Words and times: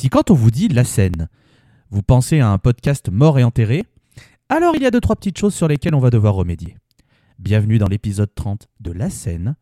Si 0.00 0.08
quand 0.08 0.30
on 0.30 0.34
vous 0.34 0.50
dit 0.50 0.68
la 0.68 0.84
scène, 0.84 1.28
vous 1.90 2.00
pensez 2.00 2.40
à 2.40 2.48
un 2.48 2.56
podcast 2.56 3.10
mort 3.10 3.38
et 3.38 3.44
enterré, 3.44 3.84
alors 4.48 4.74
il 4.74 4.80
y 4.80 4.86
a 4.86 4.90
deux 4.90 4.98
trois 4.98 5.14
petites 5.14 5.36
choses 5.36 5.54
sur 5.54 5.68
lesquelles 5.68 5.94
on 5.94 6.00
va 6.00 6.08
devoir 6.08 6.32
remédier. 6.32 6.78
Bienvenue 7.38 7.76
dans 7.76 7.86
l'épisode 7.86 8.34
30 8.34 8.66
de 8.80 8.92
La 8.92 9.10
scène, 9.10 9.56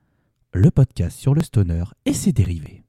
le 0.52 0.70
podcast 0.70 1.18
sur 1.18 1.34
le 1.34 1.42
stoner 1.42 1.82
et 2.04 2.12
ses 2.12 2.30
dérivés. 2.30 2.84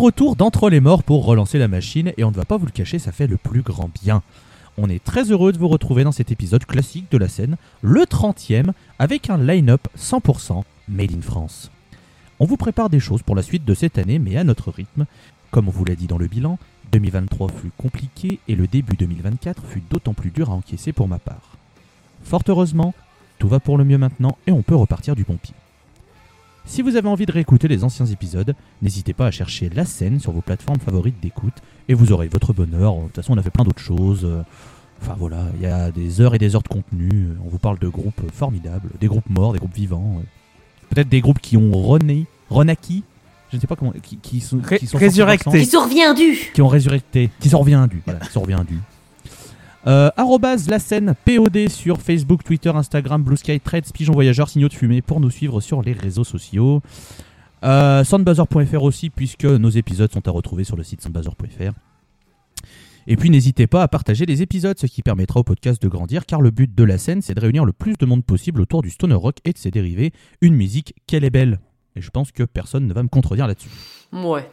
Retour 0.00 0.34
d'entre 0.34 0.70
les 0.70 0.80
morts 0.80 1.02
pour 1.02 1.24
relancer 1.24 1.58
la 1.58 1.68
machine 1.68 2.12
et 2.16 2.24
on 2.24 2.30
ne 2.30 2.36
va 2.36 2.44
pas 2.44 2.56
vous 2.56 2.66
le 2.66 2.72
cacher, 2.72 2.98
ça 2.98 3.12
fait 3.12 3.26
le 3.26 3.36
plus 3.36 3.62
grand 3.62 3.90
bien. 4.02 4.22
On 4.78 4.88
est 4.88 5.04
très 5.04 5.30
heureux 5.30 5.52
de 5.52 5.58
vous 5.58 5.68
retrouver 5.68 6.04
dans 6.04 6.12
cet 6.12 6.32
épisode 6.32 6.64
classique 6.64 7.10
de 7.10 7.18
la 7.18 7.28
scène, 7.28 7.56
le 7.82 8.02
30e, 8.02 8.72
avec 8.98 9.28
un 9.28 9.36
line-up 9.36 9.86
100% 9.98 10.62
made 10.88 11.12
in 11.12 11.20
France. 11.20 11.70
On 12.38 12.46
vous 12.46 12.56
prépare 12.56 12.88
des 12.88 13.00
choses 13.00 13.22
pour 13.22 13.36
la 13.36 13.42
suite 13.42 13.66
de 13.66 13.74
cette 13.74 13.98
année, 13.98 14.18
mais 14.18 14.36
à 14.36 14.44
notre 14.44 14.70
rythme. 14.70 15.04
Comme 15.50 15.68
on 15.68 15.72
vous 15.72 15.84
l'a 15.84 15.96
dit 15.96 16.06
dans 16.06 16.18
le 16.18 16.28
bilan, 16.28 16.58
2023 16.92 17.48
fut 17.50 17.70
compliqué 17.76 18.40
et 18.48 18.54
le 18.54 18.66
début 18.66 18.96
2024 18.96 19.64
fut 19.66 19.82
d'autant 19.90 20.14
plus 20.14 20.30
dur 20.30 20.50
à 20.50 20.54
encaisser 20.54 20.92
pour 20.92 21.08
ma 21.08 21.18
part. 21.18 21.58
Fort 22.24 22.42
heureusement, 22.48 22.94
tout 23.38 23.48
va 23.48 23.60
pour 23.60 23.76
le 23.76 23.84
mieux 23.84 23.98
maintenant 23.98 24.38
et 24.46 24.52
on 24.52 24.62
peut 24.62 24.74
repartir 24.74 25.14
du 25.14 25.24
bon 25.24 25.36
pied. 25.36 25.54
Si 26.64 26.82
vous 26.82 26.96
avez 26.96 27.08
envie 27.08 27.26
de 27.26 27.32
réécouter 27.32 27.66
les 27.68 27.82
anciens 27.84 28.06
épisodes, 28.06 28.54
n'hésitez 28.82 29.12
pas 29.12 29.26
à 29.26 29.30
chercher 29.30 29.68
la 29.70 29.84
scène 29.84 30.20
sur 30.20 30.32
vos 30.32 30.40
plateformes 30.40 30.78
favorites 30.78 31.20
d'écoute 31.20 31.54
et 31.88 31.94
vous 31.94 32.12
aurez 32.12 32.28
votre 32.28 32.52
bonheur. 32.52 32.94
De 32.96 33.06
toute 33.06 33.16
façon, 33.16 33.32
on 33.34 33.38
a 33.38 33.42
fait 33.42 33.50
plein 33.50 33.64
d'autres 33.64 33.82
choses. 33.82 34.24
Euh, 34.24 34.42
Enfin 35.02 35.16
voilà, 35.18 35.46
il 35.56 35.62
y 35.62 35.66
a 35.66 35.90
des 35.90 36.20
heures 36.20 36.34
et 36.34 36.38
des 36.38 36.54
heures 36.54 36.62
de 36.62 36.68
contenu. 36.68 37.28
On 37.42 37.48
vous 37.48 37.56
parle 37.56 37.78
de 37.78 37.88
groupes 37.88 38.20
formidables, 38.34 38.90
des 39.00 39.06
groupes 39.06 39.30
morts, 39.30 39.54
des 39.54 39.58
groupes 39.58 39.74
vivants. 39.74 40.16
euh. 40.18 40.24
Peut-être 40.90 41.08
des 41.08 41.22
groupes 41.22 41.38
qui 41.40 41.56
ont 41.56 41.72
rené, 41.72 42.26
renaquis. 42.50 43.02
Je 43.50 43.56
ne 43.56 43.62
sais 43.62 43.66
pas 43.66 43.76
comment. 43.76 43.92
Qui, 44.02 44.18
qui 44.18 44.40
sont, 44.40 44.58
qui 44.58 44.86
sont 44.86 44.98
résurrectés. 44.98 45.58
Ils 45.62 45.66
sont 45.66 45.80
reviendus 45.84 46.50
qui 46.52 46.60
ont 46.60 46.68
résurrecté, 46.68 47.30
qui 47.40 47.48
sont 47.48 47.60
reviendus. 47.60 48.02
Voilà, 48.04 48.20
qui 48.20 48.30
sont 48.30 48.42
reviendus. 48.42 48.78
Euh, 49.86 50.10
la 50.68 50.78
scène 50.78 51.14
POD 51.24 51.68
sur 51.68 52.00
Facebook, 52.00 52.44
Twitter, 52.44 52.70
Instagram, 52.70 53.22
Blue 53.22 53.36
Sky, 53.36 53.60
Threads, 53.60 53.92
Pigeon 53.94 54.12
Voyageur, 54.12 54.48
Signaux 54.48 54.68
de 54.68 54.74
fumée 54.74 55.02
pour 55.02 55.20
nous 55.20 55.30
suivre 55.30 55.60
sur 55.60 55.82
les 55.82 55.92
réseaux 55.92 56.24
sociaux. 56.24 56.82
Euh, 57.62 58.02
aussi, 58.80 59.10
puisque 59.10 59.44
nos 59.44 59.70
épisodes 59.70 60.10
sont 60.12 60.26
à 60.26 60.30
retrouver 60.30 60.64
sur 60.64 60.76
le 60.76 60.82
site 60.82 61.02
soundbuzzer.fr. 61.02 61.72
Et 63.06 63.16
puis 63.16 63.30
n'hésitez 63.30 63.66
pas 63.66 63.82
à 63.82 63.88
partager 63.88 64.26
les 64.26 64.42
épisodes, 64.42 64.78
ce 64.78 64.86
qui 64.86 65.02
permettra 65.02 65.40
au 65.40 65.42
podcast 65.42 65.82
de 65.82 65.88
grandir, 65.88 66.26
car 66.26 66.40
le 66.40 66.50
but 66.50 66.72
de 66.74 66.84
la 66.84 66.98
scène, 66.98 67.22
c'est 67.22 67.34
de 67.34 67.40
réunir 67.40 67.64
le 67.64 67.72
plus 67.72 67.94
de 67.94 68.06
monde 68.06 68.24
possible 68.24 68.60
autour 68.60 68.82
du 68.82 68.90
stoner 68.90 69.14
rock 69.14 69.38
et 69.44 69.52
de 69.52 69.58
ses 69.58 69.70
dérivés. 69.70 70.12
Une 70.40 70.54
musique 70.54 70.94
qu'elle 71.06 71.24
est 71.24 71.30
belle. 71.30 71.58
Et 71.96 72.02
je 72.02 72.10
pense 72.10 72.30
que 72.30 72.44
personne 72.44 72.86
ne 72.86 72.92
va 72.92 73.02
me 73.02 73.08
contredire 73.08 73.46
là-dessus. 73.46 73.70
Ouais. 74.12 74.48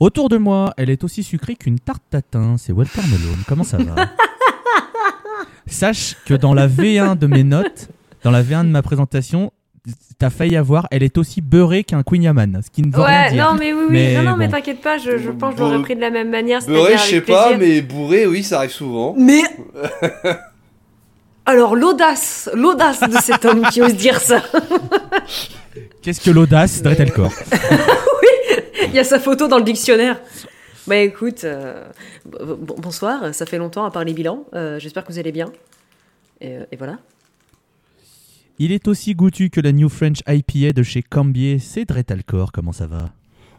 Autour 0.00 0.28
de 0.28 0.36
moi, 0.36 0.72
elle 0.76 0.90
est 0.90 1.02
aussi 1.04 1.22
sucrée 1.22 1.56
qu'une 1.56 1.80
tarte 1.80 2.02
tatin. 2.10 2.56
C'est 2.58 2.72
Walter 2.72 3.00
Melone. 3.10 3.42
Comment 3.48 3.64
ça 3.64 3.78
va 3.78 3.94
Sache 5.66 6.16
que 6.24 6.34
dans 6.34 6.54
la 6.54 6.66
V1 6.68 7.18
de 7.18 7.26
mes 7.26 7.44
notes, 7.44 7.88
dans 8.22 8.30
la 8.30 8.42
V1 8.42 8.64
de 8.64 8.70
ma 8.70 8.82
présentation, 8.82 9.52
t'as 10.18 10.30
failli 10.30 10.56
avoir, 10.56 10.86
elle 10.90 11.02
est 11.02 11.18
aussi 11.18 11.40
beurrée 11.40 11.84
qu'un 11.84 12.02
Queen 12.02 12.22
Yaman, 12.22 12.60
ce 12.64 12.70
qui 12.70 12.82
ne 12.82 12.90
veut 12.94 13.02
rien 13.02 13.24
Ouais, 13.24 13.32
dire. 13.32 13.44
non, 13.44 13.58
mais 13.58 13.72
oui, 13.72 13.80
oui. 13.82 13.92
Mais 13.92 14.14
non, 14.16 14.30
non, 14.30 14.36
mais 14.36 14.48
t'inquiète 14.48 14.80
pas, 14.80 14.98
je, 14.98 15.18
je 15.18 15.30
pense 15.30 15.52
que 15.54 15.58
je 15.60 15.64
l'aurais 15.64 15.82
pris 15.82 15.94
de 15.96 16.00
la 16.00 16.10
même 16.10 16.30
manière. 16.30 16.60
Beurré, 16.64 16.96
je 16.96 17.02
sais 17.02 17.20
pas, 17.20 17.48
plaisir. 17.54 17.58
mais 17.74 17.82
bourré, 17.82 18.26
oui, 18.26 18.42
ça 18.42 18.58
arrive 18.58 18.70
souvent. 18.70 19.14
Mais. 19.18 19.42
Alors, 21.46 21.76
l'audace, 21.76 22.48
l'audace 22.54 23.00
de 23.00 23.16
cet 23.22 23.44
homme 23.46 23.62
qui 23.70 23.80
ose 23.82 23.94
dire 23.94 24.20
ça. 24.20 24.42
Qu'est-ce 26.02 26.20
que 26.20 26.30
l'audace 26.30 26.82
Dretelcore 26.82 27.32
Il 28.86 28.94
y 28.94 28.98
a 28.98 29.04
sa 29.04 29.18
photo 29.18 29.48
dans 29.48 29.58
le 29.58 29.64
dictionnaire. 29.64 30.20
Bah 30.86 30.96
écoute, 30.96 31.44
euh, 31.44 31.84
bonsoir, 32.24 33.34
ça 33.34 33.44
fait 33.44 33.58
longtemps 33.58 33.84
à 33.84 33.90
part 33.90 34.04
les 34.04 34.14
bilans. 34.14 34.46
euh, 34.54 34.78
J'espère 34.78 35.04
que 35.04 35.12
vous 35.12 35.18
allez 35.18 35.32
bien. 35.32 35.52
Et, 36.40 36.56
euh, 36.56 36.64
et 36.72 36.76
voilà. 36.76 36.98
Il 38.58 38.72
est 38.72 38.88
aussi 38.88 39.14
goûtu 39.14 39.50
que 39.50 39.60
la 39.60 39.72
New 39.72 39.88
French 39.88 40.18
IPA 40.26 40.72
de 40.72 40.82
chez 40.82 41.02
Cambier. 41.02 41.58
C'est 41.58 41.84
Dretalcore. 41.84 42.52
Comment 42.52 42.72
ça 42.72 42.86
va? 42.86 43.10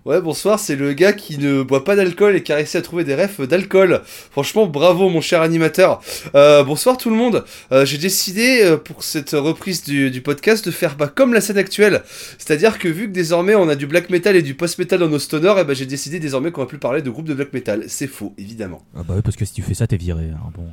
Ouais, 0.10 0.22
bonsoir, 0.22 0.58
c'est 0.58 0.76
le 0.76 0.94
gars 0.94 1.14
qui 1.14 1.38
ne 1.38 1.62
boit 1.62 1.84
pas 1.84 1.96
d'alcool 1.96 2.36
et 2.36 2.42
qui 2.42 2.52
a 2.52 2.56
réussi 2.56 2.78
à 2.78 2.82
trouver 2.82 3.04
des 3.04 3.14
refs 3.14 3.42
d'alcool. 3.42 4.02
Franchement, 4.32 4.66
bravo 4.66 5.08
mon 5.08 5.22
cher 5.22 5.44
animateur. 5.44 6.02
Euh, 6.34 6.64
bonsoir 6.64 6.98
tout 6.98 7.12
le 7.12 7.16
monde. 7.16 7.46
Euh, 7.72 7.86
J'ai 7.86 8.00
décidé 8.00 8.62
euh, 8.64 8.76
pour 8.76 9.04
cette 9.04 9.34
reprise 9.34 9.84
du, 9.84 10.20
podcast 10.22 10.66
de 10.66 10.72
faire 10.72 10.96
bah, 10.96 11.12
comme 11.14 11.32
la 11.32 11.42
scène 11.42 11.60
actuelle. 11.60 12.02
C'est-à-dire 12.40 12.80
que 12.80 12.88
vu 12.88 13.06
que 13.06 13.12
désormais 13.12 13.54
on 13.54 13.70
a 13.70 13.76
du 13.76 13.86
black 13.86 14.10
metal 14.10 14.36
et 14.36 14.42
du 14.42 14.56
post-metal 14.56 14.98
dans 14.98 15.10
nos 15.10 15.20
stoners, 15.20 15.62
et 15.62 15.64
bah, 15.64 15.76
j'ai 15.76 15.86
décidé 15.86 16.20
désormais 16.20 16.50
qu'on 16.50 16.62
va 16.62 16.68
plus 16.68 16.80
parler 16.80 17.04
de 17.04 17.12
groupes 17.12 17.28
de 17.28 17.36
black 17.36 17.54
metal. 17.54 17.84
C'est 17.88 18.08
faux, 18.08 18.34
évidemment. 18.40 18.82
ah 18.98 19.04
bah 19.08 19.14
oui, 19.16 19.22
parce 19.24 19.36
que 19.36 19.46
si 19.46 19.54
tu 19.54 19.62
fais 19.62 19.76
ça, 19.76 19.86
t'es 19.86 19.98
viré. 19.98 20.24
hein, 20.24 20.52
Bon. 20.56 20.66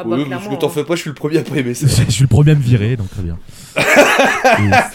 Ah 0.00 0.04
bah 0.04 0.14
oui, 0.16 0.26
parce 0.30 0.46
que 0.46 0.54
t'en 0.54 0.68
fais 0.68 0.84
pas, 0.84 0.94
je 0.94 1.00
suis 1.00 1.10
le 1.10 1.14
premier 1.14 1.38
à 1.38 1.42
pas 1.42 1.56
aimer 1.56 1.74
ça. 1.74 1.86
je 1.88 2.10
suis 2.12 2.22
le 2.22 2.28
premier 2.28 2.52
à 2.52 2.54
me 2.54 2.60
virer, 2.62 2.96
donc 2.96 3.10
très 3.10 3.22
bien. 3.22 3.36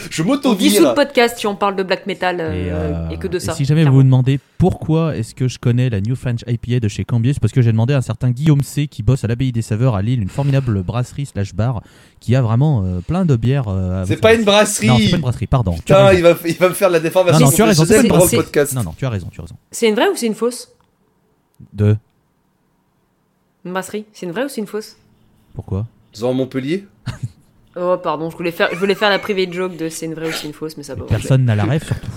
Je 0.10 0.22
On 0.22 0.26
m'auto 0.26 0.56
dissout 0.56 0.84
le 0.84 0.94
podcast 0.94 1.38
si 1.38 1.48
on 1.48 1.56
parle 1.56 1.76
de 1.76 1.84
black 1.84 2.06
metal 2.06 2.40
euh, 2.40 2.54
Et, 2.54 2.72
euh, 2.72 3.10
et 3.10 3.18
que 3.18 3.28
de 3.28 3.38
et 3.38 3.40
ça. 3.40 3.54
si 3.54 3.66
jamais 3.66 3.84
vous 3.86 3.94
vous 3.94 4.04
demandez 4.04 4.40
pourquoi 4.58 5.16
est-ce 5.18 5.36
que 5.36 5.48
je 5.48 5.60
connais 5.60 5.90
la 5.90 6.00
New 6.02 6.16
French 6.16 6.42
IPA 6.48 6.80
de 6.80 6.88
chez 6.88 7.04
Cambier, 7.06 7.34
c'est 7.34 7.40
parce 7.40 7.52
que 7.54 7.62
j'ai 7.62 7.72
demandé 7.72 7.94
à 7.94 7.98
un 7.98 8.02
certain 8.02 8.32
Guillaume 8.32 8.62
C 8.62 8.88
qui 8.88 9.04
bosse 9.04 9.24
à 9.24 9.28
l'abbaye 9.28 9.52
des 9.52 9.62
saveurs 9.62 9.96
à 9.96 10.02
Lille, 10.02 10.22
une 10.22 10.30
formidable 10.30 10.82
brasserie 10.84 11.26
slash 11.26 11.54
bar 11.54 11.82
qui 12.20 12.36
a 12.36 12.42
vraiment 12.42 12.84
euh, 12.86 13.00
plein 13.02 13.26
de 13.26 13.36
bières. 13.36 13.68
euh, 13.68 14.04
à 14.04 14.06
C'est 14.06 14.16
vous 14.16 14.22
pas 14.22 14.34
une 14.34 14.44
brasserie. 14.44 14.88
Non, 14.88 14.98
c'est 15.00 15.10
pas 15.10 15.16
une 15.18 15.22
brasserie, 15.22 15.48
pardon. 15.48 15.72
tu 15.74 15.80
as 15.80 15.82
Putain, 15.82 16.06
raison. 16.06 16.18
il 16.18 16.24
va, 16.24 16.38
il 16.50 16.56
va 16.58 16.70
me 16.70 16.74
faire 16.74 16.88
de 16.90 16.94
la 16.94 17.00
déformation 17.00 17.40
Non, 17.40 17.46
non, 17.48 17.52
tu 17.52 17.62
as 17.62 17.66
raison, 17.66 17.84
c'est 17.86 17.88
professionnelle 17.88 18.06
une 18.06 18.10
pendant 18.10 18.24
le 18.24 18.28
brasserie. 18.30 18.44
podcast. 18.46 18.74
Non, 18.76 18.84
non, 18.84 18.94
tu 18.98 19.06
as 19.06 19.10
raison, 19.10 19.28
tu 19.32 19.40
as 19.40 19.44
raison. 19.44 19.56
C'est 19.72 19.90
une 19.90 19.96
vraie 19.96 20.08
ou 20.10 20.16
c'est 20.16 20.28
une 20.28 20.36
fausse? 20.36 20.70
De 21.74 21.96
Une 23.66 23.72
brasserie 23.74 24.06
C'est 24.14 24.26
une 24.26 24.32
vraie 24.32 24.46
ou 24.46 24.50
c'est 24.50 24.62
une 24.62 24.68
fausse 24.68 24.98
Pourquoi 25.56 25.88
Dans 26.20 26.34
Montpellier 26.34 26.86
Oh 27.76 27.98
pardon, 28.02 28.30
je 28.30 28.38
voulais 28.38 28.52
faire, 28.52 28.70
je 28.72 28.78
voulais 28.78 28.94
faire 28.96 29.10
la 29.10 29.18
private 29.20 29.52
joke 29.52 29.76
de 29.78 29.90
c'est 29.90 30.06
une 30.06 30.14
vraie 30.14 30.28
ou 30.30 30.32
c'est 30.32 30.46
une 30.48 30.54
fausse, 30.54 30.78
mais 30.78 30.84
ça 30.84 30.94
va. 30.94 31.06
Personne 31.06 31.44
n'a 31.46 31.56
la 31.56 31.64
rêve 31.66 31.84
surtout. 31.84 32.12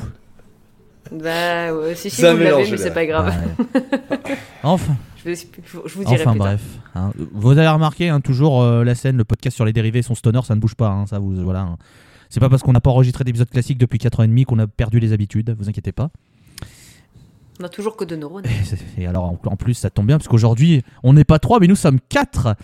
Bah 1.12 1.72
ouais, 1.72 1.94
si 1.94 2.10
si 2.10 2.20
Ça 2.20 2.34
vous 2.34 2.40
l'avez, 2.42 2.70
mais 2.70 2.76
c'est 2.76 2.92
pas 2.92 3.06
grave. 3.06 3.32
Ouais. 3.74 3.80
enfin, 4.62 4.96
Je, 5.24 5.30
vous 5.94 6.04
dirai 6.04 6.20
enfin 6.20 6.32
plus 6.32 6.38
tard. 6.40 6.46
bref. 6.48 6.62
hein. 6.94 7.12
Vous 7.32 7.52
avez 7.52 7.68
remarqué 7.68 8.08
hein, 8.10 8.20
toujours 8.20 8.62
euh, 8.62 8.84
la 8.84 8.94
scène, 8.94 9.16
le 9.16 9.24
podcast 9.24 9.54
sur 9.54 9.64
les 9.64 9.72
dérivés, 9.72 10.02
son 10.02 10.14
stoner, 10.14 10.40
ça 10.44 10.54
ne 10.56 10.60
bouge 10.60 10.74
pas. 10.74 10.88
hein, 10.88 11.06
ça 11.06 11.18
vous 11.20 11.34
voilà. 11.42 11.60
hein. 11.60 11.76
C'est 12.28 12.40
pas 12.40 12.48
parce 12.50 12.62
qu'on 12.62 12.72
n'a 12.72 12.80
pas 12.80 12.90
enregistré 12.90 13.22
d'épisode 13.24 13.48
classique 13.48 13.78
depuis 13.78 13.98
4 13.98 14.20
ans 14.20 14.22
et 14.24 14.28
demi 14.28 14.44
qu'on 14.44 14.58
a 14.58 14.66
perdu 14.66 14.98
les 14.98 15.12
habitudes. 15.12 15.54
Vous 15.58 15.68
inquiétez 15.68 15.92
pas. 15.92 16.10
On 17.60 17.64
a 17.64 17.68
toujours 17.68 17.96
que 17.96 18.04
deux 18.04 18.16
neurones. 18.16 18.44
Et 18.98 19.06
alors 19.06 19.36
en, 19.44 19.56
plus 19.56 19.74
ça 19.74 19.90
tombe 19.90 20.06
bien 20.06 20.18
parce 20.18 20.28
qu'aujourd'hui 20.28 20.82
on 21.02 21.12
n'est 21.12 21.24
pas 21.24 21.38
trois 21.38 21.60
mais 21.60 21.66
nous 21.66 21.76
sommes 21.76 22.00
quatre. 22.08 22.56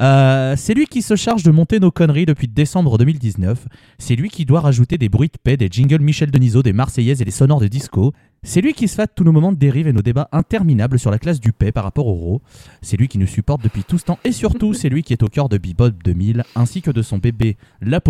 Euh, 0.00 0.54
c'est 0.56 0.72
lui 0.72 0.86
qui 0.86 1.02
se 1.02 1.14
charge 1.14 1.42
de 1.42 1.50
monter 1.50 1.78
nos 1.78 1.90
conneries 1.90 2.24
depuis 2.24 2.48
décembre 2.48 2.96
2019. 2.96 3.66
C'est 3.98 4.16
lui 4.16 4.30
qui 4.30 4.46
doit 4.46 4.60
rajouter 4.60 4.96
des 4.96 5.10
bruits 5.10 5.28
de 5.28 5.38
paix, 5.42 5.58
des 5.58 5.68
jingles 5.70 6.00
Michel 6.00 6.30
Denisot, 6.30 6.62
des 6.62 6.72
Marseillaises 6.72 7.20
et 7.20 7.24
des 7.24 7.30
sonores 7.30 7.60
de 7.60 7.68
disco. 7.68 8.14
C'est 8.42 8.62
lui 8.62 8.72
qui 8.72 8.88
se 8.88 8.94
fâte 8.94 9.12
tous 9.14 9.24
nos 9.24 9.32
moments 9.32 9.52
de 9.52 9.58
dérive 9.58 9.86
et 9.88 9.92
nos 9.92 10.00
débats 10.00 10.28
interminables 10.32 10.98
sur 10.98 11.10
la 11.10 11.18
classe 11.18 11.38
du 11.38 11.52
paix 11.52 11.72
par 11.72 11.84
rapport 11.84 12.06
au 12.06 12.14
RAW. 12.14 12.42
C'est 12.80 12.96
lui 12.96 13.08
qui 13.08 13.18
nous 13.18 13.26
supporte 13.26 13.62
depuis 13.62 13.84
tout 13.84 13.98
ce 13.98 14.04
temps 14.04 14.18
et 14.24 14.32
surtout 14.32 14.72
c'est 14.72 14.88
lui 14.88 15.02
qui 15.02 15.12
est 15.12 15.22
au 15.22 15.28
cœur 15.28 15.50
de 15.50 15.58
Bebop 15.58 15.90
2000 16.02 16.44
ainsi 16.56 16.80
que 16.80 16.90
de 16.90 17.02
son 17.02 17.18
bébé 17.18 17.58
La 17.82 18.00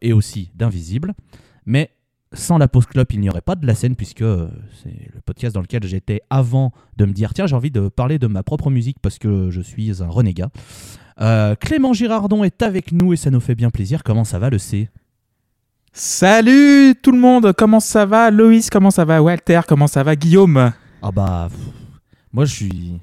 et 0.00 0.12
aussi 0.12 0.52
d'Invisible. 0.54 1.14
Mais 1.66 1.90
sans 2.32 2.58
la 2.58 2.68
pause 2.68 2.86
clope, 2.86 3.12
il 3.12 3.20
n'y 3.20 3.28
aurait 3.28 3.40
pas 3.40 3.56
de 3.56 3.66
la 3.66 3.74
scène 3.74 3.96
puisque 3.96 4.22
euh, 4.22 4.48
c'est 4.82 5.10
le 5.12 5.20
podcast 5.20 5.54
dans 5.54 5.60
lequel 5.60 5.82
j'étais 5.84 6.20
avant 6.30 6.72
de 6.96 7.04
me 7.04 7.12
dire 7.12 7.34
tiens 7.34 7.46
j'ai 7.46 7.56
envie 7.56 7.70
de 7.72 7.88
parler 7.88 8.18
de 8.18 8.26
ma 8.28 8.42
propre 8.42 8.70
musique 8.70 8.98
parce 9.02 9.18
que 9.18 9.50
je 9.50 9.60
suis 9.60 10.02
un 10.02 10.08
renégat. 10.08 10.50
Euh, 11.20 11.54
Clément 11.56 11.92
Girardon 11.92 12.44
est 12.44 12.62
avec 12.62 12.92
nous 12.92 13.12
et 13.12 13.16
ça 13.16 13.30
nous 13.30 13.40
fait 13.40 13.54
bien 13.54 13.70
plaisir. 13.70 14.02
Comment 14.04 14.24
ça 14.24 14.38
va 14.38 14.48
le 14.48 14.58
C? 14.58 14.88
Salut 15.92 16.94
tout 17.02 17.10
le 17.10 17.18
monde, 17.18 17.52
comment 17.52 17.80
ça 17.80 18.06
va? 18.06 18.30
Loïs, 18.30 18.70
comment 18.70 18.92
ça 18.92 19.04
va? 19.04 19.20
Walter, 19.20 19.62
comment 19.66 19.88
ça 19.88 20.04
va? 20.04 20.14
Guillaume? 20.14 20.72
Ah 21.02 21.10
bah, 21.10 21.48
pff, 21.50 21.58
moi 22.32 22.44
je 22.44 22.54
suis, 22.54 23.00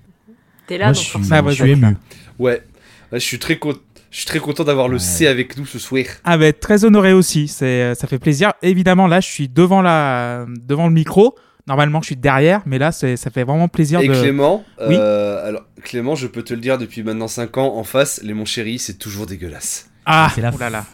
T'es 0.68 0.78
là, 0.78 0.86
moi 0.86 0.94
donc 0.94 1.02
je 1.02 1.02
suis, 1.02 1.12
forcément. 1.12 1.36
Ah, 1.36 1.44
ouais, 1.44 1.52
je 1.52 1.64
suis 1.64 1.72
ému. 1.72 1.98
Ouais, 2.40 2.64
je 3.12 3.18
suis 3.18 3.40
très 3.40 3.58
content. 3.58 3.80
Je 4.18 4.22
suis 4.22 4.30
très 4.32 4.40
content 4.40 4.64
d'avoir 4.64 4.88
le 4.88 4.96
Ouais. 4.96 5.00
C 5.00 5.28
avec 5.28 5.60
nous 5.60 5.68
ce 5.68 5.78
soir. 5.78 6.04
Ah 6.24 6.40
bah 6.40 6.52
très 6.52 6.86
honoré 6.86 7.14
aussi, 7.14 7.48
c'est 7.48 7.66
euh, 7.66 7.94
ça 7.94 8.08
fait 8.08 8.18
plaisir. 8.18 8.52
Évidemment 8.64 9.06
là 9.06 9.20
je 9.20 9.28
suis 9.28 9.48
devant 9.48 9.84
la 9.84 10.48
devant 10.68 10.88
le 10.88 10.94
micro. 10.94 11.36
Normalement 11.68 12.02
je 12.02 12.08
suis 12.08 12.16
derrière, 12.16 12.62
mais 12.66 12.80
là 12.80 12.92
c'est 12.92 13.16
ça 13.16 13.30
fait 13.30 13.44
vraiment 13.44 13.68
plaisir 13.68 14.00
Et 14.00 14.08
de 14.08 14.14
Clément, 14.20 14.64
Oui. 14.88 14.96
euh, 14.98 15.48
alors 15.48 15.62
Clément, 15.84 16.16
je 16.16 16.26
peux 16.26 16.42
te 16.42 16.56
le 16.56 16.62
dire 16.62 16.80
depuis 16.80 17.04
maintenant 17.04 17.28
5 17.28 17.56
ans, 17.60 17.76
en 17.78 17.84
face, 17.84 18.20
les 18.24 18.34
mon 18.34 18.46
chéri, 18.46 18.80
c'est 18.80 18.96
toujours 18.98 19.28
dégueulasse. 19.28 19.88
Ah, 20.08 20.32
C'est 20.34 20.42
la 20.42 20.50
oh 20.52 20.58
là 20.60 20.72
là. 20.72 20.86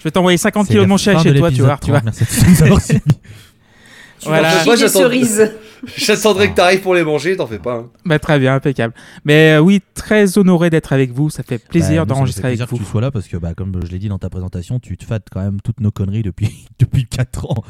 Je 0.00 0.04
vais 0.04 0.10
t'envoyer 0.10 0.36
50 0.36 0.66
C'est 0.66 0.72
kilos 0.72 0.84
de 0.86 0.88
mon 0.88 0.98
fin 0.98 1.22
chez 1.22 1.32
de 1.32 1.38
toi, 1.38 1.48
tu 1.52 1.62
vois, 1.62 1.78
tu 1.80 1.90
vois. 1.92 2.00
30. 2.00 2.04
Merci 2.06 2.22
à 2.24 2.26
tous 2.26 2.44
de 2.44 2.50
nous 2.50 2.62
avoir 2.64 2.80
suivis. 2.82 3.00
Tu 4.18 4.28
Voilà. 4.28 4.64
Moi, 4.64 4.74
j'attends- 4.76 4.98
cerises. 5.00 5.52
J'attendrai 5.96 6.50
que 6.50 6.54
t'arrives 6.56 6.80
pour 6.80 6.94
les 6.94 7.02
manger, 7.04 7.36
t'en 7.36 7.46
fais 7.46 7.58
pas. 7.58 7.74
hein. 7.74 7.88
Bah 8.04 8.18
très 8.18 8.38
bien, 8.38 8.54
impeccable. 8.54 8.94
Mais 9.24 9.54
euh, 9.54 9.60
oui, 9.60 9.80
très 9.94 10.38
honoré 10.38 10.70
d'être 10.70 10.92
avec 10.92 11.12
vous, 11.12 11.28
ça 11.30 11.42
fait 11.42 11.58
Bah, 11.58 11.64
plaisir 11.70 11.88
ça 11.88 11.98
nous 12.00 12.04
d'enregistrer 12.06 12.46
avec 12.48 12.58
plaisir 12.58 12.66
vous. 12.70 12.76
que 12.78 12.82
tu 12.84 12.88
sois 12.90 13.00
là 13.00 13.10
parce 13.10 13.26
que, 13.28 13.36
bah, 13.36 13.54
comme 13.56 13.80
je 13.84 13.90
l'ai 13.90 13.98
dit 13.98 14.08
dans 14.08 14.18
ta 14.18 14.30
présentation, 14.30 14.78
tu 14.78 14.96
te 14.96 15.04
fâtes 15.04 15.26
quand 15.30 15.40
même 15.42 15.60
toutes 15.60 15.80
nos 15.80 15.90
conneries 15.90 16.22
depuis, 16.22 16.66
depuis 16.78 17.06
4 17.06 17.46
ans. 17.50 17.64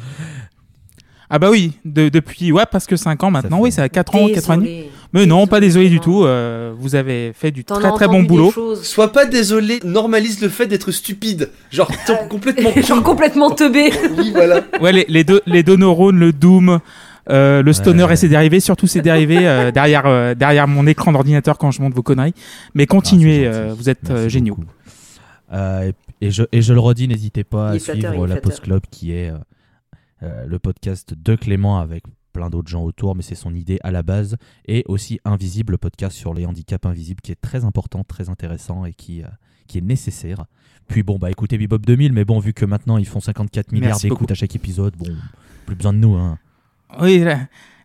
Ah 1.34 1.38
bah 1.38 1.48
oui, 1.50 1.72
de- 1.86 2.10
depuis 2.10 2.52
ouais, 2.52 2.66
presque 2.66 2.98
5 2.98 3.24
ans 3.24 3.30
maintenant, 3.30 3.56
fait- 3.56 3.62
oui, 3.62 3.72
c'est 3.72 3.80
à 3.80 3.88
4 3.88 4.14
ans, 4.16 4.28
4 4.28 4.50
ans 4.50 4.54
et 4.54 4.56
demi. 4.58 4.68
Désolé. 4.68 4.90
Mais 5.14 5.24
non, 5.24 5.46
pas 5.46 5.60
désolé 5.60 5.88
du 5.88 5.98
tout, 5.98 6.24
euh, 6.24 6.74
vous 6.78 6.94
avez 6.94 7.32
fait 7.34 7.50
du 7.50 7.64
très 7.64 7.90
très 7.92 8.06
bon 8.06 8.22
boulot. 8.22 8.52
Sois 8.82 9.12
pas 9.12 9.24
désolé, 9.24 9.80
normalise 9.82 10.42
le 10.42 10.50
fait 10.50 10.66
d'être 10.66 10.90
stupide. 10.90 11.48
Genre, 11.70 11.90
t'es 12.06 12.12
complètement 12.28 12.70
Genre 12.86 13.02
complètement 13.02 13.50
teubé. 13.50 13.90
Oui, 14.18 14.30
voilà. 14.34 14.60
Ouais, 14.82 14.92
les, 14.92 15.06
les 15.08 15.24
deux, 15.24 15.40
les 15.46 15.62
deux 15.62 15.76
neurones, 15.76 16.18
le 16.18 16.34
Doom, 16.34 16.80
euh, 17.30 17.62
le 17.62 17.72
Stoner 17.72 18.04
Ouais. 18.04 18.12
et 18.14 18.16
ses 18.16 18.28
dérivés, 18.28 18.60
surtout 18.60 18.86
ses 18.86 19.00
dérivés 19.02 19.46
euh, 19.46 19.70
derrière, 19.72 20.06
euh, 20.06 20.34
derrière 20.34 20.66
mon 20.68 20.86
écran 20.86 21.12
d'ordinateur 21.12 21.58
quand 21.58 21.70
je 21.70 21.80
monte 21.82 21.94
vos 21.94 22.02
conneries. 22.02 22.34
Mais 22.74 22.86
continuez, 22.86 23.46
Ah, 23.46 23.50
euh, 23.50 23.74
vous 23.76 23.88
êtes 23.88 24.10
euh, 24.10 24.28
géniaux. 24.28 24.58
Euh, 25.52 25.92
et, 26.20 26.26
et 26.26 26.30
je, 26.30 26.44
et 26.52 26.62
je 26.62 26.72
le 26.72 26.80
redis, 26.80 27.08
n'hésitez 27.08 27.44
pas 27.44 27.70
à 27.70 27.78
flatteur, 27.78 28.10
suivre 28.12 28.26
la. 28.26 28.36
Post 28.36 28.60
Club 28.60 28.82
qui 28.90 29.12
est 29.12 29.30
euh, 29.30 29.38
euh, 30.22 30.46
le 30.46 30.58
podcast 30.58 31.14
de 31.16 31.34
Clément 31.36 31.78
avec 31.78 32.04
plein 32.32 32.48
d'autres 32.48 32.68
gens 32.70 32.82
autour, 32.82 33.14
mais 33.14 33.22
c'est 33.22 33.34
son 33.34 33.54
idée 33.54 33.78
à 33.82 33.90
la 33.90 34.02
base. 34.02 34.36
Et 34.66 34.84
aussi 34.88 35.20
Invisible, 35.24 35.72
le 35.72 35.78
podcast 35.78 36.16
sur 36.16 36.32
les 36.32 36.46
handicaps 36.46 36.86
invisibles 36.86 37.20
qui 37.20 37.30
est 37.32 37.40
très 37.40 37.64
important, 37.64 38.02
très 38.04 38.30
intéressant 38.30 38.84
et 38.86 38.94
qui, 38.94 39.22
euh, 39.22 39.26
qui 39.68 39.78
est 39.78 39.82
nécessaire. 39.82 40.46
Puis 40.88 41.02
bon, 41.02 41.18
bah 41.18 41.30
écoutez 41.30 41.58
Bebop 41.58 41.78
2000, 41.78 42.12
mais 42.12 42.24
bon, 42.24 42.38
vu 42.38 42.52
que 42.54 42.64
maintenant 42.64 42.96
ils 42.98 43.06
font 43.06 43.20
54 43.20 43.72
milliards 43.72 44.00
d'écoutes 44.00 44.30
à 44.30 44.34
chaque 44.34 44.56
épisode, 44.56 44.94
bon, 44.96 45.06
plus 45.66 45.76
besoin 45.76 45.92
de 45.92 45.98
nous. 45.98 46.14
Hein. 46.14 46.38
Oui, 47.00 47.20
là, 47.20 47.38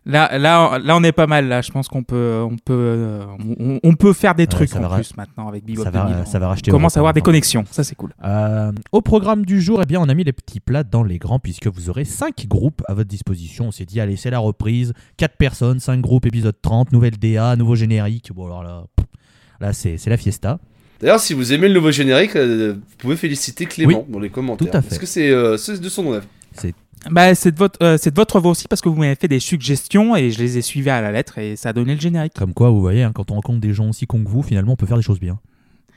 là, 0.04 0.38
là, 0.38 0.78
là, 0.78 0.96
on 0.96 1.02
est 1.04 1.12
pas 1.12 1.26
mal. 1.26 1.48
Là, 1.48 1.60
je 1.60 1.70
pense 1.70 1.88
qu'on 1.88 2.02
peut, 2.02 2.40
on 2.42 2.56
peut, 2.56 2.72
euh, 2.72 3.24
on, 3.58 3.78
on 3.82 3.94
peut 3.94 4.12
faire 4.12 4.34
des 4.34 4.46
trucs 4.46 4.70
ça 4.70 4.80
en 4.80 4.94
plus 4.94 5.16
maintenant 5.16 5.48
avec 5.48 5.64
Bebop 5.64 5.84
ça 5.84 5.90
va- 5.90 6.04
2000. 6.04 6.26
ça 6.26 6.38
va 6.38 6.48
racheter 6.48 6.70
On 6.70 6.74
commence 6.74 6.96
à 6.96 7.00
avoir 7.00 7.12
des 7.12 7.20
connexions, 7.20 7.64
ça 7.70 7.84
c'est 7.84 7.94
cool. 7.94 8.12
Euh, 8.24 8.72
au 8.92 9.00
programme 9.02 9.44
du 9.44 9.60
jour, 9.60 9.80
eh 9.82 9.86
bien, 9.86 10.00
on 10.00 10.08
a 10.08 10.14
mis 10.14 10.24
les 10.24 10.32
petits 10.32 10.60
plats 10.60 10.84
dans 10.84 11.02
les 11.04 11.18
grands 11.18 11.38
puisque 11.38 11.66
vous 11.66 11.90
aurez 11.90 12.04
5 12.04 12.46
groupes 12.46 12.82
à 12.88 12.94
votre 12.94 13.08
disposition. 13.08 13.66
On 13.68 13.70
s'est 13.70 13.84
dit, 13.84 14.00
allez, 14.00 14.16
c'est 14.16 14.30
la 14.30 14.38
reprise. 14.38 14.92
4 15.18 15.36
personnes, 15.36 15.78
5 15.80 16.00
groupes, 16.00 16.26
épisode 16.26 16.56
30, 16.62 16.92
nouvelle 16.92 17.18
DA, 17.18 17.56
nouveau 17.56 17.74
générique. 17.74 18.32
Bon, 18.34 18.46
alors 18.46 18.62
là, 18.62 18.84
là 19.60 19.72
c'est 19.72 19.98
c'est 19.98 20.10
la 20.10 20.16
fiesta. 20.16 20.58
D'ailleurs, 21.00 21.20
si 21.20 21.32
vous 21.32 21.52
aimez 21.52 21.68
le 21.68 21.74
nouveau 21.74 21.92
générique, 21.92 22.34
euh, 22.34 22.72
vous 22.74 22.96
pouvez 22.98 23.16
féliciter 23.16 23.66
Clément 23.66 24.04
dans 24.08 24.18
les 24.18 24.30
commentaires. 24.30 24.68
tout 24.68 24.76
à 24.76 24.80
fait. 24.82 24.88
Parce 24.88 24.98
que 24.98 25.06
c'est 25.06 25.30
euh, 25.30 25.56
c'est 25.56 25.80
de 25.80 25.88
son 25.88 26.02
nom. 26.02 26.20
Bah, 27.10 27.34
c'est 27.34 27.52
de 27.52 27.58
votre, 27.58 27.78
euh, 27.82 27.96
c'est 28.00 28.10
de 28.10 28.16
votre 28.16 28.40
voix 28.40 28.50
aussi 28.50 28.66
parce 28.68 28.80
que 28.80 28.88
vous 28.88 28.96
m'avez 28.96 29.14
fait 29.14 29.28
des 29.28 29.40
suggestions 29.40 30.16
et 30.16 30.30
je 30.30 30.38
les 30.38 30.58
ai 30.58 30.62
suivies 30.62 30.90
à 30.90 31.00
la 31.00 31.12
lettre 31.12 31.38
et 31.38 31.56
ça 31.56 31.70
a 31.70 31.72
donné 31.72 31.94
le 31.94 32.00
générique. 32.00 32.34
Comme 32.34 32.54
quoi, 32.54 32.70
vous 32.70 32.80
voyez, 32.80 33.02
hein, 33.02 33.12
quand 33.14 33.30
on 33.30 33.34
rencontre 33.34 33.60
des 33.60 33.72
gens 33.72 33.88
aussi 33.88 34.06
cons 34.06 34.22
que 34.24 34.28
vous, 34.28 34.42
finalement, 34.42 34.72
on 34.72 34.76
peut 34.76 34.86
faire 34.86 34.96
des 34.96 35.02
choses 35.02 35.20
bien. 35.20 35.38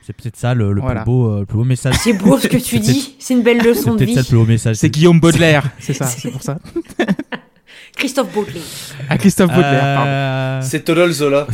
C'est 0.04 0.12
peut-être 0.14 0.36
ça 0.36 0.54
le, 0.54 0.72
le 0.72 0.80
Voilà. 0.80 1.02
plus 1.02 1.06
beau, 1.12 1.30
euh, 1.30 1.40
le 1.40 1.46
plus 1.46 1.58
beau 1.58 1.64
message. 1.64 1.94
C'est 2.02 2.12
beau 2.14 2.38
ce 2.38 2.48
que 2.48 2.56
tu 2.58 2.76
C'est 2.76 2.78
dis. 2.80 3.14
C'est 3.18 3.34
une 3.34 3.42
belle 3.42 3.60
C'est 3.62 3.68
leçon 3.68 3.94
de 3.94 3.98
peut-être 3.98 4.10
ça 4.10 4.16
le 4.16 4.22
vie. 4.22 4.28
plus 4.28 4.36
beau 4.38 4.46
message. 4.46 4.76
C'est 4.76 4.90
Guillaume 4.90 5.20
Baudelaire, 5.20 5.70
c'est 5.78 5.92
ça, 5.94 6.06
c'est 6.06 6.30
pour 6.30 6.42
ça. 6.42 6.58
Christophe 7.96 8.32
Baudelaire. 8.32 8.62
À 9.08 9.18
Christophe 9.18 9.50
Baudelaire, 9.50 9.94
pardon. 9.96 10.10
Euh, 10.10 10.60
C'est 10.62 10.80
Tolol 10.84 11.12
Zola. 11.12 11.46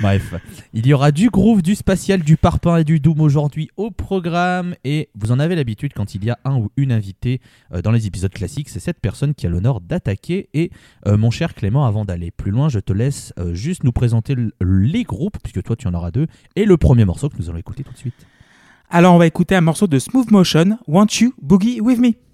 Bref, 0.00 0.34
il 0.72 0.86
y 0.86 0.92
aura 0.92 1.10
du 1.10 1.28
groove, 1.28 1.62
du 1.62 1.74
spatial, 1.74 2.22
du 2.22 2.36
parpaing 2.36 2.78
et 2.78 2.84
du 2.84 3.00
doom 3.00 3.20
aujourd'hui 3.20 3.68
au 3.76 3.90
programme. 3.90 4.74
Et 4.84 5.08
vous 5.14 5.32
en 5.32 5.38
avez 5.38 5.56
l'habitude 5.56 5.92
quand 5.92 6.14
il 6.14 6.24
y 6.24 6.30
a 6.30 6.38
un 6.44 6.56
ou 6.56 6.70
une 6.76 6.92
invitée 6.92 7.40
euh, 7.72 7.82
dans 7.82 7.90
les 7.90 8.06
épisodes 8.06 8.32
classiques. 8.32 8.68
C'est 8.68 8.80
cette 8.80 9.00
personne 9.00 9.34
qui 9.34 9.46
a 9.46 9.50
l'honneur 9.50 9.80
d'attaquer. 9.80 10.48
Et 10.54 10.70
euh, 11.06 11.16
mon 11.16 11.30
cher 11.30 11.54
Clément, 11.54 11.86
avant 11.86 12.04
d'aller 12.04 12.30
plus 12.30 12.50
loin, 12.50 12.68
je 12.68 12.78
te 12.78 12.92
laisse 12.92 13.32
euh, 13.38 13.54
juste 13.54 13.82
nous 13.84 13.92
présenter 13.92 14.36
les 14.60 15.02
groupes, 15.02 15.38
puisque 15.42 15.62
toi 15.62 15.74
tu 15.74 15.88
en 15.88 15.94
auras 15.94 16.10
deux. 16.10 16.26
Et 16.54 16.64
le 16.64 16.76
premier 16.76 17.04
morceau 17.04 17.28
que 17.28 17.36
nous 17.38 17.48
allons 17.48 17.58
écouter 17.58 17.82
tout 17.82 17.92
de 17.92 17.98
suite. 17.98 18.26
Alors, 18.90 19.14
on 19.14 19.18
va 19.18 19.26
écouter 19.26 19.54
un 19.54 19.60
morceau 19.60 19.86
de 19.86 19.98
Smooth 19.98 20.30
Motion, 20.30 20.78
Want 20.86 21.08
You 21.20 21.34
Boogie 21.42 21.80
With 21.80 21.98
Me? 21.98 22.27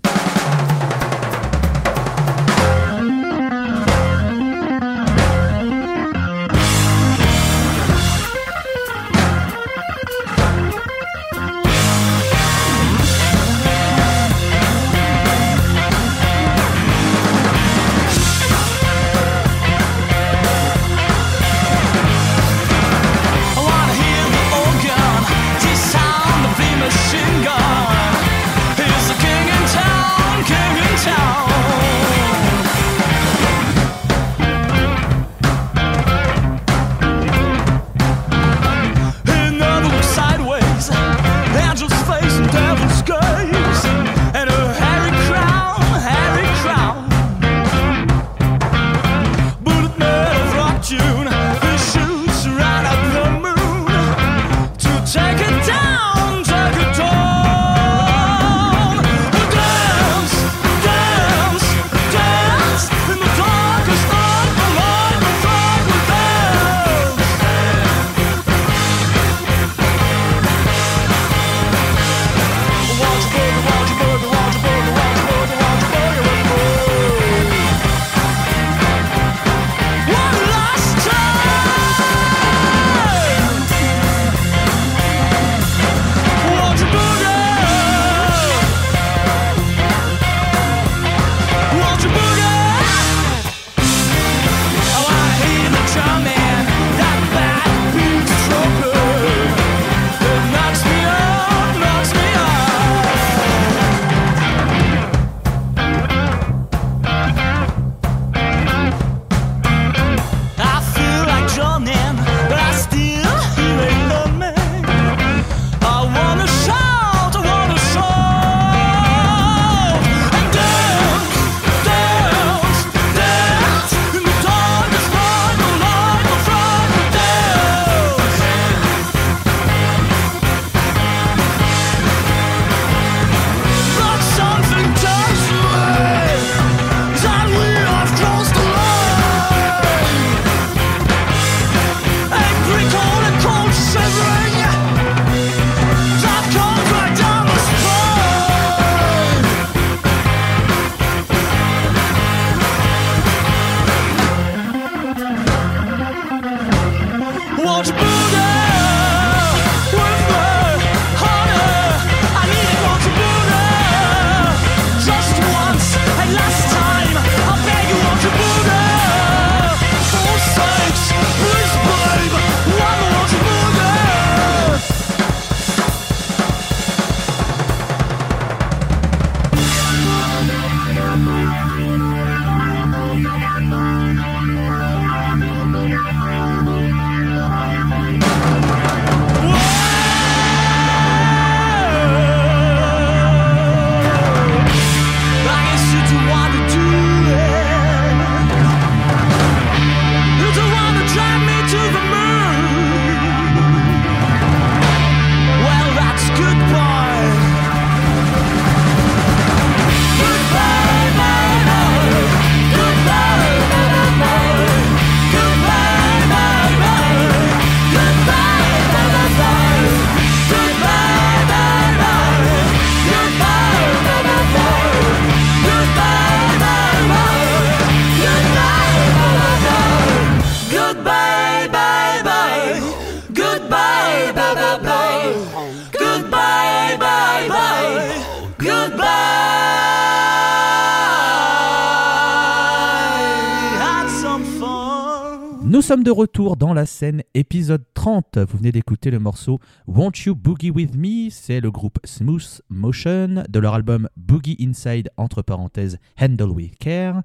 Épisode 248.35 248.47
30. 248.47 248.51
Vous 248.51 248.59
venez 248.59 248.73
d'écouter 248.73 249.11
le 249.11 249.19
morceau 249.19 249.61
Won't 249.87 250.25
You 250.27 250.35
Boogie 250.35 250.71
With 250.71 250.95
Me? 250.97 251.31
C'est 251.31 251.61
le 251.61 251.71
groupe 251.71 251.99
Smooth 252.05 252.63
Motion 252.69 253.45
de 253.49 253.59
leur 253.59 253.75
album 253.75 254.09
Boogie 254.17 254.57
Inside, 254.61 255.11
entre 255.17 255.43
parenthèses 255.43 255.99
Handle 256.21 256.51
With 256.51 256.79
Care. 256.79 257.23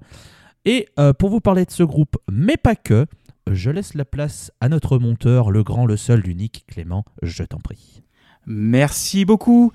Et 0.64 0.88
euh, 0.98 1.12
pour 1.12 1.30
vous 1.30 1.40
parler 1.40 1.64
de 1.64 1.70
ce 1.70 1.82
groupe, 1.82 2.16
mais 2.30 2.56
pas 2.56 2.76
que, 2.76 3.06
je 3.50 3.70
laisse 3.70 3.94
la 3.94 4.04
place 4.04 4.52
à 4.60 4.68
notre 4.68 4.98
monteur, 4.98 5.50
le 5.50 5.62
grand, 5.62 5.86
le 5.86 5.96
seul, 5.96 6.20
l'unique, 6.20 6.64
Clément, 6.68 7.04
je 7.22 7.42
t'en 7.42 7.58
prie. 7.58 8.02
Merci 8.46 9.24
beaucoup. 9.24 9.72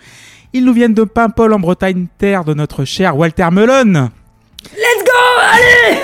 Ils 0.54 0.66
nous 0.66 0.74
viennent 0.74 0.94
de 0.94 1.04
Paimpol 1.04 1.54
en 1.54 1.60
Bretagne, 1.60 2.08
terre 2.18 2.46
de 2.46 2.54
notre 2.54 2.86
cher 2.86 3.18
Walter 3.18 3.50
Melon. 3.52 4.10
Allez 5.56 6.00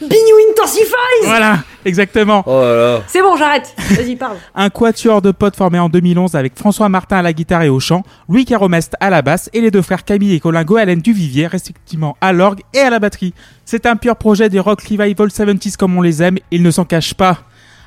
Bignou 0.00 0.36
Intensifies 0.50 1.24
Voilà, 1.24 1.58
exactement. 1.84 2.42
Oh 2.46 2.60
là 2.60 2.74
là. 2.74 3.02
C'est 3.06 3.22
bon, 3.22 3.36
j'arrête. 3.36 3.74
Vas-y, 3.90 4.16
parle. 4.16 4.36
Un 4.54 4.70
quatuor 4.70 5.22
de 5.22 5.30
potes 5.30 5.56
formé 5.56 5.78
en 5.78 5.88
2011 5.88 6.34
avec 6.34 6.56
François 6.58 6.88
Martin 6.88 7.18
à 7.18 7.22
la 7.22 7.32
guitare 7.32 7.62
et 7.62 7.68
au 7.68 7.80
chant, 7.80 8.02
Louis 8.28 8.44
Caromest 8.44 8.94
à 9.00 9.10
la 9.10 9.22
basse 9.22 9.50
et 9.52 9.60
les 9.60 9.70
deux 9.70 9.82
frères 9.82 10.04
Camille 10.04 10.34
et 10.34 10.40
Colin 10.40 10.64
Goalen 10.64 11.00
du 11.00 11.12
Vivier, 11.12 11.46
respectivement 11.46 12.16
à 12.20 12.32
l'orgue 12.32 12.60
et 12.74 12.80
à 12.80 12.90
la 12.90 12.98
batterie. 12.98 13.34
C'est 13.64 13.86
un 13.86 13.96
pur 13.96 14.16
projet 14.16 14.48
des 14.48 14.60
rock 14.60 14.82
revival 14.82 15.28
70s 15.28 15.76
comme 15.76 15.96
on 15.96 16.02
les 16.02 16.22
aime, 16.22 16.38
ils 16.50 16.62
ne 16.62 16.70
s'en 16.70 16.84
cachent 16.84 17.14
pas. 17.14 17.38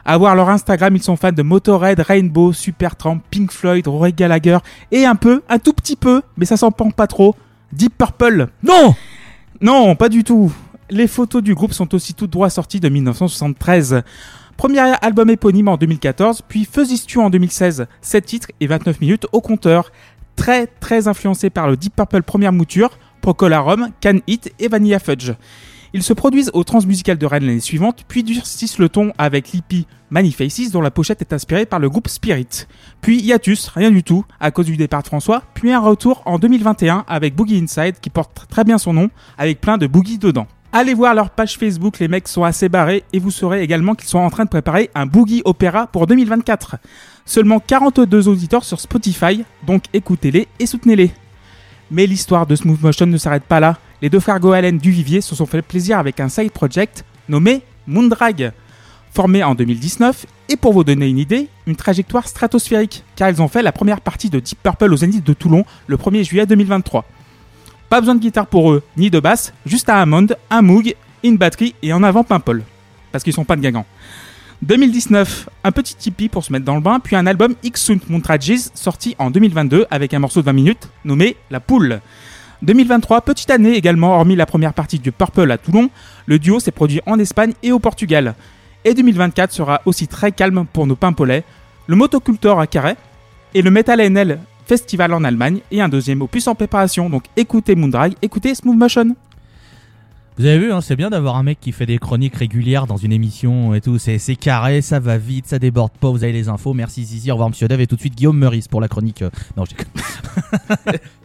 À 0.06 0.18
voir 0.18 0.36
leur 0.36 0.50
Instagram, 0.50 0.96
ils 0.96 1.04
sont 1.04 1.16
fans 1.16 1.32
de 1.32 1.44
Motorhead, 1.44 2.00
Rainbow, 2.02 2.52
Supertramp, 2.52 3.20
Pink 3.32 3.52
Floyd, 3.52 3.88
Roy 3.88 4.12
Gallagher 4.12 4.58
et 4.92 5.06
un 5.06 5.16
peu, 5.16 5.42
un 5.48 5.60
tout 5.60 5.74
petit 5.74 5.96
peu, 5.96 6.22
mais 6.38 6.46
ça 6.46 6.58
s'en 6.58 6.72
pend 6.72 6.92
pas 6.92 7.08
trop, 7.08 7.36
Deep 7.74 7.98
Purple. 7.98 8.48
Non 8.62 8.96
Non, 9.60 9.96
pas 9.96 10.10
du 10.10 10.24
tout. 10.24 10.54
Les 10.90 11.08
photos 11.08 11.42
du 11.42 11.56
groupe 11.56 11.74
sont 11.74 11.96
aussi 11.96 12.14
toutes 12.14 12.30
droit 12.30 12.50
sorties 12.50 12.80
de 12.80 12.88
1973. 12.88 14.04
Premier 14.58 14.80
album 15.02 15.32
éponyme 15.32 15.68
en 15.68 15.78
2014, 15.78 16.44
puis 16.48 16.68
Fuzzy 16.72 17.04
en 17.18 17.32
2016. 17.32 17.88
7 18.02 18.26
titres 18.26 18.48
et 18.60 18.68
29 18.68 19.02
minutes 19.02 19.26
au 19.32 19.42
compteur. 19.42 19.92
Très 20.36 20.68
très 20.68 21.08
influencé 21.08 21.50
par 21.50 21.68
le 21.68 21.76
Deep 21.76 21.96
Purple 21.96 22.22
première 22.22 22.54
mouture, 22.54 22.98
Procolarum, 23.22 23.90
Can 24.02 24.20
It 24.28 24.54
et 24.60 24.68
Vanilla 24.68 25.00
Fudge. 25.00 25.32
Ils 25.96 26.02
se 26.02 26.14
produisent 26.14 26.50
au 26.54 26.64
Transmusical 26.64 27.20
de 27.20 27.26
Rennes 27.28 27.46
l'année 27.46 27.60
suivante, 27.60 28.04
puis 28.08 28.24
durcissent 28.24 28.80
le 28.80 28.90
ton 28.90 29.14
avec 29.20 29.52
l'hippie 29.52 29.86
Faces 30.36 30.72
dont 30.72 30.82
la 30.82 30.90
pochette 30.90 31.22
est 31.22 31.34
inspirée 31.34 31.68
par 31.68 31.80
le 31.80 31.88
groupe 31.88 32.08
Spirit. 32.08 32.66
Puis 33.02 33.20
hiatus, 33.22 33.68
rien 33.68 33.92
du 33.92 34.04
tout, 34.04 34.26
à 34.40 34.50
cause 34.50 34.66
du 34.66 34.76
départ 34.76 35.04
de 35.04 35.08
François, 35.08 35.44
puis 35.54 35.72
un 35.72 35.80
retour 35.80 36.24
en 36.26 36.40
2021 36.40 37.06
avec 37.08 37.36
Boogie 37.36 37.60
Inside 37.60 38.00
qui 38.02 38.10
porte 38.10 38.48
très 38.50 38.64
bien 38.64 38.80
son 38.80 38.94
nom, 38.94 39.10
avec 39.38 39.62
plein 39.62 39.78
de 39.78 39.86
boogie 39.86 40.18
dedans. 40.18 40.48
Allez 40.72 40.96
voir 40.96 41.14
leur 41.14 41.30
page 41.30 41.60
Facebook, 41.60 42.00
les 42.00 42.08
mecs 42.08 42.28
sont 42.28 42.44
assez 42.44 42.70
barrés 42.70 43.04
et 43.14 43.20
vous 43.20 43.30
saurez 43.30 43.62
également 43.62 43.94
qu'ils 43.94 44.10
sont 44.10 44.18
en 44.18 44.32
train 44.32 44.46
de 44.46 44.50
préparer 44.50 44.90
un 44.96 45.06
Boogie 45.06 45.44
Opéra 45.46 45.86
pour 45.86 46.08
2024. 46.08 46.78
Seulement 47.26 47.60
42 47.60 48.28
auditeurs 48.28 48.64
sur 48.64 48.80
Spotify, 48.80 49.44
donc 49.68 49.84
écoutez-les 49.94 50.48
et 50.58 50.66
soutenez-les. 50.66 51.12
Mais 51.92 52.08
l'histoire 52.08 52.48
de 52.48 52.56
Smooth 52.56 52.82
Motion 52.82 53.06
ne 53.06 53.18
s'arrête 53.18 53.44
pas 53.44 53.60
là. 53.60 53.78
Les 54.04 54.10
deux 54.10 54.20
frères 54.20 54.42
Goalen 54.42 54.80
du 54.80 54.92
Vivier 54.92 55.22
se 55.22 55.34
sont 55.34 55.46
fait 55.46 55.62
plaisir 55.62 55.98
avec 55.98 56.20
un 56.20 56.28
side 56.28 56.52
project 56.52 57.06
nommé 57.30 57.62
Moondrag. 57.88 58.52
Formé 59.14 59.42
en 59.46 59.56
2019, 59.56 60.26
et 60.50 60.58
pour 60.58 60.74
vous 60.74 60.84
donner 60.84 61.08
une 61.08 61.20
idée, 61.20 61.48
une 61.68 61.78
trajectoire 61.78 62.28
stratosphérique, 62.28 63.06
car 63.16 63.30
ils 63.30 63.42
ont 63.42 63.48
fait 63.48 63.62
la 63.62 63.72
première 63.72 64.02
partie 64.02 64.30
de 64.30 64.42
Deep 64.42 64.62
Purple 64.62 64.92
au 64.92 64.98
Zénith 64.98 65.26
de 65.26 65.32
Toulon 65.32 65.64
le 65.88 65.96
1er 65.96 66.26
juillet 66.26 66.46
2023. 66.46 67.06
Pas 67.88 68.02
besoin 68.02 68.16
de 68.16 68.20
guitare 68.20 68.48
pour 68.48 68.74
eux, 68.74 68.84
ni 68.98 69.10
de 69.10 69.22
basse, 69.22 69.54
juste 69.66 69.88
un 69.88 69.96
Hammond, 69.96 70.28
un 70.50 70.62
Moog, 70.62 70.96
une 71.24 71.38
batterie 71.38 71.74
et 71.82 71.94
en 71.94 72.04
avant 72.04 72.26
Paimpol. 72.26 72.64
Parce 73.14 73.24
qu'ils 73.24 73.32
sont 73.32 73.46
pas 73.46 73.56
de 73.56 73.62
gagants. 73.62 73.86
2019, 74.64 75.48
un 75.64 75.72
petit 75.72 75.96
Tipeee 75.96 76.28
pour 76.28 76.44
se 76.44 76.52
mettre 76.52 76.66
dans 76.66 76.76
le 76.76 76.82
bain, 76.82 77.00
puis 77.00 77.16
un 77.16 77.26
album 77.26 77.56
X 77.64 77.82
Sunt 77.82 78.10
Montrages 78.10 78.70
sorti 78.74 79.16
en 79.18 79.32
2022 79.32 79.86
avec 79.90 80.14
un 80.14 80.20
morceau 80.20 80.42
de 80.42 80.46
20 80.48 80.52
minutes 80.52 80.90
nommé 81.06 81.38
La 81.50 81.62
Poule. 81.62 82.02
2023, 82.64 83.22
petite 83.22 83.50
année 83.52 83.74
également, 83.76 84.16
hormis 84.16 84.38
la 84.38 84.46
première 84.46 84.74
partie 84.74 84.98
du 84.98 85.12
Purple 85.12 85.52
à 85.52 85.58
Toulon, 85.58 85.90
le 86.26 86.40
duo 86.40 86.60
s'est 86.62 86.72
produit 86.72 87.02
en 87.06 87.20
Espagne 87.20 87.52
et 87.62 87.74
au 87.74 87.80
Portugal. 87.80 88.36
Et 88.86 88.94
2024 88.94 89.52
sera 89.52 89.82
aussi 89.86 90.08
très 90.08 90.32
calme 90.32 90.66
pour 90.72 90.88
nos 90.88 90.96
Pimpolais, 90.96 91.44
le 91.88 91.96
Motocultor 91.98 92.60
à 92.60 92.68
Carré 92.68 92.96
et 93.54 93.62
le 93.62 93.70
Metal 93.70 94.00
NL 94.00 94.40
Festival 94.66 95.14
en 95.14 95.26
Allemagne 95.26 95.60
et 95.72 95.82
un 95.82 95.90
deuxième 95.90 96.22
opus 96.22 96.48
en 96.48 96.56
préparation. 96.56 97.10
Donc 97.10 97.26
écoutez 97.36 97.76
Moondrag, 97.76 98.14
écoutez 98.22 98.56
Smooth 98.56 98.78
Motion. 98.78 99.14
Vous 100.38 100.46
avez 100.46 100.58
vu, 100.58 100.72
hein, 100.72 100.80
c'est 100.82 100.96
bien 100.96 101.10
d'avoir 101.10 101.36
un 101.36 101.44
mec 101.44 101.60
qui 101.60 101.72
fait 101.74 101.86
des 101.86 102.00
chroniques 102.00 102.36
régulières 102.36 102.88
dans 102.88 102.98
une 102.98 103.12
émission 103.12 103.74
et 103.76 103.82
tout. 103.82 104.00
C'est 104.00 104.18
c'est 104.18 104.36
carré, 104.38 104.82
ça 104.82 105.00
va 105.00 105.18
vite, 105.18 105.48
ça 105.48 105.60
déborde 105.60 105.92
pas, 105.92 106.10
vous 106.10 106.24
avez 106.24 106.34
les 106.34 106.48
infos. 106.48 106.74
Merci 106.74 107.04
Zizi, 107.04 107.30
au 107.30 107.36
revoir 107.36 107.50
Monsieur 107.50 107.68
Dave 107.68 107.82
et 107.82 107.88
tout 107.88 107.96
de 107.96 108.00
suite 108.02 108.16
Guillaume 108.16 108.38
Meurice 108.38 108.70
pour 108.70 108.80
la 108.80 108.88
chronique. 108.88 109.22
euh, 109.22 109.30
Non, 109.58 109.66
déconne. 109.66 110.98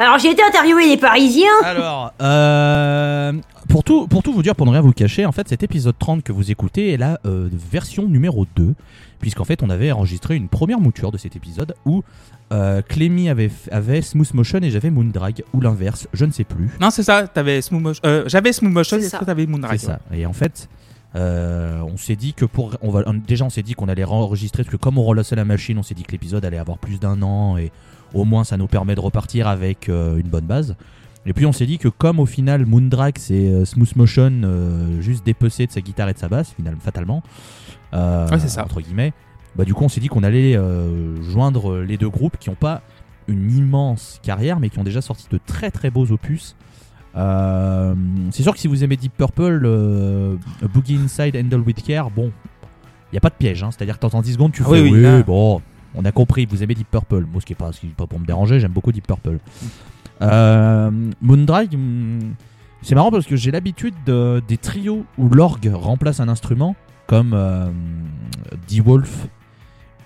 Alors, 0.00 0.18
j'ai 0.18 0.30
été 0.30 0.42
interviewé 0.42 0.88
des 0.88 0.96
Parisiens. 0.96 1.44
Alors, 1.62 2.14
euh, 2.22 3.34
pour, 3.68 3.84
tout, 3.84 4.06
pour 4.08 4.22
tout 4.22 4.32
vous 4.32 4.42
dire, 4.42 4.56
pour 4.56 4.64
ne 4.64 4.70
rien 4.70 4.80
vous 4.80 4.92
cacher, 4.94 5.26
en 5.26 5.32
fait, 5.32 5.46
cet 5.46 5.62
épisode 5.62 5.94
30 5.98 6.22
que 6.22 6.32
vous 6.32 6.50
écoutez 6.50 6.92
est 6.92 6.96
la 6.96 7.20
euh, 7.26 7.50
version 7.52 8.08
numéro 8.08 8.46
2, 8.56 8.74
puisqu'en 9.20 9.44
fait, 9.44 9.62
on 9.62 9.68
avait 9.68 9.92
enregistré 9.92 10.36
une 10.36 10.48
première 10.48 10.80
mouture 10.80 11.12
de 11.12 11.18
cet 11.18 11.36
épisode 11.36 11.74
où 11.84 12.02
euh, 12.50 12.80
Clémy 12.80 13.28
avait, 13.28 13.50
avait 13.70 14.00
Smooth 14.00 14.32
Motion 14.32 14.60
et 14.62 14.70
j'avais 14.70 14.88
Moondrag, 14.88 15.42
ou 15.52 15.60
l'inverse, 15.60 16.08
je 16.14 16.24
ne 16.24 16.32
sais 16.32 16.44
plus. 16.44 16.70
Non, 16.80 16.88
c'est 16.88 17.02
ça, 17.02 17.28
t'avais 17.28 17.60
Smooth 17.60 17.82
Motion. 17.82 18.00
euh, 18.06 18.24
J'avais 18.26 18.54
Smooth 18.54 18.72
Motion 18.72 18.96
C'est 19.00 19.04
et 19.06 19.08
ça. 19.10 19.18
toi 19.18 19.26
t'avais 19.26 19.46
Moondrag. 19.46 19.78
C'est 19.78 19.84
ça. 19.86 19.98
Et 20.14 20.24
en 20.24 20.32
fait, 20.32 20.70
euh, 21.14 21.82
on 21.82 21.98
s'est 21.98 22.16
dit 22.16 22.32
que 22.32 22.46
pour. 22.46 22.74
On 22.80 22.90
va, 22.90 23.04
déjà, 23.28 23.44
on 23.44 23.50
s'est 23.50 23.62
dit 23.62 23.74
qu'on 23.74 23.88
allait 23.88 24.04
enregistrer, 24.04 24.62
parce 24.62 24.72
que 24.74 24.80
comme 24.80 24.96
on 24.96 25.04
relançait 25.04 25.36
la 25.36 25.44
machine, 25.44 25.76
on 25.76 25.82
s'est 25.82 25.94
dit 25.94 26.04
que 26.04 26.12
l'épisode 26.12 26.42
allait 26.46 26.56
avoir 26.58 26.78
plus 26.78 26.98
d'un 26.98 27.20
an 27.20 27.58
et 27.58 27.70
au 28.14 28.24
moins 28.24 28.44
ça 28.44 28.56
nous 28.56 28.66
permet 28.66 28.94
de 28.94 29.00
repartir 29.00 29.46
avec 29.48 29.88
euh, 29.88 30.16
une 30.18 30.28
bonne 30.28 30.44
base. 30.46 30.76
Et 31.26 31.32
puis 31.32 31.44
on 31.46 31.52
s'est 31.52 31.66
dit 31.66 31.78
que 31.78 31.88
comme 31.88 32.18
au 32.18 32.26
final 32.26 32.64
Moondrag 32.66 33.18
c'est 33.18 33.48
euh, 33.48 33.64
Smooth 33.64 33.94
Motion 33.96 34.32
euh, 34.44 35.00
juste 35.02 35.24
dépecé 35.24 35.66
de 35.66 35.72
sa 35.72 35.80
guitare 35.80 36.08
et 36.08 36.14
de 36.14 36.18
sa 36.18 36.28
basse, 36.28 36.52
finalement, 36.56 36.80
fatalement, 36.80 37.22
Ouais, 37.92 38.38
c'est 38.38 38.48
ça. 38.48 38.64
entre 38.64 38.80
guillemets, 38.80 39.12
bah 39.56 39.64
du 39.64 39.74
coup 39.74 39.84
on 39.84 39.88
s'est 39.88 40.00
dit 40.00 40.08
qu'on 40.08 40.22
allait 40.22 40.56
joindre 41.30 41.78
les 41.80 41.96
deux 41.96 42.08
groupes 42.08 42.36
qui 42.38 42.48
n'ont 42.50 42.56
pas 42.56 42.82
une 43.28 43.50
immense 43.56 44.18
carrière 44.22 44.58
mais 44.60 44.70
qui 44.70 44.78
ont 44.78 44.84
déjà 44.84 45.00
sorti 45.02 45.26
de 45.30 45.38
très 45.44 45.70
très 45.70 45.90
beaux 45.90 46.10
opus. 46.12 46.56
Euh, 47.16 47.94
c'est 48.30 48.42
sûr 48.44 48.52
que 48.54 48.60
si 48.60 48.68
vous 48.68 48.84
aimez 48.84 48.96
Deep 48.96 49.12
Purple, 49.16 49.62
euh, 49.64 50.36
Boogie 50.72 50.96
Inside, 50.96 51.36
Handle 51.36 51.60
With 51.66 51.82
Care, 51.82 52.10
bon, 52.10 52.30
il 53.10 53.14
n'y 53.14 53.18
a 53.18 53.20
pas 53.20 53.30
de 53.30 53.34
piège, 53.34 53.62
hein, 53.64 53.70
c'est-à-dire 53.72 53.96
que 53.96 54.00
t'entends 54.00 54.22
10 54.22 54.34
secondes, 54.34 54.52
tu 54.52 54.62
Ah 54.64 54.68
fais 54.68 54.80
oui, 54.80 54.80
oui, 54.82 54.90
oui, 54.92 55.00
là. 55.02 55.22
bon, 55.22 55.60
on 55.94 56.04
a 56.04 56.12
compris, 56.12 56.46
vous 56.46 56.62
aimez 56.62 56.74
Deep 56.74 56.90
Purple. 56.90 57.24
Moi, 57.30 57.40
ce 57.40 57.46
qui 57.46 57.52
est 57.52 57.56
pas, 57.56 57.70
pas 57.96 58.06
pour 58.06 58.18
me 58.20 58.26
déranger, 58.26 58.60
j'aime 58.60 58.72
beaucoup 58.72 58.92
Deep 58.92 59.06
Purple. 59.06 59.38
Euh, 60.22 60.90
Moondrag, 61.22 61.74
hum, 61.74 62.34
c'est 62.82 62.94
marrant 62.94 63.10
parce 63.10 63.26
que 63.26 63.36
j'ai 63.36 63.50
l'habitude 63.50 63.94
de- 64.06 64.42
des 64.46 64.56
trios 64.58 65.04
où 65.18 65.28
l'orgue 65.28 65.70
remplace 65.74 66.20
un 66.20 66.28
instrument, 66.28 66.76
comme 67.06 67.32
euh, 67.34 67.70
D-Wolf 68.68 69.26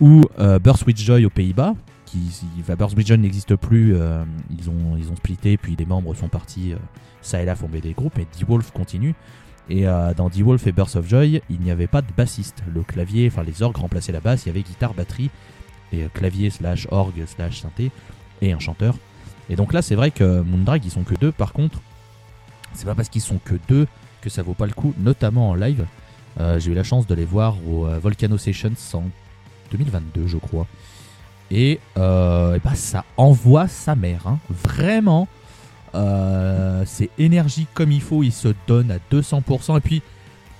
ou 0.01 0.23
euh, 0.39 0.59
Burst 0.59 0.87
with 0.87 0.99
Joy 0.99 1.25
aux 1.27 1.31
Pays-Bas. 1.31 1.75
Qui, 2.07 2.19
enfin, 2.61 2.75
Burst 2.77 2.97
with 2.97 3.07
Joy 3.09 3.19
n'existe 3.19 3.57
plus, 3.57 3.95
euh, 3.97 4.25
ils, 4.57 4.71
ont, 4.71 4.97
ils 4.97 5.11
ont 5.11 5.17
splitté, 5.17 5.57
puis 5.57 5.75
des 5.75 5.85
membres 5.87 6.15
sont 6.15 6.29
partis, 6.29 6.73
euh, 6.73 6.77
ça 7.23 7.43
et 7.43 7.45
là, 7.45 7.57
former 7.57 7.81
des 7.81 7.93
groupes, 7.93 8.19
et 8.19 8.27
D-Wolf 8.39 8.71
continue. 8.71 9.15
Et 9.69 9.89
euh, 9.89 10.13
dans 10.15 10.29
D-Wolf 10.29 10.67
et 10.67 10.73
Burst 10.73 10.95
of 10.97 11.09
Joy, 11.09 11.41
il 11.51 11.61
n'y 11.61 11.71
avait 11.71 11.87
pas 11.87 12.03
de 12.03 12.07
bassiste. 12.17 12.63
Le 12.73 12.83
clavier, 12.83 13.27
enfin 13.33 13.43
les 13.43 13.63
orgues 13.63 13.79
remplaçaient 13.79 14.13
la 14.13 14.21
basse, 14.21 14.45
il 14.45 14.49
y 14.49 14.51
avait 14.51 14.63
guitare, 14.63 14.95
batterie, 14.95 15.31
euh, 16.03 16.09
clavier 16.13 16.51
slash 16.51 16.87
orgue 16.91 17.25
slash 17.27 17.61
synthé, 17.61 17.91
et 18.43 18.53
un 18.53 18.59
chanteur. 18.59 18.97
Et 19.49 19.57
donc 19.57 19.73
là, 19.73 19.83
c'est 19.83 19.95
vrai 19.95 20.11
que 20.11 20.41
Moondrag, 20.41 20.85
ils 20.85 20.91
sont 20.91 21.03
que 21.05 21.15
deux. 21.15 21.33
Par 21.33 21.53
contre, 21.53 21.81
c'est 22.73 22.87
pas 22.87 22.95
parce 22.95 23.09
qu'ils 23.09 23.21
sont 23.23 23.39
que 23.45 23.55
deux 23.69 23.87
que 24.23 24.31
ça 24.31 24.43
vaut 24.43 24.55
pas 24.55 24.67
le 24.67 24.73
coup, 24.73 24.95
notamment 24.99 25.51
en 25.51 25.55
live. 25.55 25.85
Euh, 26.41 26.59
J'ai 26.59 26.73
eu 26.73 26.75
la 26.75 26.83
chance 26.83 27.07
de 27.07 27.15
les 27.15 27.25
voir 27.27 27.57
au 27.69 27.87
euh, 27.87 27.99
Volcano 27.99 28.39
Sessions 28.39 28.73
en 28.95 29.05
2022, 29.71 30.27
je 30.27 30.39
crois. 30.39 30.67
Et, 31.51 31.79
bah, 31.95 32.75
ça 32.75 33.05
envoie 33.17 33.69
sa 33.69 33.95
mère. 33.95 34.27
hein. 34.27 34.39
Vraiment, 34.51 35.29
c'est 35.93 37.11
énergie 37.19 37.67
comme 37.75 37.93
il 37.93 38.01
faut. 38.01 38.23
Ils 38.23 38.33
se 38.33 38.49
donnent 38.67 38.91
à 38.91 38.97
200%. 39.15 39.77
Et 39.77 39.81
puis, 39.81 40.03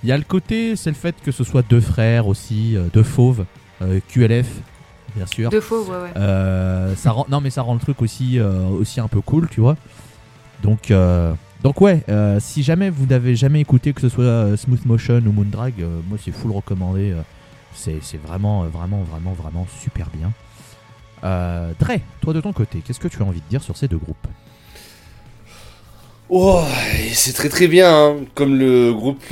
il 0.03 0.09
y 0.09 0.11
a 0.11 0.17
le 0.17 0.23
côté, 0.23 0.75
c'est 0.75 0.91
le 0.91 0.95
fait 0.95 1.15
que 1.23 1.31
ce 1.31 1.43
soit 1.43 1.63
deux 1.63 1.81
frères 1.81 2.27
aussi, 2.27 2.77
deux 2.93 3.03
fauves, 3.03 3.45
QLF, 4.07 4.47
bien 5.15 5.25
sûr. 5.25 5.49
Deux 5.49 5.61
faux, 5.61 5.83
ouais, 5.83 5.89
ouais. 6.03 6.11
Euh, 6.17 6.95
ça 6.95 7.11
rend, 7.11 7.25
non 7.29 7.41
mais 7.41 7.49
ça 7.49 7.61
rend 7.61 7.73
le 7.73 7.79
truc 7.79 8.01
aussi, 8.01 8.39
euh, 8.39 8.67
aussi 8.67 8.99
un 8.99 9.07
peu 9.07 9.21
cool, 9.21 9.47
tu 9.49 9.61
vois. 9.61 9.77
Donc, 10.63 10.91
euh, 10.91 11.33
donc 11.63 11.81
ouais, 11.81 12.03
euh, 12.09 12.39
si 12.39 12.63
jamais 12.63 12.89
vous 12.89 13.05
n'avez 13.05 13.35
jamais 13.35 13.61
écouté 13.61 13.93
que 13.93 14.01
ce 14.01 14.09
soit 14.09 14.55
Smooth 14.57 14.85
Motion 14.85 15.21
ou 15.25 15.31
Moondrag, 15.31 15.73
euh, 15.79 15.99
moi 16.07 16.17
c'est 16.23 16.31
full 16.31 16.51
recommandé. 16.51 17.11
euh, 17.11 17.21
c'est 17.73 17.97
c'est 18.01 18.17
vraiment, 18.17 18.63
vraiment, 18.63 19.03
vraiment, 19.03 19.33
vraiment 19.33 19.67
super 19.81 20.07
bien. 20.13 20.31
Euh, 21.23 21.71
Dre, 21.79 21.93
toi 22.21 22.33
de 22.33 22.39
ton 22.41 22.53
côté, 22.53 22.81
qu'est-ce 22.85 22.99
que 22.99 23.07
tu 23.07 23.21
as 23.21 23.25
envie 23.25 23.41
de 23.41 23.49
dire 23.49 23.61
sur 23.63 23.75
ces 23.75 23.87
deux 23.87 23.97
groupes? 23.97 24.27
Oh, 26.29 26.63
c'est 27.13 27.33
très 27.33 27.49
très 27.49 27.67
bien, 27.67 27.93
hein. 27.93 28.15
comme 28.33 28.57
le 28.57 28.93
groupe, 28.93 29.23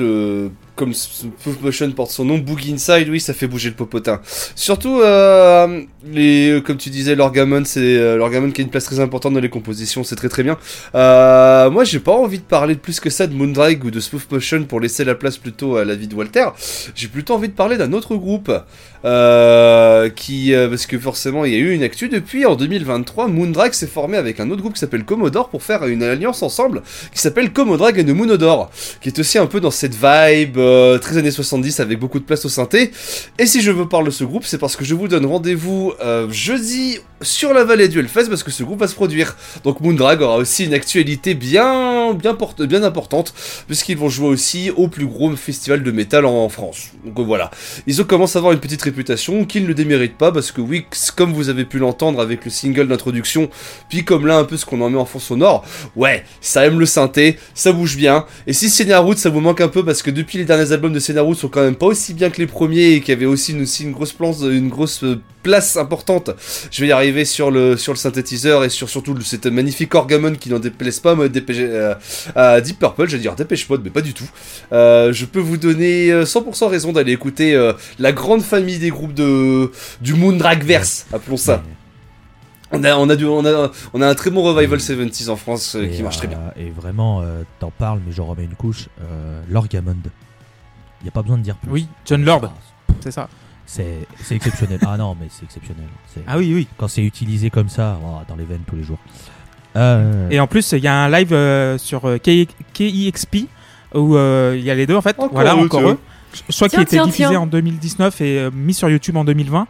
comme 0.75 0.93
Smooth 0.93 1.61
Motion 1.61 1.91
porte 1.91 2.11
son 2.11 2.25
nom, 2.25 2.37
Boogie 2.37 2.73
Inside, 2.73 3.07
oui, 3.09 3.19
ça 3.19 3.33
fait 3.33 3.47
bouger 3.47 3.69
le 3.69 3.75
popotin. 3.75 4.21
Surtout, 4.55 5.01
euh, 5.01 5.81
les, 6.05 6.61
comme 6.65 6.77
tu 6.77 6.89
disais, 6.89 7.15
l'orgamon, 7.15 7.63
c'est 7.65 7.79
euh, 7.79 8.17
l'orgamon 8.17 8.51
qui 8.51 8.61
a 8.61 8.63
une 8.63 8.69
place 8.69 8.85
très 8.85 8.99
importante 8.99 9.33
dans 9.33 9.39
les 9.39 9.49
compositions, 9.49 10.03
c'est 10.03 10.15
très 10.15 10.29
très 10.29 10.43
bien. 10.43 10.57
Euh, 10.95 11.69
moi, 11.69 11.83
j'ai 11.83 11.99
pas 11.99 12.13
envie 12.13 12.39
de 12.39 12.43
parler 12.43 12.75
de 12.75 12.79
plus 12.79 12.99
que 12.99 13.09
ça 13.09 13.27
de 13.27 13.33
Moondrag 13.33 13.83
ou 13.83 13.91
de 13.91 13.99
Smooth 13.99 14.31
Motion 14.31 14.63
pour 14.63 14.79
laisser 14.79 15.03
la 15.03 15.15
place 15.15 15.37
plutôt 15.37 15.77
à 15.77 15.85
la 15.85 15.95
vie 15.95 16.07
de 16.07 16.15
Walter. 16.15 16.47
J'ai 16.95 17.07
plutôt 17.07 17.35
envie 17.35 17.49
de 17.49 17.53
parler 17.53 17.77
d'un 17.77 17.93
autre 17.93 18.15
groupe. 18.15 18.51
Euh, 19.05 20.07
qui 20.09 20.53
euh, 20.53 20.69
parce 20.69 20.85
que 20.85 20.97
forcément 20.97 21.43
il 21.43 21.51
y 21.51 21.55
a 21.55 21.59
eu 21.59 21.73
une 21.73 21.83
actu 21.83 22.07
depuis 22.07 22.45
en 22.45 22.55
2023 22.55 23.27
Moondrag 23.27 23.73
s'est 23.73 23.85
formé 23.85 24.15
avec 24.15 24.39
un 24.39 24.49
autre 24.49 24.61
groupe 24.61 24.75
qui 24.75 24.79
s'appelle 24.79 25.03
Commodore 25.03 25.49
pour 25.49 25.61
faire 25.61 25.85
une 25.87 26.03
alliance 26.03 26.41
ensemble 26.41 26.83
qui 27.13 27.19
s'appelle 27.19 27.51
Commodore 27.51 27.91
and 27.99 28.13
Moonodore 28.13 28.71
qui 29.01 29.09
est 29.09 29.19
aussi 29.19 29.37
un 29.37 29.47
peu 29.47 29.59
dans 29.59 29.71
cette 29.71 29.93
vibe 29.93 30.57
euh, 30.63 30.97
très 30.97 31.17
années 31.17 31.31
70 31.31 31.79
avec 31.79 31.99
beaucoup 31.99 32.19
de 32.19 32.23
place 32.23 32.45
au 32.45 32.49
synthé. 32.49 32.91
Et 33.39 33.45
si 33.45 33.61
je 33.61 33.71
veux 33.71 33.87
parler 33.87 34.07
de 34.07 34.11
ce 34.11 34.23
groupe 34.23 34.45
c'est 34.45 34.57
parce 34.57 34.75
que 34.75 34.85
je 34.85 34.95
vous 34.95 35.07
donne 35.07 35.25
rendez-vous 35.25 35.93
euh, 36.01 36.29
jeudi 36.29 36.99
sur 37.23 37.53
la 37.53 37.63
vallée 37.63 37.87
du 37.87 37.99
Hellfest 37.99 38.29
parce 38.29 38.43
que 38.43 38.51
ce 38.51 38.63
groupe 38.63 38.79
va 38.79 38.87
se 38.87 38.95
produire 38.95 39.35
donc 39.63 39.79
Moondrag 39.81 40.21
aura 40.21 40.37
aussi 40.37 40.65
une 40.65 40.73
actualité 40.73 41.33
bien 41.33 42.13
bien, 42.13 42.83
importante 42.83 43.33
puisqu'ils 43.67 43.97
vont 43.97 44.09
jouer 44.09 44.27
aussi 44.27 44.71
au 44.71 44.87
plus 44.87 45.05
gros 45.05 45.33
festival 45.35 45.83
de 45.83 45.91
métal 45.91 46.25
en 46.25 46.49
France 46.49 46.91
donc 47.05 47.19
euh, 47.19 47.23
voilà 47.23 47.51
ils 47.87 48.01
ont 48.01 48.05
commencé 48.05 48.37
à 48.37 48.39
avoir 48.39 48.53
une 48.53 48.59
petite 48.59 48.81
réputation 48.81 49.45
qu'ils 49.45 49.67
ne 49.67 49.73
déméritent 49.73 50.17
pas 50.17 50.31
parce 50.31 50.51
que 50.51 50.61
oui, 50.61 50.85
comme 51.15 51.33
vous 51.33 51.49
avez 51.49 51.65
pu 51.65 51.79
l'entendre 51.79 52.19
avec 52.19 52.45
le 52.45 52.51
single 52.51 52.87
d'introduction, 52.87 53.49
puis 53.89 54.03
comme 54.03 54.27
là 54.27 54.37
un 54.37 54.43
peu 54.43 54.57
ce 54.57 54.65
qu'on 54.65 54.81
en 54.81 54.89
met 54.89 54.97
en 54.97 55.05
fond 55.05 55.19
sonore, 55.19 55.65
ouais, 55.95 56.23
ça 56.41 56.65
aime 56.65 56.79
le 56.79 56.85
synthé, 56.85 57.37
ça 57.53 57.71
bouge 57.71 57.95
bien. 57.97 58.25
Et 58.47 58.53
si 58.53 58.69
Root 58.93 59.15
ça 59.15 59.29
vous 59.29 59.41
manque 59.41 59.61
un 59.61 59.67
peu 59.67 59.83
parce 59.83 60.01
que 60.01 60.11
depuis 60.11 60.37
les 60.37 60.45
derniers 60.45 60.71
albums 60.71 60.93
de 60.93 61.19
Root 61.19 61.35
sont 61.35 61.49
quand 61.49 61.61
même 61.61 61.75
pas 61.75 61.87
aussi 61.87 62.13
bien 62.13 62.29
que 62.29 62.39
les 62.39 62.47
premiers 62.47 62.93
et 62.93 63.01
qui 63.01 63.11
avaient 63.11 63.25
aussi 63.25 63.51
une, 63.51 63.63
aussi 63.63 63.83
une 63.83 63.91
grosse 63.91 64.13
une 64.41 64.69
grosse 64.69 65.03
euh, 65.03 65.21
place 65.43 65.77
importante. 65.77 66.31
Je 66.71 66.81
vais 66.81 66.87
y 66.87 66.91
arriver 66.91 67.12
sur 67.25 67.51
le 67.51 67.77
sur 67.77 67.93
le 67.93 67.97
synthétiseur 67.97 68.63
et 68.63 68.69
sur 68.69 68.89
surtout 68.89 69.13
le- 69.13 69.21
cette 69.21 69.45
magnifique 69.45 69.93
orgamon 69.95 70.33
qui 70.33 70.49
n'en 70.49 70.59
déplaise 70.59 70.99
pas 70.99 71.15
moi, 71.15 71.29
DPG, 71.29 71.63
euh, 71.69 71.95
à 72.35 72.59
Deep 72.61 72.79
Purple, 72.79 73.07
j'allais 73.07 73.21
dire 73.21 73.35
Dépêche 73.35 73.69
Mode, 73.69 73.81
mais 73.83 73.89
pas 73.91 74.01
du 74.01 74.13
tout. 74.13 74.29
Euh, 74.71 75.13
je 75.13 75.25
peux 75.25 75.39
vous 75.39 75.57
donner 75.57 76.11
euh, 76.11 76.25
100% 76.25 76.67
raison 76.67 76.91
d'aller 76.91 77.11
écouter 77.13 77.55
euh, 77.55 77.73
la 77.99 78.11
grande 78.11 78.41
famille 78.41 78.79
des 78.79 78.89
groupes 78.89 79.13
de 79.13 79.71
du 80.01 80.13
Moondragverse, 80.15 81.05
appelons 81.13 81.37
ça. 81.37 81.63
On 82.75 82.83
a, 82.83 82.95
on, 82.97 83.07
a 83.07 83.15
du, 83.15 83.25
on, 83.25 83.45
a, 83.45 83.69
on 83.93 84.01
a 84.01 84.07
un 84.09 84.15
très 84.15 84.31
bon 84.31 84.41
revival 84.41 84.79
70s 84.79 85.29
en 85.29 85.35
France 85.35 85.75
euh, 85.75 85.83
Et, 85.83 85.91
qui 85.91 86.01
marche 86.01 86.17
très 86.17 86.25
bien. 86.27 86.39
euh, 86.57 86.61
Et 86.61 86.71
vraiment, 86.71 87.21
euh, 87.21 87.43
t'en 87.59 87.69
parles, 87.69 87.99
mais 88.03 88.11
j'en 88.11 88.25
remets 88.25 88.45
une 88.45 88.55
couche. 88.55 88.87
Euh, 88.99 89.41
L'Orgamond. 89.47 89.95
Il 91.01 91.03
n'y 91.03 91.09
a 91.09 91.11
pas 91.11 91.21
besoin 91.21 91.37
de 91.37 91.43
dire 91.43 91.55
plus. 91.57 91.69
Oui, 91.69 91.87
John 92.05 92.23
Lord, 92.25 92.51
c'est 93.01 93.11
ça. 93.11 93.29
C'est 93.65 94.07
c'est 94.21 94.35
exceptionnel. 94.35 94.79
ah 94.85 94.97
non, 94.97 95.15
mais 95.19 95.27
c'est 95.29 95.45
exceptionnel. 95.45 95.85
Ah 96.27 96.37
oui, 96.37 96.51
oui. 96.53 96.67
Quand 96.77 96.87
c'est 96.87 97.03
utilisé 97.03 97.49
comme 97.49 97.69
ça, 97.69 97.97
oh, 98.03 98.19
dans 98.27 98.35
les 98.35 98.43
veines 98.45 98.63
tous 98.67 98.75
les 98.75 98.83
jours. 98.83 98.99
Euh, 99.75 100.29
Et 100.29 100.39
en 100.39 100.47
plus, 100.47 100.73
il 100.73 100.83
y 100.83 100.87
a 100.87 100.93
un 100.95 101.09
live 101.09 101.33
euh, 101.33 101.77
sur 101.77 102.05
euh, 102.07 102.17
K- 102.17 102.47
KEXP 102.73 103.47
où 103.95 104.15
euh, 104.15 104.55
il 104.57 104.63
y 104.63 104.69
a 104.69 104.75
les 104.75 104.85
deux 104.85 104.95
en 104.95 105.01
fait. 105.01 105.17
Encore 105.17 105.31
voilà, 105.31 105.55
eux, 105.55 105.59
encore 105.65 105.81
eux. 105.89 105.99
Je 106.49 106.55
crois 106.55 106.67
qu'il 106.69 106.83
Tiens, 106.85 107.03
était 107.03 107.05
diffusé 107.11 107.29
tiens. 107.29 107.39
en 107.41 107.47
2019 107.47 108.21
et 108.21 108.39
euh, 108.39 108.51
mis 108.53 108.73
sur 108.73 108.89
YouTube 108.89 109.15
en 109.17 109.23
2020. 109.23 109.67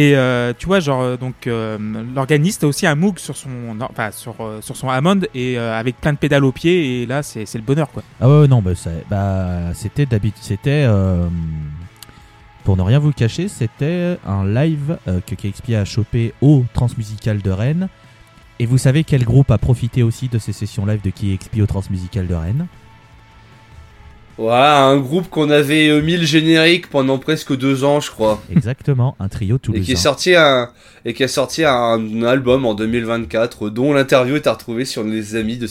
Et 0.00 0.16
euh, 0.16 0.52
tu 0.56 0.66
vois, 0.66 0.78
genre, 0.78 1.18
donc 1.18 1.48
euh, 1.48 1.76
l'organiste 2.14 2.62
a 2.62 2.68
aussi 2.68 2.86
un 2.86 2.94
Moog 2.94 3.18
sur 3.18 3.36
son, 3.36 3.48
non, 3.74 3.88
enfin, 3.90 4.10
sur, 4.12 4.36
euh, 4.40 4.60
sur 4.60 4.76
son 4.76 4.88
Hammond 4.88 5.20
et 5.34 5.58
euh, 5.58 5.76
avec 5.76 6.00
plein 6.00 6.12
de 6.12 6.18
pédales 6.18 6.44
au 6.44 6.52
pied. 6.52 7.02
Et 7.02 7.06
là, 7.06 7.24
c'est 7.24 7.46
c'est 7.46 7.58
le 7.58 7.64
bonheur 7.64 7.90
quoi. 7.90 8.04
Ah 8.20 8.28
ouais, 8.28 8.46
non, 8.46 8.62
bah, 8.62 8.70
bah, 9.10 9.74
c'était 9.74 10.06
d'habitude, 10.06 10.40
c'était, 10.42 10.84
euh, 10.86 11.26
pour 12.68 12.76
ne 12.76 12.82
rien 12.82 12.98
vous 12.98 13.12
cacher, 13.12 13.48
c'était 13.48 14.18
un 14.26 14.44
live 14.44 14.98
euh, 15.08 15.20
que 15.26 15.34
KXP 15.34 15.70
a 15.70 15.86
chopé 15.86 16.34
au 16.42 16.66
Transmusical 16.74 17.40
de 17.40 17.50
Rennes. 17.50 17.88
Et 18.58 18.66
vous 18.66 18.76
savez 18.76 19.04
quel 19.04 19.24
groupe 19.24 19.50
a 19.50 19.56
profité 19.56 20.02
aussi 20.02 20.28
de 20.28 20.38
ces 20.38 20.52
sessions 20.52 20.84
live 20.84 21.00
de 21.00 21.08
KXP 21.08 21.60
au 21.62 21.66
Transmusical 21.66 22.26
de 22.26 22.34
Rennes? 22.34 22.66
Voilà, 24.38 24.84
un 24.84 24.98
groupe 24.98 25.28
qu'on 25.28 25.50
avait 25.50 25.88
euh, 25.88 26.00
mis 26.00 26.16
le 26.16 26.24
générique 26.24 26.88
pendant 26.88 27.18
presque 27.18 27.56
deux 27.56 27.82
ans, 27.82 27.98
je 28.00 28.10
crois. 28.10 28.40
Exactement, 28.52 29.16
un 29.18 29.28
trio 29.28 29.56
Et 29.56 29.58
qui 29.58 29.70
est 29.70 29.74
toulousain. 29.82 29.96
sorti 29.96 30.34
un 30.36 30.70
et 31.04 31.14
qui 31.14 31.24
a 31.24 31.28
sorti 31.28 31.64
un 31.64 32.22
album 32.22 32.64
en 32.66 32.74
2024 32.74 33.70
dont 33.70 33.92
l'interview 33.92 34.36
est 34.36 34.46
à 34.46 34.52
retrouver 34.52 34.84
sur 34.84 35.02
les 35.04 35.36
amis 35.36 35.56
de 35.56 35.66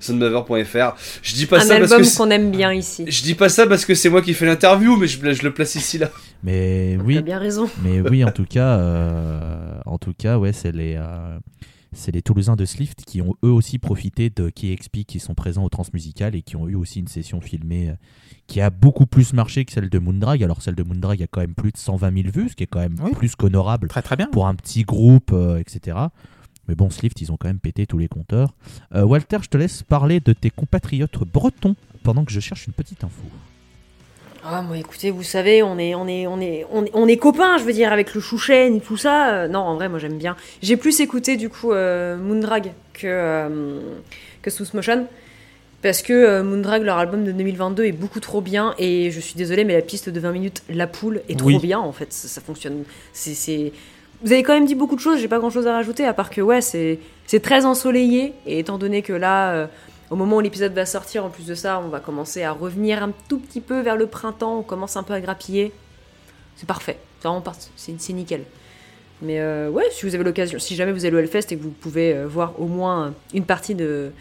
Sonmaver.fr. 0.00 0.94
Je 1.22 1.34
dis 1.34 1.46
pas 1.46 1.58
Un 1.58 1.60
ça 1.60 1.78
parce 1.78 1.92
album 1.92 2.06
que 2.06 2.16
qu'on 2.16 2.30
aime 2.30 2.50
bien 2.50 2.72
ici. 2.72 3.04
je 3.08 3.22
dis 3.22 3.34
pas 3.34 3.48
ça 3.48 3.66
parce 3.66 3.84
que 3.84 3.94
c'est 3.94 4.08
moi 4.10 4.22
qui 4.22 4.34
fais 4.34 4.46
l'interview 4.46 4.96
mais 4.96 5.06
je, 5.06 5.18
je 5.32 5.42
le 5.42 5.52
place 5.52 5.74
ici 5.74 5.98
là. 5.98 6.10
Mais 6.44 6.96
T'as 6.98 7.04
oui, 7.04 7.22
bien 7.22 7.38
raison. 7.38 7.68
mais 7.82 8.00
oui, 8.00 8.24
en 8.24 8.30
tout 8.30 8.46
cas, 8.48 8.76
euh, 8.78 9.40
en 9.86 9.98
tout 9.98 10.12
cas, 10.16 10.38
ouais, 10.38 10.52
c'est 10.52 10.72
les, 10.72 10.96
euh, 10.96 11.38
c'est 11.92 12.12
les 12.12 12.22
Toulousains 12.22 12.56
de 12.56 12.64
Slift 12.64 13.04
qui 13.04 13.20
ont 13.22 13.34
eux 13.44 13.50
aussi 13.50 13.78
profité 13.78 14.30
de 14.30 14.48
KXP 14.50 15.04
qui 15.06 15.20
sont 15.20 15.34
présents 15.34 15.64
au 15.64 15.68
Transmusical 15.68 16.34
et 16.34 16.42
qui 16.42 16.56
ont 16.56 16.68
eu 16.68 16.74
aussi 16.74 17.00
une 17.00 17.08
session 17.08 17.40
filmée 17.40 17.90
euh, 17.90 17.94
qui 18.46 18.60
a 18.60 18.70
beaucoup 18.70 19.06
plus 19.06 19.32
marché 19.32 19.64
que 19.64 19.72
celle 19.72 19.90
de 19.90 19.98
Moondrag. 19.98 20.42
Alors 20.42 20.62
celle 20.62 20.74
de 20.74 20.82
Moondrag 20.82 21.22
a 21.22 21.26
quand 21.26 21.40
même 21.42 21.54
plus 21.54 21.72
de 21.72 21.76
120 21.76 22.22
000 22.22 22.28
vues, 22.32 22.48
ce 22.50 22.56
qui 22.56 22.64
est 22.64 22.66
quand 22.66 22.80
même 22.80 22.96
Oui. 23.02 23.12
plus 23.12 23.36
qu'honorable 23.36 23.88
Très 23.88 24.02
très 24.02 24.16
bien. 24.16 24.26
pour 24.28 24.46
un 24.46 24.54
petit 24.54 24.82
groupe, 24.84 25.30
euh, 25.32 25.58
etc. 25.58 25.98
Mais 26.68 26.74
bon, 26.74 26.90
Slift, 26.90 27.20
ils 27.20 27.32
ont 27.32 27.36
quand 27.36 27.48
même 27.48 27.58
pété 27.58 27.86
tous 27.86 27.98
les 27.98 28.08
compteurs. 28.08 28.54
Euh, 28.94 29.04
Walter, 29.04 29.38
je 29.42 29.48
te 29.48 29.56
laisse 29.56 29.82
parler 29.82 30.20
de 30.20 30.32
tes 30.32 30.48
compatriotes 30.50 31.18
bretons 31.24 31.74
pendant 32.04 32.24
que 32.24 32.32
je 32.32 32.40
cherche 32.40 32.66
une 32.66 32.72
petite 32.72 33.02
info. 33.04 33.22
Ah, 34.44 34.60
moi, 34.60 34.76
écoutez, 34.76 35.12
vous 35.12 35.22
savez, 35.22 35.62
on 35.62 35.78
est, 35.78 35.94
on 35.94 36.08
est, 36.08 36.26
on 36.26 36.40
est, 36.40 36.66
on 36.72 36.84
est, 36.84 36.90
on 36.94 37.06
est 37.06 37.16
copains, 37.16 37.58
je 37.58 37.62
veux 37.62 37.72
dire, 37.72 37.92
avec 37.92 38.12
le 38.12 38.20
Chouchen 38.20 38.74
et 38.74 38.80
tout 38.80 38.96
ça. 38.96 39.34
Euh, 39.34 39.48
non, 39.48 39.60
en 39.60 39.76
vrai, 39.76 39.88
moi, 39.88 40.00
j'aime 40.00 40.18
bien. 40.18 40.36
J'ai 40.62 40.76
plus 40.76 41.00
écouté, 41.00 41.36
du 41.36 41.48
coup, 41.48 41.70
euh, 41.70 42.16
Moondrag 42.16 42.72
que, 42.92 43.06
euh, 43.06 43.80
que 44.42 44.50
Smooth 44.50 44.74
Motion. 44.74 45.06
Parce 45.80 46.02
que 46.02 46.42
Moondrag, 46.42 46.82
leur 46.82 46.98
album 46.98 47.24
de 47.24 47.30
2022, 47.30 47.84
est 47.84 47.92
beaucoup 47.92 48.18
trop 48.18 48.40
bien. 48.40 48.74
Et 48.78 49.12
je 49.12 49.20
suis 49.20 49.34
désolée, 49.34 49.62
mais 49.64 49.74
la 49.74 49.82
piste 49.82 50.08
de 50.08 50.18
20 50.18 50.32
minutes, 50.32 50.62
La 50.68 50.88
Poule, 50.88 51.22
est 51.28 51.38
trop 51.38 51.60
bien, 51.60 51.78
en 51.78 51.92
fait. 51.92 52.12
Ça, 52.12 52.26
ça 52.26 52.40
fonctionne. 52.40 52.82
C'est. 53.12 53.72
Vous 54.24 54.32
avez 54.32 54.42
quand 54.42 54.54
même 54.54 54.66
dit 54.66 54.76
beaucoup 54.76 54.94
de 54.94 55.00
choses, 55.00 55.18
j'ai 55.18 55.26
pas 55.26 55.40
grand 55.40 55.50
chose 55.50 55.66
à 55.66 55.72
rajouter, 55.72 56.04
à 56.04 56.14
part 56.14 56.30
que, 56.30 56.40
ouais, 56.40 56.60
c'est, 56.60 57.00
c'est 57.26 57.40
très 57.40 57.64
ensoleillé. 57.64 58.32
Et 58.46 58.58
étant 58.58 58.78
donné 58.78 59.02
que 59.02 59.12
là. 59.12 59.68
Au 60.12 60.14
moment 60.14 60.36
où 60.36 60.40
l'épisode 60.40 60.74
va 60.74 60.84
sortir, 60.84 61.24
en 61.24 61.30
plus 61.30 61.46
de 61.46 61.54
ça, 61.54 61.80
on 61.82 61.88
va 61.88 61.98
commencer 61.98 62.42
à 62.42 62.52
revenir 62.52 63.02
un 63.02 63.12
tout 63.30 63.38
petit 63.38 63.62
peu 63.62 63.80
vers 63.80 63.96
le 63.96 64.06
printemps, 64.06 64.58
on 64.58 64.62
commence 64.62 64.98
un 64.98 65.02
peu 65.02 65.14
à 65.14 65.20
grappiller. 65.22 65.72
C'est 66.56 66.66
parfait, 66.66 66.98
c'est 67.76 68.12
nickel. 68.12 68.44
Mais 69.22 69.40
euh, 69.40 69.70
ouais, 69.70 69.84
si 69.90 70.04
vous 70.04 70.14
avez 70.14 70.22
l'occasion, 70.22 70.58
si 70.58 70.76
jamais 70.76 70.92
vous 70.92 71.06
allez 71.06 71.16
au 71.16 71.18
Hellfest 71.18 71.50
et 71.52 71.56
que 71.56 71.62
vous 71.62 71.70
pouvez 71.70 72.12
euh, 72.12 72.26
voir 72.26 72.60
au 72.60 72.66
moins 72.66 73.14
une 73.32 73.46
partie 73.46 73.74
de, 73.74 74.12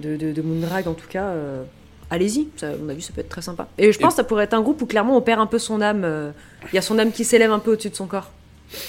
de, 0.00 0.16
de, 0.16 0.32
de 0.32 0.40
Moondrag 0.40 0.88
en 0.88 0.94
tout 0.94 1.08
cas, 1.08 1.24
euh, 1.24 1.64
allez-y, 2.08 2.48
à 2.62 2.74
mon 2.76 2.88
avis 2.88 3.02
ça 3.02 3.12
peut 3.12 3.20
être 3.20 3.28
très 3.28 3.42
sympa. 3.42 3.68
Et 3.76 3.92
je 3.92 3.98
pense 3.98 4.14
que 4.14 4.16
ça 4.16 4.24
pourrait 4.24 4.44
être 4.44 4.54
un 4.54 4.62
groupe 4.62 4.80
où 4.80 4.86
clairement 4.86 5.18
on 5.18 5.20
perd 5.20 5.38
un 5.38 5.46
peu 5.46 5.58
son 5.58 5.82
âme, 5.82 6.32
il 6.72 6.76
y 6.76 6.78
a 6.78 6.82
son 6.82 6.98
âme 6.98 7.12
qui 7.12 7.24
s'élève 7.24 7.52
un 7.52 7.58
peu 7.58 7.72
au-dessus 7.72 7.90
de 7.90 7.94
son 7.94 8.06
corps 8.06 8.30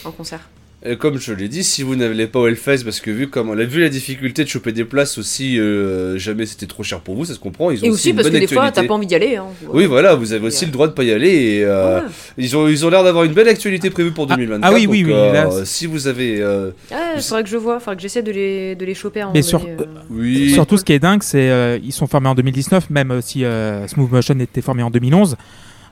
en 0.05 0.11
concert. 0.11 0.47
Et 0.83 0.97
comme 0.97 1.19
je 1.19 1.31
l'ai 1.33 1.47
dit, 1.47 1.63
si 1.63 1.83
vous 1.83 1.95
n'allez 1.95 2.25
pas 2.25 2.39
au 2.39 2.47
Hellfest, 2.47 2.83
parce 2.83 2.99
que 3.01 3.11
vu 3.11 3.27
comme 3.29 3.49
on 3.51 3.57
a 3.59 3.63
vu 3.65 3.81
la 3.81 3.89
difficulté 3.89 4.43
de 4.43 4.49
choper 4.49 4.71
des 4.71 4.83
places 4.83 5.19
aussi, 5.19 5.59
euh, 5.59 6.17
jamais 6.17 6.47
c'était 6.47 6.65
trop 6.65 6.81
cher 6.81 7.01
pour 7.01 7.13
vous, 7.15 7.23
ça 7.25 7.35
se 7.35 7.39
comprend. 7.39 7.69
Ils 7.69 7.81
ont 7.83 7.85
Et 7.85 7.89
aussi, 7.89 7.93
aussi 7.93 8.09
une 8.09 8.15
parce 8.15 8.29
que 8.31 8.37
des 8.37 8.47
fois 8.47 8.71
t'as 8.71 8.83
pas 8.83 8.95
envie 8.95 9.05
d'y 9.05 9.13
aller. 9.13 9.35
Hein. 9.35 9.45
Oui, 9.69 9.85
voilà, 9.85 10.15
vous 10.15 10.33
avez 10.33 10.47
aussi 10.47 10.65
le 10.65 10.71
droit 10.71 10.87
de 10.87 10.93
pas 10.93 11.03
y 11.03 11.11
aller. 11.11 11.29
Et, 11.29 11.65
euh, 11.65 11.97
Ouais. 11.99 12.05
ils 12.39 12.57
ont, 12.57 12.67
ils 12.67 12.83
ont 12.83 12.89
l'air 12.89 13.03
d'avoir 13.03 13.25
une 13.25 13.33
belle 13.33 13.47
actualité 13.47 13.91
prévue 13.91 14.09
pour 14.09 14.25
Ah, 14.31 14.35
2024. 14.35 14.71
ah 14.71 14.73
oui, 14.75 14.87
oui, 14.87 15.01
donc, 15.03 15.07
oui, 15.11 15.13
euh, 15.15 15.33
là, 15.33 15.49
si 15.65 15.85
vous 15.85 16.07
avez, 16.07 16.41
euh, 16.41 16.71
Ouais, 16.89 16.97
il 17.15 17.21
faudrait 17.21 17.43
que 17.43 17.49
je 17.49 17.57
vois, 17.57 17.79
faudrait 17.79 17.97
que 17.97 18.01
j'essaie 18.01 18.23
de 18.23 18.31
les, 18.31 18.73
de 18.75 18.83
les 18.83 18.95
choper 18.95 19.21
un 19.21 19.31
Mais 19.35 19.43
sur- 19.43 19.61
euh. 19.63 19.85
oui, 20.09 20.49
Surtout, 20.51 20.77
ce 20.77 20.83
qui 20.83 20.93
est 20.93 20.99
dingue, 20.99 21.21
c'est 21.21 21.51
euh, 21.51 21.77
ils 21.83 21.91
sont 21.93 22.07
formés 22.07 22.29
en 22.29 22.33
2019, 22.35 22.89
même 22.89 23.11
euh, 23.11 23.21
si 23.21 23.45
euh, 23.45 23.87
Smooth 23.87 24.11
Motion 24.11 24.39
était 24.39 24.61
formé 24.61 24.81
en 24.81 24.89
2011. 24.89 25.37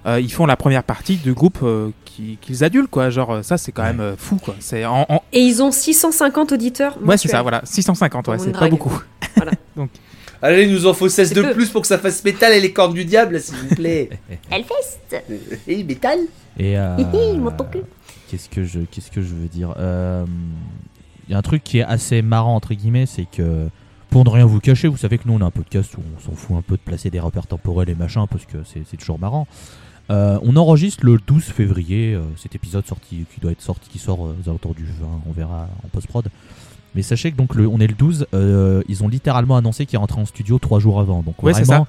Euh, 0.05 0.19
ils 0.19 0.31
font 0.31 0.45
la 0.45 0.55
première 0.55 0.83
partie 0.83 1.15
du 1.17 1.33
groupe 1.33 1.59
euh, 1.63 1.89
qui- 2.05 2.38
qu'ils 2.41 2.63
adulent, 2.63 2.88
quoi. 2.88 3.09
Genre, 3.09 3.31
euh, 3.31 3.41
ça, 3.43 3.57
c'est 3.57 3.71
quand 3.71 3.83
Ouais. 3.83 3.89
même 3.89 3.99
euh, 4.01 4.15
fou, 4.17 4.38
quoi. 4.38 4.55
C'est 4.59 4.85
en, 4.85 5.05
en- 5.09 5.21
Et 5.33 5.41
ils 5.41 5.62
ont 5.62 5.71
650 5.71 6.51
auditeurs. 6.53 6.97
Ouais, 7.03 7.17
c'est 7.17 7.27
ça, 7.27 7.41
voilà. 7.41 7.62
650, 7.65 8.27
ouais, 8.29 8.39
c'est 8.39 8.51
pas 8.51 8.69
beaucoup. 8.69 9.01
allez, 10.41 10.63
il 10.63 10.71
nous 10.73 10.85
en 10.88 10.93
faut 10.93 11.09
16 11.09 11.29
C'est 11.29 11.35
de 11.35 11.41
peu. 11.41 11.53
plus 11.53 11.69
pour 11.69 11.81
que 11.81 11.88
ça 11.88 11.97
fasse 11.97 12.23
métal 12.23 12.53
et 12.53 12.59
les 12.62 12.71
cordes 12.73 12.93
du 12.93 13.05
diable, 13.05 13.39
s'il 13.39 13.55
vous 13.55 13.75
plaît. 13.75 14.09
Hellfest 14.51 15.23
et 15.67 15.83
métal 15.83 16.19
Et 16.57 16.77
euh, 16.77 16.95
qu'est-ce 18.29 18.49
que 18.49 18.63
je 18.63 18.79
qu'est-ce 18.81 19.12
que 19.12 19.21
je 19.21 19.33
veux 19.33 19.47
dire 19.47 19.73
Euh, 19.77 20.25
Il 21.27 21.31
y 21.31 21.35
a 21.35 21.38
un 21.38 21.41
truc 21.41 21.63
qui 21.63 21.79
est 21.79 21.83
assez 21.83 22.21
marrant 22.21 22.55
entre 22.55 22.73
guillemets, 22.73 23.05
c'est 23.05 23.25
que 23.29 23.67
pour 24.09 24.23
ne 24.25 24.29
rien 24.29 24.45
vous 24.45 24.59
cacher, 24.59 24.88
vous 24.88 24.97
savez 24.97 25.17
que 25.17 25.23
nous 25.27 25.33
on 25.33 25.41
a 25.41 25.45
un 25.45 25.51
podcast 25.51 25.93
où 25.97 26.01
on 26.17 26.19
s'en 26.19 26.35
fout 26.35 26.57
un 26.57 26.62
peu 26.62 26.75
de 26.75 26.81
placer 26.81 27.09
des 27.09 27.19
repères 27.19 27.47
temporels 27.47 27.89
et 27.89 27.95
machin 27.95 28.25
parce 28.27 28.45
que 28.45 28.57
c'est 28.65 28.81
c'est 28.89 28.97
toujours 28.97 29.19
marrant. 29.19 29.47
Euh, 30.12 30.39
on 30.43 30.56
enregistre 30.56 31.06
le 31.06 31.17
12 31.26 31.43
février, 31.43 32.13
euh, 32.15 32.22
cet 32.36 32.56
épisode 32.56 32.86
sorti 32.88 33.26
qui 33.34 33.39
doit 33.41 33.52
être 33.52 33.62
sorti, 33.62 33.89
qui 33.89 34.00
sort 34.00 34.26
euh, 34.26 34.36
aux 34.43 34.50
alentours 34.50 34.74
du 34.74 34.84
20, 34.86 34.91
on 35.28 35.32
verra 35.32 35.67
en 35.84 35.88
post 35.89 36.08
prod. 36.08 36.26
Mais 36.95 37.04
sachez 37.04 37.32
que 37.32 37.38
donc 37.38 37.54
le, 37.54 37.67
on 37.67 37.80
est 37.80 37.86
le 37.86 37.93
12, 37.93 38.26
euh, 38.34 38.82
ils 38.89 39.04
ont 39.04 39.08
littéralement 39.08 39.56
annoncé 39.56 39.86
qu'ils 39.86 40.00
rentraient 40.00 40.22
en 40.22 40.26
studio 40.26 40.58
trois 40.58 40.80
jours 40.80 41.00
avant. 41.00 41.22
Donc 41.22 41.41
Ouais, 41.43 41.54
c'est 41.54 41.63
ça. 41.65 41.86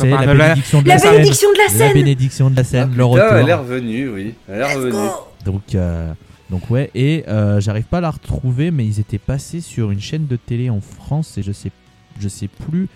La 0.00 0.26
la- 0.26 0.34
bénédiction 0.34 0.82
de 0.82 0.88
La 0.88 0.94
la, 0.94 0.98
scène. 1.00 1.12
bénédiction 1.12 1.48
de 1.52 1.56
la 1.58 1.62
La 1.64 1.70
scène 1.70 1.92
bénédiction 1.94 2.50
de 2.50 2.56
la 2.56 2.60
Ah, 2.60 2.64
scène, 2.64 2.84
putain, 2.88 2.96
le 2.98 3.04
retour. 3.04 3.36
elle 3.36 3.48
est 3.48 3.54
revenue, 3.54 4.08
oui. 4.08 4.34
Elle 4.48 4.60
est 4.60 4.74
revenue. 4.74 5.08
Donc, 5.44 5.74
euh, 5.76 6.12
donc 6.50 6.68
ouais, 6.70 6.90
et 6.96 7.24
euh, 7.28 7.60
j'arrive 7.60 7.84
pas 7.84 7.98
à 7.98 8.00
la 8.00 8.10
retrouver, 8.10 8.72
mais 8.72 8.84
ils 8.84 8.98
étaient 8.98 9.18
passés 9.18 9.60
sur 9.60 9.92
une 9.92 10.00
chaîne 10.00 10.26
de 10.26 10.34
télé 10.34 10.70
en 10.70 10.80
France 10.80 11.38
et 11.38 11.44
je 11.44 11.52
sais, 11.52 11.70
je 12.18 12.28
sais 12.28 12.48
plus 12.48 12.88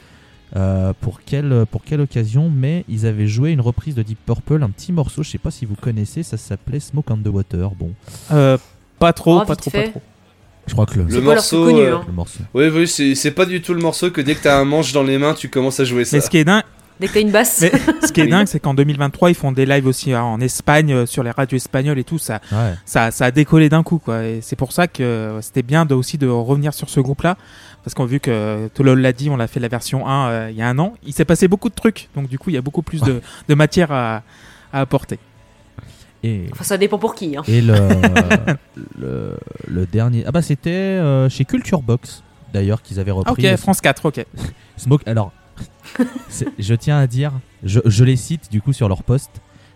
euh, 0.54 0.92
pour 1.00 1.20
quelle 1.22 1.64
pour 1.70 1.82
quelle 1.82 2.00
occasion, 2.00 2.50
mais 2.54 2.84
ils 2.88 3.04
avaient 3.06 3.26
joué 3.26 3.50
une 3.50 3.60
reprise 3.60 3.94
de 3.94 4.02
Deep 4.02 4.18
Purple, 4.24 4.62
un 4.62 4.70
petit 4.70 4.92
morceau, 4.92 5.22
je 5.22 5.30
sais 5.30 5.38
pas 5.38 5.50
si 5.50 5.64
vous 5.64 5.74
connaissez, 5.74 6.22
ça 6.22 6.36
s'appelait 6.36 6.80
Smoke 6.80 7.10
on 7.12 7.16
the 7.16 7.28
Water. 7.28 7.70
Bon, 7.70 7.90
Euh, 8.32 8.56
pas 8.98 9.12
trop, 9.12 9.40
Oh, 9.42 9.44
pas 9.44 9.56
trop, 9.56 9.70
fait. 9.70 9.84
pas 9.86 9.90
trop. 9.90 10.02
je 10.66 10.72
crois 10.72 10.86
que 10.86 10.98
le, 11.00 11.20
morceau. 11.20 11.64
connu, 11.64 11.80
euh, 11.80 11.96
hein. 11.96 12.04
le 12.06 12.12
morceau. 12.12 12.40
Oui, 12.54 12.68
oui, 12.68 12.86
c'est 12.86 13.14
c'est 13.16 13.32
pas 13.32 13.44
du 13.46 13.60
tout 13.60 13.74
le 13.74 13.80
morceau 13.80 14.10
que 14.10 14.20
dès 14.20 14.34
que 14.36 14.42
t'as 14.44 14.58
un 14.60 14.64
manche 14.64 14.92
dans 14.92 15.02
les 15.02 15.18
mains, 15.18 15.34
tu 15.34 15.48
commences 15.48 15.80
à 15.80 15.84
jouer 15.84 16.04
ça. 16.04 16.16
Mais 16.16 16.20
ce 16.20 16.30
qui 16.30 16.38
est 16.38 16.44
dingue, 16.44 16.62
Dès 16.98 17.08
que 17.08 17.12
t'as 17.12 17.20
une 17.20 17.30
basse. 17.30 17.60
mais 17.60 17.72
ce 18.06 18.10
qui 18.10 18.22
est 18.22 18.26
dingue, 18.30 18.46
c'est 18.46 18.58
qu'en 18.58 18.72
2023, 18.72 19.28
ils 19.28 19.34
font 19.34 19.52
des 19.52 19.66
lives 19.66 19.86
aussi 19.86 20.14
hein, 20.14 20.22
en 20.22 20.40
Espagne, 20.40 21.04
sur 21.04 21.22
les 21.22 21.30
radios 21.30 21.56
espagnoles 21.56 21.98
et 21.98 22.04
tout. 22.04 22.18
Ça, 22.18 22.40
Ouais. 22.50 22.72
ça, 22.86 23.10
ça 23.10 23.26
a 23.26 23.30
décollé 23.30 23.68
d'un 23.68 23.82
coup, 23.82 23.98
quoi. 23.98 24.24
Et 24.24 24.38
c'est 24.40 24.56
pour 24.56 24.72
ça 24.72 24.86
que 24.88 25.36
c'était 25.42 25.62
bien 25.62 25.84
de, 25.84 25.94
aussi 25.94 26.16
de 26.16 26.26
revenir 26.26 26.72
sur 26.72 26.88
ce 26.88 27.00
groupe-là. 27.00 27.36
Parce 27.86 27.94
qu'on 27.94 28.02
a 28.02 28.06
vu 28.08 28.18
que 28.18 28.66
Tolol 28.74 28.98
l'a 29.00 29.12
dit, 29.12 29.30
on 29.30 29.36
l'a 29.36 29.46
fait 29.46 29.60
la 29.60 29.68
version 29.68 30.08
1 30.08 30.28
euh, 30.28 30.48
il 30.50 30.56
y 30.56 30.62
a 30.62 30.68
un 30.68 30.76
an. 30.80 30.94
Il 31.06 31.12
s'est 31.12 31.24
passé 31.24 31.46
beaucoup 31.46 31.68
de 31.68 31.74
trucs. 31.76 32.08
Donc, 32.16 32.28
du 32.28 32.36
coup, 32.36 32.50
il 32.50 32.54
y 32.54 32.56
a 32.56 32.60
beaucoup 32.60 32.82
plus 32.82 33.00
de, 33.00 33.20
de 33.48 33.54
matière 33.54 33.92
à, 33.92 34.22
à 34.72 34.80
apporter. 34.80 35.20
Et 36.24 36.46
Enfin, 36.50 36.64
ça 36.64 36.78
dépend 36.78 36.98
pour 36.98 37.14
qui. 37.14 37.36
Hein. 37.36 37.42
et 37.46 37.60
le, 37.60 37.76
le 38.98 39.36
le 39.68 39.86
dernier, 39.86 40.24
ah 40.26 40.32
bah 40.32 40.42
c'était 40.42 40.70
euh, 40.70 41.28
chez 41.28 41.44
Culture 41.44 41.80
Box 41.80 42.24
d'ailleurs 42.52 42.82
qu'ils 42.82 42.98
avaient 42.98 43.12
Ah, 43.12 43.30
repris. 43.30 43.48
ok, 43.52 43.56
France 43.56 43.80
4, 43.80 44.06
ok. 44.06 44.24
Smoke, 44.76 45.02
alors, 45.06 45.30
je 46.58 46.74
tiens 46.74 46.98
à 46.98 47.06
dire, 47.06 47.32
je, 47.62 47.78
je 47.84 48.02
les 48.02 48.16
cite 48.16 48.50
du 48.50 48.60
coup 48.60 48.72
sur 48.72 48.88
leur 48.88 49.04
post. 49.04 49.30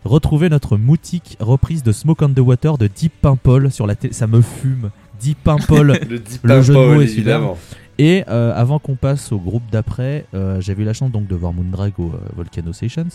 Retrouvez 0.05 0.49
notre 0.49 0.77
moutique 0.79 1.37
reprise 1.41 1.83
de 1.85 1.93
Smoke 1.93 2.25
on 2.25 2.31
the 2.31 2.39
Water 2.41 2.77
de 2.79 2.87
Deep 2.89 3.13
Pimple 3.21 3.71
sur 3.71 3.87
la 3.87 3.95
télé. 3.95 4.15
Ça 4.15 4.27
me 4.27 4.41
fume. 4.41 4.91
Deep 5.21 5.39
Pimple. 5.45 5.99
Le 6.09 6.19
Deep 6.19 6.41
Le 6.43 6.63
jeu 6.63 6.73
de 6.75 6.79
Purple, 6.79 6.95
mots 6.95 7.01
est 7.03 7.05
évidemment. 7.05 7.59
Et 8.03 8.25
euh, 8.29 8.53
avant 8.55 8.79
qu'on 8.79 8.95
passe 8.97 9.31
au 9.31 9.39
groupe 9.39 9.63
d'après, 9.71 10.25
euh, 10.35 10.61
j'avais 10.61 10.83
eu 10.83 10.87
la 10.87 10.95
chance 10.95 11.11
donc 11.13 11.27
de 11.27 11.35
voir 11.35 11.53
Moondrag 11.53 11.93
au 11.99 12.07
euh, 12.15 12.19
Volcano 12.35 12.73
Sessions. 12.73 13.09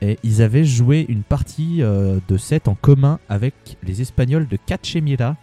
Et 0.00 0.18
ils 0.22 0.40
avaient 0.42 0.64
joué 0.64 1.04
une 1.08 1.22
partie 1.22 1.78
de 1.80 2.36
set 2.36 2.68
en 2.68 2.74
commun 2.74 3.20
avec 3.28 3.54
les 3.82 4.02
Espagnols 4.02 4.46
de 4.48 4.56
Cachemira. 4.66 5.36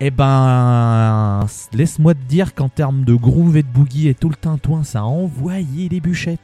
Et 0.00 0.10
ben, 0.10 1.46
laisse-moi 1.72 2.14
te 2.14 2.22
dire 2.28 2.54
qu'en 2.54 2.68
termes 2.68 3.04
de 3.04 3.14
groove 3.14 3.56
et 3.56 3.62
de 3.62 3.68
boogie 3.68 4.08
et 4.08 4.14
tout 4.14 4.28
le 4.28 4.34
tintouin, 4.36 4.84
ça 4.84 5.00
a 5.00 5.04
envoyé 5.04 5.88
les 5.88 6.00
bûchettes. 6.00 6.40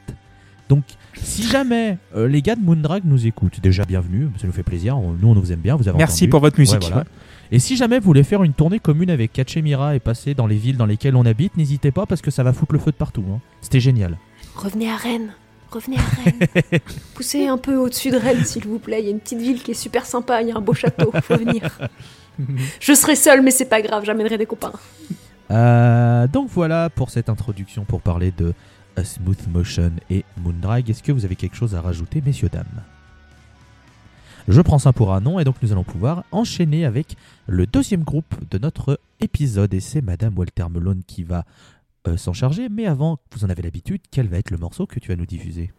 Donc, 0.67 0.83
si 1.15 1.43
jamais 1.43 1.97
euh, 2.15 2.27
les 2.27 2.41
gars 2.41 2.55
de 2.55 2.61
Moondrag 2.61 3.03
nous 3.05 3.25
écoutent, 3.25 3.59
déjà 3.61 3.85
bienvenue, 3.85 4.27
ça 4.39 4.45
nous 4.47 4.53
fait 4.53 4.63
plaisir. 4.63 4.97
on- 4.97 5.13
Nous, 5.13 5.27
on 5.27 5.33
vous 5.33 5.51
aime 5.51 5.59
bien, 5.61 5.75
vous 5.75 5.87
avez 5.87 5.97
Merci 5.97 6.23
entendu. 6.23 6.29
pour 6.29 6.39
votre 6.41 6.59
musique. 6.59 6.81
Ouais, 6.81 6.87
voilà. 6.89 7.05
Et 7.51 7.59
si 7.59 7.75
jamais 7.75 7.99
vous 7.99 8.05
voulez 8.05 8.23
faire 8.23 8.43
une 8.43 8.53
tournée 8.53 8.79
commune 8.79 9.09
avec 9.09 9.33
Cachemira 9.33 9.95
et 9.95 9.99
passer 9.99 10.33
dans 10.35 10.45
les 10.45 10.55
villes 10.55 10.77
dans 10.77 10.85
lesquelles 10.85 11.15
on 11.15 11.25
habite, 11.25 11.57
n'hésitez 11.57 11.91
pas 11.91 12.05
parce 12.05 12.21
que 12.21 12.29
ça 12.31 12.43
va 12.43 12.53
foutre 12.53 12.73
le 12.73 12.79
feu 12.79 12.91
de 12.91 12.95
partout. 12.95 13.23
hein. 13.33 13.39
C'était 13.61 13.79
génial. 13.79 14.17
Revenez 14.55 14.89
à 14.89 14.95
Rennes. 14.95 15.33
Revenez 15.71 15.97
à 15.97 16.01
Rennes. 16.01 16.79
Poussez 17.15 17.47
un 17.47 17.57
peu 17.57 17.75
au-dessus 17.75 18.11
de 18.11 18.17
Rennes, 18.17 18.45
s'il 18.45 18.65
vous 18.67 18.77
plaît. 18.79 18.99
Il 19.01 19.05
y 19.05 19.07
a 19.07 19.11
une 19.11 19.19
petite 19.19 19.39
ville 19.39 19.61
qui 19.63 19.71
est 19.71 19.75
super 19.75 20.05
sympa. 20.05 20.41
Il 20.41 20.49
y 20.49 20.51
a 20.51 20.57
un 20.57 20.61
beau 20.61 20.73
château. 20.73 21.11
Faut 21.23 21.37
venir. 21.37 21.63
Je 22.79 22.93
serai 22.93 23.15
seule, 23.15 23.41
mais 23.41 23.51
c'est 23.51 23.65
pas 23.65 23.81
grave. 23.81 24.03
J'amènerai 24.05 24.37
des 24.37 24.45
copains. 24.45 24.73
Euh, 25.51 26.27
donc 26.27 26.49
voilà 26.51 26.89
pour 26.91 27.09
cette 27.09 27.29
introduction 27.29 27.83
pour 27.83 28.01
parler 28.01 28.31
de 28.31 28.53
A 28.95 29.03
Smooth 29.03 29.47
Motion 29.51 29.91
et 30.11 30.23
Moondrag. 30.43 30.87
Est-ce 30.89 31.01
que 31.03 31.11
vous 31.11 31.25
avez 31.25 31.35
quelque 31.35 31.55
chose 31.55 31.73
à 31.75 31.81
rajouter, 31.81 32.21
messieurs, 32.23 32.49
dames? 32.51 32.65
Je 34.47 34.61
prends 34.61 34.79
ça 34.79 34.93
pour 34.93 35.13
un 35.13 35.21
non 35.21 35.39
et 35.39 35.43
donc 35.43 35.55
nous 35.61 35.71
allons 35.71 35.83
pouvoir 35.83 36.23
enchaîner 36.31 36.85
avec 36.85 37.17
le 37.47 37.67
deuxième 37.67 38.03
groupe 38.03 38.35
de 38.49 38.57
notre 38.57 38.99
épisode 39.19 39.73
et 39.73 39.79
c'est 39.79 40.01
Madame 40.01 40.37
Walter 40.37 40.65
Melone 40.69 41.03
qui 41.05 41.23
va 41.23 41.45
euh, 42.07 42.17
s'en 42.17 42.33
charger. 42.33 42.69
Mais 42.69 42.85
avant, 42.85 43.19
vous 43.31 43.45
en 43.45 43.49
avez 43.49 43.61
l'habitude, 43.61 44.01
quel 44.11 44.27
va 44.27 44.37
être 44.37 44.51
le 44.51 44.57
morceau 44.57 44.85
que 44.85 44.99
tu 44.99 45.09
vas 45.09 45.15
nous 45.15 45.25
diffuser? 45.25 45.71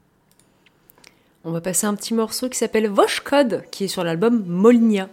On 1.44 1.52
va 1.52 1.60
passer 1.60 1.86
un 1.86 1.94
petit 1.94 2.12
morceau 2.12 2.48
qui 2.50 2.58
s'appelle 2.58 2.88
Vosh 2.88 3.20
Code, 3.20 3.64
qui 3.70 3.84
est 3.84 3.88
sur 3.88 4.04
l'album 4.04 4.44
Molnia. 4.46 5.08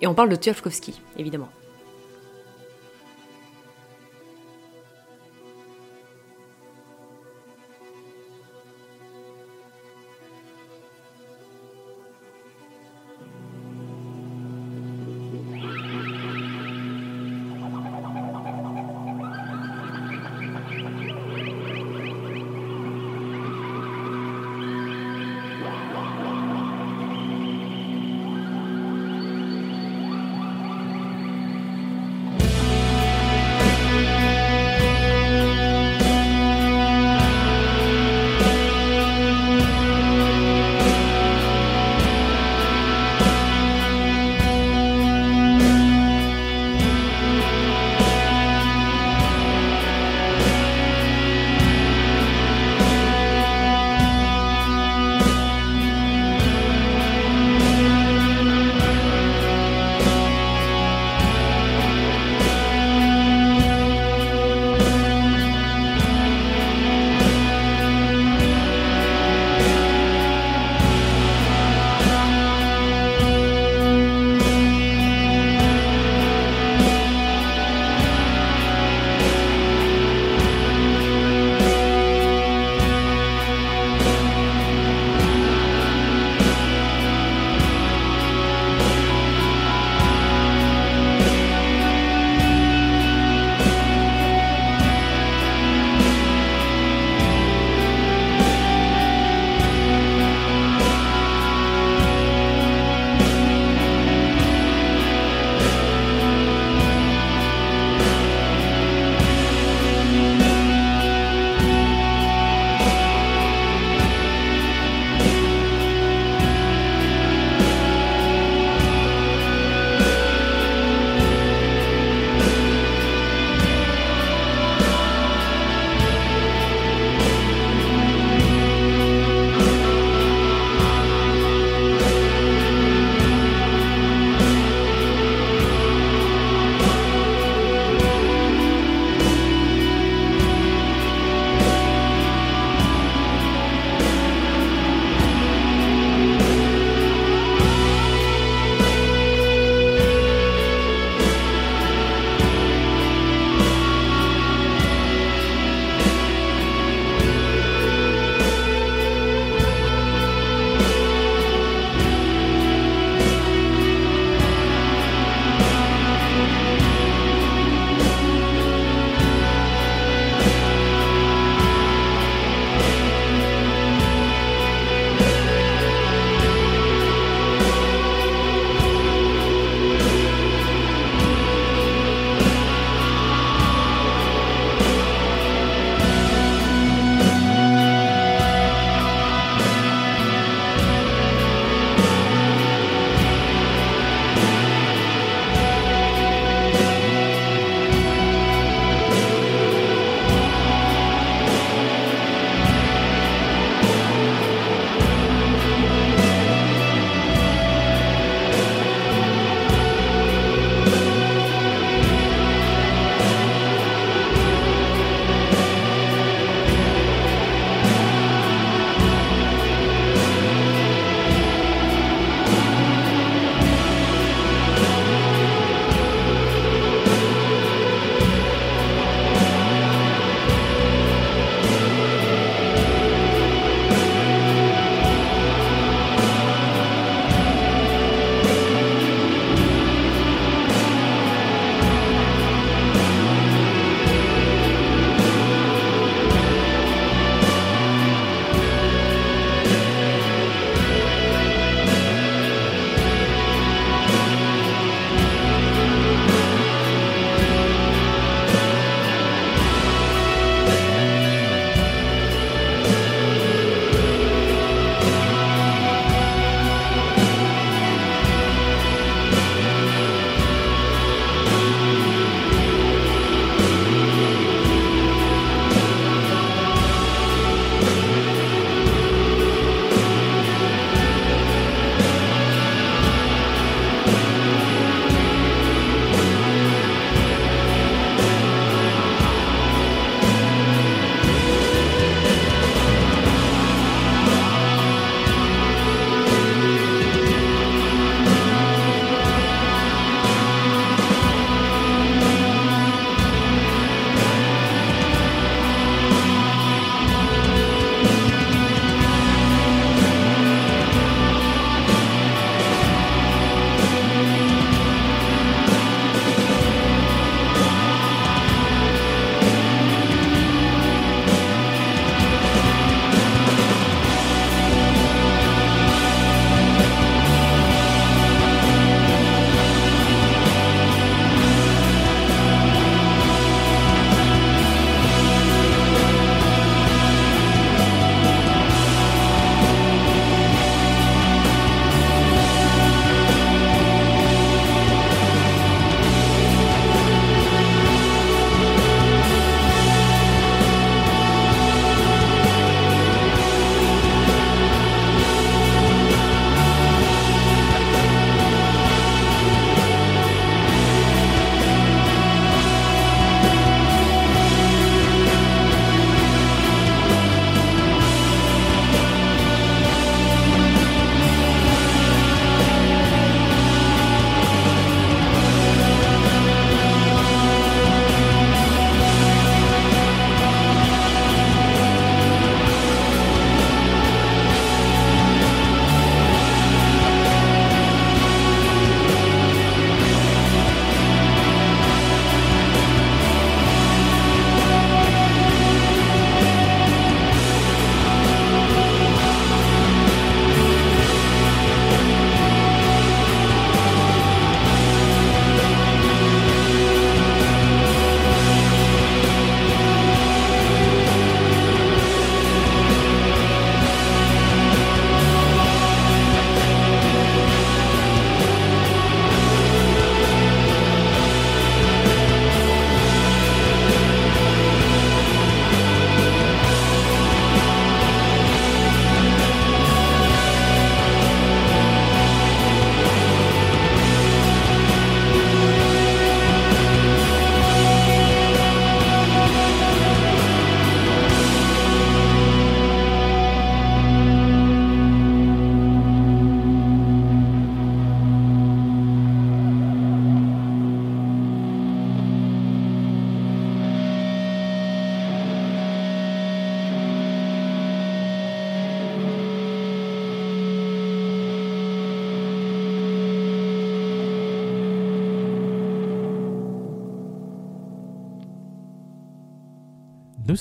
Et 0.00 0.06
on 0.06 0.14
parle 0.14 0.28
de 0.28 0.36
Tchaikovsky, 0.36 1.00
évidemment. 1.18 1.48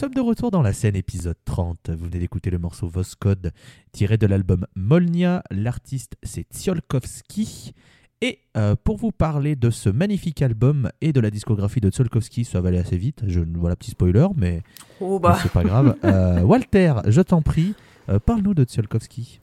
Sommes 0.02 0.14
de 0.16 0.22
retour 0.22 0.50
dans 0.50 0.64
la 0.64 0.74
scène 0.74 0.96
épisode 0.96 1.36
30. 1.46 1.92
Vous 1.92 2.06
venez 2.06 2.18
d'écouter 2.18 2.50
le 2.50 2.58
morceau 2.58 2.88
Voscode 2.88 3.52
tiré 3.92 4.18
de 4.18 4.26
l'album 4.26 4.66
Molnia. 4.74 5.44
L'artiste 5.52 6.16
c'est 6.24 6.48
Tsiolkovski. 6.52 7.76
Et 8.20 8.40
euh, 8.58 8.76
pour 8.84 8.98
vous 8.98 9.12
parler 9.12 9.56
de 9.56 9.70
ce 9.70 9.90
magnifique 9.90 10.42
album 10.42 10.90
et 11.02 11.14
de 11.14 11.20
la 11.20 11.30
discographie 11.30 11.82
de 11.82 11.92
Tsiolkovski, 11.92 12.46
ça 12.46 12.62
va 12.62 12.70
aller 12.70 12.80
assez 12.80 12.98
vite. 12.98 13.22
Je 13.28 13.42
voilà 13.54 13.76
petit 13.76 13.92
spoiler, 13.92 14.26
mais, 14.36 14.64
Oh 15.02 15.20
mais 15.22 15.30
bah. 15.30 15.40
c'est 15.40 15.52
pas 15.52 15.64
grave. 15.64 15.96
Euh, 16.04 16.42
Walter, 16.42 16.96
je 17.06 17.22
t'en 17.22 17.44
prie, 17.44 17.76
euh, 18.10 18.18
parle-nous 18.18 18.56
de 18.56 18.64
Tsiolkovski. 18.64 19.40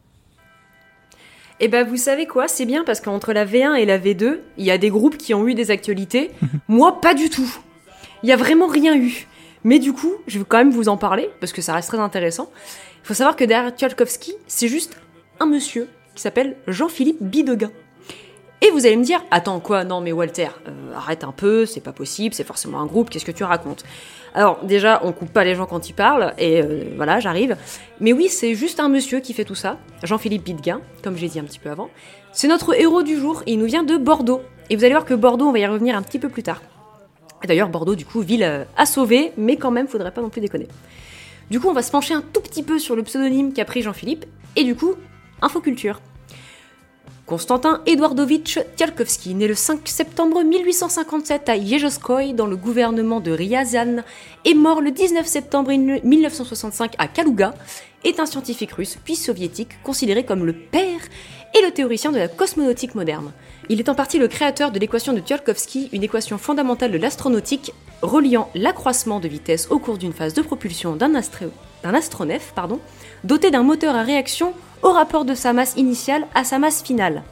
Et 1.60 1.68
ben 1.68 1.86
vous 1.86 1.96
savez 1.96 2.26
quoi, 2.26 2.48
c'est 2.48 2.66
bien 2.66 2.82
parce 2.82 3.00
qu'entre 3.00 3.32
la 3.32 3.46
V1 3.46 3.76
et 3.76 3.86
la 3.86 4.00
V2, 4.00 4.40
il 4.56 4.64
y 4.64 4.72
a 4.72 4.78
des 4.78 4.90
groupes 4.90 5.18
qui 5.18 5.34
ont 5.34 5.46
eu 5.46 5.54
des 5.54 5.70
actualités. 5.70 6.32
Moi, 6.66 7.00
pas 7.00 7.14
du 7.14 7.30
tout. 7.30 7.48
Il 8.24 8.28
y 8.28 8.32
a 8.32 8.36
vraiment 8.36 8.66
rien 8.66 8.96
eu. 8.96 9.28
Mais 9.68 9.78
du 9.78 9.92
coup, 9.92 10.14
je 10.26 10.38
vais 10.38 10.46
quand 10.48 10.56
même 10.56 10.70
vous 10.70 10.88
en 10.88 10.96
parler 10.96 11.28
parce 11.40 11.52
que 11.52 11.60
ça 11.60 11.74
reste 11.74 11.88
très 11.88 11.98
intéressant. 11.98 12.50
Il 13.02 13.06
faut 13.06 13.12
savoir 13.12 13.36
que 13.36 13.44
derrière 13.44 13.70
Tchalkovsky, 13.70 14.32
c'est 14.46 14.66
juste 14.66 14.96
un 15.40 15.44
monsieur 15.44 15.90
qui 16.14 16.22
s'appelle 16.22 16.56
Jean-Philippe 16.66 17.18
Bidegain. 17.20 17.70
Et 18.62 18.70
vous 18.70 18.86
allez 18.86 18.96
me 18.96 19.04
dire, 19.04 19.22
attends 19.30 19.60
quoi, 19.60 19.84
non 19.84 20.00
mais 20.00 20.10
Walter, 20.10 20.48
euh, 20.66 20.94
arrête 20.96 21.22
un 21.22 21.32
peu, 21.32 21.66
c'est 21.66 21.82
pas 21.82 21.92
possible, 21.92 22.34
c'est 22.34 22.44
forcément 22.44 22.80
un 22.80 22.86
groupe, 22.86 23.10
qu'est-ce 23.10 23.26
que 23.26 23.30
tu 23.30 23.44
racontes? 23.44 23.84
Alors 24.32 24.64
déjà, 24.64 25.02
on 25.04 25.12
coupe 25.12 25.34
pas 25.34 25.44
les 25.44 25.54
gens 25.54 25.66
quand 25.66 25.86
ils 25.90 25.92
parlent, 25.92 26.32
et 26.38 26.62
euh, 26.62 26.84
voilà, 26.96 27.20
j'arrive. 27.20 27.54
Mais 28.00 28.14
oui, 28.14 28.30
c'est 28.30 28.54
juste 28.54 28.80
un 28.80 28.88
monsieur 28.88 29.20
qui 29.20 29.34
fait 29.34 29.44
tout 29.44 29.54
ça, 29.54 29.76
Jean-Philippe 30.02 30.44
Bidegain, 30.44 30.80
comme 31.04 31.18
j'ai 31.18 31.28
dit 31.28 31.40
un 31.40 31.44
petit 31.44 31.58
peu 31.58 31.68
avant. 31.68 31.90
C'est 32.32 32.48
notre 32.48 32.74
héros 32.74 33.02
du 33.02 33.18
jour, 33.18 33.42
il 33.44 33.58
nous 33.58 33.66
vient 33.66 33.82
de 33.82 33.98
Bordeaux. 33.98 34.40
Et 34.70 34.76
vous 34.76 34.84
allez 34.84 34.94
voir 34.94 35.04
que 35.04 35.12
Bordeaux, 35.12 35.44
on 35.44 35.52
va 35.52 35.58
y 35.58 35.66
revenir 35.66 35.94
un 35.94 36.02
petit 36.02 36.18
peu 36.18 36.30
plus 36.30 36.42
tard. 36.42 36.62
D'ailleurs, 37.46 37.68
Bordeaux, 37.68 37.94
du 37.94 38.04
coup, 38.04 38.20
ville 38.20 38.42
euh, 38.42 38.64
à 38.76 38.86
sauver, 38.86 39.32
mais 39.36 39.56
quand 39.56 39.70
même, 39.70 39.86
faudrait 39.86 40.12
pas 40.12 40.20
non 40.20 40.28
plus 40.30 40.40
déconner. 40.40 40.68
Du 41.50 41.60
coup, 41.60 41.68
on 41.68 41.72
va 41.72 41.82
se 41.82 41.90
pencher 41.90 42.14
un 42.14 42.22
tout 42.22 42.40
petit 42.40 42.62
peu 42.62 42.78
sur 42.78 42.96
le 42.96 43.02
pseudonyme 43.02 43.52
qu'a 43.52 43.64
pris 43.64 43.82
Jean-Philippe, 43.82 44.26
et 44.56 44.64
du 44.64 44.74
coup, 44.74 44.94
infoculture. 45.40 46.00
Constantin 47.28 47.82
Eduardovitch 47.84 48.58
Tialkovski, 48.76 49.34
né 49.34 49.46
le 49.46 49.54
5 49.54 49.86
septembre 49.86 50.42
1857 50.42 51.48
à 51.50 51.60
Jejoskoï, 51.60 52.32
dans 52.32 52.46
le 52.46 52.56
gouvernement 52.56 53.20
de 53.20 53.30
Ryazan, 53.30 54.02
et 54.46 54.54
mort 54.54 54.80
le 54.80 54.90
19 54.90 55.26
septembre 55.26 55.70
1965 55.70 56.94
à 56.96 57.06
Kaluga, 57.06 57.52
est 58.04 58.18
un 58.18 58.24
scientifique 58.24 58.72
russe 58.72 58.96
puis 59.04 59.14
soviétique 59.14 59.72
considéré 59.82 60.24
comme 60.24 60.46
le 60.46 60.54
père 60.54 61.00
et 61.54 61.62
le 61.64 61.70
théoricien 61.70 62.12
de 62.12 62.18
la 62.18 62.28
cosmonautique 62.28 62.94
moderne. 62.94 63.32
Il 63.68 63.80
est 63.80 63.88
en 63.88 63.94
partie 63.94 64.18
le 64.18 64.28
créateur 64.28 64.70
de 64.70 64.78
l'équation 64.78 65.12
de 65.12 65.20
Tsiolkovsky, 65.20 65.90
une 65.92 66.02
équation 66.02 66.38
fondamentale 66.38 66.92
de 66.92 66.98
l'astronautique 66.98 67.72
reliant 68.02 68.48
l'accroissement 68.54 69.20
de 69.20 69.28
vitesse 69.28 69.68
au 69.70 69.78
cours 69.78 69.98
d'une 69.98 70.12
phase 70.12 70.34
de 70.34 70.42
propulsion 70.42 70.96
d'un 70.96 71.14
astro- 71.14 71.52
d'un 71.82 71.94
astronef 71.94 72.54
doté 73.24 73.50
d'un 73.50 73.62
moteur 73.62 73.94
à 73.94 74.02
réaction 74.02 74.52
au 74.82 74.90
rapport 74.90 75.24
de 75.24 75.34
sa 75.34 75.52
masse 75.52 75.74
initiale 75.76 76.26
à 76.34 76.44
sa 76.44 76.58
masse 76.58 76.82
finale. 76.82 77.22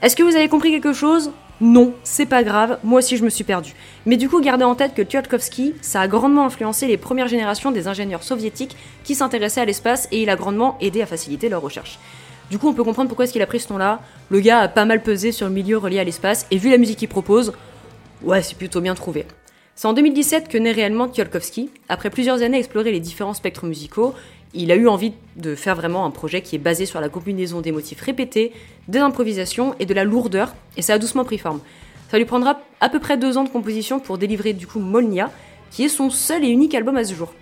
Est-ce 0.00 0.16
que 0.16 0.22
vous 0.22 0.36
avez 0.36 0.48
compris 0.48 0.70
quelque 0.70 0.92
chose? 0.92 1.30
Non, 1.60 1.94
c'est 2.02 2.26
pas 2.26 2.42
grave, 2.42 2.78
moi 2.82 2.98
aussi 2.98 3.16
je 3.16 3.24
me 3.24 3.30
suis 3.30 3.44
perdu. 3.44 3.74
Mais 4.04 4.16
du 4.16 4.28
coup, 4.28 4.40
gardez 4.40 4.64
en 4.64 4.74
tête 4.74 4.94
que 4.94 5.02
Tsiolkovsky, 5.02 5.74
ça 5.80 6.00
a 6.00 6.08
grandement 6.08 6.44
influencé 6.44 6.88
les 6.88 6.96
premières 6.96 7.28
générations 7.28 7.70
des 7.70 7.86
ingénieurs 7.86 8.24
soviétiques 8.24 8.76
qui 9.04 9.14
s'intéressaient 9.14 9.60
à 9.60 9.64
l'espace 9.64 10.08
et 10.10 10.22
il 10.22 10.30
a 10.30 10.36
grandement 10.36 10.76
aidé 10.80 11.02
à 11.02 11.06
faciliter 11.06 11.48
leur 11.48 11.62
recherche. 11.62 12.00
Du 12.52 12.58
coup, 12.58 12.68
on 12.68 12.74
peut 12.74 12.84
comprendre 12.84 13.08
pourquoi 13.08 13.24
est-ce 13.24 13.32
qu'il 13.32 13.40
a 13.40 13.46
pris 13.46 13.60
ce 13.60 13.72
nom-là. 13.72 14.02
Le 14.28 14.38
gars 14.40 14.58
a 14.58 14.68
pas 14.68 14.84
mal 14.84 15.02
pesé 15.02 15.32
sur 15.32 15.46
le 15.48 15.54
milieu 15.54 15.78
relié 15.78 16.00
à 16.00 16.04
l'espace 16.04 16.46
et 16.50 16.58
vu 16.58 16.68
la 16.68 16.76
musique 16.76 16.98
qu'il 16.98 17.08
propose, 17.08 17.54
ouais, 18.20 18.42
c'est 18.42 18.58
plutôt 18.58 18.82
bien 18.82 18.94
trouvé. 18.94 19.24
C'est 19.74 19.88
en 19.88 19.94
2017 19.94 20.48
que 20.48 20.58
naît 20.58 20.72
réellement 20.72 21.08
Tsiolkovsky. 21.08 21.70
Après 21.88 22.10
plusieurs 22.10 22.42
années 22.42 22.58
à 22.58 22.60
explorer 22.60 22.92
les 22.92 23.00
différents 23.00 23.32
spectres 23.32 23.64
musicaux, 23.64 24.12
il 24.52 24.70
a 24.70 24.74
eu 24.74 24.86
envie 24.86 25.14
de 25.36 25.54
faire 25.54 25.74
vraiment 25.74 26.04
un 26.04 26.10
projet 26.10 26.42
qui 26.42 26.54
est 26.54 26.58
basé 26.58 26.84
sur 26.84 27.00
la 27.00 27.08
combinaison 27.08 27.62
des 27.62 27.72
motifs 27.72 28.02
répétés, 28.02 28.52
des 28.86 28.98
improvisations 28.98 29.74
et 29.80 29.86
de 29.86 29.94
la 29.94 30.04
lourdeur, 30.04 30.54
et 30.76 30.82
ça 30.82 30.92
a 30.92 30.98
doucement 30.98 31.24
pris 31.24 31.38
forme. 31.38 31.60
Ça 32.10 32.18
lui 32.18 32.26
prendra 32.26 32.60
à 32.82 32.90
peu 32.90 33.00
près 33.00 33.16
deux 33.16 33.38
ans 33.38 33.44
de 33.44 33.48
composition 33.48 33.98
pour 33.98 34.18
délivrer 34.18 34.52
du 34.52 34.66
coup 34.66 34.78
Molnia, 34.78 35.30
qui 35.70 35.84
est 35.84 35.88
son 35.88 36.10
seul 36.10 36.44
et 36.44 36.48
unique 36.48 36.74
album 36.74 36.98
à 36.98 37.04
ce 37.04 37.14
jour. 37.14 37.32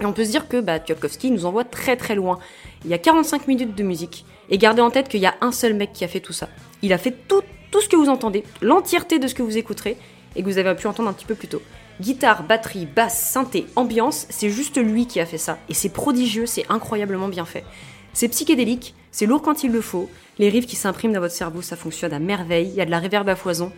Et 0.00 0.04
on 0.06 0.12
peut 0.12 0.24
se 0.24 0.30
dire 0.30 0.46
que 0.46 0.60
bah, 0.60 0.78
nous 1.24 1.46
envoie 1.46 1.64
très 1.64 1.96
très 1.96 2.14
loin. 2.14 2.38
Il 2.84 2.92
y 2.92 2.94
a 2.94 2.98
45 2.98 3.48
minutes 3.48 3.74
de 3.74 3.82
musique. 3.82 4.24
Et 4.50 4.58
gardez 4.58 4.82
en 4.82 4.90
tête 4.90 5.08
qu'il 5.08 5.20
y 5.20 5.26
a 5.26 5.34
un 5.40 5.52
seul 5.52 5.74
mec 5.74 5.92
qui 5.92 6.04
a 6.04 6.08
fait 6.08 6.20
tout 6.20 6.32
ça. 6.32 6.48
Il 6.82 6.92
a 6.92 6.98
fait 6.98 7.14
tout, 7.28 7.42
tout 7.70 7.80
ce 7.80 7.88
que 7.88 7.96
vous 7.96 8.08
entendez, 8.08 8.44
l'entièreté 8.62 9.18
de 9.18 9.26
ce 9.26 9.34
que 9.34 9.42
vous 9.42 9.58
écouterez, 9.58 9.96
et 10.36 10.42
que 10.42 10.48
vous 10.48 10.58
avez 10.58 10.74
pu 10.74 10.86
entendre 10.86 11.08
un 11.08 11.12
petit 11.12 11.24
peu 11.24 11.34
plus 11.34 11.48
tôt. 11.48 11.62
Guitare, 12.00 12.42
batterie, 12.42 12.86
basse, 12.86 13.18
synthé, 13.18 13.66
ambiance, 13.74 14.26
c'est 14.28 14.50
juste 14.50 14.76
lui 14.76 15.06
qui 15.06 15.18
a 15.18 15.26
fait 15.26 15.38
ça. 15.38 15.58
Et 15.68 15.74
c'est 15.74 15.88
prodigieux, 15.88 16.46
c'est 16.46 16.66
incroyablement 16.68 17.28
bien 17.28 17.46
fait. 17.46 17.64
C'est 18.12 18.28
psychédélique, 18.28 18.94
c'est 19.10 19.26
lourd 19.26 19.42
quand 19.42 19.64
il 19.64 19.72
le 19.72 19.80
faut. 19.80 20.10
Les 20.38 20.50
riffs 20.50 20.66
qui 20.66 20.76
s'impriment 20.76 21.12
dans 21.12 21.20
votre 21.20 21.34
cerveau, 21.34 21.62
ça 21.62 21.76
fonctionne 21.76 22.12
à 22.12 22.18
merveille. 22.18 22.68
Il 22.68 22.74
y 22.74 22.80
a 22.82 22.84
de 22.84 22.90
la 22.90 22.98
réverb 22.98 23.28
à 23.28 23.36
foison. 23.36 23.72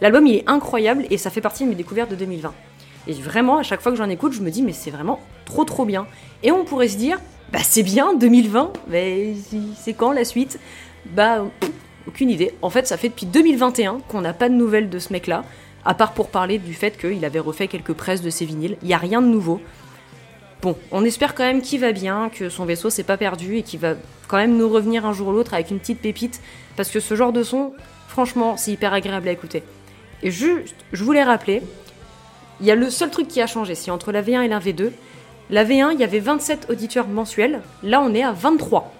L'album, 0.00 0.26
il 0.26 0.36
est 0.36 0.44
incroyable 0.46 1.06
et 1.10 1.16
ça 1.16 1.30
fait 1.30 1.40
partie 1.40 1.64
de 1.64 1.70
mes 1.70 1.74
découvertes 1.74 2.10
de 2.10 2.16
2020. 2.16 2.52
Et 3.08 3.12
vraiment, 3.14 3.58
à 3.58 3.62
chaque 3.62 3.80
fois 3.80 3.90
que 3.90 3.98
j'en 3.98 4.08
écoute, 4.08 4.32
je 4.32 4.42
me 4.42 4.50
dis, 4.50 4.62
mais 4.62 4.72
c'est 4.72 4.90
vraiment 4.90 5.20
trop 5.44 5.64
trop 5.64 5.84
bien. 5.84 6.06
Et 6.42 6.52
on 6.52 6.64
pourrait 6.64 6.88
se 6.88 6.96
dire, 6.96 7.18
bah 7.52 7.58
c'est 7.62 7.82
bien, 7.82 8.14
2020, 8.14 8.72
mais 8.88 9.34
c'est 9.76 9.92
quand 9.92 10.12
la 10.12 10.24
suite? 10.24 10.58
Bah, 11.06 11.44
aucune 12.06 12.30
idée. 12.30 12.54
En 12.62 12.70
fait, 12.70 12.86
ça 12.86 12.96
fait 12.96 13.08
depuis 13.08 13.26
2021 13.26 14.00
qu'on 14.08 14.22
n'a 14.22 14.32
pas 14.32 14.48
de 14.48 14.54
nouvelles 14.54 14.88
de 14.88 14.98
ce 14.98 15.12
mec-là, 15.12 15.44
à 15.84 15.94
part 15.94 16.12
pour 16.12 16.28
parler 16.28 16.58
du 16.58 16.74
fait 16.74 16.98
qu'il 16.98 17.24
avait 17.24 17.38
refait 17.38 17.68
quelques 17.68 17.92
presses 17.92 18.22
de 18.22 18.30
ses 18.30 18.44
vinyles. 18.44 18.76
Il 18.82 18.88
n'y 18.88 18.94
a 18.94 18.98
rien 18.98 19.20
de 19.20 19.26
nouveau. 19.26 19.60
Bon, 20.62 20.76
on 20.92 21.04
espère 21.04 21.34
quand 21.34 21.44
même 21.44 21.60
qu'il 21.60 21.80
va 21.80 21.92
bien, 21.92 22.30
que 22.30 22.48
son 22.48 22.64
vaisseau 22.64 22.88
s'est 22.88 23.02
pas 23.02 23.16
perdu 23.16 23.56
et 23.56 23.62
qu'il 23.62 23.80
va 23.80 23.94
quand 24.28 24.36
même 24.36 24.56
nous 24.56 24.68
revenir 24.68 25.04
un 25.04 25.12
jour 25.12 25.28
ou 25.28 25.32
l'autre 25.32 25.54
avec 25.54 25.70
une 25.70 25.78
petite 25.80 26.00
pépite, 26.00 26.40
parce 26.76 26.88
que 26.88 27.00
ce 27.00 27.14
genre 27.16 27.32
de 27.32 27.42
son, 27.42 27.74
franchement, 28.08 28.56
c'est 28.56 28.70
hyper 28.70 28.94
agréable 28.94 29.28
à 29.28 29.32
écouter. 29.32 29.62
Et 30.22 30.30
juste, 30.30 30.76
je 30.92 31.04
voulais 31.04 31.24
rappeler, 31.24 31.62
il 32.60 32.66
y 32.66 32.70
a 32.70 32.76
le 32.76 32.88
seul 32.90 33.10
truc 33.10 33.26
qui 33.26 33.42
a 33.42 33.48
changé, 33.48 33.74
c'est 33.74 33.90
entre 33.90 34.12
la 34.12 34.22
V1 34.22 34.42
et 34.42 34.48
la 34.48 34.60
V2. 34.60 34.92
La 35.52 35.64
V1, 35.64 35.92
il 35.94 36.00
y 36.00 36.04
avait 36.04 36.18
27 36.18 36.66
auditeurs 36.70 37.06
mensuels, 37.06 37.60
là 37.84 38.00
on 38.00 38.12
est 38.14 38.22
à 38.24 38.32
23. 38.32 38.92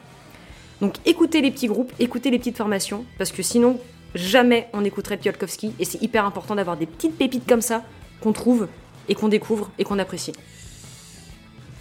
Donc 0.81 0.95
écoutez 1.07 1.41
les 1.41 1.51
petits 1.51 1.67
groupes, 1.67 1.93
écoutez 1.99 2.31
les 2.31 2.39
petites 2.39 2.57
formations, 2.59 3.05
parce 3.19 3.33
que 3.33 3.43
sinon, 3.43 3.79
jamais 4.15 4.69
on 4.75 4.85
écouterait 4.85 5.17
Tsiolkovsky, 5.17 5.73
et 5.81 5.85
c'est 5.85 6.01
hyper 6.03 6.25
important 6.27 6.55
d'avoir 6.55 6.77
des 6.77 6.87
petites 6.87 7.17
pépites 7.17 7.47
comme 7.49 7.63
ça 7.63 7.83
qu'on 8.21 8.33
trouve 8.33 8.69
et 9.09 9.15
qu'on 9.15 9.29
découvre 9.29 9.71
et 9.79 9.85
qu'on 9.85 9.99
apprécie. 9.99 10.33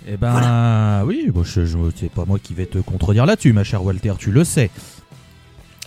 Eh 0.07 0.17
ben 0.17 1.03
oui, 1.05 1.29
bon, 1.31 1.43
je, 1.43 1.65
je- 1.65 1.77
c'est 1.95 2.09
pas 2.09 2.25
moi 2.25 2.39
qui 2.39 2.53
vais 2.55 2.65
te 2.65 2.79
contredire 2.79 3.25
là-dessus, 3.25 3.53
ma 3.53 3.63
chère 3.63 3.83
Walter, 3.83 4.13
tu 4.17 4.31
le 4.31 4.43
sais. 4.43 4.71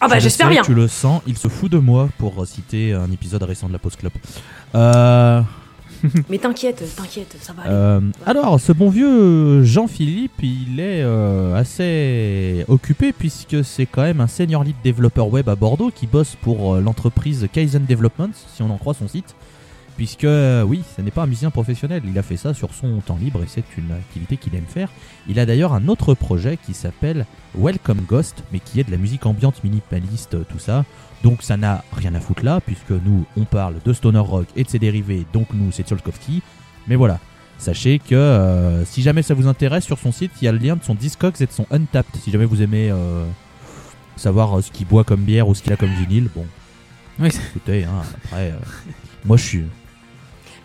Ah 0.00 0.08
bah 0.08 0.18
j'espère 0.18 0.50
bien 0.50 0.62
Tu 0.62 0.74
le 0.74 0.86
sens, 0.88 1.22
il 1.26 1.38
se 1.38 1.48
fout 1.48 1.70
de 1.72 1.78
moi 1.78 2.08
pour 2.18 2.46
citer 2.46 2.92
un 2.92 3.10
épisode 3.10 3.42
récent 3.44 3.66
de 3.68 3.72
la 3.72 3.78
Post 3.78 3.96
Club. 3.98 4.12
Euh, 4.74 5.40
Mais 6.28 6.38
t'inquiète, 6.38 6.82
t'inquiète, 6.96 7.36
ça 7.40 7.52
va 7.52 7.62
aller. 7.62 7.72
euh, 7.72 8.00
alors, 8.26 8.60
ce 8.60 8.72
bon 8.72 8.90
vieux 8.90 9.62
Jean-Philippe, 9.62 10.42
il 10.42 10.78
est 10.80 11.02
euh, 11.02 11.54
assez 11.56 12.64
occupé 12.68 13.12
puisque 13.12 13.64
c'est 13.64 13.86
quand 13.86 14.02
même 14.02 14.20
un 14.20 14.26
senior 14.26 14.64
lead 14.64 14.76
développeur 14.84 15.28
web 15.28 15.48
à 15.48 15.56
Bordeaux 15.56 15.90
qui 15.94 16.06
bosse 16.06 16.36
pour 16.40 16.74
euh, 16.74 16.80
l'entreprise 16.80 17.48
Kaizen 17.52 17.84
Development, 17.86 18.30
si 18.54 18.62
on 18.62 18.70
en 18.70 18.76
croit 18.78 18.94
son 18.94 19.08
site. 19.08 19.34
Puisque, 19.96 20.24
euh, 20.24 20.62
oui, 20.64 20.82
ce 20.96 21.02
n'est 21.02 21.12
pas 21.12 21.22
un 21.22 21.26
musicien 21.26 21.50
professionnel, 21.50 22.02
il 22.04 22.18
a 22.18 22.22
fait 22.22 22.36
ça 22.36 22.52
sur 22.52 22.74
son 22.74 22.98
temps 22.98 23.16
libre 23.20 23.44
et 23.44 23.46
c'est 23.46 23.64
une 23.78 23.92
activité 23.92 24.36
qu'il 24.36 24.54
aime 24.56 24.66
faire. 24.66 24.88
Il 25.28 25.38
a 25.38 25.46
d'ailleurs 25.46 25.72
un 25.72 25.86
autre 25.86 26.14
projet 26.14 26.56
qui 26.56 26.74
s'appelle 26.74 27.26
Welcome 27.56 28.00
Ghost, 28.08 28.42
mais 28.52 28.58
qui 28.58 28.80
est 28.80 28.84
de 28.84 28.90
la 28.90 28.96
musique 28.96 29.24
ambiante 29.24 29.62
minimaliste, 29.62 30.36
tout 30.48 30.58
ça. 30.58 30.84
Donc 31.24 31.42
ça 31.42 31.56
n'a 31.56 31.82
rien 31.96 32.14
à 32.14 32.20
foutre 32.20 32.44
là, 32.44 32.60
puisque 32.64 32.90
nous, 32.90 33.24
on 33.36 33.44
parle 33.44 33.76
de 33.84 33.92
stoner 33.92 34.18
rock 34.18 34.46
et 34.54 34.62
de 34.62 34.68
ses 34.68 34.78
dérivés, 34.78 35.24
donc 35.32 35.48
nous, 35.54 35.72
c'est 35.72 35.82
Tcholkovsky. 35.82 36.42
Mais 36.86 36.96
voilà, 36.96 37.18
sachez 37.58 37.98
que 37.98 38.14
euh, 38.14 38.84
si 38.84 39.00
jamais 39.02 39.22
ça 39.22 39.32
vous 39.34 39.46
intéresse, 39.48 39.84
sur 39.84 39.98
son 39.98 40.12
site, 40.12 40.30
il 40.40 40.44
y 40.44 40.48
a 40.48 40.52
le 40.52 40.58
lien 40.58 40.76
de 40.76 40.84
son 40.84 40.94
Discogs 40.94 41.40
et 41.40 41.46
de 41.46 41.50
son 41.52 41.66
Untapped. 41.70 42.14
Si 42.22 42.30
jamais 42.30 42.44
vous 42.44 42.60
aimez 42.62 42.90
euh, 42.92 43.24
savoir 44.16 44.58
euh, 44.58 44.60
ce 44.62 44.70
qu'il 44.70 44.86
boit 44.86 45.02
comme 45.02 45.22
bière 45.22 45.48
ou 45.48 45.54
ce 45.54 45.62
qu'il 45.62 45.72
a 45.72 45.76
comme 45.76 45.88
vinyle, 45.94 46.28
bon, 46.34 46.44
Oui. 47.18 47.30
écoutez, 47.50 47.84
hein, 47.84 48.02
après, 48.26 48.50
euh, 48.50 48.56
moi 49.24 49.38
je 49.38 49.42
suis... 49.44 49.64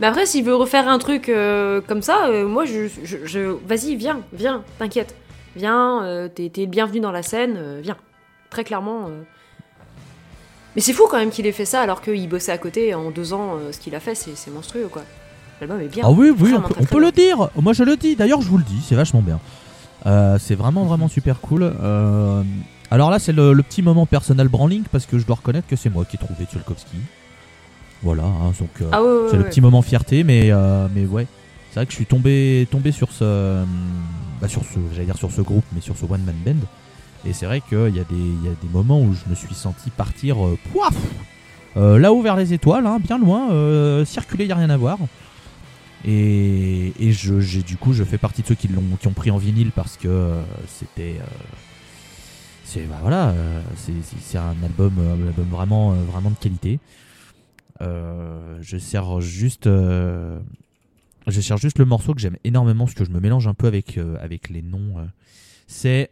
Mais 0.01 0.07
après, 0.07 0.25
s'il 0.25 0.43
veut 0.43 0.55
refaire 0.55 0.87
un 0.89 0.97
truc 0.99 1.29
euh, 1.29 1.79
comme 1.87 2.01
ça, 2.01 2.27
euh, 2.27 2.47
moi, 2.47 2.65
je, 2.65 2.87
je, 3.03 3.17
je- 3.25 3.57
vas-y, 3.65 3.95
viens, 3.95 4.19
viens, 4.33 4.63
t'inquiète. 4.77 5.15
Viens, 5.57 6.03
euh, 6.03 6.27
t'es 6.29 6.51
le 6.57 6.65
bienvenu 6.67 6.99
dans 7.01 7.11
la 7.11 7.23
scène, 7.23 7.55
euh, 7.57 7.79
viens. 7.81 7.97
Très 8.49 8.63
clairement. 8.63 9.07
Mais 10.75 10.81
c'est 10.81 10.93
fou 10.93 11.03
quand 11.09 11.17
même 11.17 11.31
qu'il 11.31 11.45
ait 11.47 11.51
fait 11.51 11.65
ça 11.65 11.81
alors 11.81 12.01
qu'il 12.01 12.27
bossait 12.29 12.51
à 12.51 12.57
côté 12.57 12.93
en 12.93 13.11
deux 13.11 13.33
ans. 13.33 13.55
euh, 13.55 13.71
ce 13.71 13.79
qu'il 13.79 13.95
a 13.95 13.99
fait, 13.99 14.15
c'est 14.15 14.35
c'est 14.35 14.51
monstrueux, 14.51 14.87
quoi. 14.91 15.03
L'album 15.61 15.81
est 15.81 15.87
bien. 15.87 16.03
Ah 16.07 16.11
oui, 16.11 16.29
oui, 16.29 16.35
on 16.39 16.45
Vraiment 16.45 16.67
peut, 16.67 16.73
très, 16.75 16.81
on 16.83 16.85
très 16.85 16.95
peut 16.95 17.01
le 17.01 17.11
dire. 17.11 17.49
Moi, 17.57 17.73
je 17.73 17.83
le 17.83 17.97
dis. 17.97 18.15
D'ailleurs, 18.15 18.41
je 18.41 18.47
vous 18.47 18.57
le 18.57 18.63
dis, 18.63 18.81
c'est 18.87 18.95
vachement 18.95 19.21
bien. 19.21 19.39
Euh, 20.05 20.37
c'est 20.39 20.55
vraiment, 20.55 20.85
vraiment 20.85 21.09
super 21.09 21.41
cool. 21.41 21.63
Euh, 21.63 22.43
alors 22.91 23.09
là, 23.11 23.19
c'est 23.19 23.33
le, 23.33 23.51
le 23.53 23.63
petit 23.63 23.81
moment 23.81 24.05
personal 24.05 24.47
branding 24.47 24.83
parce 24.91 25.05
que 25.05 25.19
je 25.19 25.25
dois 25.25 25.35
reconnaître 25.35 25.67
que 25.67 25.75
c'est 25.75 25.89
moi 25.89 26.05
qui 26.05 26.15
ai 26.15 26.19
trouvé 26.19 26.45
Tchaikovsky. 26.45 26.97
Voilà, 28.01 28.23
hein, 28.23 28.53
donc 28.57 28.69
euh, 28.81 28.85
Ah 28.93 29.03
ouais, 29.03 29.07
ouais, 29.09 29.27
c'est 29.29 29.35
le 29.35 29.43
ouais. 29.43 29.49
petit 29.49 29.59
moment 29.59 29.81
fierté, 29.81 30.23
mais, 30.23 30.51
euh, 30.51 30.87
mais 30.95 31.05
ouais. 31.05 31.27
c'est 31.71 31.79
vrai 31.81 31.85
que 31.85 31.91
je 31.91 31.97
suis 31.97 32.05
tombé, 32.05 32.65
tombé 32.71 32.93
sur 32.93 33.11
ce, 33.11 33.65
bah, 34.39 34.47
sur 34.47 34.63
ce, 34.63 34.79
j'allais 34.93 35.05
dire 35.05 35.17
sur 35.17 35.29
ce 35.31 35.41
groupe, 35.41 35.65
mais 35.73 35.81
sur 35.81 35.97
ce 35.97 36.05
one 36.05 36.23
man 36.23 36.35
band. 36.45 36.65
Et 37.25 37.33
c'est 37.33 37.45
vrai 37.45 37.61
qu'il 37.61 37.95
y, 37.95 37.99
a 37.99 38.03
des- 38.03 38.15
il 38.15 38.43
y 38.43 38.47
a 38.47 38.53
des 38.61 38.69
moments 38.71 39.01
où 39.01 39.13
je 39.13 39.29
me 39.29 39.35
suis 39.35 39.53
senti 39.53 39.89
partir 39.89 40.45
euh, 40.45 40.57
pouaf, 40.71 40.95
euh, 41.75 41.99
là-haut 41.99 42.21
vers 42.21 42.35
les 42.35 42.53
étoiles, 42.53 42.87
hein, 42.87 42.99
bien 42.99 43.17
loin, 43.17 43.51
euh, 43.51 44.05
circuler, 44.05 44.45
y 44.45 44.51
a 44.51 44.55
rien 44.55 44.69
à 44.69 44.77
voir. 44.77 44.97
Et, 46.05 46.93
je, 47.11 47.59
du 47.61 47.75
coup, 47.75 47.91
je 47.91 48.05
fais 48.05 48.17
partie 48.17 48.41
de 48.41 48.47
ceux 48.47 48.55
qui, 48.55 48.69
l'ont, 48.69 48.83
qui 48.99 49.07
ont 49.07 49.13
pris 49.13 49.31
en 49.31 49.37
vinyle 49.37 49.71
parce 49.71 49.97
que 49.97 50.31
c'était. 50.67 51.17
c'est, 52.63 52.83
bah, 52.83 52.99
voilà, 53.01 53.33
c'est, 53.75 54.37
un 54.37 54.55
album, 54.63 54.93
album 55.27 55.47
vraiment, 55.51 55.91
vraiment 55.91 56.29
de 56.29 56.37
qualité. 56.37 56.79
Je 57.81 58.77
sers 58.77 59.19
juste. 59.19 59.65
je 59.65 61.41
cherche 61.41 61.61
juste 61.61 61.79
le 61.79 61.85
morceau 61.85 62.13
que 62.13 62.21
j'aime 62.21 62.37
énormément 62.45 62.85
parce 62.85 62.95
que 62.95 63.03
je 63.03 63.11
me 63.11 63.19
mélange 63.19 63.47
un 63.47 63.53
peu 63.53 63.67
avec, 63.67 63.99
avec 64.21 64.49
les 64.49 64.61
noms. 64.61 64.95
C'est. 65.67 66.11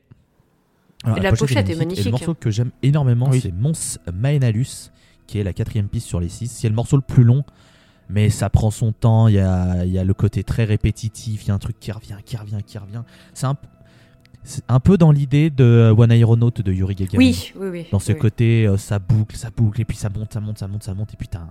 Alors, 1.08 1.18
Et 1.18 1.22
la 1.22 1.32
pochette 1.32 1.70
est 1.70 1.74
Et 1.74 1.76
magnifique. 1.76 2.06
le 2.06 2.12
morceau 2.12 2.34
que 2.34 2.52
j'aime 2.52 2.72
énormément, 2.84 3.30
Oui. 3.30 3.40
c'est 3.42 3.52
Mons 3.52 3.98
Maenalus, 4.14 4.92
qui 5.26 5.40
est 5.40 5.44
la 5.44 5.54
quatrième 5.54 5.88
piste 5.88 6.08
sur 6.08 6.20
les 6.20 6.30
six. 6.30 6.48
C'est 6.48 6.70
le 6.70 6.76
morceau 6.76 6.96
le 6.98 7.02
plus 7.02 7.24
long, 7.24 7.44
mais 8.10 8.30
ça 8.30 8.50
prend 8.50 8.72
son 8.72 8.92
temps. 8.92 9.28
Il 9.28 9.36
y 9.36 9.40
a, 9.40 9.86
il 9.86 9.92
y 9.92 9.98
a 10.00 10.04
le 10.04 10.14
côté 10.14 10.44
très 10.44 10.64
répétitif. 10.66 11.46
Il 11.46 11.48
y 11.48 11.52
a 11.52 11.54
un 11.54 11.60
truc 11.60 11.80
qui 11.80 11.92
revient, 11.92 12.18
qui 12.26 12.38
revient, 12.38 12.60
qui 12.66 12.78
revient. 12.78 13.04
C'est 13.34 13.46
un, 13.46 13.56
un 14.68 14.80
peu 14.80 14.98
dans 14.98 15.12
l'idée 15.12 15.50
de 15.50 15.94
One 15.98 16.12
Aeronaut 16.12 16.52
de 16.52 16.72
Yuri 16.72 16.96
Gagarin. 16.96 17.18
Oui, 17.18 17.54
oui, 17.58 17.68
oui. 17.70 17.86
Dans 17.92 18.00
ce 18.00 18.12
oui. 18.14 18.20
côté, 18.20 18.68
euh, 18.68 18.78
ça 18.78 19.00
boucle, 19.00 19.36
ça 19.36 19.50
boucle, 19.56 19.82
et 19.82 19.86
puis 19.86 19.98
ça 19.98 20.10
monte, 20.10 20.34
ça 20.34 20.40
monte, 20.40 20.58
ça 20.58 20.68
monte, 20.68 20.84
ça 20.84 20.94
monte, 20.94 21.14
et 21.14 21.18
puis 21.18 21.28
t'as 21.28 21.40
un, 21.40 21.50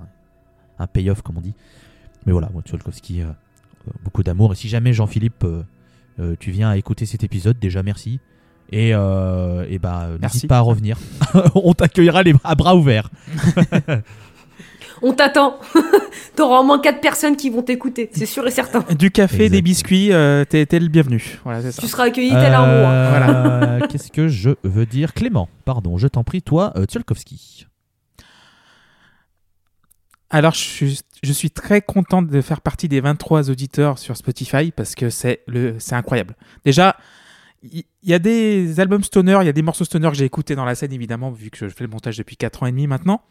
un 0.78 0.86
payoff, 0.86 1.22
comme 1.22 1.38
on 1.38 1.42
dit. 1.42 1.54
Mais 2.24 2.32
voilà, 2.32 2.48
euh, 2.54 2.60
euh, 3.20 3.32
beaucoup 4.02 4.22
d'amour. 4.22 4.52
Et 4.52 4.56
si 4.56 4.68
jamais 4.68 4.92
Jean-Philippe, 4.92 5.44
euh, 5.44 5.62
euh, 6.18 6.34
tu 6.40 6.50
viens 6.50 6.70
à 6.70 6.76
écouter 6.76 7.06
cet 7.06 7.22
épisode, 7.22 7.58
déjà 7.58 7.82
merci. 7.82 8.18
Et, 8.72 8.90
euh, 8.94 9.64
et 9.68 9.78
bah, 9.78 10.08
Merci. 10.20 10.36
n'hésite 10.36 10.48
pas 10.48 10.58
à 10.58 10.60
revenir. 10.60 10.98
on 11.54 11.72
t'accueillera 11.72 12.22
les 12.22 12.32
bras, 12.32 12.50
à 12.50 12.54
bras 12.54 12.76
ouverts. 12.76 13.10
On 15.02 15.12
t'attend. 15.12 15.58
T'auras 16.36 16.60
au 16.60 16.64
moins 16.64 16.80
4 16.80 17.00
personnes 17.00 17.36
qui 17.36 17.50
vont 17.50 17.62
t'écouter, 17.62 18.10
c'est 18.12 18.26
sûr 18.26 18.46
et 18.46 18.50
certain. 18.50 18.84
Du 18.94 19.10
café, 19.10 19.48
des 19.48 19.62
biscuits, 19.62 20.12
euh, 20.12 20.44
t'es 20.44 20.66
le 20.78 20.88
bienvenu. 20.88 21.38
Voilà, 21.44 21.62
c'est 21.62 21.72
ça. 21.72 21.82
Tu 21.82 21.88
seras 21.88 22.04
accueilli 22.04 22.30
tel 22.30 22.54
un 22.54 22.60
roi. 22.60 22.90
Euh, 22.90 23.80
Qu'est-ce 23.88 24.10
que 24.10 24.28
je 24.28 24.50
veux 24.62 24.86
dire 24.86 25.12
Clément, 25.14 25.48
pardon, 25.64 25.98
je 25.98 26.08
t'en 26.08 26.24
prie, 26.24 26.42
toi, 26.42 26.72
euh, 26.76 26.84
Tsiolkovsky. 26.84 27.66
Alors, 30.28 30.54
je 30.54 30.58
suis, 30.60 31.00
je 31.22 31.32
suis 31.32 31.50
très 31.50 31.80
content 31.80 32.20
de 32.20 32.40
faire 32.40 32.60
partie 32.60 32.88
des 32.88 33.00
23 33.00 33.50
auditeurs 33.50 33.98
sur 33.98 34.16
Spotify 34.16 34.72
parce 34.72 34.94
que 34.94 35.08
c'est 35.08 35.42
le, 35.46 35.76
c'est 35.78 35.94
incroyable. 35.94 36.34
Déjà, 36.64 36.96
il 37.72 37.84
y, 38.02 38.14
a 38.14 38.18
des 38.18 38.80
albums 38.80 39.02
stoner, 39.02 39.38
il 39.42 39.46
y 39.46 39.48
a 39.48 39.52
des 39.52 39.62
morceaux 39.62 39.84
stoner 39.84 40.08
que 40.10 40.16
j'ai 40.16 40.24
écoutés 40.24 40.54
dans 40.54 40.64
la 40.64 40.74
scène, 40.74 40.92
évidemment, 40.92 41.30
vu 41.30 41.50
que 41.50 41.68
je 41.68 41.74
fais 41.74 41.84
le 41.84 41.90
montage 41.90 42.16
depuis 42.16 42.36
4 42.36 42.62
ans 42.62 42.66
et 42.66 42.70
demi 42.70 42.86
maintenant. 42.86 43.22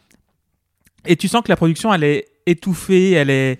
Et 1.05 1.15
tu 1.15 1.27
sens 1.27 1.43
que 1.43 1.49
la 1.49 1.55
production, 1.55 1.93
elle 1.93 2.03
est 2.03 2.27
étouffée, 2.45 3.11
elle 3.11 3.29
est, 3.29 3.59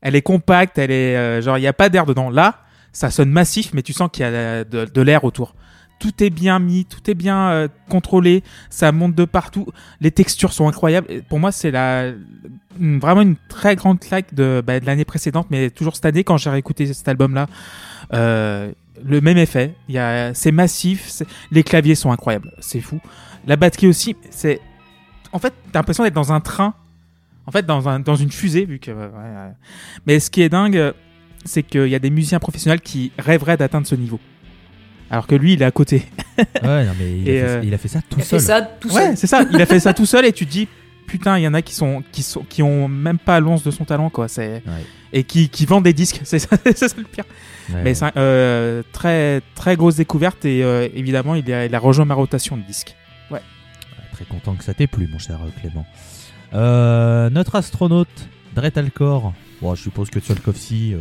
elle 0.00 0.14
est 0.14 0.22
compacte, 0.22 0.78
elle 0.78 0.90
est, 0.90 1.16
euh, 1.16 1.40
genre, 1.40 1.58
il 1.58 1.62
n'y 1.62 1.66
a 1.66 1.72
pas 1.72 1.88
d'air 1.88 2.06
dedans. 2.06 2.30
Là, 2.30 2.60
ça 2.92 3.10
sonne 3.10 3.30
massif, 3.30 3.72
mais 3.72 3.82
tu 3.82 3.92
sens 3.92 4.10
qu'il 4.12 4.22
y 4.22 4.26
a 4.26 4.64
de, 4.64 5.00
l'air 5.00 5.24
autour. 5.24 5.54
Tout 5.98 6.22
est 6.22 6.30
bien 6.30 6.58
mis, 6.58 6.84
tout 6.84 7.08
est 7.10 7.14
bien 7.14 7.50
euh, 7.50 7.68
contrôlé, 7.88 8.42
ça 8.70 8.90
monte 8.92 9.14
de 9.14 9.24
partout. 9.24 9.66
Les 10.00 10.10
textures 10.10 10.52
sont 10.52 10.68
incroyables. 10.68 11.22
Pour 11.28 11.38
moi, 11.38 11.52
c'est 11.52 11.70
la, 11.70 12.12
vraiment 12.78 13.22
une 13.22 13.36
très 13.48 13.76
grande 13.76 14.00
claque 14.00 14.34
de, 14.34 14.62
bah, 14.66 14.80
de 14.80 14.86
l'année 14.86 15.04
précédente, 15.04 15.46
mais 15.50 15.70
toujours 15.70 15.94
cette 15.94 16.06
année 16.06 16.24
quand 16.24 16.36
j'ai 16.36 16.50
réécouté 16.50 16.92
cet 16.92 17.08
album-là. 17.08 17.46
Euh, 18.12 18.72
le 19.04 19.20
même 19.20 19.38
effet. 19.38 19.74
Il 19.88 19.94
y 19.94 19.98
a, 19.98 20.34
c'est 20.34 20.52
massif, 20.52 21.06
c'est- 21.08 21.26
les 21.50 21.62
claviers 21.62 21.94
sont 21.94 22.10
incroyables, 22.12 22.52
c'est 22.60 22.80
fou. 22.80 23.00
La 23.46 23.56
batterie 23.56 23.86
aussi, 23.86 24.16
c'est, 24.30 24.60
en 25.32 25.38
fait, 25.38 25.52
t'as 25.72 25.78
l'impression 25.80 26.04
d'être 26.04 26.14
dans 26.14 26.32
un 26.32 26.40
train, 26.40 26.74
en 27.46 27.50
fait, 27.50 27.66
dans, 27.66 27.88
un, 27.88 27.98
dans 28.00 28.14
une 28.16 28.30
fusée, 28.30 28.64
vu 28.64 28.78
que. 28.78 28.90
ouais, 28.90 28.96
ouais. 29.06 29.52
Mais 30.06 30.20
ce 30.20 30.30
qui 30.30 30.42
est 30.42 30.48
dingue, 30.48 30.92
c'est 31.44 31.62
qu'il 31.64 31.88
y 31.88 31.94
a 31.94 31.98
des 31.98 32.10
musiciens 32.10 32.38
professionnels 32.38 32.80
qui 32.80 33.10
rêveraient 33.18 33.56
d'atteindre 33.56 33.86
ce 33.86 33.94
niveau. 33.96 34.20
Alors 35.10 35.26
que 35.26 35.34
lui, 35.34 35.54
il 35.54 35.62
est 35.62 35.64
à 35.64 35.70
côté. 35.72 36.04
Ouais, 36.62 36.84
non, 36.86 36.92
mais 36.98 37.18
il, 37.18 37.22
a, 37.22 37.24
fait, 37.24 37.42
euh, 37.42 37.60
il 37.64 37.74
a 37.74 37.78
fait 37.78 37.88
ça 37.88 38.00
tout 38.08 38.16
Il 38.18 38.22
a 38.22 38.24
fait 38.24 38.38
seul. 38.38 38.40
ça 38.40 38.62
tout 38.62 38.88
Ouais, 38.94 39.06
seul. 39.08 39.16
c'est 39.16 39.26
ça. 39.26 39.42
Il 39.52 39.60
a 39.60 39.66
fait 39.66 39.80
ça 39.80 39.92
tout 39.92 40.06
seul 40.06 40.24
et 40.24 40.32
tu 40.32 40.46
te 40.46 40.50
dis, 40.50 40.68
putain, 41.06 41.38
il 41.38 41.42
y 41.42 41.48
en 41.48 41.54
a 41.54 41.62
qui 41.62 41.74
sont, 41.74 42.02
qui 42.12 42.22
sont, 42.22 42.42
qui 42.42 42.62
ont 42.62 42.88
même 42.88 43.18
pas 43.18 43.40
l'once 43.40 43.62
de 43.62 43.70
son 43.70 43.84
talent, 43.84 44.10
quoi. 44.10 44.28
C'est 44.28 44.62
Ouais. 44.66 44.84
et 45.12 45.24
qui, 45.24 45.48
qui 45.48 45.66
vendent 45.66 45.84
des 45.84 45.92
disques. 45.92 46.20
C'est 46.24 46.38
ça, 46.38 46.56
c'est 46.64 46.76
ça 46.88 46.94
le 46.96 47.04
pire. 47.04 47.24
Ouais, 47.72 47.82
Mais 47.84 47.94
c'est 47.94 48.06
un- 48.06 48.12
euh, 48.16 48.82
très, 48.92 49.40
très 49.54 49.76
grosse 49.76 49.96
découverte 49.96 50.44
et 50.44 50.64
euh, 50.64 50.88
évidemment, 50.94 51.34
il 51.34 51.50
a, 51.52 51.66
il 51.66 51.74
a 51.74 51.78
rejoint 51.78 52.04
ma 52.04 52.14
rotation 52.14 52.56
de 52.56 52.62
disques. 52.62 52.96
Très 54.12 54.24
content 54.26 54.54
que 54.54 54.62
ça 54.64 54.74
t'ait 54.74 54.86
plu, 54.86 55.08
mon 55.10 55.18
cher 55.18 55.38
euh, 55.42 55.48
Clément. 55.60 55.86
Euh, 56.54 57.30
notre 57.30 57.54
astronaute, 57.56 58.28
Dret 58.54 58.76
Alcor. 58.76 59.32
Bon, 59.62 59.74
je 59.74 59.82
suppose 59.82 60.10
que 60.10 60.20
Tsiolkovsky, 60.20 60.92
euh, 60.94 60.98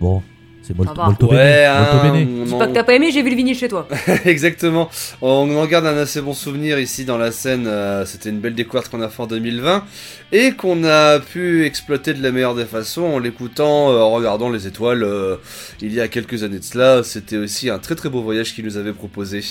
bon, 0.00 0.22
c'est 0.66 0.76
molto, 0.76 0.94
molto 1.02 1.26
Ouais, 1.26 1.36
bene. 1.36 1.78
molto 1.78 1.96
hein, 1.96 2.10
bene. 2.12 2.40
on 2.40 2.44
Dis 2.46 2.54
pas 2.58 2.66
que 2.68 2.72
t'as 2.72 2.84
pas 2.84 2.94
aimé, 2.94 3.10
j'ai 3.12 3.22
vu 3.22 3.30
le 3.30 3.36
vinyle 3.36 3.54
chez 3.56 3.68
toi. 3.68 3.86
Exactement. 4.24 4.88
On 5.20 5.54
en 5.56 5.66
garde 5.66 5.86
un 5.86 5.96
assez 5.96 6.20
bon 6.22 6.32
souvenir 6.32 6.78
ici 6.78 7.04
dans 7.04 7.18
la 7.18 7.32
scène. 7.32 7.66
euh, 7.66 8.04
C'était 8.06 8.30
une 8.30 8.40
belle 8.40 8.54
découverte 8.54 8.88
qu'on 8.88 9.02
a 9.02 9.08
fait 9.10 9.22
en 9.22 9.26
2020 9.26 9.84
et 10.32 10.52
qu'on 10.52 10.82
a 10.84 11.20
pu 11.20 11.64
exploiter 11.66 12.14
de 12.14 12.22
la 12.22 12.32
meilleure 12.32 12.54
des 12.54 12.64
façons 12.64 13.02
en 13.02 13.18
l'écoutant, 13.18 13.90
euh, 13.92 13.98
en 14.00 14.10
regardant 14.12 14.48
les 14.48 14.66
étoiles. 14.66 15.02
euh, 15.02 15.36
il 15.82 15.92
y 15.92 16.00
a 16.00 16.08
quelques 16.08 16.42
années 16.44 16.58
de 16.60 16.64
cela, 16.64 17.02
c'était 17.02 17.36
aussi 17.36 17.68
un 17.68 17.78
très 17.78 17.94
très 17.94 18.08
beau 18.08 18.22
voyage 18.22 18.54
qu'il 18.54 18.64
nous 18.64 18.76
avait 18.78 18.92
proposé. 18.94 19.42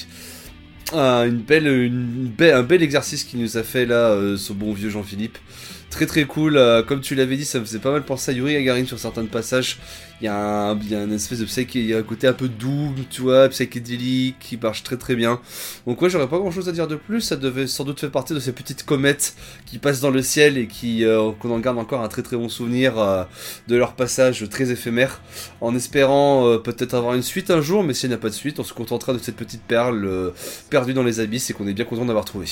Une 0.93 1.37
belle, 1.47 1.67
une 1.67 2.31
belle- 2.37 2.53
un 2.55 2.63
bel 2.63 2.83
exercice 2.83 3.23
qu'il 3.23 3.39
nous 3.39 3.57
a 3.57 3.63
fait 3.63 3.85
là, 3.85 4.15
ce 4.37 4.53
bon 4.53 4.73
vieux 4.73 4.89
Jean-Philippe. 4.89 5.37
Très 5.93 6.07
très 6.07 6.25
cool. 6.25 6.57
euh, 6.57 6.81
comme 6.81 7.01
tu 7.01 7.13
l'avais 7.13 7.37
dit, 7.37 7.45
ça 7.45 7.59
me 7.59 7.65
faisait 7.65 7.77
pas 7.77 7.91
mal 7.91 8.03
penser 8.03 8.31
à 8.31 8.33
Yuri 8.33 8.53
Gagarin 8.53 8.83
sur 8.83 8.97
certains 8.97 9.25
passages. 9.25 9.77
Il 10.21 10.25
y 10.25 10.27
a 10.27 10.75
une 10.91 11.13
espèce 11.13 11.37
de 11.37 11.45
psyché, 11.45 11.79
il 11.81 11.85
y 11.85 11.93
a 11.93 11.99
un 11.99 12.03
côté 12.03 12.25
un 12.25 12.33
peu 12.33 12.47
doux, 12.47 12.95
tu 13.11 13.21
vois, 13.21 13.47
psychédélique, 13.49 14.37
qui 14.39 14.57
marche 14.57 14.81
très 14.81 14.97
très 14.97 15.15
bien. 15.15 15.39
Donc 15.85 16.01
ouais, 16.01 16.09
j'aurais 16.09 16.27
pas 16.27 16.39
grand 16.39 16.49
chose 16.49 16.67
à 16.67 16.71
dire 16.71 16.87
de 16.87 16.95
plus. 16.95 17.21
Ça 17.21 17.35
devait 17.35 17.67
sans 17.67 17.83
doute 17.83 17.99
faire 17.99 18.09
partie 18.09 18.33
de 18.33 18.39
ces 18.39 18.53
petites 18.53 18.83
comètes 18.83 19.35
qui 19.67 19.77
passent 19.77 19.99
dans 20.01 20.09
le 20.09 20.23
ciel 20.23 20.57
et 20.57 20.65
qui 20.65 21.05
euh, 21.05 21.31
qu'on 21.39 21.51
en 21.51 21.59
garde 21.59 21.77
encore 21.77 22.01
un 22.01 22.07
très 22.07 22.23
très 22.23 22.37
bon 22.37 22.49
souvenir 22.49 22.97
euh, 22.97 23.23
de 23.67 23.75
leur 23.75 23.93
passage 23.93 24.49
très 24.49 24.71
éphémère. 24.71 25.21
En 25.61 25.75
espérant 25.75 26.57
peut-être 26.57 26.95
avoir 26.95 27.13
une 27.13 27.21
suite 27.21 27.51
un 27.51 27.61
jour, 27.61 27.83
mais 27.83 27.93
s'il 27.93 28.09
n'y 28.09 28.15
a 28.15 28.17
pas 28.17 28.29
de 28.29 28.33
suite, 28.33 28.59
on 28.59 28.63
se 28.63 28.73
contentera 28.73 29.13
de 29.13 29.19
cette 29.19 29.35
petite 29.35 29.61
perle 29.61 30.33
perdue 30.71 30.95
dans 30.95 31.03
les 31.03 31.19
abysses 31.19 31.51
et 31.51 31.53
qu'on 31.53 31.67
est 31.67 31.73
bien 31.73 31.85
content 31.85 32.05
d'avoir 32.05 32.25
trouvé. 32.25 32.47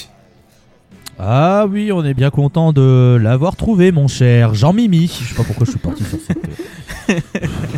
Ah 1.19 1.65
oui, 1.69 1.91
on 1.91 2.03
est 2.03 2.13
bien 2.15 2.29
content 2.31 2.73
de 2.73 3.17
l'avoir 3.21 3.55
trouvé, 3.55 3.91
mon 3.91 4.07
cher 4.07 4.55
Jean-Mimi. 4.55 5.07
Je 5.21 5.29
sais 5.29 5.35
pas 5.35 5.43
pourquoi 5.43 5.65
je 5.65 5.71
suis 5.71 5.79
parti 5.79 6.03
sur 6.03 6.17
cette. 6.25 6.37
euh, 7.09 7.19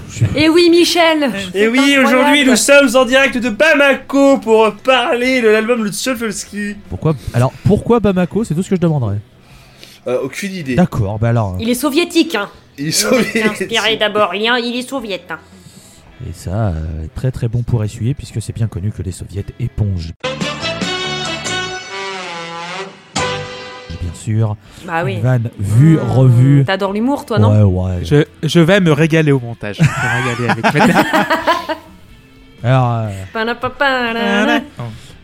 je 0.09 0.13
suis- 0.13 0.25
Et 0.35 0.47
oui, 0.47 0.69
Michel 0.69 1.23
Et 1.53 1.59
c'est 1.63 1.67
oui, 1.67 1.97
aujourd'hui 2.01 2.45
nous 2.45 2.55
sommes 2.55 2.95
en 2.95 3.03
direct 3.05 3.37
de 3.37 3.49
Bamako 3.49 4.37
pour 4.37 4.73
parler 4.75 5.41
de 5.41 5.49
l'album 5.49 5.83
Le 5.83 5.91
Tcholfelski. 5.91 6.75
Pourquoi 6.89 7.15
Alors, 7.33 7.51
pourquoi 7.65 7.99
Bamako 7.99 8.43
C'est 8.45 8.55
tout 8.55 8.63
ce 8.63 8.69
que 8.69 8.75
je 8.77 8.81
demanderais. 8.81 9.19
Euh, 10.07 10.19
aucune 10.23 10.53
idée. 10.53 10.75
D'accord, 10.75 11.19
bah 11.19 11.29
alors. 11.29 11.57
Il 11.59 11.69
est 11.69 11.73
soviétique, 11.75 12.35
hein. 12.35 12.49
Il 12.77 12.87
est 12.87 13.43
inspiré 13.43 13.97
d'abord, 13.97 14.33
il 14.35 14.43
est, 14.43 14.61
il 14.69 14.77
est 14.79 14.87
soviète. 14.87 15.27
hein. 15.31 15.39
Et 16.27 16.31
ça, 16.33 16.67
euh, 16.69 17.05
très 17.15 17.31
très 17.31 17.49
bon 17.49 17.63
pour 17.63 17.83
essuyer, 17.83 18.13
puisque 18.13 18.41
c'est 18.41 18.53
bien 18.55 18.67
connu 18.67 18.91
que 18.91 19.01
les 19.01 19.11
soviets 19.11 19.45
épongent. 19.59 20.13
Bah 24.85 25.03
oui. 25.03 25.15
une 25.15 25.21
vanne 25.21 25.49
vue, 25.59 25.95
Mmh, 25.97 25.99
revue. 25.99 26.63
T'adores 26.65 26.93
l'humour, 26.93 27.25
toi, 27.25 27.39
non 27.39 27.65
ouais, 27.65 27.95
ouais. 27.97 28.05
Je, 28.05 28.23
je 28.47 28.59
vais 28.59 28.79
me 28.79 28.91
régaler 28.91 29.31
au 29.31 29.39
montage. 29.39 29.77
Je 29.77 29.83
vais 29.83 29.89
me 29.89 30.29
régaler 30.29 30.49
avec 30.49 30.65
Alors, 32.63 32.91
euh. 32.93 33.09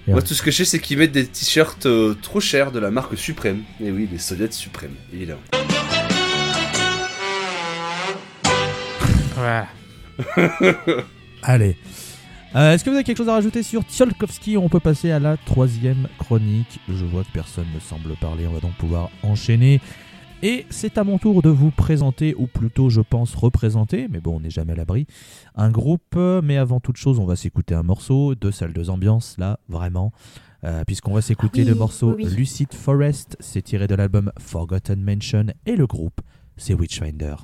Moi, 0.07 0.21
tout 0.21 0.33
ce 0.33 0.41
que 0.41 0.49
je 0.51 0.57
sais, 0.57 0.65
c'est 0.65 0.79
qu'ils 0.79 0.97
mettent 0.97 1.11
des 1.11 1.25
t-shirts 1.27 1.85
euh, 1.85 2.15
trop 2.21 2.39
chers 2.39 2.71
de 2.71 2.79
la 2.79 2.89
marque 2.91 3.15
Suprême. 3.17 3.61
Et 3.79 3.91
oui, 3.91 4.09
les 4.11 4.17
soviets 4.17 4.51
suprêmes, 4.51 4.95
évidemment. 5.13 5.39
Voilà. 9.35 9.67
allez. 11.43 11.77
Euh, 12.55 12.73
Est-ce 12.73 12.83
que 12.83 12.89
vous 12.89 12.95
avez 12.95 13.03
quelque 13.03 13.17
chose 13.17 13.29
à 13.29 13.33
rajouter 13.33 13.61
sur 13.61 13.83
Tsiolkovsky 13.83 14.57
On 14.57 14.69
peut 14.69 14.79
passer 14.79 15.11
à 15.11 15.19
la 15.19 15.37
troisième 15.37 16.07
chronique. 16.17 16.79
Je 16.89 17.05
vois 17.05 17.23
que 17.23 17.31
personne 17.31 17.67
ne 17.73 17.79
semble 17.79 18.15
parler, 18.15 18.47
on 18.47 18.53
va 18.53 18.59
donc 18.59 18.73
pouvoir 18.73 19.09
enchaîner. 19.23 19.81
Et 20.41 20.65
c'est 20.69 20.97
à 20.97 21.03
mon 21.03 21.17
tour 21.17 21.41
de 21.41 21.49
vous 21.49 21.69
présenter, 21.69 22.33
ou 22.37 22.47
plutôt 22.47 22.89
je 22.89 23.01
pense 23.01 23.35
représenter, 23.35 24.07
mais 24.09 24.21
bon 24.21 24.37
on 24.37 24.39
n'est 24.39 24.49
jamais 24.49 24.71
à 24.71 24.75
l'abri, 24.77 25.05
un 25.55 25.69
groupe. 25.69 26.15
Mais 26.15 26.57
avant 26.57 26.79
toute 26.79 26.97
chose, 26.97 27.19
on 27.19 27.25
va 27.25 27.35
s'écouter 27.35 27.75
un 27.75 27.83
morceau 27.83 28.35
de 28.35 28.49
salle 28.49 28.73
de 28.73 28.89
ambiance, 28.89 29.35
là, 29.37 29.59
vraiment. 29.67 30.11
Euh, 30.63 30.83
Puisqu'on 30.85 31.13
va 31.13 31.21
s'écouter 31.21 31.61
oui, 31.61 31.67
le 31.67 31.75
morceau 31.75 32.15
oui. 32.17 32.25
Lucid 32.35 32.73
Forest, 32.73 33.37
c'est 33.39 33.61
tiré 33.61 33.87
de 33.87 33.95
l'album 33.95 34.31
Forgotten 34.39 35.01
Mansion, 35.03 35.45
et 35.65 35.75
le 35.75 35.85
groupe, 35.87 36.21
c'est 36.57 36.73
Witchfinder. 36.73 37.35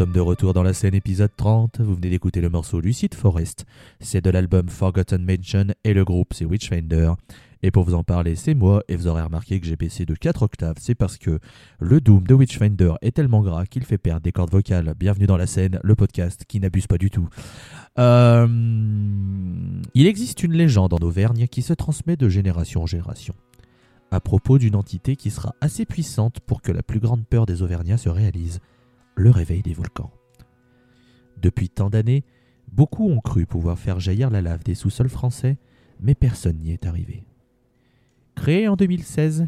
Sommes 0.00 0.12
de 0.12 0.20
retour 0.20 0.54
dans 0.54 0.62
la 0.62 0.72
scène 0.72 0.94
épisode 0.94 1.30
30. 1.36 1.82
Vous 1.82 1.94
venez 1.94 2.08
d'écouter 2.08 2.40
le 2.40 2.48
morceau 2.48 2.80
Lucid 2.80 3.14
Forest. 3.14 3.66
C'est 4.00 4.24
de 4.24 4.30
l'album 4.30 4.66
Forgotten 4.66 5.22
Mansion 5.22 5.66
et 5.84 5.92
le 5.92 6.06
groupe 6.06 6.32
c'est 6.32 6.46
Witchfinder. 6.46 7.12
Et 7.62 7.70
pour 7.70 7.84
vous 7.84 7.92
en 7.92 8.02
parler, 8.02 8.34
c'est 8.34 8.54
moi, 8.54 8.82
et 8.88 8.96
vous 8.96 9.08
aurez 9.08 9.20
remarqué 9.20 9.60
que 9.60 9.66
j'ai 9.66 9.76
baissé 9.76 10.06
de 10.06 10.14
4 10.14 10.40
octaves, 10.40 10.76
c'est 10.80 10.94
parce 10.94 11.18
que 11.18 11.38
le 11.80 12.00
Doom 12.00 12.22
de 12.22 12.32
Witchfinder 12.32 12.94
est 13.02 13.14
tellement 13.14 13.42
gras 13.42 13.66
qu'il 13.66 13.84
fait 13.84 13.98
perdre 13.98 14.22
des 14.22 14.32
cordes 14.32 14.50
vocales. 14.50 14.94
Bienvenue 14.98 15.26
dans 15.26 15.36
la 15.36 15.46
scène, 15.46 15.78
le 15.82 15.94
podcast 15.94 16.46
qui 16.48 16.60
n'abuse 16.60 16.86
pas 16.86 16.96
du 16.96 17.10
tout. 17.10 17.28
Euh, 17.98 18.48
Il 19.92 20.06
existe 20.06 20.42
une 20.42 20.54
légende 20.54 20.94
en 20.94 21.04
Auvergne 21.04 21.46
qui 21.46 21.60
se 21.60 21.74
transmet 21.74 22.16
de 22.16 22.30
génération 22.30 22.84
en 22.84 22.86
génération. 22.86 23.34
À 24.10 24.20
propos 24.20 24.56
d'une 24.56 24.76
entité 24.76 25.14
qui 25.14 25.30
sera 25.30 25.54
assez 25.60 25.84
puissante 25.84 26.40
pour 26.40 26.62
que 26.62 26.72
la 26.72 26.82
plus 26.82 27.00
grande 27.00 27.26
peur 27.26 27.44
des 27.44 27.60
Auvergnats 27.60 27.98
se 27.98 28.08
réalise, 28.08 28.60
le 29.20 29.30
réveil 29.30 29.62
des 29.62 29.74
volcans. 29.74 30.10
Depuis 31.40 31.68
tant 31.68 31.90
d'années, 31.90 32.24
beaucoup 32.72 33.08
ont 33.08 33.20
cru 33.20 33.46
pouvoir 33.46 33.78
faire 33.78 34.00
jaillir 34.00 34.30
la 34.30 34.40
lave 34.40 34.64
des 34.64 34.74
sous-sols 34.74 35.08
français, 35.08 35.58
mais 36.00 36.14
personne 36.14 36.58
n'y 36.58 36.72
est 36.72 36.86
arrivé. 36.86 37.22
Créé 38.34 38.66
en 38.66 38.76
2016, 38.76 39.46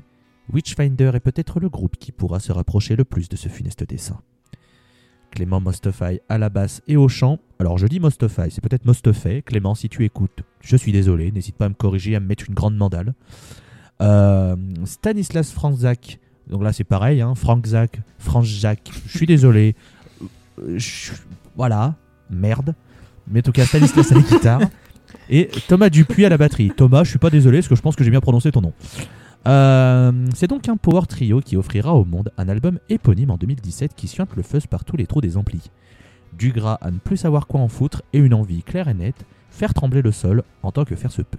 Witchfinder 0.53 1.13
est 1.15 1.21
peut-être 1.21 1.59
le 1.59 1.71
groupe 1.71 1.97
qui 1.97 2.13
pourra 2.13 2.41
se 2.41 2.53
rapprocher 2.53 2.97
le 2.97 3.05
plus 3.05 3.29
de 3.29 3.37
ce 3.37 3.49
funeste 3.49 3.85
dessin. 3.85 4.21
Clément 5.31 5.61
Mostofai 5.61 6.21
à 6.29 6.37
la 6.37 6.51
basse 6.51 6.83
et 6.87 6.99
au 6.99 7.09
chant. 7.09 7.39
Alors 7.59 7.79
je 7.79 7.87
dis 7.87 8.01
Mostofai, 8.01 8.51
c'est 8.51 8.61
peut-être 8.61 8.85
Mostofai. 8.85 9.41
Clément, 9.41 9.75
si 9.75 9.89
tu 9.89 10.05
écoutes, 10.05 10.43
je 10.61 10.77
suis 10.77 10.93
désolé, 10.93 11.33
n'hésite 11.33 11.57
pas 11.57 11.65
à 11.65 11.71
me 11.71 11.75
corriger, 11.75 12.15
à 12.15 12.21
me 12.21 12.27
mettre 12.27 12.45
une 12.47 12.55
grande 12.55 12.77
mandale. 12.77 13.15
Euh, 14.03 14.57
Stanislas 14.85 15.51
Franzak, 15.51 16.19
donc 16.49 16.63
là 16.63 16.73
c'est 16.73 16.85
pareil, 16.85 17.21
hein, 17.21 17.35
Frank 17.35 17.67
Zach, 17.67 18.01
Franz 18.19 18.49
Jacques, 18.49 18.91
je 19.07 19.17
suis 19.17 19.27
désolé. 19.27 19.75
Voilà, 21.57 21.95
merde. 22.31 22.75
Mais 23.29 23.41
en 23.41 23.43
tout 23.43 23.53
cas, 23.53 23.65
Stanislas 23.65 24.11
la 24.11 24.21
guitare. 24.21 24.61
Et 25.29 25.49
Thomas 25.69 25.89
Dupuis 25.89 26.25
à 26.25 26.29
la 26.29 26.39
batterie. 26.39 26.71
Thomas, 26.77 27.05
je 27.05 27.11
suis 27.11 27.19
pas 27.19 27.31
désolé 27.31 27.59
parce 27.59 27.69
que 27.69 27.77
je 27.77 27.83
pense 27.83 27.97
que 27.97 28.05
j'ai 28.05 28.11
bien 28.11 28.21
prononcé 28.21 28.51
ton 28.51 28.61
nom. 28.61 28.73
Euh, 29.47 30.13
c'est 30.35 30.47
donc 30.47 30.69
un 30.69 30.77
power 30.77 31.03
trio 31.09 31.41
qui 31.41 31.57
offrira 31.57 31.95
au 31.95 32.05
monde 32.05 32.31
un 32.39 32.49
album 32.49 32.79
éponyme 32.89 33.31
en 33.31 33.37
2017 33.37 33.95
qui 33.97 34.07
suinte 34.07 34.31
le 34.37 34.43
fuzz 34.43 34.67
par 34.67 34.85
tous 34.85 34.97
les 34.97 35.07
trous 35.07 35.21
des 35.21 35.37
amplis. 35.37 35.71
Du 36.33 36.53
gras 36.53 36.79
à 36.81 36.91
ne 36.91 36.99
plus 36.99 37.17
savoir 37.17 37.47
quoi 37.47 37.61
en 37.61 37.69
foutre 37.69 38.03
et 38.13 38.19
une 38.19 38.35
envie 38.35 38.63
claire 38.63 38.89
et 38.89 38.95
nette, 38.95 39.27
faire 39.51 39.75
trembler 39.75 40.03
le 40.03 40.13
sol 40.13 40.45
en 40.63 40.73
tant 40.73 40.85
que 40.85 40.97
faire 40.97 41.13
se 41.13 41.23
peut. 41.23 41.39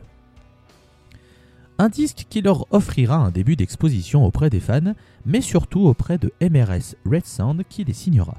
Un 1.80 1.90
disque 1.90 2.28
qui 2.30 2.42
leur 2.42 2.72
offrira 2.72 3.18
un 3.18 3.32
début 3.32 3.56
d'exposition 3.56 4.26
auprès 4.26 4.50
des 4.50 4.60
fans, 4.60 4.94
mais 5.26 5.42
surtout 5.42 5.82
auprès 5.82 6.18
de 6.18 6.32
MRS 6.42 6.96
Red 7.06 7.26
Sound 7.26 7.64
qui 7.68 7.84
les 7.84 7.94
signera. 7.94 8.38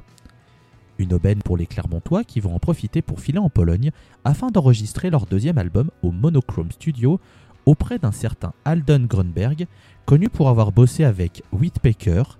Une 0.98 1.12
aubaine 1.12 1.42
pour 1.42 1.56
les 1.56 1.66
Clermontois 1.66 2.22
qui 2.22 2.38
vont 2.38 2.54
en 2.54 2.60
profiter 2.60 3.02
pour 3.02 3.18
filer 3.18 3.38
en 3.38 3.50
Pologne 3.50 3.90
afin 4.24 4.50
d'enregistrer 4.50 5.10
leur 5.10 5.26
deuxième 5.26 5.58
album 5.58 5.90
au 6.02 6.12
Monochrome 6.12 6.70
Studio 6.70 7.18
auprès 7.66 7.98
d'un 7.98 8.12
certain 8.12 8.52
Alden 8.64 9.06
Grunberg, 9.06 9.66
connu 10.06 10.28
pour 10.28 10.48
avoir 10.48 10.70
bossé 10.70 11.02
avec 11.02 11.42
Whitpecker, 11.52 12.38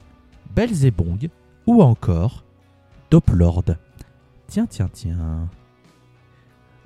Belzebong 0.54 1.28
ou 1.66 1.82
encore 1.82 2.44
Doplord. 3.10 3.64
Tiens, 4.46 4.66
tiens, 4.66 4.90
tiens. 4.92 5.48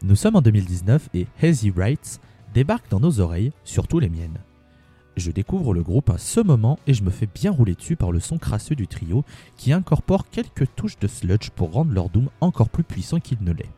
Nous 0.03 0.17
sommes 0.17 0.37
en 0.37 0.43
2019 0.43 1.11
et 1.13 1.27
Hazy 1.43 1.71
Rights 1.71 2.21
débarque 2.59 2.91
dans 2.91 2.99
nos 2.99 3.21
oreilles, 3.21 3.53
surtout 3.63 4.01
les 4.01 4.09
miennes. 4.09 4.41
Je 5.17 5.31
découvre 5.31 5.73
le 5.73 5.85
groupe 5.85 6.11
à 6.11 6.19
ce 6.19 6.41
moment 6.41 6.77
et 6.89 6.95
je 6.95 7.05
me 7.05 7.11
fais 7.11 7.29
bien 7.33 7.53
rouler 7.53 7.77
dessus 7.77 7.95
par 7.95 8.11
le 8.11 8.19
son 8.19 8.37
crasseux 8.37 8.75
du 8.75 8.89
trio 8.89 9.25
qui 9.57 9.73
incorpore 9.73 10.29
quelques 10.29 10.67
touches 10.75 10.99
de 10.99 11.07
sludge 11.07 11.51
pour 11.51 11.71
rendre 11.71 11.93
leur 11.93 12.09
doom 12.09 12.29
encore 12.41 12.69
plus 12.69 12.83
puissant 12.83 13.21
qu'il 13.21 13.39
ne 13.43 13.53
l'est. 13.53 13.71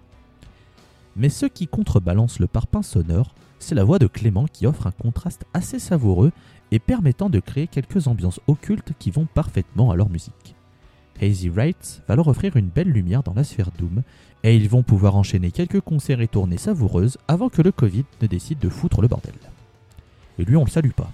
Mais 1.15 1.29
ce 1.29 1.45
qui 1.45 1.69
contrebalance 1.69 2.39
le 2.39 2.47
parpaing 2.47 2.81
sonore, 2.81 3.35
c'est 3.59 3.75
la 3.75 3.85
voix 3.85 3.99
de 3.99 4.07
Clément 4.07 4.47
qui 4.47 4.67
offre 4.67 4.87
un 4.87 4.93
contraste 4.93 5.45
assez 5.53 5.79
savoureux 5.79 6.33
et 6.71 6.79
permettant 6.79 7.29
de 7.29 7.39
créer 7.39 7.67
quelques 7.67 8.07
ambiances 8.07 8.41
occultes 8.47 8.95
qui 8.99 9.11
vont 9.11 9.27
parfaitement 9.27 9.91
à 9.91 9.97
leur 9.97 10.09
musique. 10.09 10.57
Hazy 11.21 11.51
Rights 11.51 12.03
va 12.09 12.17
leur 12.17 12.29
offrir 12.29 12.57
une 12.57 12.71
belle 12.71 12.89
lumière 12.89 13.23
dans 13.23 13.35
la 13.35 13.45
sphère 13.45 13.73
Doom, 13.79 14.03
et 14.43 14.57
ils 14.57 14.69
vont 14.69 14.83
pouvoir 14.83 15.17
enchaîner 15.17 15.51
quelques 15.51 15.81
concerts 15.81 16.21
et 16.21 16.29
tournées 16.29 16.59
savoureuses 16.59 17.19
avant 17.29 17.49
que 17.49 17.63
le 17.63 17.73
Covid 17.73 18.05
ne 18.23 18.27
décide 18.27 18.59
de 18.59 18.69
foutre 18.69 19.03
le 19.03 19.09
bordel. 19.09 19.35
Et 20.39 20.45
lui, 20.45 20.57
on 20.57 20.65
le 20.65 20.71
salue 20.71 20.93
pas. 20.93 21.11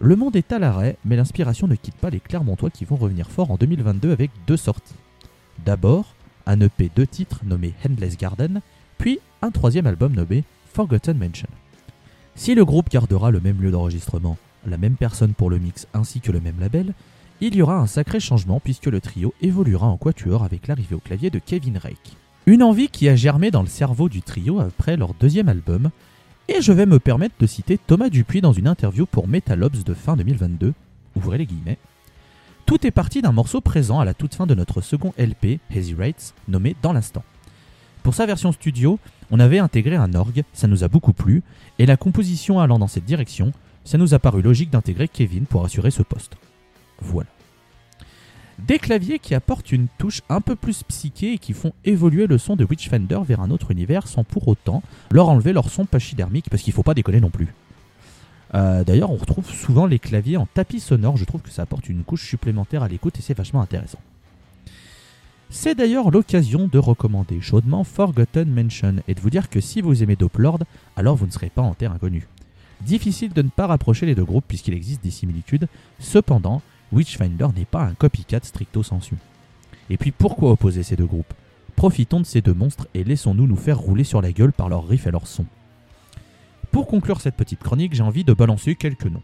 Le 0.00 0.16
monde 0.16 0.34
est 0.34 0.50
à 0.50 0.58
l'arrêt, 0.58 0.96
mais 1.04 1.14
l'inspiration 1.14 1.68
ne 1.68 1.76
quitte 1.76 1.94
pas 1.94 2.10
les 2.10 2.18
Clermontois 2.18 2.70
qui 2.70 2.84
vont 2.84 2.96
revenir 2.96 3.30
fort 3.30 3.52
en 3.52 3.56
2022 3.56 4.10
avec 4.10 4.32
deux 4.48 4.56
sorties. 4.56 4.94
D'abord, 5.64 6.14
un 6.46 6.60
EP 6.60 6.90
deux 6.96 7.06
titres 7.06 7.40
nommé 7.44 7.74
Endless 7.86 8.16
Garden, 8.18 8.60
puis 8.98 9.20
un 9.42 9.52
troisième 9.52 9.86
album 9.86 10.12
nommé 10.12 10.42
Forgotten 10.72 11.16
Mansion. 11.16 11.48
Si 12.34 12.56
le 12.56 12.64
groupe 12.64 12.90
gardera 12.90 13.30
le 13.30 13.38
même 13.38 13.60
lieu 13.60 13.70
d'enregistrement, 13.70 14.36
la 14.66 14.78
même 14.78 14.96
personne 14.96 15.34
pour 15.34 15.50
le 15.50 15.58
mix 15.58 15.86
ainsi 15.94 16.20
que 16.20 16.32
le 16.32 16.40
même 16.40 16.58
label, 16.58 16.94
il 17.42 17.56
y 17.56 17.62
aura 17.62 17.76
un 17.76 17.88
sacré 17.88 18.20
changement 18.20 18.60
puisque 18.60 18.86
le 18.86 19.00
trio 19.00 19.34
évoluera 19.42 19.88
en 19.88 19.96
quatuor 19.96 20.44
avec 20.44 20.68
l'arrivée 20.68 20.94
au 20.94 21.00
clavier 21.00 21.28
de 21.28 21.40
Kevin 21.40 21.76
Rake. 21.76 22.16
Une 22.46 22.62
envie 22.62 22.86
qui 22.86 23.08
a 23.08 23.16
germé 23.16 23.50
dans 23.50 23.62
le 23.62 23.68
cerveau 23.68 24.08
du 24.08 24.22
trio 24.22 24.60
après 24.60 24.96
leur 24.96 25.12
deuxième 25.14 25.48
album, 25.48 25.90
et 26.48 26.62
je 26.62 26.72
vais 26.72 26.86
me 26.86 27.00
permettre 27.00 27.34
de 27.40 27.46
citer 27.46 27.78
Thomas 27.78 28.10
Dupuis 28.10 28.42
dans 28.42 28.52
une 28.52 28.68
interview 28.68 29.06
pour 29.06 29.26
Metalobs 29.26 29.82
de 29.82 29.92
fin 29.92 30.16
2022, 30.16 30.72
ouvrez 31.16 31.38
les 31.38 31.46
guillemets. 31.46 31.78
Tout 32.64 32.86
est 32.86 32.92
parti 32.92 33.22
d'un 33.22 33.32
morceau 33.32 33.60
présent 33.60 33.98
à 33.98 34.04
la 34.04 34.14
toute 34.14 34.36
fin 34.36 34.46
de 34.46 34.54
notre 34.54 34.80
second 34.80 35.12
LP, 35.18 35.58
Hazy 35.74 35.94
Rights, 35.94 36.34
nommé 36.46 36.76
Dans 36.80 36.92
l'instant. 36.92 37.24
Pour 38.04 38.14
sa 38.14 38.24
version 38.24 38.52
studio, 38.52 39.00
on 39.32 39.40
avait 39.40 39.58
intégré 39.58 39.96
un 39.96 40.14
orgue, 40.14 40.44
ça 40.52 40.68
nous 40.68 40.84
a 40.84 40.88
beaucoup 40.88 41.12
plu, 41.12 41.42
et 41.80 41.86
la 41.86 41.96
composition 41.96 42.60
allant 42.60 42.78
dans 42.78 42.86
cette 42.86 43.04
direction, 43.04 43.50
ça 43.84 43.98
nous 43.98 44.14
a 44.14 44.20
paru 44.20 44.42
logique 44.42 44.70
d'intégrer 44.70 45.08
Kevin 45.08 45.46
pour 45.46 45.64
assurer 45.64 45.90
ce 45.90 46.04
poste. 46.04 46.36
Voilà. 47.02 47.28
Des 48.58 48.78
claviers 48.78 49.18
qui 49.18 49.34
apportent 49.34 49.72
une 49.72 49.88
touche 49.98 50.22
un 50.28 50.40
peu 50.40 50.54
plus 50.54 50.82
psyché 50.84 51.34
et 51.34 51.38
qui 51.38 51.52
font 51.52 51.72
évoluer 51.84 52.26
le 52.26 52.38
son 52.38 52.54
de 52.54 52.64
Witchfinder 52.64 53.20
vers 53.26 53.40
un 53.40 53.50
autre 53.50 53.72
univers 53.72 54.06
sans 54.06 54.24
pour 54.24 54.46
autant 54.46 54.82
leur 55.10 55.28
enlever 55.28 55.52
leur 55.52 55.68
son 55.68 55.84
pachydermique 55.84 56.48
parce 56.48 56.62
qu'il 56.62 56.72
faut 56.72 56.84
pas 56.84 56.94
déconner 56.94 57.20
non 57.20 57.30
plus. 57.30 57.48
Euh, 58.54 58.84
D'ailleurs, 58.84 59.10
on 59.10 59.16
retrouve 59.16 59.50
souvent 59.50 59.86
les 59.86 59.98
claviers 59.98 60.36
en 60.36 60.46
tapis 60.46 60.80
sonore, 60.80 61.16
je 61.16 61.24
trouve 61.24 61.40
que 61.40 61.50
ça 61.50 61.62
apporte 61.62 61.88
une 61.88 62.04
couche 62.04 62.28
supplémentaire 62.28 62.82
à 62.82 62.88
l'écoute 62.88 63.18
et 63.18 63.22
c'est 63.22 63.36
vachement 63.36 63.62
intéressant. 63.62 63.98
C'est 65.50 65.74
d'ailleurs 65.74 66.10
l'occasion 66.10 66.68
de 66.70 66.78
recommander 66.78 67.40
chaudement 67.40 67.84
Forgotten 67.84 68.48
Mansion 68.48 68.96
et 69.08 69.14
de 69.14 69.20
vous 69.20 69.28
dire 69.28 69.50
que 69.50 69.60
si 69.60 69.80
vous 69.80 70.02
aimez 70.02 70.16
Doplord, 70.16 70.60
alors 70.96 71.16
vous 71.16 71.26
ne 71.26 71.30
serez 71.30 71.50
pas 71.50 71.62
en 71.62 71.74
terre 71.74 71.92
inconnue. 71.92 72.26
Difficile 72.80 73.32
de 73.32 73.42
ne 73.42 73.48
pas 73.48 73.66
rapprocher 73.66 74.06
les 74.06 74.14
deux 74.14 74.24
groupes 74.24 74.46
puisqu'il 74.48 74.74
existe 74.74 75.04
des 75.04 75.10
similitudes, 75.10 75.68
cependant, 75.98 76.62
Witchfinder 76.92 77.48
n'est 77.56 77.64
pas 77.64 77.84
un 77.84 77.94
copycat 77.94 78.40
stricto 78.42 78.82
sensu. 78.82 79.16
Et 79.90 79.96
puis 79.96 80.10
pourquoi 80.10 80.52
opposer 80.52 80.82
ces 80.82 80.96
deux 80.96 81.06
groupes? 81.06 81.34
Profitons 81.76 82.20
de 82.20 82.26
ces 82.26 82.42
deux 82.42 82.54
monstres 82.54 82.86
et 82.94 83.02
laissons-nous 83.02 83.46
nous 83.46 83.56
faire 83.56 83.78
rouler 83.78 84.04
sur 84.04 84.22
la 84.22 84.32
gueule 84.32 84.52
par 84.52 84.68
leurs 84.68 84.86
riffs 84.86 85.06
et 85.06 85.10
leurs 85.10 85.26
sons. 85.26 85.46
Pour 86.70 86.86
conclure 86.86 87.20
cette 87.20 87.36
petite 87.36 87.62
chronique, 87.62 87.94
j'ai 87.94 88.02
envie 88.02 88.24
de 88.24 88.32
balancer 88.32 88.74
quelques 88.74 89.06
noms. 89.06 89.22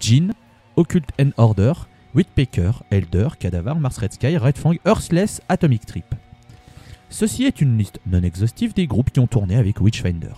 Jean, 0.00 0.32
Occult 0.76 1.08
and 1.20 1.30
Order, 1.36 1.72
Whitpecker, 2.14 2.82
Elder, 2.90 3.28
Cadaver, 3.38 3.74
Mars 3.78 3.98
Red 3.98 4.12
Sky, 4.12 4.36
Red 4.36 4.58
Fang, 4.58 4.74
Earthless, 4.84 5.40
Atomic 5.48 5.86
Trip. 5.86 6.04
Ceci 7.10 7.44
est 7.44 7.60
une 7.60 7.78
liste 7.78 8.00
non 8.06 8.22
exhaustive 8.22 8.74
des 8.74 8.86
groupes 8.86 9.10
qui 9.10 9.20
ont 9.20 9.26
tourné 9.26 9.56
avec 9.56 9.80
Witchfinder. 9.80 10.34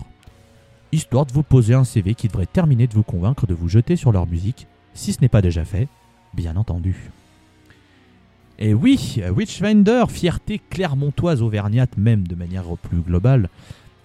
Histoire 0.91 1.25
de 1.25 1.33
vous 1.33 1.43
poser 1.43 1.73
un 1.73 1.83
CV 1.83 2.15
qui 2.15 2.27
devrait 2.27 2.45
terminer 2.45 2.87
de 2.87 2.93
vous 2.93 3.03
convaincre 3.03 3.45
de 3.45 3.53
vous 3.53 3.67
jeter 3.67 3.95
sur 3.95 4.11
leur 4.11 4.27
musique, 4.27 4.67
si 4.93 5.13
ce 5.13 5.21
n'est 5.21 5.27
pas 5.27 5.41
déjà 5.41 5.65
fait, 5.65 5.87
bien 6.33 6.55
entendu. 6.55 7.11
Et 8.59 8.73
oui, 8.73 9.21
Witchfinder, 9.35 10.05
fierté 10.09 10.59
clermontoise 10.69 11.41
auvergnate 11.41 11.95
même 11.97 12.27
de 12.27 12.35
manière 12.35 12.63
plus 12.81 13.01
globale, 13.01 13.49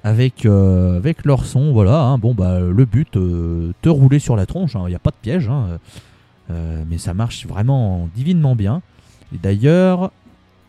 avec, 0.05 0.45
euh, 0.45 0.97
avec 0.97 1.25
leur 1.25 1.47
son, 1.47 1.73
voilà, 1.73 2.01
hein, 2.03 2.19
bon 2.19 2.35
bah 2.35 2.61
le 2.61 2.85
but, 2.85 3.17
euh, 3.17 3.73
te 3.83 3.89
rouler 3.89 4.19
sur 4.19 4.37
la 4.37 4.47
tronche, 4.47 4.75
il 4.75 4.89
n'y 4.89 4.95
a 4.95 4.99
pas 4.99 5.11
de 5.11 5.17
piège, 5.23 5.49
hein, 5.49 5.79
euh, 6.51 6.85
mais 6.89 6.99
ça 6.99 7.15
marche 7.15 7.47
vraiment 7.47 8.09
divinement 8.15 8.57
bien. 8.57 8.83
Et 9.35 9.39
d'ailleurs, 9.39 10.11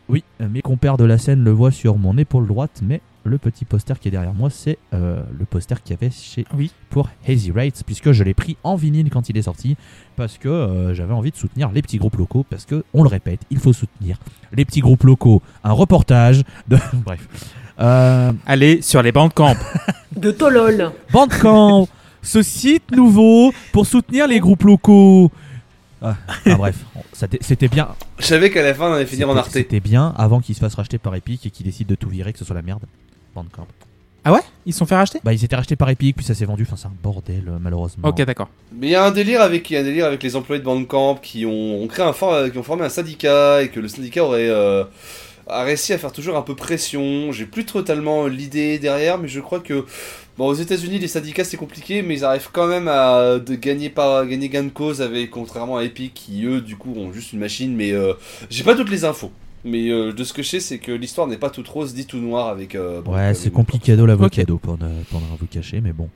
oui, 0.08 0.22
mes 0.40 0.62
compères 0.62 0.96
de 0.96 1.04
la 1.04 1.18
scène 1.18 1.42
le 1.44 1.50
voient 1.50 1.70
sur 1.70 1.96
mon 1.96 2.16
épaule 2.18 2.46
droite, 2.46 2.80
mais 2.82 3.00
le 3.24 3.38
petit 3.38 3.64
poster 3.64 3.98
qui 3.98 4.08
est 4.08 4.10
derrière 4.10 4.34
moi, 4.34 4.50
c'est 4.50 4.76
euh, 4.92 5.22
le 5.38 5.46
poster 5.46 5.82
qu'il 5.82 5.96
y 5.96 5.98
avait 5.98 6.10
chez 6.12 6.44
Oui. 6.54 6.70
pour 6.90 7.08
Hazy 7.26 7.52
Rights, 7.52 7.82
puisque 7.86 8.12
je 8.12 8.22
l'ai 8.22 8.34
pris 8.34 8.58
en 8.64 8.76
vinyle 8.76 9.08
quand 9.08 9.30
il 9.30 9.38
est 9.38 9.42
sorti, 9.42 9.76
parce 10.16 10.36
que 10.36 10.48
euh, 10.48 10.94
j'avais 10.94 11.14
envie 11.14 11.30
de 11.30 11.36
soutenir 11.36 11.70
les 11.72 11.80
petits 11.80 11.96
groupes 11.96 12.16
locaux, 12.16 12.44
parce 12.48 12.66
que, 12.66 12.84
on 12.92 13.02
le 13.02 13.08
répète, 13.08 13.40
il 13.50 13.58
faut 13.58 13.72
soutenir 13.72 14.18
les 14.52 14.64
petits 14.66 14.80
groupes 14.80 15.04
locaux. 15.04 15.40
Un 15.64 15.72
reportage 15.72 16.42
de... 16.68 16.76
Bref. 17.04 17.26
Euh, 17.80 18.30
Allez 18.46 18.82
sur 18.82 19.02
les 19.02 19.10
bancs 19.10 19.30
de 19.30 19.34
camp. 19.34 19.56
De 20.16 20.30
Tolol. 20.30 20.92
Bandcamp, 21.12 21.88
ce 22.22 22.40
site 22.40 22.92
nouveau 22.92 23.52
pour 23.72 23.84
soutenir 23.84 24.28
les 24.28 24.38
groupes 24.38 24.62
locaux. 24.62 25.32
Ah, 26.04 26.16
enfin, 26.28 26.56
bref, 26.56 26.76
c'était 27.40 27.68
bien. 27.68 27.88
Je 28.18 28.26
savais 28.26 28.50
qu'à 28.50 28.62
la 28.62 28.74
fin, 28.74 28.90
on 28.90 28.92
allait 28.92 29.06
finir 29.06 29.30
en 29.30 29.36
Arte. 29.36 29.50
C'était 29.50 29.80
bien 29.80 30.14
avant 30.18 30.40
qu'il 30.40 30.54
se 30.54 30.60
fasse 30.60 30.74
racheter 30.74 30.98
par 30.98 31.14
Epic 31.14 31.46
et 31.46 31.50
qu'il 31.50 31.64
décide 31.64 31.86
de 31.86 31.94
tout 31.94 32.08
virer, 32.10 32.32
que 32.32 32.38
ce 32.38 32.44
soit 32.44 32.54
la 32.54 32.62
merde. 32.62 32.82
Bandcamp. 33.34 33.66
Ah 34.26 34.32
ouais? 34.32 34.40
Ils 34.64 34.72
se 34.72 34.78
sont 34.78 34.86
fait 34.86 34.94
racheter? 34.94 35.20
Bah, 35.24 35.32
ils 35.32 35.44
étaient 35.44 35.56
rachetés 35.56 35.76
par 35.76 35.90
Epic, 35.90 36.16
puis 36.16 36.24
ça 36.24 36.34
s'est 36.34 36.44
vendu. 36.44 36.62
Enfin, 36.66 36.76
c'est 36.76 36.86
un 36.86 36.92
bordel, 37.02 37.44
euh, 37.48 37.58
malheureusement. 37.60 38.08
Ok, 38.08 38.22
d'accord. 38.22 38.48
Mais 38.72 38.86
il 38.86 38.90
y 38.90 38.94
a 38.94 39.04
un 39.04 39.10
délire 39.10 39.42
avec, 39.42 39.68
il 39.70 39.74
y 39.74 39.76
a 39.76 39.80
un 39.80 39.84
délire 39.84 40.06
avec 40.06 40.22
les 40.22 40.36
employés 40.36 40.60
de 40.60 40.64
Bandcamp 40.64 41.16
qui 41.16 41.44
ont, 41.46 41.82
ont 41.82 41.86
créé 41.88 42.04
un 42.04 42.12
for- 42.12 42.50
qui 42.50 42.56
ont 42.56 42.62
formé 42.62 42.84
un 42.84 42.88
syndicat 42.88 43.62
et 43.62 43.68
que 43.68 43.80
le 43.80 43.88
syndicat 43.88 44.24
aurait 44.24 44.48
euh, 44.48 44.84
a 45.46 45.62
réussi 45.64 45.92
à 45.92 45.98
faire 45.98 46.12
toujours 46.12 46.36
un 46.36 46.42
peu 46.42 46.54
pression. 46.54 47.32
J'ai 47.32 47.44
plus 47.44 47.66
totalement 47.66 48.26
l'idée 48.26 48.78
derrière, 48.78 49.18
mais 49.18 49.28
je 49.28 49.40
crois 49.40 49.60
que 49.60 49.84
bon 50.38 50.46
aux 50.46 50.54
États-Unis 50.54 50.98
les 50.98 51.08
syndicats 51.08 51.44
c'est 51.44 51.56
compliqué, 51.56 52.02
mais 52.02 52.14
ils 52.18 52.24
arrivent 52.24 52.48
quand 52.52 52.66
même 52.66 52.88
à 52.88 53.38
de 53.38 53.54
gagner 53.54 53.90
par 53.90 54.26
gagner 54.26 54.48
gain 54.48 54.64
de 54.64 54.68
cause 54.70 55.00
avec 55.02 55.30
contrairement 55.30 55.76
à 55.76 55.84
Epic 55.84 56.12
qui 56.14 56.44
eux 56.44 56.60
du 56.60 56.76
coup 56.76 56.92
ont 56.96 57.12
juste 57.12 57.32
une 57.32 57.38
machine. 57.40 57.74
Mais 57.74 57.92
euh, 57.92 58.12
j'ai 58.50 58.64
pas 58.64 58.74
toutes 58.74 58.90
les 58.90 59.04
infos. 59.04 59.30
Mais 59.66 59.88
euh, 59.90 60.12
de 60.12 60.24
ce 60.24 60.32
que 60.34 60.42
je 60.42 60.48
sais, 60.50 60.60
c'est 60.60 60.78
que 60.78 60.92
l'histoire 60.92 61.26
n'est 61.26 61.38
pas 61.38 61.48
toute 61.48 61.66
rose, 61.68 61.94
dit 61.94 62.04
tout 62.04 62.18
noir 62.18 62.48
avec. 62.48 62.74
euh, 62.74 63.00
Ouais, 63.06 63.32
c'est 63.32 63.48
Bandcamp. 63.48 63.56
complicado 63.62 64.04
l'avocado 64.04 64.58
pour, 64.58 64.74
ne, 64.78 65.02
pour 65.10 65.20
ne 65.22 65.26
vous 65.38 65.46
cacher, 65.46 65.80
mais 65.80 65.92
bon. 65.94 66.08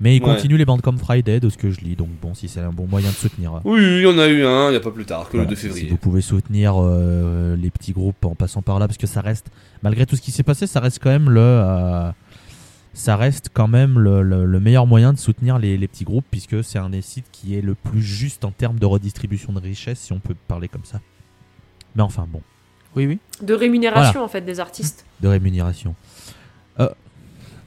Mais 0.00 0.14
il 0.16 0.22
Ouais. 0.22 0.34
continue 0.36 0.56
les 0.56 0.64
Bandcamp 0.64 0.96
Friday 0.98 1.40
de 1.40 1.48
ce 1.48 1.56
que 1.58 1.72
je 1.72 1.80
lis, 1.80 1.96
donc 1.96 2.10
bon, 2.22 2.34
si 2.34 2.46
c'est 2.46 2.60
un 2.60 2.70
bon 2.70 2.86
moyen 2.86 3.08
de 3.08 3.14
soutenir. 3.14 3.60
Oui, 3.64 3.80
il 3.82 4.02
y 4.02 4.06
en 4.06 4.16
a 4.20 4.28
eu 4.28 4.44
un, 4.44 4.70
il 4.70 4.74
y 4.74 4.76
a 4.76 4.80
pas 4.80 4.92
plus 4.92 5.04
tard 5.04 5.24
que 5.26 5.32
Voilà, 5.38 5.44
le 5.44 5.48
2 5.50 5.56
si- 5.56 5.62
février. 5.62 5.84
Si 5.86 5.90
vous 5.90 5.96
pouvez 5.96 6.20
soutenir 6.20 6.74
les 7.60 7.70
petits 7.70 7.90
groupes 7.92 8.24
en 8.24 8.36
passant 8.36 8.62
par 8.62 8.78
là, 8.78 8.86
parce 8.86 8.98
que 8.98 9.08
ça 9.08 9.20
reste, 9.20 9.46
malgré 9.82 10.06
tout 10.06 10.14
ce 10.14 10.22
qui 10.22 10.30
s'est 10.30 10.44
passé, 10.44 10.68
ça 10.68 10.78
reste 10.78 11.00
quand 11.02 11.10
même 11.10 11.28
le, 11.28 11.40
ça 12.94 13.16
reste 13.16 13.48
quand 13.52 13.68
même 13.68 13.98
le, 13.98 14.22
le- 14.22 14.44
le 14.44 14.60
meilleur 14.60 14.86
moyen 14.86 15.12
de 15.12 15.18
soutenir 15.18 15.58
les, 15.58 15.76
les 15.78 15.88
petits 15.88 16.04
groupes, 16.04 16.26
puisque 16.30 16.62
c'est 16.62 16.78
un 16.78 16.90
des 16.90 17.02
sites 17.02 17.26
qui 17.32 17.56
est 17.56 17.62
le 17.62 17.74
plus 17.74 18.02
juste 18.02 18.44
en 18.44 18.50
termes 18.50 18.78
de 18.78 18.86
redistribution 18.86 19.52
de 19.52 19.60
richesse, 19.60 19.98
si 20.00 20.12
on 20.12 20.18
peut 20.20 20.34
parler 20.48 20.68
comme 20.68 20.84
ça. 20.84 21.00
Mais 21.96 22.02
enfin 22.02 22.26
bon, 22.28 22.42
Oui, 22.96 23.06
oui. 23.06 23.18
De 23.40 23.54
rémunération 23.54 24.22
en 24.22 24.28
fait 24.28 24.42
des 24.42 24.60
artistes. 24.60 25.04
de 25.20 25.28
rémunération. 25.28 25.94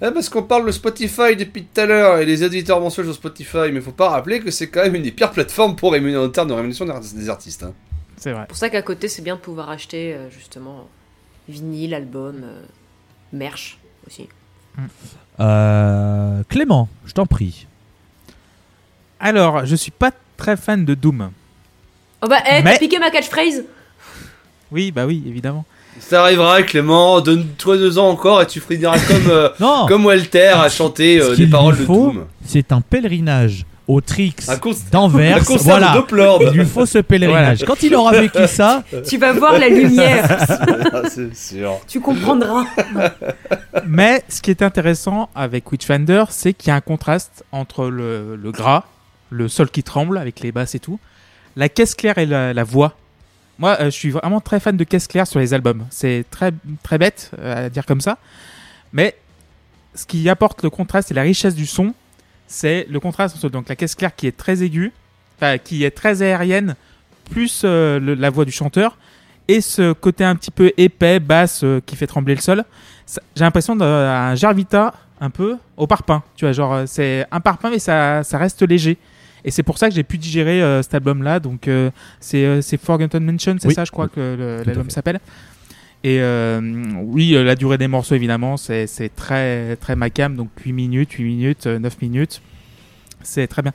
Ah, 0.02 0.12
parce 0.12 0.28
qu'on 0.28 0.44
parle 0.44 0.66
de 0.68 0.72
Spotify 0.72 1.36
depuis 1.38 1.64
tout 1.64 1.80
à 1.80 1.86
l'heure 1.86 2.18
et 2.20 2.26
les 2.26 2.44
éditeurs 2.44 2.82
mensuels 2.82 3.06
sur 3.06 3.16
Spotify, 3.16 3.72
mais 3.72 3.80
faut 3.80 3.92
pas 3.94 4.10
rappeler 4.10 4.42
que 4.42 4.52
c'est 4.52 4.68
quand 4.70 4.84
même 4.84 4.96
une 4.96 5.04
des 5.04 5.12
pires 5.14 5.32
plateformes 5.32 5.76
pour 5.78 5.94
rémunérer 5.94 6.24
en 6.24 6.30
termes 6.30 6.50
de 6.50 6.54
rémunération 6.54 6.86
des 6.86 7.30
artistes. 7.30 7.64
hein. 7.64 7.74
C'est 8.18 8.32
vrai. 8.34 8.42
C'est 8.42 8.48
pour 8.50 8.58
ça 8.58 8.70
qu'à 8.70 8.82
côté 8.82 9.08
c'est 9.08 9.22
bien 9.22 9.36
de 9.36 9.42
pouvoir 9.42 9.70
acheter 9.70 10.14
euh, 10.14 10.30
justement 10.30 10.88
vinyle, 11.48 11.94
album, 11.94 12.42
euh, 12.44 12.62
merch 13.32 13.78
aussi. 14.06 14.28
Euh, 15.40 16.42
Clément, 16.50 16.88
je 17.06 17.14
t'en 17.14 17.26
prie. 17.26 17.68
Alors, 19.20 19.66
je 19.66 19.76
suis 19.76 19.92
pas 19.92 20.12
très 20.38 20.58
fan 20.58 20.86
de 20.86 20.94
Doom. 20.94 21.32
Oh 22.22 22.28
bah, 22.28 22.38
eh, 22.50 22.62
Mais- 22.64 22.78
piqué 22.78 23.00
ma 23.00 23.10
catchphrase 23.10 23.64
Oui, 24.72 24.92
bah 24.92 25.06
oui, 25.06 25.24
évidemment. 25.28 25.66
Ça 26.00 26.22
arrivera, 26.24 26.62
Clément, 26.64 27.22
donne-toi 27.22 27.78
deux 27.78 27.98
ans 27.98 28.10
encore 28.10 28.42
et 28.42 28.48
tu 28.48 28.60
finiras 28.60 29.00
comme, 29.00 29.30
euh, 29.30 29.50
comme 29.88 30.06
Walter 30.06 30.54
à 30.56 30.68
chanter 30.70 31.22
euh, 31.22 31.36
des 31.36 31.48
paroles 31.48 31.78
de 31.78 31.86
Doom. 31.86 32.26
c'est 32.46 32.72
un 32.74 32.82
pèlerinage 32.82 33.66
au 33.88 34.02
Trix 34.02 34.36
d'Anvers. 34.92 35.38
Un 35.38 35.40
concert 35.44 35.80
Voilà. 35.80 35.94
de. 36.40 36.46
Il 36.52 36.58
lui 36.60 36.66
faut 36.66 36.86
ce 36.86 36.98
pèlerinage. 37.00 37.64
Quand 37.66 37.82
il 37.84 37.94
aura 37.96 38.14
vécu 38.14 38.40
ça, 38.48 38.84
Tu 39.08 39.18
vas 39.18 39.34
voir 39.34 39.60
la 39.60 39.70
lumière, 39.70 40.26
Ah, 40.94 41.02
c'est 41.10 41.36
sûr. 41.36 41.80
tu 41.88 42.00
comprendras. 42.00 42.66
Mais 43.86 44.24
ce 44.30 44.42
qui 44.42 44.52
est 44.52 44.62
intéressant 44.62 45.30
avec 45.36 45.72
Witchfinder, 45.72 46.26
c'est 46.30 46.54
qu'il 46.54 46.70
y 46.70 46.72
a 46.72 46.76
un 46.76 46.82
contraste 46.82 47.44
entre 47.52 47.86
le, 47.90 48.36
le 48.36 48.52
gras, 48.52 48.86
le 49.30 49.48
sol 49.48 49.70
qui 49.70 49.84
tremble 49.84 50.18
avec 50.18 50.40
les 50.40 50.52
basses 50.52 50.76
et 50.76 50.80
tout, 50.80 51.00
la 51.56 51.70
caisse 51.70 51.96
claire 51.96 52.18
et 52.18 52.26
la, 52.26 52.54
la 52.54 52.64
voix. 52.64 52.94
Moi, 53.60 53.78
euh, 53.80 53.86
je 53.86 53.90
suis 53.92 54.10
vraiment 54.10 54.42
très 54.42 54.60
fan 54.60 54.76
de 54.76 54.84
caisse 54.84 55.08
claire 55.08 55.28
sur 55.28 55.40
les 55.40 55.54
albums. 55.54 55.86
C'est 55.90 56.26
très, 56.30 56.52
très 56.84 56.98
bête 56.98 57.32
euh, 57.40 57.68
à 57.68 57.70
dire 57.70 57.86
comme 57.86 58.02
ça. 58.02 58.18
Mais 58.92 59.16
ce 59.94 60.06
qui 60.06 60.28
apporte 60.28 60.62
le 60.64 60.70
contraste 60.70 61.12
et 61.12 61.14
la 61.14 61.22
richesse 61.22 61.56
du 61.56 61.66
son, 61.66 61.94
c'est 62.48 62.86
le 62.90 63.00
contraste 63.00 63.36
entre 63.36 63.50
donc, 63.50 63.70
la 63.70 63.76
caisse 63.76 63.96
claire 63.96 64.16
qui 64.16 64.28
est 64.28 64.36
très 64.36 64.64
aiguë, 64.64 64.92
enfin, 65.38 65.58
qui 65.58 65.84
est 65.84 65.92
très 65.92 66.22
aérienne, 66.22 66.76
plus 67.32 67.62
euh, 67.66 68.00
le- 68.00 68.14
la 68.14 68.30
voix 68.30 68.46
du 68.46 68.52
chanteur, 68.52 68.98
et 69.48 69.62
ce 69.62 69.94
côté 69.94 70.24
un 70.24 70.36
petit 70.36 70.52
peu 70.52 70.72
épais, 70.78 71.20
basse, 71.20 71.64
euh, 71.64 71.82
qui 71.86 71.96
fait 71.96 72.08
trembler 72.08 72.36
le 72.36 72.42
sol. 72.42 72.64
J'ai 73.36 73.44
l'impression 73.44 73.76
d'un 73.76 74.34
Jarvita 74.36 74.94
un 75.22 75.30
peu 75.30 75.58
au 75.78 75.86
parpaing. 75.88 76.24
Tu 76.36 76.46
vois, 76.46 76.52
genre, 76.52 76.74
euh, 76.74 76.84
c'est 76.88 77.26
un 77.32 77.40
parpaing, 77.40 77.70
mais 77.70 77.80
ça, 77.80 78.24
ça 78.24 78.38
reste 78.38 78.62
léger. 78.68 78.98
Et 79.44 79.52
c'est 79.52 79.62
pour 79.64 79.78
ça 79.78 79.88
que 79.90 79.94
j'ai 79.96 80.04
pu 80.04 80.18
digérer 80.18 80.62
euh, 80.64 80.82
cet 80.82 80.96
album-là. 80.96 81.40
Donc, 81.40 81.68
euh, 81.68 81.92
c'est 82.20 82.44
euh, 82.46 82.62
Forgotten 82.84 83.24
Mansion, 83.24 83.56
c'est 83.60 83.68
Oui. 83.68 83.74
ça, 83.76 83.86
je 83.86 83.92
crois, 83.92 84.08
que 84.08 84.64
l'album 84.66 84.90
s'appelle. 84.90 85.20
Et 86.08 86.20
euh, 86.22 86.62
oui, 87.02 87.34
euh, 87.34 87.44
la 87.44 87.56
durée 87.56 87.80
des 87.80 87.88
morceaux, 87.88 88.14
évidemment, 88.14 88.58
c'est 88.58 88.86
très, 89.16 89.76
très 89.78 89.96
macam. 89.96 90.36
Donc, 90.36 90.50
8 90.64 90.72
minutes, 90.72 91.14
8 91.14 91.24
minutes, 91.24 91.66
euh, 91.66 91.80
9 91.80 92.00
minutes. 92.04 92.42
C'est 93.24 93.48
très 93.48 93.64
bien. 93.64 93.72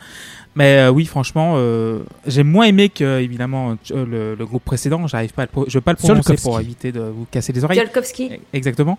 Mais 0.54 0.76
euh, 0.78 0.90
oui, 0.92 1.06
franchement, 1.06 1.54
euh, 1.56 2.04
j'ai 2.28 2.44
moins 2.44 2.66
aimé 2.66 2.88
que, 2.88 3.18
évidemment, 3.20 3.76
euh, 3.90 4.04
le, 4.06 4.34
le 4.36 4.46
groupe 4.46 4.64
précédent. 4.64 5.08
J'arrive 5.08 5.32
pas 5.32 5.42
à 5.42 5.46
le 5.46 5.64
je 5.66 5.78
vais 5.78 5.80
pas 5.80 5.90
le 5.90 5.96
prononcer 5.96 6.36
pour 6.36 6.60
éviter 6.60 6.92
de 6.92 7.00
vous 7.00 7.26
casser 7.28 7.52
les 7.52 7.64
oreilles. 7.64 7.78
Tsiolkovsky. 7.80 8.30
Exactement. 8.52 8.96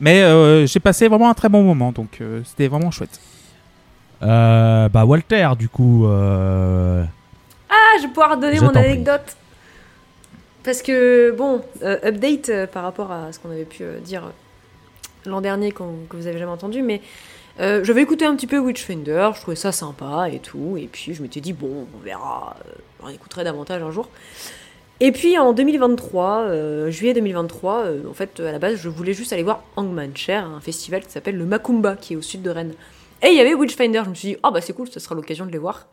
Mais 0.00 0.22
euh, 0.22 0.66
j'ai 0.66 0.80
passé 0.80 1.06
vraiment 1.08 1.28
un 1.28 1.34
très 1.34 1.50
bon 1.50 1.62
moment, 1.62 1.92
donc 1.92 2.16
euh, 2.22 2.40
c'était 2.46 2.68
vraiment 2.68 2.90
chouette. 2.90 3.20
euh, 4.22 4.88
bah 4.88 5.04
Walter, 5.04 5.50
du 5.58 5.68
coup, 5.68 6.06
euh, 6.06 7.04
Ah, 7.68 7.96
je 7.98 8.02
vais 8.04 8.08
pouvoir 8.08 8.38
donner 8.38 8.56
Je 8.56 8.62
mon 8.62 8.70
anecdote. 8.70 9.36
Parce 10.62 10.82
que, 10.82 11.30
bon, 11.30 11.62
euh, 11.82 11.98
update 12.04 12.48
euh, 12.50 12.66
par 12.66 12.82
rapport 12.82 13.10
à 13.10 13.32
ce 13.32 13.38
qu'on 13.38 13.50
avait 13.50 13.64
pu 13.64 13.82
euh, 13.82 13.98
dire 13.98 14.30
l'an 15.24 15.40
dernier 15.40 15.72
que 15.72 15.82
vous 15.82 16.26
avez 16.26 16.38
jamais 16.38 16.52
entendu, 16.52 16.82
mais 16.82 17.02
j'avais 17.58 18.00
écouté 18.00 18.24
un 18.24 18.34
petit 18.36 18.46
peu 18.46 18.58
Witchfinder, 18.58 19.32
je 19.34 19.40
trouvais 19.42 19.56
ça 19.56 19.70
sympa 19.70 20.30
et 20.32 20.38
tout, 20.38 20.78
et 20.78 20.86
puis 20.86 21.12
je 21.12 21.20
m'étais 21.20 21.42
dit, 21.42 21.52
bon, 21.52 21.86
on 21.94 21.98
verra, 21.98 22.56
on 23.02 23.08
écouterait 23.10 23.44
davantage 23.44 23.82
un 23.82 23.90
jour. 23.90 24.08
Et 25.02 25.12
puis 25.12 25.38
en 25.38 25.54
2023, 25.54 26.40
euh, 26.40 26.90
juillet 26.90 27.14
2023, 27.14 27.80
euh, 27.80 28.02
en 28.08 28.12
fait, 28.12 28.38
à 28.40 28.52
la 28.52 28.58
base, 28.58 28.76
je 28.76 28.88
voulais 28.90 29.14
juste 29.14 29.32
aller 29.32 29.42
voir 29.42 29.64
Hangman 29.76 30.14
Cher, 30.14 30.44
un 30.44 30.60
festival 30.60 31.02
qui 31.02 31.10
s'appelle 31.10 31.38
le 31.38 31.46
Macumba, 31.46 31.96
qui 31.96 32.12
est 32.12 32.16
au 32.16 32.22
sud 32.22 32.42
de 32.42 32.50
Rennes. 32.50 32.74
Et 33.22 33.28
il 33.28 33.34
y 33.34 33.40
avait 33.40 33.54
Witchfinder, 33.54 34.02
je 34.04 34.10
me 34.10 34.14
suis 34.14 34.28
dit, 34.28 34.36
ah 34.42 34.50
bah 34.50 34.60
c'est 34.60 34.74
cool, 34.74 34.88
ce 34.90 35.00
sera 35.00 35.14
l'occasion 35.14 35.46
de 35.46 35.52
les 35.52 35.58
voir. 35.58 35.86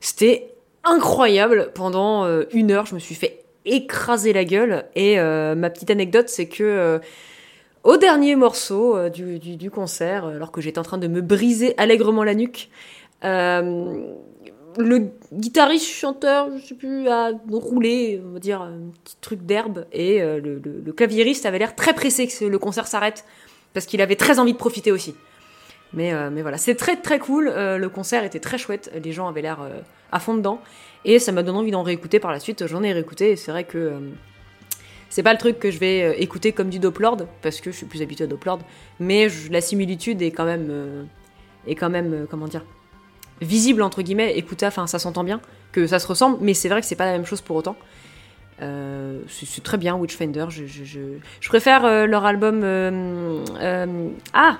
C'était 0.00 0.54
incroyable. 0.84 1.70
Pendant 1.74 2.26
une 2.52 2.70
heure, 2.70 2.86
je 2.86 2.94
me 2.94 2.98
suis 2.98 3.14
fait 3.14 3.44
écraser 3.64 4.32
la 4.32 4.44
gueule. 4.44 4.84
Et 4.94 5.18
euh, 5.18 5.54
ma 5.54 5.70
petite 5.70 5.90
anecdote, 5.90 6.28
c'est 6.28 6.48
que 6.48 6.62
euh, 6.64 6.98
au 7.84 7.96
dernier 7.96 8.36
morceau 8.36 8.96
euh, 8.96 9.08
du, 9.08 9.70
concert, 9.70 10.26
alors 10.26 10.52
que 10.52 10.60
j'étais 10.60 10.78
en 10.78 10.82
train 10.84 10.98
de 10.98 11.08
me 11.08 11.20
briser 11.20 11.74
allègrement 11.78 12.24
la 12.24 12.34
nuque, 12.34 12.70
le 13.22 15.10
guitariste 15.32 15.88
chanteur, 15.88 16.48
je 16.56 16.64
sais 16.64 16.74
plus, 16.74 17.08
a 17.08 17.32
roulé, 17.50 18.22
on 18.24 18.34
va 18.34 18.38
dire, 18.38 18.62
un 18.62 18.90
petit 19.04 19.16
truc 19.20 19.44
d'herbe. 19.44 19.84
Et 19.92 20.20
le, 20.20 20.60
le- 20.64 20.80
le 20.84 20.92
claviériste 20.92 21.44
avait 21.44 21.58
l'air 21.58 21.74
très 21.74 21.92
pressé 21.92 22.28
que 22.28 22.44
le 22.44 22.58
concert 22.58 22.86
s'arrête. 22.86 23.24
Parce 23.74 23.86
qu'il 23.86 24.00
avait 24.00 24.16
très 24.16 24.38
envie 24.38 24.52
de 24.52 24.58
profiter 24.58 24.90
aussi. 24.92 25.14
Mais, 25.92 26.12
euh, 26.12 26.30
mais 26.30 26.42
voilà, 26.42 26.58
c'est 26.58 26.74
très 26.74 26.96
très 26.96 27.18
cool. 27.18 27.48
euh, 27.48 27.78
le 27.78 27.88
concert 27.88 28.24
était 28.24 28.40
très 28.40 28.58
chouette. 28.58 28.90
Les 29.02 29.12
gens 29.12 29.28
avaient 29.28 29.42
l'air 29.42 29.60
euh, 29.60 29.80
à 30.12 30.20
fond 30.20 30.34
dedans. 30.34 30.60
Et 31.04 31.18
ça 31.18 31.32
m'a 31.32 31.42
donné 31.42 31.58
envie 31.58 31.70
d'en 31.70 31.82
réécouter 31.82 32.20
par 32.20 32.30
la 32.30 32.40
suite. 32.40 32.66
J'en 32.66 32.82
ai 32.82 32.92
réécouté 32.92 33.30
et 33.30 33.36
c'est 33.36 33.50
vrai 33.50 33.64
que 33.64 33.94
c'est 35.08 35.22
pas 35.22 35.32
le 35.32 35.38
truc 35.38 35.58
que 35.58 35.70
je 35.70 35.78
vais 35.78 36.20
écouter 36.20 36.52
comme 36.52 36.68
du 36.68 36.78
Doplord 36.78 37.16
parce 37.42 37.60
que 37.60 37.72
je 37.72 37.76
suis 37.76 37.86
plus 37.86 38.02
habituée 38.02 38.24
à 38.24 38.26
Doplord. 38.26 38.60
Mais 38.98 39.28
la 39.50 39.62
similitude 39.62 40.20
est 40.20 40.30
quand 40.30 40.44
même, 40.44 41.08
est 41.66 41.74
quand 41.74 41.88
même 41.88 42.26
comment 42.30 42.48
dire, 42.48 42.64
visible 43.40 43.80
entre 43.80 44.02
guillemets. 44.02 44.36
Écoutez, 44.36 44.66
enfin 44.66 44.86
ça 44.86 44.98
s'entend 44.98 45.24
bien 45.24 45.40
que 45.72 45.86
ça 45.86 45.98
se 45.98 46.06
ressemble, 46.06 46.36
mais 46.42 46.52
c'est 46.52 46.68
vrai 46.68 46.82
que 46.82 46.86
c'est 46.86 46.96
pas 46.96 47.06
la 47.06 47.12
même 47.12 47.24
chose 47.24 47.40
pour 47.40 47.56
autant. 47.56 47.76
C'est 48.58 49.62
très 49.62 49.78
bien 49.78 49.96
Witchfinder. 49.96 50.48
Je, 50.50 51.48
préfère 51.48 52.06
leur 52.06 52.26
album. 52.26 52.62
ah 54.34 54.58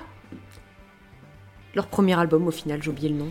Leur 1.75 1.87
premier 1.87 2.17
album 2.19 2.47
au 2.47 2.51
final, 2.51 2.81
j'ai 2.83 2.89
oublié 2.89 3.09
le 3.09 3.15
nom. 3.15 3.29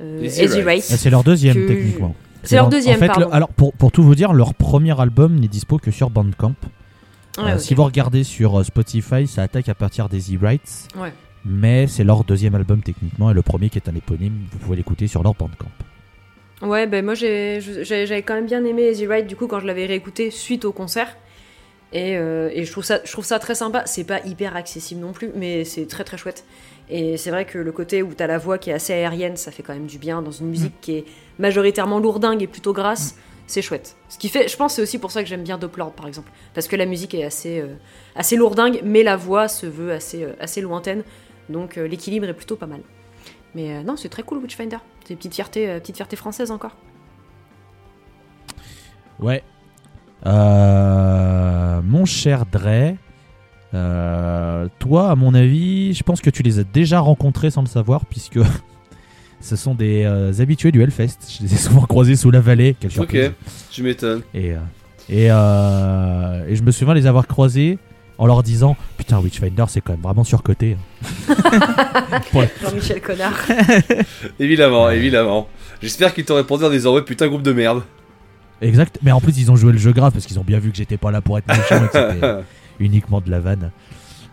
Euh, 0.00 0.22
Easy. 0.24 0.62
Rides. 0.62 0.82
Ah, 0.90 0.96
c'est 0.96 1.10
leur 1.10 1.22
deuxième 1.24 1.54
Que- 1.54 1.66
techniquement. 1.68 2.14
C'est 2.42 2.56
leur 2.56 2.68
deuxième, 2.70 2.96
en 2.96 2.98
fait, 3.00 3.06
pardon. 3.08 3.26
le- 3.28 3.34
alors 3.34 3.48
pour, 3.50 3.74
pour 3.74 3.92
tout 3.92 4.02
vous 4.02 4.14
dire, 4.14 4.32
leur 4.32 4.54
premier 4.54 4.98
album 4.98 5.38
n'est 5.38 5.48
dispo 5.48 5.76
que 5.78 5.90
sur 5.90 6.08
Bandcamp. 6.08 6.54
Ouais, 7.38 7.52
Euh. 7.52 7.58
Si 7.58 7.74
vous 7.74 7.84
regardez 7.84 8.24
sur 8.24 8.58
euh, 8.60 8.64
Spotify, 8.64 9.26
ça 9.26 9.42
attaque 9.42 9.68
à 9.68 9.74
partir 9.74 10.08
des 10.08 10.34
E-Rights. 10.34 10.88
Ouais. 10.98 11.12
Mais 11.44 11.86
c'est 11.86 12.02
leur 12.04 12.24
deuxième 12.24 12.54
album 12.54 12.82
techniquement 12.82 13.30
et 13.30 13.34
le 13.34 13.42
premier 13.42 13.68
qui 13.70 13.78
est 13.78 13.88
un 13.88 13.94
éponyme, 13.94 14.46
vous 14.52 14.58
pouvez 14.58 14.76
l'écouter 14.76 15.06
sur 15.06 15.22
leur 15.22 15.34
Bandcamp. 15.34 15.68
Ouais, 16.62 16.86
ben 16.86 17.02
moi 17.04 17.14
j'avais 17.14 18.22
quand 18.22 18.34
même 18.34 18.44
bien 18.46 18.62
aimé 18.64 18.90
Easy 18.90 19.06
Ride 19.06 19.26
du 19.26 19.34
coup 19.36 19.46
quand 19.46 19.60
je 19.60 19.66
l'avais 19.66 19.86
réécouté 19.86 20.30
suite 20.30 20.64
au 20.66 20.72
concert. 20.72 21.16
Et, 21.92 22.16
euh, 22.16 22.50
et 22.52 22.64
je, 22.64 22.70
trouve 22.72 22.84
ça, 22.84 23.00
je 23.04 23.10
trouve 23.12 23.24
ça 23.24 23.38
très 23.38 23.54
sympa. 23.54 23.82
C'est 23.86 24.04
pas 24.04 24.20
hyper 24.26 24.54
accessible 24.56 25.00
non 25.00 25.12
plus, 25.12 25.30
mais 25.34 25.64
c'est 25.64 25.86
très 25.86 26.04
très 26.04 26.16
chouette. 26.18 26.44
Et 26.90 27.16
c'est 27.16 27.30
vrai 27.30 27.44
que 27.44 27.58
le 27.58 27.72
côté 27.72 28.02
où 28.02 28.12
t'as 28.14 28.26
la 28.26 28.38
voix 28.38 28.58
qui 28.58 28.70
est 28.70 28.72
assez 28.72 28.92
aérienne, 28.92 29.36
ça 29.36 29.52
fait 29.52 29.62
quand 29.62 29.72
même 29.72 29.86
du 29.86 29.98
bien 29.98 30.22
dans 30.22 30.32
une 30.32 30.48
musique 30.48 30.80
qui 30.80 30.96
est 30.96 31.04
majoritairement 31.38 32.00
lourdingue 32.00 32.42
et 32.42 32.48
plutôt 32.48 32.72
grasse. 32.72 33.16
C'est 33.46 33.62
chouette. 33.62 33.96
Ce 34.08 34.18
qui 34.18 34.28
fait, 34.28 34.46
je 34.46 34.56
pense, 34.56 34.74
c'est 34.74 34.82
aussi 34.82 34.98
pour 34.98 35.10
ça 35.10 35.24
que 35.24 35.28
j'aime 35.28 35.42
bien 35.42 35.58
Doppler, 35.58 35.86
par 35.96 36.06
exemple, 36.06 36.30
parce 36.54 36.68
que 36.68 36.76
la 36.76 36.86
musique 36.86 37.14
est 37.14 37.24
assez, 37.24 37.60
euh, 37.60 37.74
assez 38.14 38.36
lourdingue, 38.36 38.80
mais 38.84 39.02
la 39.02 39.16
voix 39.16 39.48
se 39.48 39.66
veut 39.66 39.90
assez, 39.90 40.22
euh, 40.22 40.34
assez 40.38 40.60
lointaine, 40.60 41.02
donc 41.48 41.76
euh, 41.76 41.88
l'équilibre 41.88 42.28
est 42.28 42.34
plutôt 42.34 42.54
pas 42.54 42.66
mal. 42.66 42.80
Mais 43.56 43.82
non, 43.82 43.96
c'est 43.96 44.08
très 44.08 44.22
cool 44.22 44.38
Witchfinder. 44.38 44.76
C'est 45.02 45.14
une 45.14 45.16
petite 45.16 45.34
fierté, 45.34 45.66
petite 45.80 45.96
fierté 45.96 46.14
française 46.14 46.52
encore. 46.52 46.76
Ouais. 49.18 49.42
Mon 50.24 52.04
cher 52.04 52.46
Dre, 52.46 52.94
euh, 53.72 54.66
toi, 54.78 55.10
à 55.10 55.14
mon 55.14 55.34
avis, 55.34 55.94
je 55.94 56.02
pense 56.02 56.20
que 56.20 56.30
tu 56.30 56.42
les 56.42 56.58
as 56.58 56.64
déjà 56.64 57.00
rencontrés 57.00 57.50
sans 57.50 57.62
le 57.62 57.68
savoir, 57.68 58.06
puisque 58.06 58.40
ce 59.40 59.56
sont 59.56 59.74
des 59.74 60.04
euh, 60.04 60.32
habitués 60.40 60.72
du 60.72 60.82
Hellfest. 60.82 61.18
Je 61.38 61.44
les 61.44 61.54
ai 61.54 61.56
souvent 61.56 61.82
croisés 61.82 62.16
sous 62.16 62.30
la 62.30 62.40
vallée. 62.40 62.76
Quelle. 62.78 62.90
Ok, 62.98 63.16
tu 63.70 63.82
m'étonnes. 63.82 64.22
Et, 64.34 64.52
euh, 64.52 64.58
et, 65.08 65.28
euh, 65.30 66.46
et 66.48 66.56
je 66.56 66.62
me 66.62 66.70
souviens 66.70 66.94
les 66.94 67.06
avoir 67.06 67.26
croisés 67.26 67.78
en 68.18 68.26
leur 68.26 68.42
disant 68.42 68.76
Putain, 68.98 69.18
Witchfinder, 69.18 69.64
c'est 69.68 69.80
quand 69.80 69.92
même 69.92 70.02
vraiment 70.02 70.24
surcoté. 70.24 70.76
Jean-Michel 72.34 73.00
Connard. 73.00 73.38
Évidemment, 74.38 74.90
évidemment. 74.90 75.48
J'espère 75.80 76.12
qu'ils 76.12 76.26
t'ont 76.26 76.34
répondu 76.34 76.64
en 76.64 76.70
disant 76.70 76.94
ouais 76.94 77.02
putain 77.02 77.28
groupe 77.28 77.42
de 77.42 77.52
merde. 77.52 77.82
Exact. 78.60 78.98
Mais 79.02 79.10
en 79.10 79.20
plus, 79.20 79.38
ils 79.38 79.50
ont 79.50 79.56
joué 79.56 79.72
le 79.72 79.78
jeu 79.78 79.92
grave 79.92 80.12
parce 80.12 80.26
qu'ils 80.26 80.38
ont 80.38 80.44
bien 80.44 80.58
vu 80.58 80.70
que 80.70 80.76
j'étais 80.76 80.98
pas 80.98 81.10
là 81.10 81.22
pour 81.22 81.38
être 81.38 81.46
méchant 81.48 81.82
et 81.82 81.88
que 81.88 82.42
uniquement 82.80 83.20
de 83.20 83.30
la 83.30 83.38
vanne. 83.40 83.70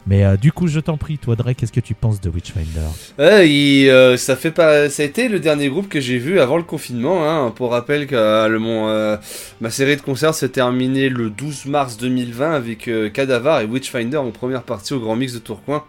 Mais 0.09 0.23
euh, 0.23 0.37
du 0.37 0.53
coup, 0.53 0.67
je 0.67 0.79
t'en 0.79 0.95
prie, 0.95 1.17
toi, 1.17 1.35
Dre, 1.35 1.51
qu'est-ce 1.53 1.73
que 1.73 1.81
tu 1.81 1.93
penses 1.93 2.21
de 2.21 2.29
Witchfinder? 2.29 2.87
Ouais, 3.19 3.49
il, 3.49 3.89
euh, 3.89 4.15
ça 4.15 4.37
fait 4.37 4.51
pas, 4.51 4.89
ça 4.89 5.03
a 5.03 5.05
été 5.05 5.27
le 5.27 5.37
dernier 5.41 5.67
groupe 5.67 5.89
que 5.89 5.99
j'ai 5.99 6.17
vu 6.17 6.39
avant 6.39 6.55
le 6.55 6.63
confinement. 6.63 7.29
Hein, 7.29 7.51
pour 7.53 7.71
rappel 7.71 8.07
que 8.07 8.15
euh, 8.15 8.47
le- 8.47 8.57
mon, 8.57 8.87
euh, 8.87 9.17
ma 9.59 9.69
série 9.69 9.97
de 9.97 10.01
concerts 10.01 10.33
s'est 10.33 10.47
terminée 10.47 11.09
le 11.09 11.29
12 11.29 11.65
mars 11.65 11.97
2020 11.97 12.53
avec 12.53 12.87
euh, 12.87 13.09
Cadavar 13.09 13.59
et 13.59 13.65
Witchfinder 13.65 14.15
en 14.15 14.31
première 14.31 14.63
partie 14.63 14.93
au 14.93 14.99
Grand 15.01 15.17
Mix 15.17 15.33
de 15.33 15.39
Tourcoing. 15.39 15.83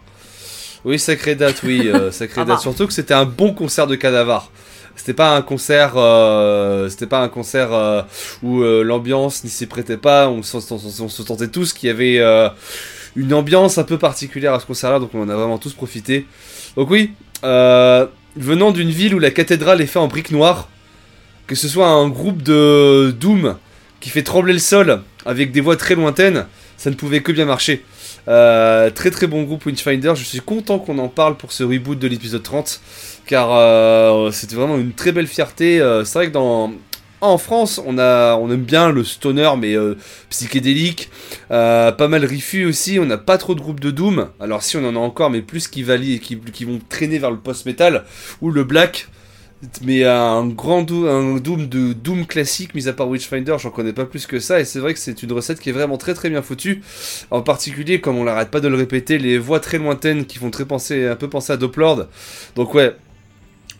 Oui, 0.83 0.99
sacrée 0.99 1.35
date, 1.35 1.61
oui, 1.63 1.87
euh, 1.87 2.11
sacrée 2.11 2.41
Ah 2.41 2.45
date. 2.45 2.55
bah. 2.57 2.61
Surtout 2.61 2.87
que 2.87 2.93
c'était 2.93 3.13
un 3.13 3.25
bon 3.25 3.53
concert 3.53 3.87
de 3.87 3.95
Cadavar. 3.95 4.51
C'était 4.99 5.13
pas 5.13 5.33
un 5.33 5.41
concert, 5.41 5.93
euh, 5.95 6.89
c'était 6.89 7.07
pas 7.07 7.21
un 7.21 7.29
concert 7.29 7.71
euh, 7.71 8.01
où 8.43 8.61
euh, 8.63 8.83
l'ambiance 8.83 9.45
n'y 9.45 9.49
s'y 9.49 9.65
prêtait 9.65 9.95
pas. 9.95 10.27
On, 10.27 10.43
se- 10.43 10.57
on 10.73 11.07
se- 11.09 11.23
sentait 11.23 11.47
tous 11.47 11.71
qu'il 11.71 11.87
y 11.87 11.89
avait 11.89 12.19
une 13.15 13.33
ambiance 13.33 13.77
un 13.77 13.85
peu 13.85 13.97
particulière 13.97 14.53
à 14.53 14.59
ce 14.59 14.65
concert-là, 14.65 14.99
donc 14.99 15.11
on 15.13 15.21
en 15.23 15.29
a 15.29 15.35
vraiment 15.35 15.57
tous 15.57 15.71
profité. 15.73 16.25
Donc 16.75 16.89
oui, 16.91 17.13
venant 17.41 18.71
d'une 18.71 18.89
ville 18.89 19.15
où 19.15 19.19
la 19.19 19.31
cathédrale 19.31 19.79
est 19.79 19.85
faite 19.87 19.97
en 20.01 20.07
briques 20.09 20.31
noires, 20.31 20.67
que 21.47 21.55
ce 21.55 21.69
soit 21.69 21.87
un 21.87 22.09
groupe 22.09 22.43
de 22.43 23.15
Doom 23.17 23.55
qui 24.01 24.09
fait 24.09 24.23
trembler 24.23 24.51
le 24.51 24.59
sol 24.59 25.01
avec 25.25 25.53
des 25.53 25.61
voix 25.61 25.77
très 25.77 25.95
lointaines, 25.95 26.45
ça 26.75 26.89
ne 26.89 26.95
pouvait 26.95 27.21
que 27.21 27.31
bien 27.31 27.45
marcher. 27.45 27.85
Très 28.27 29.09
très 29.11 29.27
bon 29.27 29.43
groupe 29.43 29.65
Witchfinder, 29.65 30.13
je 30.15 30.23
suis 30.23 30.39
content 30.41 30.77
qu'on 30.77 30.99
en 30.99 31.07
parle 31.07 31.35
pour 31.35 31.51
ce 31.51 31.63
reboot 31.63 31.97
de 31.97 32.07
l'épisode 32.07 32.43
30, 32.43 32.79
car 33.29 33.51
euh, 33.51 34.31
c'était 34.31 34.55
vraiment 34.55 34.79
une 34.79 34.93
très 34.93 35.11
belle 35.11 35.27
fierté. 35.27 35.79
Euh, 35.79 36.03
C'est 36.03 36.17
vrai 36.17 36.27
que 36.27 36.33
dans... 36.33 36.73
En 37.21 37.37
France, 37.37 37.81
on, 37.85 37.97
aime 37.99 38.63
bien 38.63 38.91
le 38.91 39.03
stoner, 39.03 39.51
mais 39.57 39.75
euh, 39.75 39.95
psychédélique. 40.29 41.11
Pas 41.49 42.07
mal 42.07 42.25
Rifu 42.25 42.65
aussi, 42.65 42.97
on 42.97 43.05
n'a 43.05 43.17
pas 43.17 43.37
trop 43.37 43.55
de 43.55 43.59
groupes 43.59 43.81
de 43.81 43.91
Doom. 43.91 44.29
Alors 44.39 44.63
si 44.63 44.77
on 44.77 44.85
en 44.87 44.95
a 44.95 44.99
encore, 44.99 45.29
mais 45.29 45.41
plus 45.41 45.67
qui, 45.67 45.83
valient, 45.83 46.19
qui, 46.19 46.39
qui 46.39 46.63
vont 46.63 46.79
traîner 46.87 47.19
vers 47.19 47.29
le 47.29 47.37
post-metal 47.37 48.05
ou 48.41 48.51
le 48.51 48.63
black. 48.63 49.09
Mais 49.83 50.05
un 50.05 50.47
grand 50.47 50.81
Doom, 50.81 51.07
un 51.07 51.35
Doom 51.35 51.67
de 51.67 51.91
Doom 51.91 52.25
classique, 52.25 52.73
mis 52.73 52.87
à 52.87 52.93
part 52.93 53.09
Witchfinder, 53.09 53.57
j'en 53.59 53.69
connais 53.69 53.93
pas 53.93 54.05
plus 54.05 54.25
que 54.25 54.39
ça. 54.39 54.61
Et 54.61 54.65
c'est 54.65 54.79
vrai 54.79 54.93
que 54.93 54.99
c'est 54.99 55.21
une 55.21 55.33
recette 55.33 55.59
qui 55.59 55.69
est 55.69 55.73
vraiment 55.73 55.97
très 55.97 56.13
très 56.13 56.29
bien 56.29 56.41
foutue. 56.41 56.81
En 57.31 57.41
particulier, 57.41 57.99
comme 57.99 58.17
on 58.17 58.23
l'arrête 58.23 58.49
pas 58.49 58.61
de 58.61 58.69
le 58.69 58.77
répéter, 58.77 59.17
les 59.19 59.37
voix 59.37 59.59
très 59.59 59.77
lointaines 59.77 60.25
qui 60.25 60.37
font 60.37 60.51
très 60.51 60.65
penser, 60.65 61.05
un 61.05 61.17
peu 61.17 61.29
penser 61.29 61.51
à 61.51 61.57
Doplord. 61.57 62.07
Donc 62.55 62.73
ouais, 62.73 62.95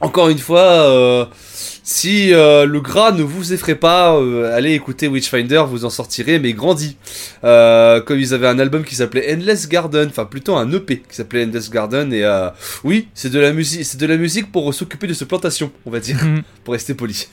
encore 0.01 0.29
une 0.29 0.37
fois, 0.37 0.59
euh, 0.61 1.25
si 1.83 2.33
euh, 2.33 2.65
le 2.65 2.79
gras 2.81 3.11
ne 3.11 3.23
vous 3.23 3.51
effraie 3.53 3.75
pas, 3.75 4.15
euh, 4.15 4.55
allez 4.55 4.73
écouter 4.73 5.07
Witchfinder, 5.07 5.63
vous 5.67 5.85
en 5.85 5.89
sortirez, 5.89 6.39
mais 6.39 6.53
grandi. 6.53 6.97
Euh, 7.43 7.99
comme 8.01 8.19
ils 8.19 8.33
avaient 8.33 8.47
un 8.47 8.59
album 8.59 8.83
qui 8.83 8.95
s'appelait 8.95 9.33
Endless 9.33 9.67
Garden, 9.67 10.07
enfin 10.09 10.25
plutôt 10.25 10.55
un 10.55 10.71
EP 10.71 10.99
qui 11.09 11.15
s'appelait 11.15 11.43
Endless 11.45 11.69
Garden, 11.69 12.13
et 12.13 12.23
euh, 12.23 12.49
oui, 12.83 13.07
c'est 13.13 13.31
de 13.31 13.39
la 13.39 13.51
musique, 13.51 13.83
c'est 13.85 13.99
de 13.99 14.05
la 14.05 14.17
musique 14.17 14.51
pour 14.51 14.73
s'occuper 14.73 15.07
de 15.07 15.13
ce 15.13 15.23
plantation, 15.25 15.71
on 15.85 15.89
va 15.91 15.99
dire, 15.99 16.17
Mhm. 16.23 16.43
pour 16.63 16.73
rester 16.73 16.93
poli. 16.93 17.27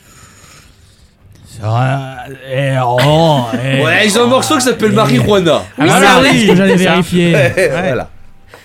Eh, 1.58 2.76
oh, 2.84 3.44
eh, 3.54 3.82
Ouais, 3.82 4.06
ils 4.06 4.18
ont 4.18 4.24
un 4.24 4.26
morceau 4.26 4.56
qui 4.56 4.62
s'appelle. 4.62 4.92
Marijuana. 4.92 5.62
Oui, 5.78 5.86
voilà, 5.86 6.22
c'est 6.22 6.38
ce 6.38 6.46
que 6.48 6.56
j'allais 6.56 6.76
vérifier. 6.76 7.30
voilà. 7.70 8.10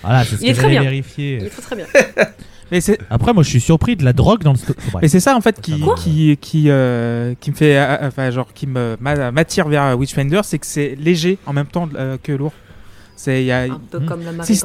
Voilà, 0.04 0.26
c'est 0.26 0.36
ce 0.38 0.42
Il 0.42 0.50
est 0.50 0.52
que 0.54 0.58
très 0.58 0.62
j'allais 0.64 0.72
bien. 0.80 0.82
vérifier. 0.90 1.40
Il 1.44 1.50
faut 1.50 1.62
très 1.62 1.76
bien. 1.78 1.86
Mais 2.72 2.80
c'est 2.82 2.98
Après, 3.10 3.34
moi, 3.34 3.44
je 3.44 3.50
suis 3.50 3.60
surpris 3.62 3.96
de 3.98 4.06
la 4.06 4.14
drogue 4.14 4.44
dans 4.44 4.54
le. 4.54 4.58
sto- 4.58 4.74
mais 5.02 5.08
c'est 5.10 5.20
ça 5.20 5.36
en 5.36 5.42
fait 5.42 5.60
qui 5.62 5.80
Quoi 5.82 5.96
qui 5.96 6.38
qui 6.40 6.66
euh, 6.70 7.34
qui 7.40 7.52
me 7.52 7.56
fait 7.56 7.78
euh, 7.78 8.08
enfin 8.08 8.32
genre 8.32 8.48
qui 8.54 8.66
me 8.66 8.96
m'a- 9.02 9.32
m'attire 9.32 9.68
vers 9.68 9.98
Witchfinder, 10.00 10.42
c'est 10.44 10.58
que 10.58 10.66
c'est 10.66 10.96
léger 11.00 11.38
en 11.46 11.54
même 11.54 11.68
temps 11.68 11.90
euh, 11.96 12.18
que 12.22 12.32
lourd. 12.32 12.54
C'est 13.18 13.44
il 13.44 13.46
y 13.48 13.52
a 13.52 13.64
Un 13.64 13.82
peu 13.92 14.00
Hmm. 14.00 14.06
comme 14.06 14.22
la 14.24 14.44
Si, 14.46 14.60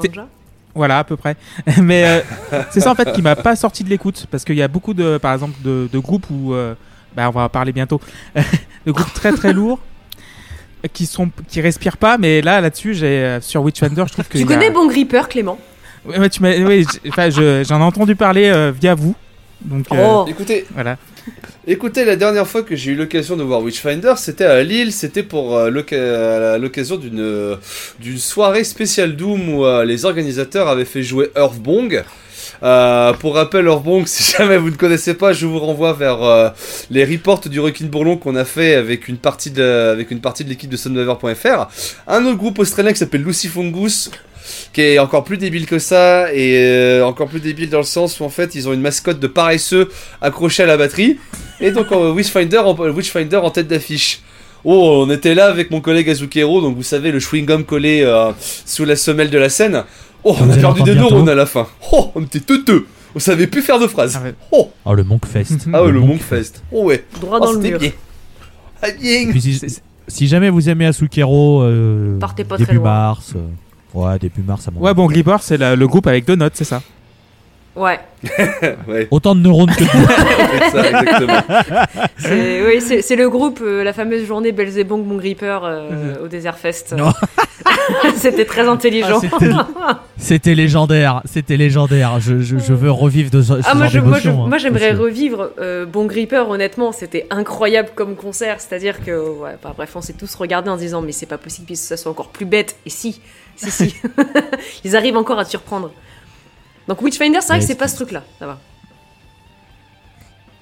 Voilà, 0.74 0.98
à 1.00 1.04
peu 1.04 1.16
près. 1.16 1.36
Mais 1.82 2.04
euh, 2.52 2.62
c'est 2.70 2.80
ça 2.80 2.90
en 2.92 2.94
fait 2.94 3.12
qui 3.12 3.22
m'a 3.22 3.34
pas 3.36 3.56
sorti 3.56 3.82
de 3.82 3.88
l'écoute 3.90 4.26
parce 4.30 4.44
qu'il 4.44 4.56
y 4.56 4.62
a 4.62 4.68
beaucoup 4.68 4.94
de, 4.94 5.18
par 5.18 5.32
exemple, 5.34 5.54
de, 5.64 5.88
de 5.92 5.98
groupes 5.98 6.26
où, 6.30 6.54
euh, 6.54 6.74
bah, 7.16 7.28
on 7.28 7.32
va 7.32 7.42
en 7.42 7.48
parler 7.48 7.72
bientôt, 7.72 8.00
de 8.86 8.92
groupes 8.92 9.12
très 9.14 9.32
très 9.32 9.52
lourds 9.52 9.80
qui 10.92 11.06
sont 11.06 11.28
qui 11.48 11.60
respirent 11.60 11.96
pas. 11.96 12.18
Mais 12.18 12.40
là, 12.42 12.60
là-dessus, 12.60 12.94
j'ai 12.94 13.06
euh, 13.06 13.40
sur 13.40 13.62
Witchfinder, 13.62 14.04
je 14.06 14.12
trouve 14.12 14.28
que 14.28 14.38
Tu 14.38 14.40
y 14.40 14.42
a- 14.44 14.46
connais 14.46 14.70
Bon 14.70 14.86
Gripper, 14.86 15.22
Clément? 15.28 15.58
Ouais, 16.06 16.28
tu 16.28 16.42
m'as, 16.42 16.56
oui, 16.58 16.86
enfin, 17.08 17.30
je- 17.30 17.64
j'en 17.68 17.80
ai 17.80 17.84
entendu 17.84 18.14
parler 18.16 18.46
euh, 18.46 18.72
via 18.78 18.94
vous. 18.94 19.14
Donc 19.62 19.86
euh, 19.92 19.96
Oh 20.06 20.26
Écoutez, 20.28 20.66
voilà. 20.74 20.96
Écoutez, 21.66 22.04
la 22.04 22.14
dernière 22.14 22.46
fois 22.46 22.62
que 22.62 22.76
j'ai 22.76 22.92
eu 22.92 22.94
l'occasion 22.94 23.36
de 23.36 23.42
voir 23.42 23.60
Witchfinder, 23.62 24.12
c'était 24.16 24.44
à 24.44 24.62
Lille, 24.62 24.92
c'était 24.92 25.24
pour 25.24 25.56
euh, 25.56 25.66
à 26.54 26.58
l'occasion 26.58 26.96
d'une 26.96 27.18
euh, 27.20 27.56
d'une 27.98 28.18
soirée 28.18 28.62
spéciale 28.64 29.16
Doom 29.16 29.48
où 29.54 29.64
euh, 29.64 29.84
les 29.84 30.04
organisateurs 30.04 30.68
avaient 30.68 30.84
fait 30.84 31.02
jouer 31.02 31.30
Earthbong. 31.36 32.04
Euh, 32.62 33.12
pour 33.14 33.34
rappel, 33.34 33.66
Earthbong, 33.66 34.02
si 34.06 34.36
jamais 34.36 34.56
vous 34.56 34.70
ne 34.70 34.76
connaissez 34.76 35.14
pas, 35.14 35.32
je 35.32 35.46
vous 35.46 35.58
renvoie 35.58 35.92
vers 35.94 36.22
euh, 36.22 36.48
les 36.90 37.04
reports 37.04 37.40
du 37.40 37.58
Requin 37.58 37.86
Bourlon 37.86 38.16
qu'on 38.16 38.36
a 38.36 38.44
fait 38.44 38.76
avec 38.76 39.08
une 39.08 39.16
partie 39.18 39.50
de, 39.50 39.90
avec 39.92 40.10
une 40.12 40.20
partie 40.20 40.44
de 40.44 40.48
l'équipe 40.50 40.70
de 40.70 40.76
Sunweaver.fr. 40.76 41.66
Un 42.06 42.24
autre 42.26 42.38
groupe 42.38 42.58
australien 42.60 42.92
qui 42.92 42.98
s'appelle 42.98 43.22
Lucy 43.24 43.48
Fungus, 43.48 44.10
qui 44.72 44.80
est 44.82 44.98
encore 44.98 45.24
plus 45.24 45.38
débile 45.38 45.66
que 45.66 45.78
ça, 45.78 46.32
et 46.32 46.58
euh, 46.58 47.04
encore 47.04 47.28
plus 47.28 47.40
débile 47.40 47.70
dans 47.70 47.78
le 47.78 47.84
sens 47.84 48.20
où 48.20 48.24
en 48.24 48.28
fait 48.28 48.54
ils 48.54 48.68
ont 48.68 48.72
une 48.72 48.80
mascotte 48.80 49.20
de 49.20 49.26
paresseux 49.26 49.88
accrochée 50.20 50.62
à 50.62 50.66
la 50.66 50.76
batterie. 50.76 51.18
Et 51.60 51.70
donc 51.70 51.90
euh, 51.92 52.12
Witchfinder, 52.12 52.58
en, 52.58 52.74
Witchfinder 52.74 53.36
en 53.36 53.50
tête 53.50 53.68
d'affiche. 53.68 54.20
Oh, 54.64 55.04
on 55.06 55.10
était 55.12 55.34
là 55.34 55.46
avec 55.46 55.70
mon 55.70 55.80
collègue 55.80 56.10
Azukero, 56.10 56.60
donc 56.60 56.76
vous 56.76 56.82
savez, 56.82 57.12
le 57.12 57.18
chewing-gum 57.20 57.64
collé 57.64 58.02
euh, 58.02 58.32
sous 58.64 58.84
la 58.84 58.96
semelle 58.96 59.30
de 59.30 59.38
la 59.38 59.48
scène. 59.48 59.84
Oh, 60.24 60.36
on 60.40 60.50
a 60.50 60.56
perdu 60.56 60.82
des 60.82 60.94
neurones 60.96 61.28
à 61.28 61.34
la 61.36 61.46
fin. 61.46 61.68
Oh, 61.92 62.10
on 62.16 62.22
était 62.24 62.40
teuteux. 62.40 62.86
On 63.14 63.20
savait 63.20 63.46
plus 63.46 63.62
faire 63.62 63.78
de 63.78 63.86
phrases. 63.86 64.18
Ah. 64.22 64.28
Oh, 64.50 64.70
Oh, 64.84 64.94
le 64.94 65.04
Monkfest. 65.04 65.68
ah 65.72 65.84
ouais, 65.84 65.92
le 65.92 66.00
Monk- 66.00 66.08
Monkfest. 66.08 66.62
Oh 66.72 66.82
ouais. 66.84 67.04
Droit 67.20 67.38
Oh, 67.40 67.44
dans 67.44 67.52
le 67.52 67.56
c'était 67.58 67.70
mur. 67.70 67.78
bien. 67.78 67.92
Ah 68.82 68.88
bien. 68.90 69.28
Puis 69.30 69.40
si, 69.40 69.60
si 70.08 70.26
jamais 70.26 70.50
vous 70.50 70.68
aimez 70.68 70.86
Asukero, 70.86 71.62
euh, 71.62 72.18
Partez 72.18 72.42
pas 72.44 72.56
début 72.56 72.66
très 72.66 72.74
loin. 72.76 72.84
mars. 72.84 73.32
euh, 73.36 73.40
ouais, 74.04 74.18
début 74.18 74.42
mars, 74.42 74.62
ça 74.64 74.70
Ouais, 74.76 74.94
bon, 74.94 75.06
Gripper, 75.06 75.36
c'est 75.40 75.56
la- 75.56 75.76
le 75.76 75.86
groupe 75.88 76.06
avec 76.06 76.24
deux 76.24 76.36
notes, 76.36 76.52
c'est 76.54 76.64
ça. 76.64 76.82
Ouais, 77.74 78.00
Ouais, 78.88 79.06
Autant 79.10 79.34
de 79.34 79.40
neurones 79.40 79.68
que 79.70 79.84
de 79.84 79.88
c'est 80.70 80.70
ça, 80.70 80.88
exactement. 81.02 81.42
c'est 82.16 82.64
oui, 82.66 82.80
c'est 82.80 83.02
c'est 83.02 83.16
le 83.16 83.28
groupe, 83.28 83.60
euh, 83.62 83.84
la 83.84 83.92
fameuse 83.92 84.24
journée 84.24 84.50
Belzebong 84.52 85.04
Bon 85.04 85.16
Gripper 85.18 85.58
euh, 85.64 86.24
au 86.24 86.26
Desert 86.28 86.56
Fest. 86.56 86.94
Non. 86.96 87.12
C'était 88.16 88.46
très 88.46 88.66
intelligent. 88.66 89.20
Ah, 89.22 89.36
c'était- 89.38 89.54
C'était 90.16 90.54
légendaire, 90.54 91.20
c'était 91.26 91.56
légendaire. 91.58 92.18
Je, 92.18 92.40
je, 92.40 92.56
je 92.58 92.72
veux 92.72 92.90
revivre 92.90 93.30
de 93.30 93.42
ce, 93.42 93.60
ce 93.60 93.68
Ah, 93.68 93.74
moi, 93.74 93.88
genre 93.88 93.90
je, 94.04 94.08
moi, 94.08 94.18
je- 94.18 94.22
d'émotion, 94.24 94.44
hein, 94.44 94.48
moi, 94.48 94.58
j'aimerais 94.58 94.88
parce 94.88 94.98
que- 94.98 95.04
revivre 95.04 95.50
euh, 95.60 95.84
Bon 95.84 96.06
Gripper, 96.06 96.44
honnêtement, 96.48 96.92
c'était 96.92 97.26
incroyable 97.28 97.90
comme 97.94 98.16
concert. 98.16 98.56
C'est-à-dire 98.60 99.04
que, 99.04 99.10
ouais, 99.40 99.56
bah, 99.62 99.74
bref, 99.76 99.90
on 99.94 100.00
s'est 100.00 100.14
tous 100.14 100.34
regardés 100.34 100.70
en 100.70 100.76
se 100.76 100.80
disant, 100.80 101.02
mais 101.02 101.12
c'est 101.12 101.26
pas 101.26 101.38
possible 101.38 101.66
que 101.68 101.74
ça 101.74 101.98
soit 101.98 102.10
encore 102.10 102.28
plus 102.30 102.46
bête. 102.46 102.76
Et 102.86 102.90
si, 102.90 103.20
si, 103.56 103.70
si. 103.70 103.94
Ils 104.84 104.96
arrivent 104.96 105.16
encore 105.16 105.38
à 105.38 105.44
te 105.44 105.50
surprendre. 105.50 105.90
Donc, 106.88 107.02
Witchfinder, 107.02 107.40
c'est 107.40 107.48
vrai 107.48 107.58
Mais 107.58 107.60
que 107.60 107.66
c'est 107.66 107.74
pas 107.74 107.88
ce 107.88 107.96
truc-là. 107.96 108.22
Ça 108.38 108.46
va. 108.46 108.58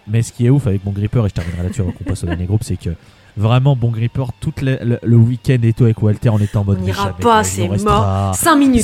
Mais 0.07 0.23
ce 0.23 0.33
qui 0.33 0.47
est 0.47 0.51
ouf 0.51 0.67
avec 0.67 0.85
mon 0.85 0.93
gripper, 0.93 1.25
et 1.25 1.29
je 1.29 1.35
terminerai 1.35 1.63
là-dessus 1.65 1.81
avant 1.81 1.93
qu'on 1.93 2.05
passe 2.05 2.23
au 2.25 2.27
dernier 2.27 2.45
groupe, 2.47 2.63
c'est 2.63 2.77
que 2.77 2.91
Vraiment, 3.37 3.75
bon 3.75 3.89
gripper, 3.91 4.25
tout 4.41 4.53
le, 4.63 4.79
le- 4.83 4.99
le 5.03 5.17
week-end 5.17 5.59
et 5.65 5.73
tout 5.73 5.85
avec 5.85 6.01
Walter, 6.01 6.29
on 6.29 6.39
était 6.39 6.57
en 6.57 6.65
mode. 6.65 6.79
On 6.81 6.85
n'ira 6.85 7.13
pas, 7.17 7.43
c'est 7.43 7.67
mort. 7.67 8.33
5 8.35 8.57
minutes. 8.57 8.83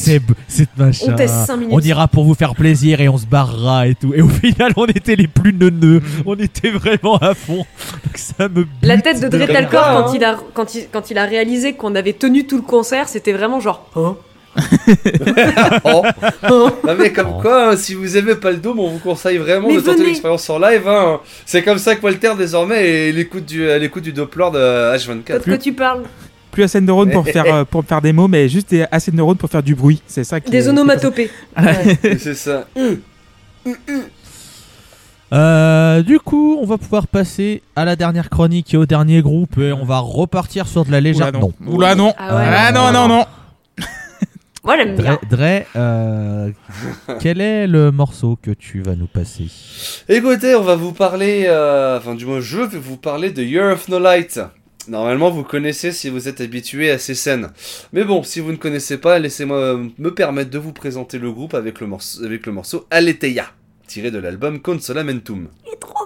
C'est 0.48 0.68
machin. 0.76 1.12
On 1.12 1.16
teste 1.16 1.34
5 1.46 1.56
minutes. 1.56 1.72
On 1.74 1.80
ira 1.80 2.08
pour 2.08 2.24
vous 2.24 2.34
faire 2.34 2.54
plaisir 2.56 3.00
et 3.00 3.08
on 3.08 3.16
se 3.16 3.26
barrera 3.26 3.86
et 3.86 3.94
tout. 3.94 4.12
Et 4.14 4.22
au 4.22 4.28
final, 4.28 4.72
on 4.76 4.86
était 4.86 5.14
les 5.14 5.28
plus 5.28 5.52
neuneux. 5.52 6.02
on 6.26 6.34
était 6.34 6.70
vraiment 6.70 7.16
à 7.18 7.34
fond. 7.34 7.58
Donc 8.04 8.16
ça 8.16 8.48
me 8.48 8.66
La 8.82 8.98
tête 9.00 9.20
de 9.22 9.28
de 9.28 9.38
Dre 9.38 9.46
Comme 9.46 9.54
Talcor 9.54 9.70
quoi, 9.70 10.02
quand, 10.02 10.14
il 10.14 10.24
a, 10.24 10.36
quand, 10.54 10.74
il, 10.74 10.88
quand 10.90 11.10
il 11.10 11.18
a 11.18 11.24
réalisé 11.26 11.74
qu'on 11.74 11.94
avait 11.94 12.12
tenu 12.14 12.46
tout 12.46 12.56
le 12.56 12.62
concert, 12.62 13.08
c'était 13.08 13.32
vraiment 13.32 13.60
genre. 13.60 13.86
Hein 13.94 14.16
Oh. 15.84 16.02
Non 16.86 16.94
mais 16.98 17.12
comme 17.12 17.28
Oh. 17.36 17.40
quoi, 17.40 17.70
hein, 17.70 17.76
si 17.76 17.94
vous 17.94 18.16
aimez 18.16 18.34
pas 18.34 18.50
le 18.50 18.56
Dôme, 18.56 18.80
on 18.80 18.88
vous 18.88 18.98
conseille 18.98 19.38
vraiment 19.38 19.68
Mais 19.68 19.76
de 19.76 19.80
tenter 19.80 20.04
l'expérience 20.04 20.48
en 20.50 20.58
live. 20.58 20.86
hein. 20.88 21.20
C'est 21.46 21.62
comme 21.62 21.78
ça 21.78 21.94
que 21.96 22.02
Walter 22.02 22.32
désormais 22.36 23.08
est 23.08 23.12
l'écoute 23.12 23.44
du, 23.46 23.70
à 23.70 23.78
l'écoute 23.78 24.02
du 24.02 24.12
Doppler 24.12 24.48
de 24.52 24.58
H24. 24.96 25.38
De 25.38 25.44
quoi 25.44 25.58
tu 25.58 25.72
parles 25.72 26.02
Plus 26.50 26.64
assez 26.64 26.80
de 26.80 26.86
neurones 26.86 27.10
pour 27.12 27.24
faire, 27.26 27.44
euh, 27.54 27.64
pour 27.64 27.84
faire 27.84 28.00
des 28.02 28.12
mots, 28.12 28.26
mais 28.28 28.48
juste 28.48 28.70
des- 28.70 28.86
assez 28.90 29.10
de 29.12 29.16
neurones 29.16 29.36
pour 29.36 29.50
faire 29.50 29.62
du 29.62 29.74
bruit. 29.74 30.02
C'est 30.06 30.24
ça 30.24 30.40
qui 30.40 30.48
est- 30.48 30.50
Des 30.50 30.68
onomatopées. 30.68 31.30
Ouais. 31.56 31.98
C'est 32.18 32.34
ça. 32.34 32.66
Euh, 35.32 36.02
du 36.02 36.18
coup, 36.18 36.58
on 36.60 36.66
va 36.66 36.76
pouvoir 36.76 37.06
passer 37.06 37.62
à 37.76 37.84
la 37.84 37.94
dernière 37.94 38.30
chronique 38.30 38.74
et 38.74 38.76
au 38.76 38.84
dernier 38.84 39.22
groupe 39.22 39.58
et 39.58 39.72
on 39.72 39.84
va 39.84 40.00
repartir 40.00 40.66
sur 40.66 40.84
de 40.84 40.90
la 40.90 40.96
Oula 40.98 41.00
légère. 41.08 41.32
non. 41.32 41.52
Oula 41.68 41.94
non. 41.94 42.12
Ah 42.18 42.36
ouais. 42.36 42.42
Ah 42.52 42.72
non, 42.72 42.90
non, 42.90 43.06
non. 43.06 43.24
Moi 44.62 44.76
j'aime 44.76 44.94
Dre, 44.94 45.02
bien. 45.02 45.18
Dre, 45.30 45.66
euh, 45.76 46.50
quel 47.20 47.40
est 47.40 47.66
le 47.66 47.90
morceau 47.90 48.38
que 48.40 48.50
tu 48.50 48.82
vas 48.82 48.94
nous 48.94 49.06
passer 49.06 49.46
Écoutez, 50.08 50.54
on 50.54 50.62
va 50.62 50.76
vous 50.76 50.92
parler, 50.92 51.44
euh, 51.46 51.96
enfin 51.98 52.14
du 52.14 52.26
moins 52.26 52.40
je 52.40 52.58
vais 52.58 52.78
vous 52.78 52.98
parler 52.98 53.30
de 53.30 53.42
Year 53.42 53.72
of 53.72 53.88
No 53.88 53.98
Light. 53.98 54.38
Normalement, 54.88 55.30
vous 55.30 55.44
connaissez 55.44 55.92
si 55.92 56.08
vous 56.08 56.26
êtes 56.26 56.40
habitué 56.40 56.90
à 56.90 56.98
ces 56.98 57.14
scènes. 57.14 57.50
Mais 57.92 58.02
bon, 58.02 58.22
si 58.22 58.40
vous 58.40 58.50
ne 58.50 58.56
connaissez 58.56 58.98
pas, 58.98 59.18
laissez-moi 59.18 59.56
euh, 59.56 59.88
me 59.98 60.12
permettre 60.14 60.50
de 60.50 60.58
vous 60.58 60.72
présenter 60.72 61.18
le 61.18 61.30
groupe 61.30 61.54
avec 61.54 61.80
le 61.80 61.86
morceau, 61.86 62.24
avec 62.24 62.46
le 62.46 62.52
morceau 62.52 62.86
Aletheia, 62.90 63.46
tiré 63.86 64.10
de 64.10 64.18
l'album 64.18 64.60
Consolamentum. 64.60 65.48
Il 65.66 65.74
est 65.74 65.76
trop 65.80 65.99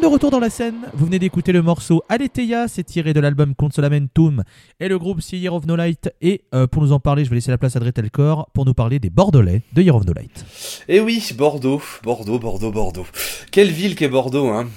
de 0.00 0.06
retour 0.06 0.30
dans 0.30 0.40
la 0.40 0.48
scène. 0.48 0.76
Vous 0.94 1.04
venez 1.04 1.18
d'écouter 1.18 1.52
le 1.52 1.60
morceau 1.60 2.02
Aletheia, 2.08 2.68
c'est 2.68 2.84
tiré 2.84 3.12
de 3.12 3.20
l'album 3.20 3.54
Consolamentum 3.54 4.44
et 4.78 4.88
le 4.88 4.98
groupe 4.98 5.20
c'est 5.20 5.36
Year 5.36 5.52
of 5.52 5.66
No 5.66 5.76
Light. 5.76 6.10
Et 6.22 6.42
euh, 6.54 6.66
pour 6.66 6.82
nous 6.82 6.92
en 6.92 7.00
parler, 7.00 7.24
je 7.24 7.30
vais 7.30 7.36
laisser 7.36 7.50
la 7.50 7.58
place 7.58 7.76
à 7.76 7.80
Dretelcor 7.80 8.48
pour 8.54 8.64
nous 8.64 8.72
parler 8.72 8.98
des 8.98 9.10
Bordelais 9.10 9.62
de 9.74 9.82
Year 9.82 9.94
of 9.94 10.06
No 10.06 10.14
Light. 10.14 10.44
Eh 10.88 11.00
oui, 11.00 11.22
Bordeaux, 11.36 11.82
Bordeaux, 12.02 12.38
Bordeaux, 12.38 12.70
Bordeaux. 12.70 13.06
Quelle 13.50 13.70
ville 13.70 13.94
qu'est 13.94 14.08
Bordeaux, 14.08 14.48
hein 14.48 14.68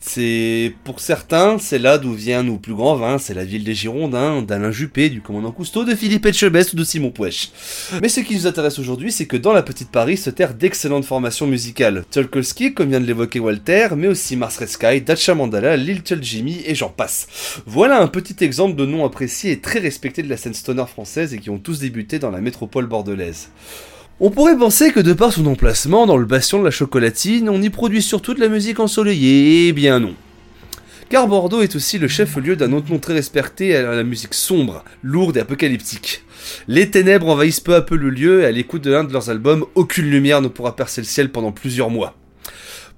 C'est 0.00 0.74
pour 0.84 1.00
certains, 1.00 1.58
c'est 1.58 1.78
là 1.78 1.98
d'où 1.98 2.14
vient 2.14 2.42
nos 2.42 2.56
plus 2.56 2.74
grands 2.74 2.96
vins. 2.96 3.18
C'est 3.18 3.34
la 3.34 3.44
ville 3.44 3.64
des 3.64 3.74
Girondins, 3.74 4.40
d'Alain 4.40 4.70
Juppé, 4.70 5.10
du 5.10 5.20
commandant 5.20 5.52
Cousteau, 5.52 5.84
de 5.84 5.94
Philippe 5.94 6.24
Etchebest 6.24 6.72
ou 6.72 6.76
de 6.76 6.84
Simon 6.84 7.10
Pouèche. 7.10 7.50
Mais 8.00 8.08
ce 8.08 8.20
qui 8.20 8.34
nous 8.34 8.46
intéresse 8.46 8.78
aujourd'hui, 8.78 9.12
c'est 9.12 9.26
que 9.26 9.36
dans 9.36 9.52
la 9.52 9.62
petite 9.62 9.90
Paris 9.90 10.16
se 10.16 10.30
terre 10.30 10.54
d'excellentes 10.54 11.04
formations 11.04 11.46
musicales. 11.46 12.04
Tolkolski, 12.10 12.72
comme 12.72 12.88
vient 12.88 13.00
de 13.00 13.06
l'évoquer 13.06 13.38
Walter, 13.38 13.88
mais 13.96 14.08
aussi 14.08 14.36
Mars 14.36 14.61
Sky, 14.66 15.00
Dacha 15.00 15.34
Mandala, 15.34 15.76
Little 15.76 16.22
Jimmy 16.22 16.62
et 16.66 16.74
j'en 16.74 16.88
passe. 16.88 17.60
Voilà 17.66 18.00
un 18.00 18.08
petit 18.08 18.42
exemple 18.44 18.76
de 18.76 18.86
noms 18.86 19.04
appréciés 19.04 19.52
et 19.52 19.60
très 19.60 19.78
respectés 19.78 20.22
de 20.22 20.28
la 20.28 20.36
scène 20.36 20.54
stoner 20.54 20.86
française 20.86 21.34
et 21.34 21.38
qui 21.38 21.50
ont 21.50 21.58
tous 21.58 21.80
débuté 21.80 22.18
dans 22.18 22.30
la 22.30 22.40
métropole 22.40 22.86
bordelaise. 22.86 23.50
On 24.20 24.30
pourrait 24.30 24.56
penser 24.56 24.92
que 24.92 25.00
de 25.00 25.14
par 25.14 25.32
son 25.32 25.46
emplacement 25.46 26.06
dans 26.06 26.16
le 26.16 26.26
bastion 26.26 26.60
de 26.60 26.64
la 26.64 26.70
chocolatine, 26.70 27.48
on 27.48 27.60
y 27.60 27.70
produit 27.70 28.02
surtout 28.02 28.34
de 28.34 28.40
la 28.40 28.48
musique 28.48 28.78
ensoleillée, 28.78 29.68
eh 29.68 29.72
bien 29.72 29.98
non. 29.98 30.14
Car 31.08 31.28
Bordeaux 31.28 31.60
est 31.60 31.76
aussi 31.76 31.98
le 31.98 32.08
chef-lieu 32.08 32.56
d'un 32.56 32.72
autre 32.72 32.90
nom 32.90 32.98
très 32.98 33.14
respecté 33.14 33.76
à 33.76 33.94
la 33.94 34.02
musique 34.02 34.32
sombre, 34.32 34.84
lourde 35.02 35.36
et 35.36 35.40
apocalyptique. 35.40 36.22
Les 36.68 36.90
ténèbres 36.90 37.28
envahissent 37.28 37.60
peu 37.60 37.74
à 37.74 37.82
peu 37.82 37.96
le 37.96 38.10
lieu 38.10 38.42
et 38.42 38.46
à 38.46 38.50
l'écoute 38.50 38.82
de 38.82 38.92
l'un 38.92 39.04
de 39.04 39.12
leurs 39.12 39.28
albums, 39.28 39.66
aucune 39.74 40.08
lumière 40.08 40.40
ne 40.40 40.48
pourra 40.48 40.74
percer 40.76 41.00
le 41.00 41.06
ciel 41.06 41.30
pendant 41.30 41.52
plusieurs 41.52 41.90
mois. 41.90 42.16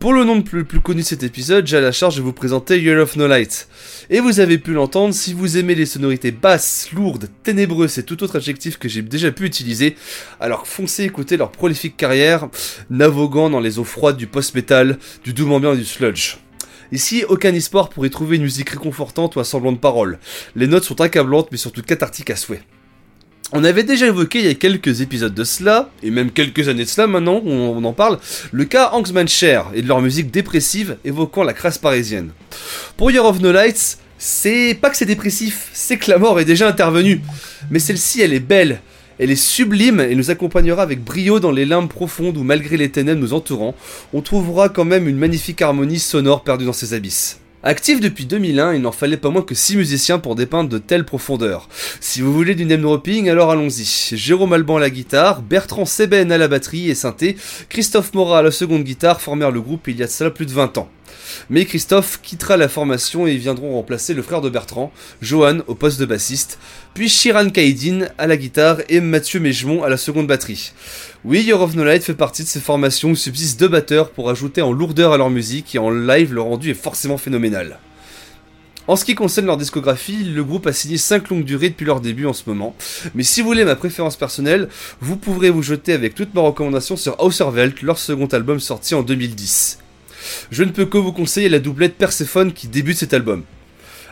Pour 0.05 0.13
le 0.13 0.25
nom 0.25 0.45
le 0.53 0.65
plus, 0.65 0.81
connu 0.81 1.01
de 1.01 1.07
cet 1.07 1.23
épisode, 1.23 1.67
j'ai 1.67 1.79
à 1.79 1.81
la 1.81 1.91
charge 1.91 2.17
de 2.17 2.21
vous 2.21 2.35
présenter 2.35 2.79
Year 2.79 3.03
of 3.03 3.17
No 3.17 3.27
Light. 3.27 3.69
Et 4.11 4.21
vous 4.21 4.39
avez 4.39 4.59
pu 4.59 4.75
l'entendre, 4.75 5.15
si 5.15 5.33
vous 5.33 5.57
aimez 5.57 5.75
les 5.75 5.87
sonorités 5.87 6.31
basses, 6.31 6.91
lourdes, 6.93 7.31
ténébreuses 7.43 7.97
et 7.97 8.03
tout 8.03 8.23
autre 8.23 8.37
adjectif 8.37 8.77
que 8.77 8.87
j'ai 8.87 9.01
déjà 9.01 9.33
pu 9.33 9.47
utiliser, 9.47 9.97
alors 10.41 10.67
foncez 10.67 11.05
écouter 11.05 11.39
leur 11.39 11.51
prolifique 11.51 11.97
carrière, 11.97 12.51
naviguant 12.91 13.49
dans 13.49 13.61
les 13.61 13.79
eaux 13.79 13.85
froides 13.85 14.19
du 14.19 14.27
post-metal, 14.27 14.99
du 15.25 15.33
doom 15.33 15.53
ambiant 15.53 15.73
et 15.73 15.79
du 15.79 15.87
sludge. 15.87 16.37
Ici, 16.93 17.25
aucun 17.31 17.55
espoir 17.55 17.89
pour 17.89 18.05
y 18.05 18.11
trouver 18.11 18.37
une 18.37 18.43
musique 18.43 18.69
réconfortante 18.69 19.37
ou 19.37 19.41
un 19.41 19.45
semblant 19.45 19.73
de 19.73 19.79
parole. 19.79 20.19
Les 20.55 20.67
notes 20.67 20.85
sont 20.85 21.01
accablantes 21.01 21.49
mais 21.51 21.57
surtout 21.57 21.81
cathartiques 21.81 22.29
à 22.29 22.37
souhait. 22.37 22.61
On 23.53 23.63
avait 23.63 23.85
déjà 23.85 24.07
évoqué 24.07 24.41
il 24.41 24.47
y 24.47 24.49
a 24.49 24.55
quelques 24.55 25.01
épisodes 25.01 25.35
de 25.35 25.45
cela, 25.45 25.91
et 26.03 26.11
même 26.11 26.31
quelques 26.31 26.69
années 26.69 26.85
de 26.85 26.89
cela 26.89 27.07
maintenant, 27.07 27.41
où 27.45 27.51
on 27.51 27.85
en 27.85 27.93
parle, 27.93 28.19
le 28.53 28.65
cas 28.65 28.91
Hanksman 28.93 29.29
Cher 29.29 29.67
et 29.75 29.83
de 29.83 29.87
leur 29.89 30.01
musique 30.01 30.31
dépressive 30.31 30.97
évoquant 31.05 31.45
la 31.45 31.53
crasse 31.53 31.79
parisienne. 31.79 32.31
Pour 32.97 33.11
Year 33.11 33.25
of 33.25 33.41
No 33.41 33.53
Lights, 33.53 33.99
c'est 34.19 34.77
pas 34.81 34.91
que 34.91 34.97
c'est 34.97 35.05
dépressif, 35.05 35.69
c'est 35.73 35.99
que 35.99 36.11
la 36.11 36.19
mort 36.19 36.41
est 36.41 36.45
déjà 36.45 36.67
intervenue. 36.67 37.21
Mais 37.71 37.79
celle-ci, 37.79 38.23
elle 38.23 38.33
est 38.33 38.41
belle, 38.41 38.81
elle 39.19 39.31
est 39.31 39.37
sublime 39.37 40.01
et 40.01 40.15
nous 40.15 40.31
accompagnera 40.31 40.83
avec 40.83 41.05
brio 41.05 41.39
dans 41.39 41.53
les 41.53 41.67
limbes 41.67 41.89
profondes 41.89 42.37
où, 42.37 42.43
malgré 42.43 42.77
les 42.77 42.91
ténèbres 42.91 43.21
nous 43.21 43.35
entourant, 43.35 43.75
on 44.13 44.23
trouvera 44.23 44.69
quand 44.69 44.85
même 44.85 45.07
une 45.07 45.19
magnifique 45.19 45.63
harmonie 45.63 45.99
sonore 46.01 46.43
perdue 46.43 46.65
dans 46.65 46.73
ses 46.73 46.95
abysses. 46.95 47.39
Actif 47.67 47.99
depuis 47.99 48.27
2001, 48.27 48.75
il 48.75 48.83
n'en 48.83 48.93
fallait 48.93 49.17
pas 49.17 49.31
moins 49.31 49.41
que 49.41 49.55
6 49.55 49.79
musiciens 49.79 50.19
pour 50.19 50.35
dépeindre 50.35 50.69
de 50.69 50.77
telles 50.77 51.07
profondeurs. 51.07 51.71
Si 51.99 52.21
vous 52.21 52.31
voulez 52.31 52.55
du 52.55 52.67
name 52.67 52.83
dropping, 52.83 53.31
alors 53.31 53.51
allons-y. 53.51 54.15
Jérôme 54.15 54.53
Alban 54.53 54.77
à 54.77 54.81
la 54.81 54.91
guitare, 54.91 55.41
Bertrand 55.41 55.87
Seben 55.87 56.31
à 56.31 56.37
la 56.37 56.47
batterie 56.47 56.91
et 56.91 56.95
synthé, 56.95 57.39
Christophe 57.71 58.13
Morat 58.13 58.41
à 58.41 58.43
la 58.43 58.51
seconde 58.51 58.85
guitare 58.85 59.23
formèrent 59.23 59.51
le 59.51 59.63
groupe 59.63 59.89
il 59.89 59.97
y 59.97 60.03
a 60.03 60.07
de 60.07 60.11
cela 60.11 60.31
plus 60.31 60.45
de 60.45 60.53
20 60.53 60.77
ans. 60.77 60.91
Mais 61.51 61.65
Christophe 61.65 62.21
quittera 62.23 62.57
la 62.57 62.69
formation 62.69 63.27
et 63.27 63.37
viendront 63.37 63.73
remplacer 63.73 64.15
le 64.15 64.23
frère 64.23 64.41
de 64.41 64.51
Bertrand, 64.51 64.93
Johan, 65.23 65.59
au 65.67 65.75
poste 65.75 66.01
de 66.01 66.07
bassiste, 66.07 66.59
puis 66.95 67.09
Shiran 67.09 67.51
Kaidin 67.51 68.07
à 68.19 68.27
la 68.27 68.37
guitare 68.37 68.79
et 68.89 69.01
Mathieu 69.01 69.41
Mégemont 69.41 69.83
à 69.83 69.89
la 69.89 69.97
seconde 69.97 70.27
batterie. 70.27 70.73
Oui, 71.25 71.43
Year 71.43 71.61
of 71.61 71.75
No 71.75 71.85
Light 71.85 72.03
fait 72.03 72.15
partie 72.15 72.43
de 72.43 72.49
ces 72.49 72.61
formations 72.61 73.11
où 73.11 73.17
subsistent 73.17 73.61
deux 73.61 73.69
batteurs 73.69 74.11
pour 74.11 74.31
ajouter 74.31 74.63
en 74.63 74.73
lourdeur 74.73 75.13
à 75.13 75.19
leur 75.19 75.31
musique 75.31 75.75
et 75.75 75.79
en 75.79 75.91
live 75.91 76.35
le 76.35 76.41
rendu 76.41 76.71
est 76.71 76.75
forcément 76.75 77.19
phénoménal. 77.19 77.79
En 78.87 78.97
ce 78.97 79.07
qui 79.07 79.15
concerne 79.15 79.47
leur 79.47 79.57
discographie, 79.57 80.25
le 80.25 80.45
groupe 80.45 80.67
a 80.67 80.75
signé 80.75 80.99
5 80.99 81.31
longues 81.31 81.45
durées 81.45 81.71
depuis 81.71 81.87
leur 81.87 82.03
début 82.03 82.27
en 82.27 82.35
ce 82.35 82.43
moment. 82.47 82.77
Mais 83.15 83.23
si 83.23 83.41
vous 83.41 83.47
voulez 83.47 83.65
ma 83.65 83.77
préférence 83.77 84.17
personnelle, 84.17 84.69
vous 85.01 85.17
pourrez 85.17 85.49
vous 85.49 85.63
jeter 85.63 85.95
avec 85.95 86.15
toutes 86.15 86.35
mes 86.35 86.43
recommandations 86.43 86.97
sur 86.97 87.19
Auserwelt, 87.19 87.81
leur 87.81 87.99
second 87.99 88.27
album 88.27 88.61
sorti 88.61 88.95
en 88.95 89.03
2010. 89.03 89.79
Je 90.51 90.65
ne 90.65 90.71
peux 90.71 90.87
que 90.87 90.99
vous 90.99 91.13
conseiller 91.13 91.49
la 91.49 91.59
doublette 91.59 91.97
Persephone 91.97 92.53
qui 92.53 92.69
débute 92.69 92.99
cet 92.99 93.15
album. 93.15 93.45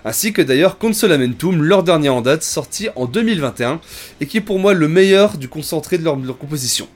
Ainsi 0.04 0.32
que 0.32 0.42
d'ailleurs 0.42 0.78
Consolamentum, 0.78 1.62
leur 1.62 1.82
dernier 1.84 2.08
en 2.08 2.22
date, 2.22 2.42
sorti 2.42 2.88
en 2.96 3.06
2021, 3.06 3.80
et 4.20 4.26
qui 4.26 4.38
est 4.38 4.42
pour 4.42 4.58
moi 4.58 4.74
le 4.74 4.88
meilleur 4.88 5.38
du 5.38 5.48
concentré 5.48 5.96
de 5.98 6.04
leur, 6.04 6.16
de 6.16 6.26
leur 6.26 6.38
composition. 6.38 6.88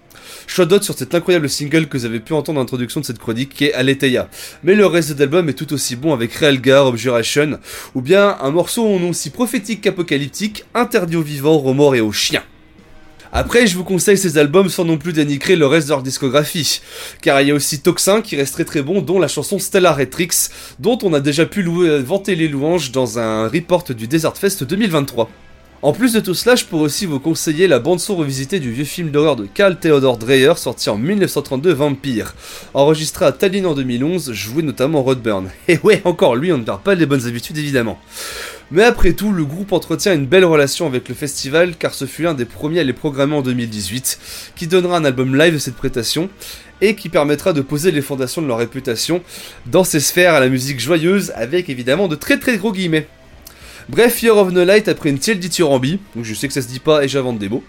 Choix 0.49 0.67
d'autres 0.67 0.85
sur 0.85 0.97
cet 0.97 1.15
incroyable 1.15 1.49
single 1.49 1.87
que 1.87 1.99
vous 1.99 2.05
avez 2.05 2.21
pu 2.21 2.33
entendre 2.33 2.61
en 2.61 2.63
introduction 2.63 3.01
de 3.01 3.07
cette 3.07 3.19
chronique 3.19 3.55
qui 3.55 3.67
est 3.67 3.75
Aletheia. 3.75 4.29
Mais 4.65 4.75
le 4.75 4.87
reste 4.87 5.13
de 5.13 5.21
l'album 5.21 5.49
est 5.49 5.55
tout 5.55 5.73
aussi 5.73 5.97
bon 5.97 6.13
avec 6.13 6.35
Realgar, 6.35 6.87
Objuration, 6.87 7.59
ou 7.95 8.01
bien 8.01 8.37
un 8.41 8.51
morceau 8.51 8.85
au 8.85 8.99
nom 8.99 9.11
aussi 9.11 9.31
prophétique 9.31 9.83
qu'apocalyptique, 9.83 10.65
interdit 10.75 11.17
aux 11.17 11.23
vivants, 11.23 11.57
aux 11.57 11.75
morts 11.75 11.95
et 11.95 12.01
aux 12.01 12.13
chiens. 12.13 12.43
Après, 13.39 13.67
je 13.67 13.77
vous 13.77 13.85
conseille 13.85 14.17
ces 14.17 14.39
albums 14.39 14.71
sans 14.71 14.87
non 14.87 14.97
plus 14.97 15.13
dénigrer 15.13 15.57
le 15.57 15.67
reste 15.67 15.89
de 15.89 15.93
leur 15.93 16.03
discographie, 16.03 16.81
car 17.21 17.39
il 17.43 17.49
y 17.49 17.51
a 17.51 17.55
aussi 17.55 17.81
Toxin 17.81 18.23
qui 18.23 18.35
reste 18.35 18.55
très 18.55 18.65
très 18.65 18.81
bon, 18.81 19.03
dont 19.03 19.19
la 19.19 19.29
chanson 19.29 19.59
Stellar 19.59 19.95
Retrix, 19.99 20.49
dont 20.79 20.97
on 21.03 21.13
a 21.13 21.21
déjà 21.21 21.45
pu 21.45 21.61
louer- 21.63 21.99
vanter 21.99 22.35
les 22.35 22.49
louanges 22.49 22.93
dans 22.93 23.19
un 23.19 23.47
report 23.47 23.85
du 23.93 24.09
Desert 24.09 24.39
Fest 24.39 24.65
2023. 24.65 25.29
En 25.83 25.93
plus 25.93 26.15
de 26.15 26.21
tout 26.21 26.33
cela, 26.33 26.57
je 26.57 26.65
pourrais 26.65 26.85
aussi 26.85 27.05
vous 27.05 27.21
conseiller 27.21 27.69
la 27.69 27.79
bande-son 27.79 28.17
revisitée 28.17 28.61
du 28.61 28.73
vieux 28.73 28.87
film 28.87 29.11
d'horreur 29.11 29.37
de 29.37 29.45
Carl 29.45 29.79
Theodor 29.79 30.17
Dreyer 30.17 30.55
sorti 30.57 30.89
en 30.89 30.97
1932 30.97 31.71
Vampire, 31.75 32.35
enregistré 32.73 33.27
à 33.27 33.33
Tallinn 33.33 33.67
en 33.67 33.75
2011, 33.75 34.33
joué 34.33 34.63
notamment 34.63 35.03
Rodburn. 35.03 35.51
Et 35.69 35.79
ouais, 35.85 36.01
encore 36.05 36.35
lui, 36.35 36.51
on 36.51 36.59
ne 36.59 36.65
perd 36.65 36.81
pas 36.81 36.95
les 36.95 37.05
bonnes 37.05 37.27
habitudes 37.27 37.59
évidemment. 37.59 37.99
Mais 38.71 38.85
après 38.85 39.13
tout, 39.13 39.33
le 39.33 39.45
groupe 39.45 39.73
entretient 39.75 40.15
une 40.15 40.25
belle 40.25 40.47
relation 40.47 40.87
avec 40.87 41.11
le 41.11 41.15
festival 41.15 41.77
car 41.77 41.93
ce 41.93 42.07
fut 42.07 42.23
l'un 42.23 42.35
des 42.35 42.47
premiers 42.47 42.81
à 42.81 42.85
les 42.85 42.95
programmer 42.95 43.37
en 43.37 43.43
2018, 43.43 44.53
qui 44.57 44.67
donnera 44.67 44.97
un 44.97 45.05
album 45.05 45.37
live 45.37 45.55
de 45.55 45.59
cette 45.59 45.77
prestation 45.77 46.31
et 46.81 46.97
qui 46.97 47.11
permettra 47.11 47.53
de 47.53 47.61
poser 47.61 47.91
les 47.91 48.03
fondations 48.03 48.41
de 48.41 48.47
leur 48.47 48.59
réputation 48.59 49.23
dans 49.67 49.85
ces 49.85 50.01
sphères 50.01 50.35
à 50.35 50.41
la 50.41 50.49
musique 50.49 50.81
joyeuse 50.81 51.33
avec 51.37 51.69
évidemment 51.69 52.09
de 52.09 52.17
très 52.17 52.39
très 52.39 52.57
gros 52.57 52.73
guillemets. 52.73 53.09
Bref, 53.89 54.23
Year 54.23 54.37
of 54.37 54.53
No 54.53 54.65
Light 54.65 54.89
après 54.89 55.11
une 55.11 55.19
tielle 55.19 55.39
dithyrambi, 55.39 56.01
donc 56.15 56.25
je 56.25 56.35
sais 56.35 56.49
que 56.49 56.55
ça 56.55 56.63
se 56.63 56.67
dit 56.69 56.81
pas 56.81 57.05
et 57.05 57.09
j'invente 57.09 57.39
des 57.39 57.49
mots. 57.49 57.63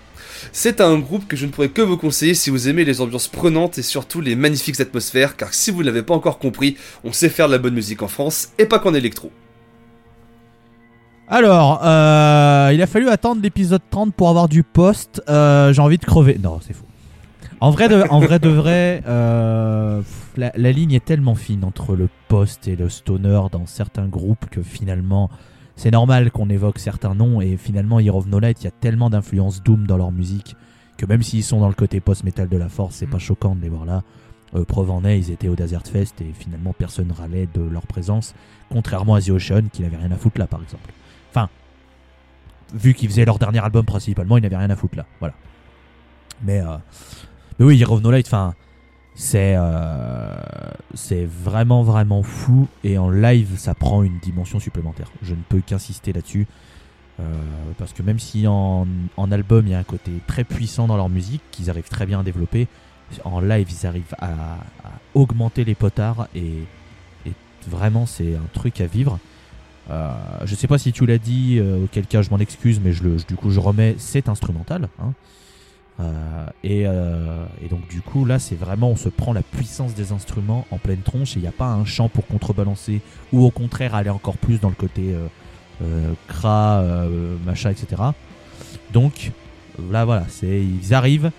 C'est 0.51 0.81
un 0.81 0.97
groupe 0.97 1.27
que 1.27 1.35
je 1.35 1.45
ne 1.45 1.51
pourrais 1.51 1.69
que 1.69 1.81
vous 1.81 1.97
conseiller 1.97 2.33
si 2.33 2.49
vous 2.49 2.67
aimez 2.67 2.85
les 2.85 3.01
ambiances 3.01 3.27
prenantes 3.27 3.77
et 3.77 3.83
surtout 3.83 4.21
les 4.21 4.35
magnifiques 4.35 4.79
atmosphères, 4.79 5.35
car 5.35 5.53
si 5.53 5.69
vous 5.71 5.81
ne 5.81 5.85
l'avez 5.85 6.03
pas 6.03 6.15
encore 6.15 6.39
compris, 6.39 6.77
on 7.03 7.11
sait 7.11 7.29
faire 7.29 7.47
de 7.47 7.53
la 7.53 7.59
bonne 7.59 7.73
musique 7.73 8.01
en 8.01 8.07
France 8.07 8.49
et 8.57 8.65
pas 8.65 8.79
qu'en 8.79 8.93
électro. 8.93 9.31
Alors, 11.27 11.81
euh, 11.83 12.71
il 12.73 12.81
a 12.81 12.87
fallu 12.87 13.09
attendre 13.09 13.41
l'épisode 13.41 13.81
30 13.89 14.13
pour 14.15 14.29
avoir 14.29 14.47
du 14.47 14.63
post. 14.63 15.21
Euh, 15.27 15.73
J'ai 15.73 15.81
envie 15.81 15.97
de 15.97 16.05
crever. 16.05 16.39
Non, 16.41 16.59
c'est 16.65 16.73
faux. 16.73 16.85
En 17.59 17.71
vrai, 17.71 17.89
de, 17.89 18.49
vrai 18.49 19.03
euh, 19.07 20.01
la, 20.37 20.51
la 20.55 20.71
ligne 20.71 20.93
est 20.93 21.03
tellement 21.03 21.35
fine 21.35 21.63
entre 21.63 21.95
le 21.95 22.07
post 22.27 22.67
et 22.67 22.75
le 22.75 22.87
stoner 22.87 23.41
dans 23.51 23.65
certains 23.65 24.07
groupes 24.07 24.45
que 24.49 24.61
finalement, 24.61 25.31
c'est 25.77 25.91
normal 25.91 26.31
qu'on 26.31 26.49
évoque 26.49 26.79
certains 26.79 27.15
noms. 27.15 27.39
Et 27.39 27.55
finalement, 27.55 28.01
Year 28.01 28.15
of 28.15 28.25
No 28.25 28.39
Light, 28.39 28.61
il 28.61 28.65
y 28.65 28.67
a 28.67 28.71
tellement 28.71 29.09
d'influence 29.09 29.63
Doom 29.63 29.87
dans 29.87 29.95
leur 29.95 30.11
musique 30.11 30.57
que 30.97 31.05
même 31.05 31.21
s'ils 31.21 31.43
sont 31.43 31.59
dans 31.59 31.67
le 31.67 31.75
côté 31.75 32.01
post-metal 32.01 32.49
de 32.49 32.57
la 32.57 32.69
force, 32.69 32.95
c'est 32.95 33.07
pas 33.07 33.19
choquant 33.19 33.55
de 33.55 33.61
les 33.61 33.69
voir 33.69 33.85
là. 33.85 34.03
Euh, 34.55 34.65
preuve 34.65 34.89
en 34.89 35.05
est, 35.05 35.19
ils 35.19 35.31
étaient 35.31 35.47
au 35.47 35.55
Desert 35.55 35.85
Fest 35.85 36.21
et 36.21 36.33
finalement 36.33 36.73
personne 36.73 37.11
râlait 37.11 37.47
de 37.53 37.61
leur 37.61 37.85
présence, 37.85 38.33
contrairement 38.69 39.13
à 39.13 39.21
The 39.21 39.29
Ocean 39.29 39.63
qui 39.71 39.83
n'avait 39.83 39.97
rien 39.97 40.11
à 40.11 40.15
foutre 40.15 40.39
là 40.39 40.47
par 40.47 40.63
exemple. 40.63 40.91
Enfin, 41.29 41.49
vu 42.73 42.93
qu'ils 42.93 43.09
faisaient 43.09 43.25
leur 43.25 43.37
dernier 43.37 43.59
album 43.59 43.85
principalement, 43.85 44.37
ils 44.37 44.41
n'avaient 44.41 44.57
rien 44.57 44.69
à 44.69 44.75
foutre 44.75 44.97
là, 44.97 45.05
voilà. 45.19 45.35
Mais, 46.41 46.61
euh, 46.61 46.77
mais 47.59 47.65
oui, 47.65 47.77
Year 47.77 47.91
of 47.91 48.01
No 48.01 48.09
Light, 48.09 48.25
enfin, 48.25 48.55
c'est 49.19 49.55
euh, 49.57 50.31
c'est 50.93 51.25
vraiment 51.25 51.81
vraiment 51.81 52.21
fou 52.21 52.67
et 52.83 52.99
en 52.99 53.09
live 53.09 53.57
ça 53.57 53.73
prend 53.73 54.03
une 54.03 54.19
dimension 54.19 54.59
supplémentaire. 54.59 55.11
Je 55.23 55.33
ne 55.33 55.41
peux 55.49 55.59
qu'insister 55.59 56.13
là-dessus. 56.13 56.45
Euh, 57.19 57.23
parce 57.79 57.93
que 57.93 58.03
même 58.03 58.19
si 58.19 58.45
en, 58.45 58.85
en 59.17 59.31
album 59.31 59.65
il 59.65 59.71
y 59.71 59.73
a 59.73 59.79
un 59.79 59.83
côté 59.83 60.11
très 60.27 60.43
puissant 60.43 60.85
dans 60.85 60.97
leur 60.97 61.09
musique 61.09 61.41
qu'ils 61.49 61.71
arrivent 61.71 61.89
très 61.89 62.05
bien 62.05 62.19
à 62.19 62.23
développer, 62.23 62.67
en 63.23 63.41
live 63.41 63.67
ils 63.71 63.87
arrivent 63.87 64.15
à, 64.19 64.57
augmenter 65.15 65.65
les 65.65 65.75
potards 65.75 66.27
et, 66.35 66.63
vraiment 67.67 68.05
c'est 68.05 68.35
un 68.35 68.47
truc 68.53 68.79
à 68.79 68.85
vivre. 68.85 69.19
Euh, 69.89 70.13
je 70.45 70.55
sais 70.55 70.67
pas 70.67 70.77
si 70.77 70.93
tu 70.93 71.05
l'as 71.05 71.17
dit, 71.17 71.57
euh, 71.59 71.83
auquel 71.83 72.05
cas 72.05 72.21
je 72.21 72.29
m'en 72.29 72.37
excuse, 72.37 72.79
mais 72.81 72.93
je 72.93 73.03
le, 73.03 73.17
du 73.27 73.35
coup 73.35 73.49
je 73.49 73.59
remets, 73.59 73.95
c'est 73.97 74.29
instrumental. 74.29 74.87
hein. 75.01 75.13
Euh, 75.99 76.45
et, 76.63 76.83
euh, 76.85 77.43
et 77.63 77.69
donc 77.69 77.87
du 77.87 78.01
coup 78.01 78.23
là 78.23 78.37
c'est 78.37 78.53
vraiment 78.53 78.91
on 78.91 78.95
se 78.95 79.09
prend 79.09 79.33
la 79.33 79.41
puissance 79.41 79.95
des 79.95 80.11
instruments 80.11 80.67
en 80.69 80.77
pleine 80.77 81.01
tronche 81.01 81.35
et 81.35 81.39
il 81.39 81.41
n'y 81.41 81.47
a 81.47 81.51
pas 81.51 81.69
un 81.69 81.85
chant 81.85 82.07
pour 82.07 82.27
contrebalancer 82.27 83.01
ou 83.33 83.43
au 83.43 83.49
contraire 83.49 83.95
aller 83.95 84.11
encore 84.11 84.37
plus 84.37 84.59
dans 84.59 84.69
le 84.69 84.75
côté 84.75 85.15
euh, 85.15 85.25
euh, 85.81 86.13
cra, 86.27 86.83
machin, 87.45 87.71
etc. 87.71 88.01
Donc 88.93 89.31
là 89.91 90.05
voilà, 90.05 90.25
c'est 90.29 90.61
ils 90.61 90.93
arrivent, 90.93 91.31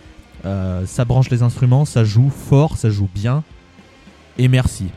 ça 0.45 1.05
branche 1.05 1.31
les 1.31 1.43
instruments, 1.43 1.85
ça 1.85 2.03
joue 2.03 2.31
fort, 2.31 2.77
ça 2.77 2.91
joue 2.91 3.09
bien 3.15 3.45
et 4.39 4.49
merci. 4.49 4.89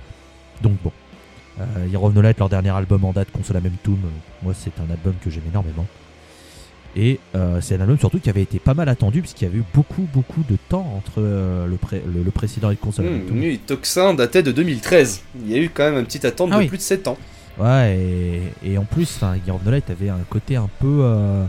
Donc 0.62 0.74
bon, 0.84 0.92
Year 1.88 2.04
of 2.04 2.14
No 2.14 2.22
Light, 2.22 2.38
leur 2.40 2.50
dernier 2.50 2.70
album 2.70 3.06
en 3.06 3.14
date, 3.14 3.32
Console 3.32 3.56
la 3.56 3.62
même 3.62 3.78
euh, 3.88 3.94
moi 4.44 4.54
c'est 4.56 4.74
un 4.80 4.92
album 4.92 5.14
que 5.24 5.30
j'aime 5.30 5.48
énormément. 5.50 5.86
Et 6.96 7.20
euh, 7.36 7.62
c'est 7.62 7.76
un 7.76 7.82
album 7.82 7.98
surtout 7.98 8.20
qui 8.20 8.30
avait 8.30 8.42
été 8.42 8.60
pas 8.60 8.74
mal 8.74 8.90
attendu 8.90 9.22
puisqu'il 9.22 9.46
y 9.46 9.48
avait 9.48 9.60
eu 9.60 9.64
beaucoup 9.74 10.08
beaucoup 10.14 10.44
de 10.50 10.58
temps 10.68 10.94
entre 10.98 11.20
euh, 11.20 11.66
le, 11.66 11.78
pré- 11.78 12.04
le, 12.06 12.22
le 12.22 12.32
précédent 12.32 12.70
et 12.70 12.76
Console 12.76 13.06
la 13.06 13.12
même 13.12 13.22
Mmh, 13.30 13.40
oui, 13.40 13.60
Toxin 13.66 14.14
datait 14.14 14.44
de 14.44 14.52
2013. 14.52 15.22
Il 15.42 15.50
y 15.52 15.56
a 15.56 15.58
eu 15.60 15.70
quand 15.74 15.84
même 15.84 16.00
une 16.00 16.06
petite 16.06 16.26
attente 16.26 16.50
Ah 16.52 16.56
de 16.58 16.62
oui. 16.64 16.68
plus 16.68 16.78
de 16.78 16.82
7 16.84 17.08
ans. 17.08 17.18
Ouais, 17.58 17.98
et, 18.64 18.72
et 18.74 18.78
en 18.78 18.84
plus, 18.86 19.04
enfin, 19.16 19.36
No 19.48 19.72
Light 19.72 19.90
avait 19.90 20.10
un 20.10 20.20
côté 20.30 20.56
un 20.58 20.70
peu, 20.80 21.00
euh, 21.02 21.46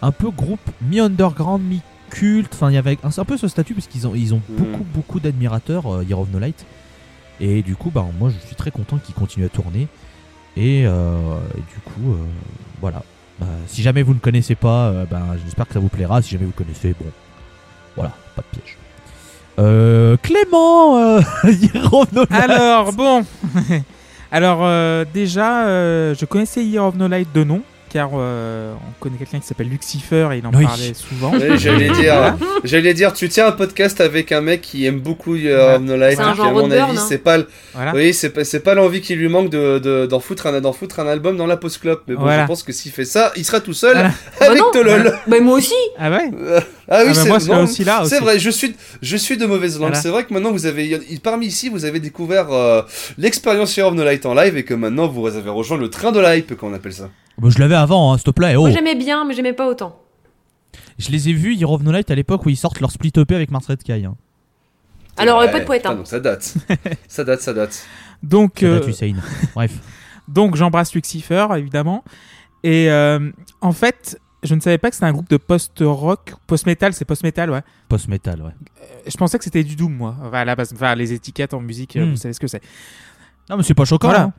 un 0.00 0.12
peu 0.12 0.30
groupe 0.30 0.60
mi-underground, 0.82 1.62
mi-culte. 1.62 2.52
Enfin, 2.54 2.70
il 2.70 2.74
y 2.74 2.78
avait 2.78 2.96
un, 3.02 3.10
un 3.14 3.24
peu 3.24 3.36
ce 3.36 3.48
statut 3.48 3.74
parce 3.74 3.86
qu'ils 3.88 4.06
ont, 4.06 4.14
ils 4.14 4.32
ont 4.34 4.40
Mm. 4.48 4.54
beaucoup, 4.56 4.84
beaucoup 4.94 5.20
d'admirateurs, 5.20 6.02
Year 6.04 6.18
of 6.18 6.28
No 6.32 6.38
Light. 6.38 6.64
Et 7.40 7.62
du 7.62 7.76
coup, 7.76 7.90
bah, 7.90 8.06
moi, 8.18 8.30
je 8.30 8.46
suis 8.46 8.56
très 8.56 8.70
content 8.70 8.96
qu'ils 8.96 9.14
continuent 9.14 9.44
à 9.46 9.50
tourner. 9.50 9.88
Et, 10.56 10.84
euh, 10.86 11.36
et 11.54 11.60
du 11.60 11.80
coup, 11.84 12.12
euh, 12.12 12.16
voilà. 12.80 13.02
Bah, 13.38 13.46
si 13.66 13.82
jamais 13.82 14.02
vous 14.02 14.14
ne 14.14 14.18
connaissez 14.18 14.54
pas, 14.54 14.88
euh, 14.88 15.04
bah, 15.10 15.22
j'espère 15.44 15.66
que 15.66 15.74
ça 15.74 15.80
vous 15.80 15.88
plaira. 15.88 16.22
Si 16.22 16.30
jamais 16.30 16.46
vous 16.46 16.52
connaissez, 16.52 16.94
bon, 16.98 17.06
voilà, 17.94 18.12
pas 18.34 18.42
de 18.42 18.58
piège. 18.58 18.76
Euh, 19.58 20.16
Clément, 20.22 20.98
euh. 20.98 21.20
Alors, 22.30 22.92
bon. 22.92 23.24
Alors, 24.32 24.60
euh, 24.62 25.04
déjà, 25.12 25.66
euh, 25.66 26.14
je 26.18 26.24
connaissais 26.24 26.64
Year 26.64 26.84
of 26.84 26.96
No 26.96 27.08
Light 27.08 27.28
de 27.32 27.44
nom, 27.44 27.62
car 27.96 28.10
euh, 28.12 28.74
on 28.74 28.92
connaît 29.00 29.16
quelqu'un 29.16 29.40
qui 29.40 29.46
s'appelle 29.46 29.70
Lucifer 29.70 30.28
et 30.34 30.36
il 30.36 30.46
en 30.46 30.50
Oui. 30.52 30.64
parlait 30.66 30.92
souvent. 30.92 31.32
J'allais 31.56 31.88
dire, 31.88 32.36
j'allais 32.62 32.92
dire, 32.92 33.14
tu 33.14 33.26
tiens 33.30 33.46
un 33.46 33.52
podcast 33.52 34.02
avec 34.02 34.32
un 34.32 34.42
mec 34.42 34.60
qui 34.60 34.84
aime 34.84 35.00
beaucoup 35.00 35.32
of 35.32 35.80
No 35.80 35.96
Light, 35.96 36.20
à 36.20 36.34
mon 36.34 36.70
avis, 36.70 36.98
hein. 36.98 37.00
c'est 37.08 37.16
pas, 37.16 37.38
Voilà. 37.72 37.94
oui, 37.94 38.12
c'est 38.12 38.28
pas, 38.28 38.44
c'est 38.44 38.60
pas 38.60 38.74
l'envie 38.74 39.00
qui 39.00 39.14
lui 39.14 39.28
manque 39.30 39.48
de, 39.48 39.78
de- 39.78 40.04
d'en 40.04 40.20
foutre 40.20 40.46
un, 40.46 40.60
d'en 40.60 40.74
foutre 40.74 41.00
un 41.00 41.06
album 41.06 41.38
dans 41.38 41.46
la 41.46 41.56
post 41.56 41.78
club. 41.80 42.00
Mais 42.06 42.16
bon, 42.16 42.20
Voilà. 42.20 42.42
je 42.42 42.48
pense 42.48 42.62
que 42.62 42.72
s'il 42.72 42.92
fait 42.92 43.06
ça, 43.06 43.32
il 43.34 43.46
sera 43.46 43.60
tout 43.60 43.72
seul 43.72 43.94
Voilà. 43.94 44.10
avec 44.40 44.58
Bah. 44.58 44.64
Tolol. 44.74 45.18
Bah 45.26 45.40
moi 45.40 45.56
aussi 45.56 45.72
Ah 45.98 46.10
ouais 46.10 46.30
Euh, 46.38 46.60
ah 46.90 47.00
oui, 47.02 47.02
Ah 47.02 47.04
bah 47.06 47.14
c'est 47.14 47.28
moi, 47.28 47.38
non, 47.56 47.62
aussi 47.64 47.82
là. 47.84 48.02
C'est 48.04 48.16
aussi. 48.16 48.24
vrai, 48.24 48.38
je 48.38 48.50
suis, 48.50 48.76
je 49.00 49.16
suis 49.16 49.38
de 49.38 49.46
mauvaise 49.46 49.72
langue. 49.80 49.88
Voilà. 49.88 50.02
C'est 50.02 50.10
vrai 50.10 50.24
que 50.24 50.34
maintenant 50.34 50.52
vous 50.52 50.66
avez, 50.66 51.00
parmi 51.22 51.46
ici, 51.46 51.70
vous 51.70 51.86
avez 51.86 51.98
découvert 52.00 52.52
euh, 52.52 52.82
l'expérience 53.16 53.74
Year 53.74 53.88
of 53.88 53.94
No 53.94 54.04
Light 54.04 54.26
en 54.26 54.34
live 54.34 54.54
et 54.58 54.64
que 54.64 54.74
maintenant 54.74 55.08
vous 55.08 55.26
avez 55.26 55.48
rejoint 55.48 55.78
le 55.78 55.88
train 55.88 56.12
de 56.12 56.20
l'hype, 56.20 56.54
qu'on 56.58 56.74
appelle 56.74 56.92
ça. 56.92 57.08
Bah, 57.38 57.48
je 57.50 57.58
l'avais 57.58 57.74
avant, 57.74 58.12
hein, 58.12 58.18
s'il 58.18 58.24
te 58.24 58.30
plaît. 58.30 58.56
Oh. 58.56 58.60
Moi 58.62 58.70
j'aimais 58.70 58.94
bien, 58.94 59.24
mais 59.24 59.34
j'aimais 59.34 59.52
pas 59.52 59.68
autant. 59.68 59.98
Je 60.98 61.10
les 61.10 61.28
ai 61.28 61.32
vus, 61.32 61.54
Year 61.54 61.70
of 61.70 61.82
No 61.82 61.92
Light, 61.92 62.10
à 62.10 62.14
l'époque 62.14 62.44
où 62.46 62.48
ils 62.50 62.56
sortent 62.56 62.80
leur 62.80 62.90
split 62.90 63.12
EP 63.16 63.34
avec 63.34 63.50
Mars 63.50 63.66
Red 63.66 63.80
Sky. 63.80 64.04
Hein. 64.04 64.16
Alors, 65.18 65.38
Ouais, 65.40 65.50
pas 65.50 65.60
de 65.60 65.64
poète, 65.64 65.86
hein. 65.86 66.00
ça 66.04 66.20
date. 66.20 66.54
ça 67.08 67.24
date, 67.24 67.40
ça 67.40 67.52
date. 67.52 67.86
Donc, 68.22 68.58
Ça 68.60 68.66
euh, 68.66 68.80
date, 68.80 68.88
Hussein. 68.88 69.14
Bref. 69.54 69.72
donc 70.28 70.56
j'embrasse 70.56 70.94
Lucifer, 70.94 71.46
évidemment. 71.56 72.02
Et 72.64 72.90
euh, 72.90 73.30
en 73.60 73.72
fait, 73.72 74.18
je 74.42 74.54
ne 74.54 74.60
savais 74.60 74.78
pas 74.78 74.88
que 74.90 74.96
c'était 74.96 75.06
un 75.06 75.12
groupe 75.12 75.28
de 75.30 75.36
post-rock. 75.36 76.34
Post-metal, 76.46 76.92
c'est 76.94 77.04
post-metal, 77.04 77.50
ouais. 77.50 77.62
Post-metal, 77.88 78.42
ouais. 78.42 78.52
Je 79.06 79.16
pensais 79.16 79.38
que 79.38 79.44
c'était 79.44 79.62
du 79.64 79.76
Doom, 79.76 79.92
moi. 79.94 80.16
Enfin, 80.22 80.38
à 80.40 80.44
la 80.44 80.56
base, 80.56 80.72
enfin, 80.74 80.94
les 80.94 81.12
étiquettes 81.12 81.54
en 81.54 81.60
musique, 81.60 81.96
euh, 81.96 82.06
Hmm. 82.06 82.10
vous 82.10 82.16
savez 82.16 82.34
ce 82.34 82.40
que 82.40 82.46
c'est. 82.48 82.62
Non, 83.48 83.56
mais 83.56 83.62
c'est 83.62 83.74
pas 83.74 83.84
choquant. 83.84 84.08
Voilà. 84.08 84.22
hein. 84.24 84.32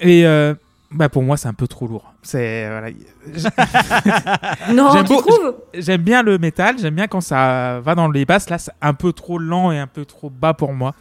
Et 0.00 0.24
euh, 0.26 0.54
bah, 0.90 1.08
pour 1.08 1.22
moi, 1.22 1.36
c'est 1.36 1.48
un 1.48 1.54
peu 1.54 1.66
trop 1.66 1.86
lourd. 1.86 2.14
C'est 2.22 2.68
voilà. 2.68 2.88
Non, 4.72 4.90
J'aime 4.92 5.04
tu 5.04 5.14
beau- 5.14 5.20
trouves 5.20 5.54
J'aime 5.74 6.02
bien 6.02 6.22
le 6.22 6.38
métal, 6.38 6.76
j'aime 6.78 6.94
bien 6.94 7.06
quand 7.06 7.20
ça 7.20 7.80
va 7.80 7.94
dans 7.94 8.08
les 8.08 8.24
basses. 8.24 8.48
Là, 8.50 8.58
c'est 8.58 8.72
un 8.80 8.94
peu 8.94 9.12
trop 9.12 9.38
lent 9.38 9.72
et 9.72 9.78
un 9.78 9.86
peu 9.86 10.04
trop 10.04 10.30
bas 10.30 10.54
pour 10.54 10.72
moi. 10.72 10.94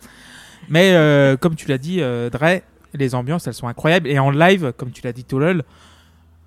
Mais 0.70 0.94
euh, 0.94 1.38
comme 1.38 1.56
tu 1.56 1.68
l'as 1.68 1.78
dit, 1.78 2.02
euh, 2.02 2.30
Dre, 2.30 2.62
les 2.94 3.16
ambiances, 3.16 3.48
elles 3.48 3.54
sont 3.54 3.68
incroyables. 3.68 4.08
Et 4.08 4.18
en 4.20 4.32
live, 4.32 4.74
comme 4.78 4.92
tu 4.92 5.02
l'as 5.04 5.12
dit, 5.14 5.24
Tolol, 5.26 5.64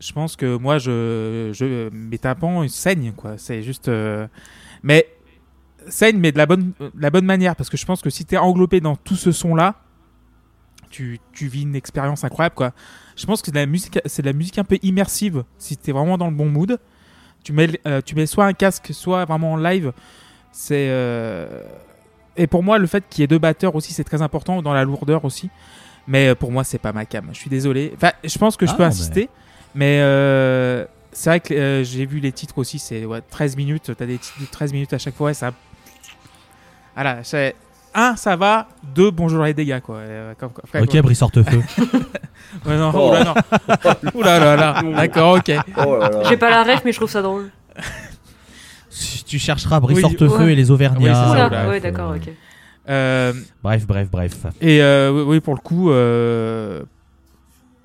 je 0.01 0.13
pense 0.13 0.37
que 0.37 0.57
moi, 0.57 0.79
je, 0.79 1.51
je 1.53 1.89
mes 1.91 2.19
tympans 2.19 2.67
saignent, 2.69 3.13
quoi. 3.13 3.35
C'est 3.39 3.63
juste. 3.63 3.89
euh, 3.89 4.27
Mais 4.83 5.07
saignent, 5.89 6.19
mais 6.19 6.33
de 6.33 6.39
la 6.39 6.47
bonne, 6.47 6.73
de 6.81 6.91
la 6.99 7.11
bonne 7.11 7.27
manière. 7.27 7.55
Parce 7.57 7.71
que 7.71 7.77
je 7.77 7.87
pense 7.87 8.03
que 8.03 8.11
si 8.11 8.25
t'es 8.25 8.37
englobé 8.39 8.81
dans 8.81 8.97
tout 8.97 9.15
ce 9.17 9.31
son-là, 9.33 9.75
tu, 10.91 11.19
tu 11.33 11.47
vis 11.49 11.63
une 11.63 11.77
expérience 11.77 12.25
incroyable, 12.25 12.55
quoi. 12.55 12.73
Je 13.17 13.27
pense 13.27 13.41
que 13.41 13.47
c'est 13.47 13.53
de 13.53 13.59
la 13.59 13.67
musique, 13.67 13.99
c'est 14.05 14.23
de 14.23 14.27
la 14.27 14.33
musique 14.33 14.59
un 14.59 14.65
peu 14.65 14.79
immersive. 14.83 15.45
Si 15.59 15.77
t'es 15.77 15.93
vraiment 15.93 16.19
dans 16.19 16.29
le 16.29 16.35
bon 16.37 16.47
mood, 16.47 16.79
tu 17.43 17.53
mets, 17.53 17.81
euh, 17.87 18.01
tu 18.05 18.15
mets 18.15 18.27
soit 18.27 18.45
un 18.45 18.53
casque, 18.53 18.89
soit 18.93 19.25
vraiment 19.25 19.53
en 19.53 19.57
live. 19.57 19.93
C'est 20.53 20.89
euh, 20.91 21.63
et 22.37 22.47
pour 22.47 22.63
moi 22.63 22.79
le 22.79 22.87
fait 22.87 23.05
qu'il 23.09 23.23
y 23.23 23.25
ait 23.25 23.29
deux 23.29 23.39
batteurs 23.39 23.75
aussi, 23.75 23.93
c'est 23.93 24.05
très 24.05 24.21
important 24.23 24.61
dans 24.63 24.75
la 24.75 24.85
lourdeur 24.85 25.25
aussi. 25.25 25.49
Mais 26.07 26.29
euh, 26.29 26.35
pour 26.35 26.53
moi, 26.53 26.63
c'est 26.63 26.79
pas 26.79 26.93
ma 26.93 27.05
cam. 27.05 27.29
Je 27.33 27.39
suis 27.39 27.51
désolé. 27.51 27.93
Enfin, 27.97 28.13
je 28.23 28.39
pense 28.39 28.57
que 28.57 28.67
je 28.67 28.73
Ah, 28.73 28.77
peux 28.77 28.85
insister, 28.85 29.29
mais 29.75 29.99
euh, 30.03 30.85
c'est 31.11 31.31
vrai 31.31 31.41
que 31.41 31.83
j'ai 31.85 32.07
vu 32.07 32.21
les 32.21 32.31
titres 32.33 32.59
aussi. 32.59 32.79
C'est 32.79 33.05
ouais, 33.07 33.23
13 33.29 33.57
minutes. 33.57 33.91
T'as 33.97 34.07
des 34.07 34.19
titres 34.19 34.41
de 34.41 34.47
13 34.47 34.73
minutes 34.73 34.93
à 34.93 34.99
chaque 34.99 35.17
fois. 35.17 35.31
et 35.31 35.35
Ça, 35.35 35.53
voilà, 36.95 37.25
c'est 37.25 37.55
un, 37.97 38.17
ça 38.17 38.37
va. 38.37 38.69
Deux, 38.95 39.11
bonjour 39.11 39.43
les 39.45 39.55
dégâts 39.55 39.81
quoi. 39.81 39.97
Euh, 39.97 40.35
comme- 40.39 40.53
comme- 40.53 40.83
Ok, 40.83 40.97
Brice 41.03 41.23
Hortefeux. 41.23 41.63
Ouais, 42.65 42.77
non, 42.77 42.91
Oh. 42.95 43.11
oula, 43.11 43.25
non. 43.25 43.35
Oula, 44.15 44.39
là, 44.39 44.57
là. 44.57 44.83
D'accord, 44.97 45.37
ok. 45.37 45.53
Oh 45.85 45.97
là 45.99 46.09
là. 46.11 46.23
J'ai 46.29 46.37
pas 46.37 46.49
la 46.51 46.63
ref, 46.63 46.83
mais 46.85 46.93
je 46.93 46.97
trouve 46.99 47.11
ça 47.11 47.21
drôle. 47.23 47.51
Si 48.89 49.25
tu 49.25 49.39
chercheras 49.39 49.79
Brice 49.81 49.99
Oui, 49.99 50.05
Hortefeux 50.05 50.45
ouais. 50.45 50.53
et 50.53 50.57
les 50.57 50.71
Auvergnats. 50.71 50.99
Oui, 51.01 51.07
c'est 51.09 51.13
ça, 51.15 51.31
Oula, 51.33 51.49
bref, 51.51 51.69
ouais, 51.69 51.81
d'accord, 51.81 52.15
ok. 52.17 52.31
Euh, 52.89 53.33
Bref, 53.63 53.87
bref, 53.87 54.09
bref. 54.11 54.47
Et 54.61 54.81
euh, 54.81 55.11
oui, 55.13 55.23
oui, 55.27 55.41
pour 55.41 55.55
le 55.55 55.61
coup, 55.61 55.91
euh, 55.91 56.83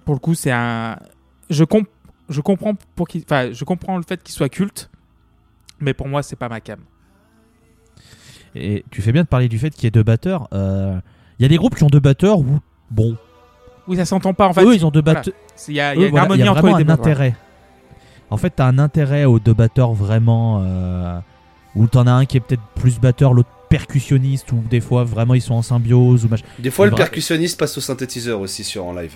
pour 0.05 0.13
le 0.15 0.19
coup, 0.19 0.35
c'est 0.35 0.51
un. 0.51 0.95
Je 1.49 1.63
comp... 1.65 1.87
je 2.29 2.39
comprends 2.39 2.75
pour 2.95 3.07
qu'il, 3.07 3.23
enfin, 3.23 3.51
je 3.51 3.63
comprends 3.65 3.97
le 3.97 4.03
fait 4.03 4.21
qu'il 4.23 4.33
soit 4.33 4.47
culte, 4.47 4.89
mais 5.79 5.93
pour 5.93 6.07
moi, 6.07 6.21
c'est 6.23 6.35
pas 6.37 6.47
ma 6.49 6.61
cam. 6.61 6.79
Et 8.55 8.83
tu 8.91 9.01
fais 9.01 9.11
bien 9.11 9.23
de 9.23 9.27
parler 9.27 9.47
du 9.47 9.57
fait 9.59 9.69
qu'il 9.69 9.83
y 9.85 9.87
ait 9.87 9.91
deux 9.91 10.03
batteurs. 10.03 10.47
Euh, 10.53 10.99
Il 11.39 11.43
y 11.43 11.45
a 11.45 11.49
des 11.49 11.57
groupes 11.57 11.75
qui 11.75 11.83
ont 11.83 11.87
deux 11.87 11.99
batteurs 11.99 12.39
où, 12.39 12.59
bon, 12.89 13.15
Oui, 13.87 13.95
ça 13.97 14.05
s'entend 14.05 14.33
pas 14.33 14.47
en 14.47 14.53
fait. 14.53 14.63
eux 14.63 14.75
ils 14.75 14.85
ont 14.85 14.91
deux 14.91 15.01
batteurs. 15.01 15.33
Il 15.67 15.73
y 15.75 15.79
a, 15.79 15.95
y 15.95 15.97
a 15.97 16.01
Eux, 16.01 16.03
une 16.05 16.09
voilà, 16.11 16.23
harmonie 16.23 16.41
il 16.41 16.45
y 16.45 16.47
a 16.47 16.51
entre 16.51 16.61
vraiment 16.61 16.77
les 16.77 16.83
un 16.83 16.87
deux. 16.87 16.91
intérêt. 16.93 17.35
En 18.29 18.37
fait, 18.37 18.51
t'as 18.51 18.65
un 18.65 18.79
intérêt 18.79 19.25
aux 19.25 19.39
deux 19.39 19.53
batteurs 19.53 19.93
vraiment. 19.93 20.61
Euh, 20.65 21.19
où 21.75 21.87
t'en 21.87 22.05
as 22.05 22.11
un 22.11 22.25
qui 22.25 22.35
est 22.35 22.41
peut-être 22.41 22.61
plus 22.75 22.99
batteur, 22.99 23.33
l'autre 23.33 23.49
percussionniste, 23.69 24.51
ou 24.51 24.61
des 24.69 24.81
fois 24.81 25.05
vraiment 25.05 25.33
ils 25.35 25.41
sont 25.41 25.53
en 25.53 25.61
symbiose 25.61 26.25
ou. 26.25 26.29
Des 26.59 26.69
fois, 26.69 26.85
le 26.85 26.91
Vrai. 26.91 26.97
percussionniste 26.97 27.57
passe 27.57 27.77
au 27.77 27.81
synthétiseur 27.81 28.41
aussi 28.41 28.65
sur 28.65 28.85
en 28.85 28.93
live. 28.93 29.15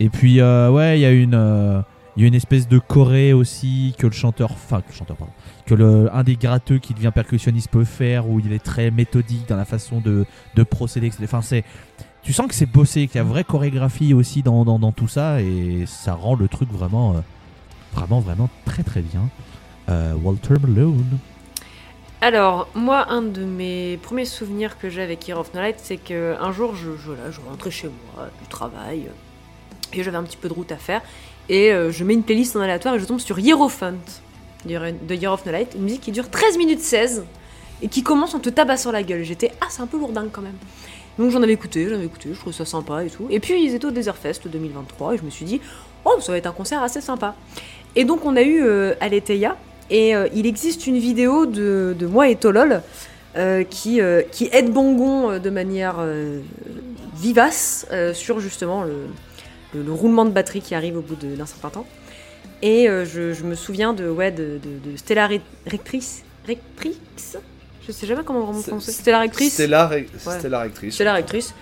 Et 0.00 0.08
puis, 0.08 0.40
euh, 0.40 0.70
ouais, 0.70 0.98
il 0.98 1.02
y 1.02 1.06
a 1.06 1.10
une. 1.10 1.34
euh, 1.34 1.80
il 2.16 2.22
y 2.22 2.24
a 2.26 2.28
une 2.28 2.34
espèce 2.34 2.68
de 2.68 2.78
choré 2.78 3.32
aussi 3.32 3.94
que 3.98 4.06
le 4.06 4.12
chanteur, 4.12 4.52
enfin 4.52 4.82
que 4.82 4.88
le 4.90 4.94
chanteur 4.94 5.16
pardon, 5.16 5.32
que 5.66 5.74
le 5.74 6.10
un 6.12 6.22
des 6.22 6.36
gratteux 6.36 6.78
qui 6.78 6.94
devient 6.94 7.12
percussionniste 7.14 7.70
peut 7.70 7.84
faire 7.84 8.28
où 8.28 8.40
il 8.40 8.52
est 8.52 8.62
très 8.62 8.90
méthodique 8.90 9.48
dans 9.48 9.56
la 9.56 9.64
façon 9.64 10.00
de, 10.00 10.24
de 10.54 10.62
procéder. 10.62 11.10
Enfin 11.22 11.42
c'est, 11.42 11.64
tu 12.22 12.32
sens 12.32 12.46
que 12.46 12.54
c'est 12.54 12.66
bossé, 12.66 13.06
qu'il 13.06 13.16
y 13.16 13.20
a 13.20 13.24
vraie 13.24 13.44
chorégraphie 13.44 14.14
aussi 14.14 14.42
dans, 14.42 14.64
dans, 14.64 14.92
tout 14.92 15.08
ça 15.08 15.40
et 15.40 15.84
ça 15.86 16.14
rend 16.14 16.34
le 16.34 16.48
truc 16.48 16.70
vraiment, 16.70 17.14
euh, 17.14 17.20
vraiment 17.94 18.20
vraiment 18.20 18.48
très 18.64 18.82
très 18.82 19.02
bien. 19.02 19.28
Euh, 19.88 20.14
Walter 20.14 20.54
Malone. 20.60 21.18
Alors, 22.20 22.68
moi, 22.76 23.10
un 23.10 23.22
de 23.22 23.44
mes 23.44 23.96
premiers 23.96 24.26
souvenirs 24.26 24.78
que 24.78 24.88
j'ai 24.88 25.02
avec 25.02 25.26
Year 25.26 25.36
of 25.40 25.52
No 25.54 25.60
Light, 25.60 25.80
c'est 25.82 25.96
que 25.96 26.36
un 26.40 26.52
jour, 26.52 26.76
je, 26.76 26.96
je, 26.96 27.10
là, 27.10 27.32
je 27.32 27.40
rentrais 27.40 27.72
chez 27.72 27.88
moi 27.88 28.28
du 28.40 28.46
travail 28.46 29.08
et 29.92 30.04
j'avais 30.04 30.16
un 30.16 30.22
petit 30.22 30.36
peu 30.36 30.48
de 30.48 30.54
route 30.54 30.70
à 30.70 30.76
faire. 30.76 31.02
Et 31.48 31.72
euh, 31.72 31.90
je 31.90 32.04
mets 32.04 32.14
une 32.14 32.22
playlist 32.22 32.54
en 32.54 32.60
aléatoire 32.60 32.94
et 32.94 33.00
je 33.00 33.04
tombe 33.04 33.18
sur 33.18 33.40
Hierophant 33.40 33.98
de 34.64 35.14
Year 35.14 35.32
of 35.32 35.44
No 35.46 35.52
Light, 35.52 35.74
une 35.76 35.82
musique 35.82 36.00
qui 36.02 36.12
dure 36.12 36.28
13 36.30 36.56
minutes 36.58 36.80
16 36.80 37.24
et 37.82 37.88
qui 37.88 38.02
commence 38.02 38.34
en 38.34 38.38
te 38.38 38.48
tabassant 38.48 38.92
la 38.92 39.02
gueule. 39.02 39.22
J'étais, 39.24 39.50
ah, 39.60 39.66
c'est 39.70 39.82
un 39.82 39.86
peu 39.86 39.98
lourdingue 39.98 40.30
quand 40.32 40.42
même. 40.42 40.56
Donc 41.18 41.30
j'en 41.30 41.42
avais 41.42 41.52
écouté, 41.52 41.86
j'en 41.88 41.96
avais 41.96 42.06
écouté, 42.06 42.30
je 42.32 42.38
trouvais 42.38 42.56
ça 42.56 42.64
sympa 42.64 43.04
et 43.04 43.10
tout. 43.10 43.26
Et 43.30 43.38
puis 43.40 43.62
ils 43.62 43.74
étaient 43.74 43.84
au 43.86 43.90
Desert 43.90 44.16
Fest 44.16 44.46
2023 44.48 45.14
et 45.14 45.18
je 45.18 45.22
me 45.24 45.30
suis 45.30 45.44
dit, 45.44 45.60
oh, 46.04 46.14
ça 46.20 46.32
va 46.32 46.38
être 46.38 46.46
un 46.46 46.52
concert 46.52 46.82
assez 46.82 47.00
sympa. 47.00 47.34
Et 47.96 48.04
donc 48.04 48.24
on 48.24 48.36
a 48.36 48.42
eu 48.42 48.62
euh, 48.62 48.94
Aletheia 49.00 49.56
et 49.90 50.14
euh, 50.14 50.28
il 50.34 50.46
existe 50.46 50.86
une 50.86 50.98
vidéo 50.98 51.44
de, 51.44 51.94
moi 52.08 52.28
et 52.28 52.36
Tolol 52.36 52.82
euh, 53.36 53.64
qui, 53.64 54.00
euh, 54.00 54.22
qui 54.30 54.48
aide 54.52 54.72
Bongon 54.72 55.32
euh, 55.32 55.38
de 55.38 55.50
manière 55.50 55.96
vivace 57.16 57.86
sur 58.14 58.40
justement 58.40 58.84
le, 58.84 58.92
le- 59.74 59.82
le 59.82 59.92
roulement 59.92 60.24
de 60.24 60.30
batterie 60.30 60.60
qui 60.60 60.74
arrive 60.74 60.96
au 60.96 61.00
bout 61.02 61.16
d'un 61.16 61.46
certain 61.46 61.70
temps. 61.70 61.86
Et 62.62 62.88
euh, 62.88 63.04
je, 63.04 63.32
je 63.32 63.42
me 63.44 63.54
souviens 63.54 63.92
de, 63.92 64.08
ouais, 64.08 64.30
de, 64.30 64.58
de- 64.62 64.90
de 64.92 64.96
Stella 64.96 65.28
Re- 65.28 65.40
Rectrice 65.66 66.22
Rectrix 66.46 66.96
Je 67.86 67.92
sais 67.92 68.06
jamais 68.06 68.22
comment 68.24 68.40
vraiment 68.42 68.60
C'est- 68.60 68.66
prononcer. 68.68 68.92
C'était 68.92 69.10
la 69.10 69.20
rectrice. 69.20 69.52
C'était 69.54 69.66
la, 69.68 69.86
ré- 69.88 70.08
c'était 70.16 70.48
la 70.48 70.60
rectrice. 70.60 70.96
C'est 70.96 71.04
la 71.04 71.12
rectrice. 71.14 71.54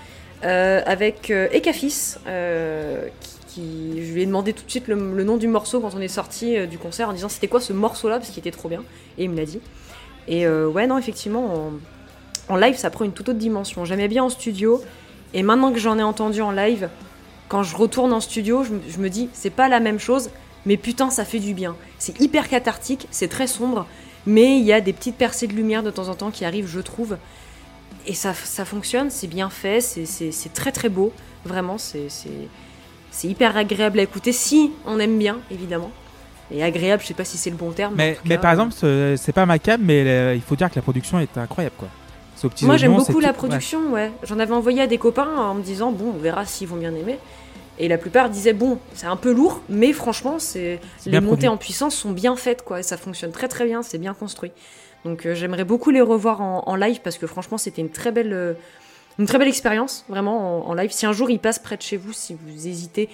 Euh, 0.45 0.81
avec 0.87 1.31
euh, 1.31 1.49
Ekafis, 1.53 2.15
euh, 2.27 3.07
qui, 3.21 3.31
qui- 3.47 4.07
je 4.07 4.13
lui 4.13 4.23
ai 4.23 4.27
demandé 4.27 4.53
tout 4.53 4.65
de 4.65 4.71
suite 4.71 4.89
le, 4.89 4.95
le 5.15 5.25
nom 5.25 5.37
du 5.37 5.49
morceau 5.49 5.81
quand 5.81 5.95
on 5.95 6.01
est 6.01 6.09
sorti 6.09 6.57
euh, 6.57 6.67
du 6.67 6.79
concert 6.79 7.09
en 7.09 7.13
disant 7.13 7.29
c'était 7.29 7.49
quoi 7.49 7.61
ce 7.61 7.73
morceau-là 7.73 8.19
parce 8.19 8.31
qu'il 8.31 8.39
était 8.41 8.51
trop 8.57 8.69
bien. 8.69 8.83
Et 9.19 9.25
il 9.25 9.31
me 9.31 9.37
l'a 9.37 9.45
dit. 9.47 9.61
Et 10.29 10.47
euh, 10.47 10.67
ouais, 10.69 10.87
non, 10.87 10.99
effectivement, 10.99 11.55
en, 12.49 12.53
en 12.55 12.57
live, 12.57 12.77
ça 12.77 12.91
prend 12.91 13.05
une 13.05 13.13
toute 13.13 13.29
autre 13.31 13.39
dimension. 13.39 13.85
J'aimais 13.87 14.09
bien 14.09 14.25
en 14.25 14.29
studio. 14.31 14.83
Et 15.33 15.43
maintenant 15.43 15.73
que 15.73 15.79
j'en 15.79 15.99
ai 15.99 16.03
entendu 16.03 16.43
en 16.43 16.51
live, 16.51 16.89
quand 17.49 17.63
je 17.63 17.77
retourne 17.77 18.13
en 18.13 18.21
studio, 18.21 18.65
je 18.65 18.99
me 18.99 19.09
dis 19.09 19.29
c'est 19.33 19.51
pas 19.51 19.69
la 19.69 19.81
même 19.81 19.99
chose, 19.99 20.31
mais 20.67 20.77
putain, 20.77 21.11
ça 21.11 21.25
fait 21.25 21.39
du 21.39 21.55
bien. 21.55 21.77
C'est 21.99 22.19
hyper 22.21 22.49
cathartique, 22.49 23.07
c'est 23.11 23.29
très 23.29 23.47
sombre, 23.47 23.87
mais 24.27 24.59
il 24.59 24.65
y 24.65 24.73
a 24.73 24.81
des 24.81 24.93
petites 24.93 25.17
percées 25.17 25.47
de 25.47 25.55
lumière 25.55 25.83
de 25.83 25.91
temps 25.91 26.09
en 26.09 26.15
temps 26.15 26.31
qui 26.31 26.45
arrivent, 26.45 26.69
je 26.69 26.81
trouve. 26.81 27.17
Et 28.07 28.15
ça, 28.15 28.33
ça 28.35 28.65
fonctionne, 28.65 29.11
c'est 29.11 29.27
bien 29.27 29.51
fait, 29.51 29.81
c'est- 29.81 30.53
très 30.55 30.73
très 30.73 30.89
beau. 30.89 31.13
Vraiment, 31.45 31.79
c'est 31.79 32.09
c'est- 32.09 32.49
c'est 33.11 33.29
hyper 33.29 33.57
agréable 33.57 33.99
à 33.99 34.03
écouter 34.03 34.33
si 34.33 34.71
on 34.87 34.99
aime 34.99 35.19
bien, 35.19 35.39
évidemment. 35.51 35.91
Et 36.53 36.63
agréable, 36.63 37.03
je 37.03 37.09
sais 37.09 37.15
pas 37.15 37.25
si 37.25 37.37
c'est 37.39 37.51
le 37.51 37.57
bon 37.57 37.71
terme. 37.71 37.95
Mais, 37.97 38.19
mais 38.25 38.37
cas, 38.37 38.39
par 38.43 38.51
exemple, 38.53 38.73
ce- 38.77 39.15
c'est 39.17 39.33
pas 39.33 39.47
ma 39.47 39.59
cam, 39.59 39.81
mais 39.83 40.03
euh, 40.07 40.35
il 40.35 40.41
faut 40.43 40.57
dire 40.57 40.69
que 40.71 40.77
la 40.77 40.83
production 40.83 41.19
est 41.21 41.37
incroyable, 41.39 41.77
quoi. 41.79 41.89
Moi 42.67 42.77
j'aime 42.79 42.91
beaucoup 43.11 43.21
la 43.21 43.29
production, 43.51 43.93
ouais. 43.93 44.13
J'en 44.23 44.39
avais 44.39 44.55
envoyé 44.55 44.81
à 44.81 44.87
des 44.87 44.97
copains 44.99 45.29
en 45.37 45.55
me 45.55 45.63
disant 45.63 45.93
bon, 45.93 46.15
on 46.17 46.19
verra 46.19 46.47
s'ils 46.47 46.67
vont 46.69 46.77
bien 46.77 46.95
aimer. 46.95 47.19
Et 47.81 47.89
la 47.89 47.97
plupart 47.97 48.29
disaient 48.29 48.53
bon, 48.53 48.79
c'est 48.93 49.07
un 49.07 49.17
peu 49.17 49.33
lourd, 49.33 49.63
mais 49.71 49.95
franchement, 49.95 50.39
c'est 50.39 50.81
les 51.07 51.13
montées 51.19 51.27
produit. 51.27 51.49
en 51.49 51.57
puissance 51.57 51.97
sont 51.97 52.13
bien 52.13 52.37
faites, 52.37 52.63
quoi. 52.63 52.81
Et 52.81 52.83
ça 52.83 52.99
fonctionne 52.99 53.33
très 53.33 53.49
très 53.49 53.65
bien, 53.65 53.83
c'est 53.83 53.97
bien 53.97 54.13
construit. 54.13 54.53
Donc 55.07 55.25
euh, 55.25 55.35
j'aimerais 55.35 55.65
beaucoup 55.65 55.91
les 55.91 56.03
revoir 56.03 56.43
en, 56.43 56.63
en 56.67 56.77
live 56.77 57.01
parce 57.03 57.17
que 57.17 57.27
franchement, 57.27 57.57
c'était 57.57 57.81
une 57.81 57.89
très 57.89 58.13
belle, 58.13 58.35
euh, 58.35 58.53
une 59.19 59.25
très 59.25 59.39
belle 59.39 59.49
expérience, 59.49 60.05
vraiment 60.11 60.69
en, 60.69 60.71
en 60.71 60.75
live. 60.75 60.91
Si 60.91 61.07
un 61.07 61.15
jour 61.15 61.31
ils 61.31 61.39
passent 61.39 61.59
près 61.59 61.79
de 61.79 61.83
chez 61.83 61.97
vous, 61.97 62.13
si 62.13 62.35
vous 62.35 62.67
hésitez, 62.69 63.09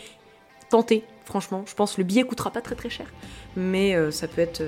tentez. 0.68 1.04
Franchement, 1.26 1.62
je 1.66 1.74
pense 1.74 1.94
que 1.94 2.00
le 2.00 2.04
billet 2.04 2.24
coûtera 2.24 2.50
pas 2.50 2.60
très 2.60 2.74
très 2.74 2.90
cher, 2.90 3.06
mais 3.56 3.94
euh, 3.94 4.10
ça 4.10 4.26
peut 4.26 4.40
être. 4.40 4.64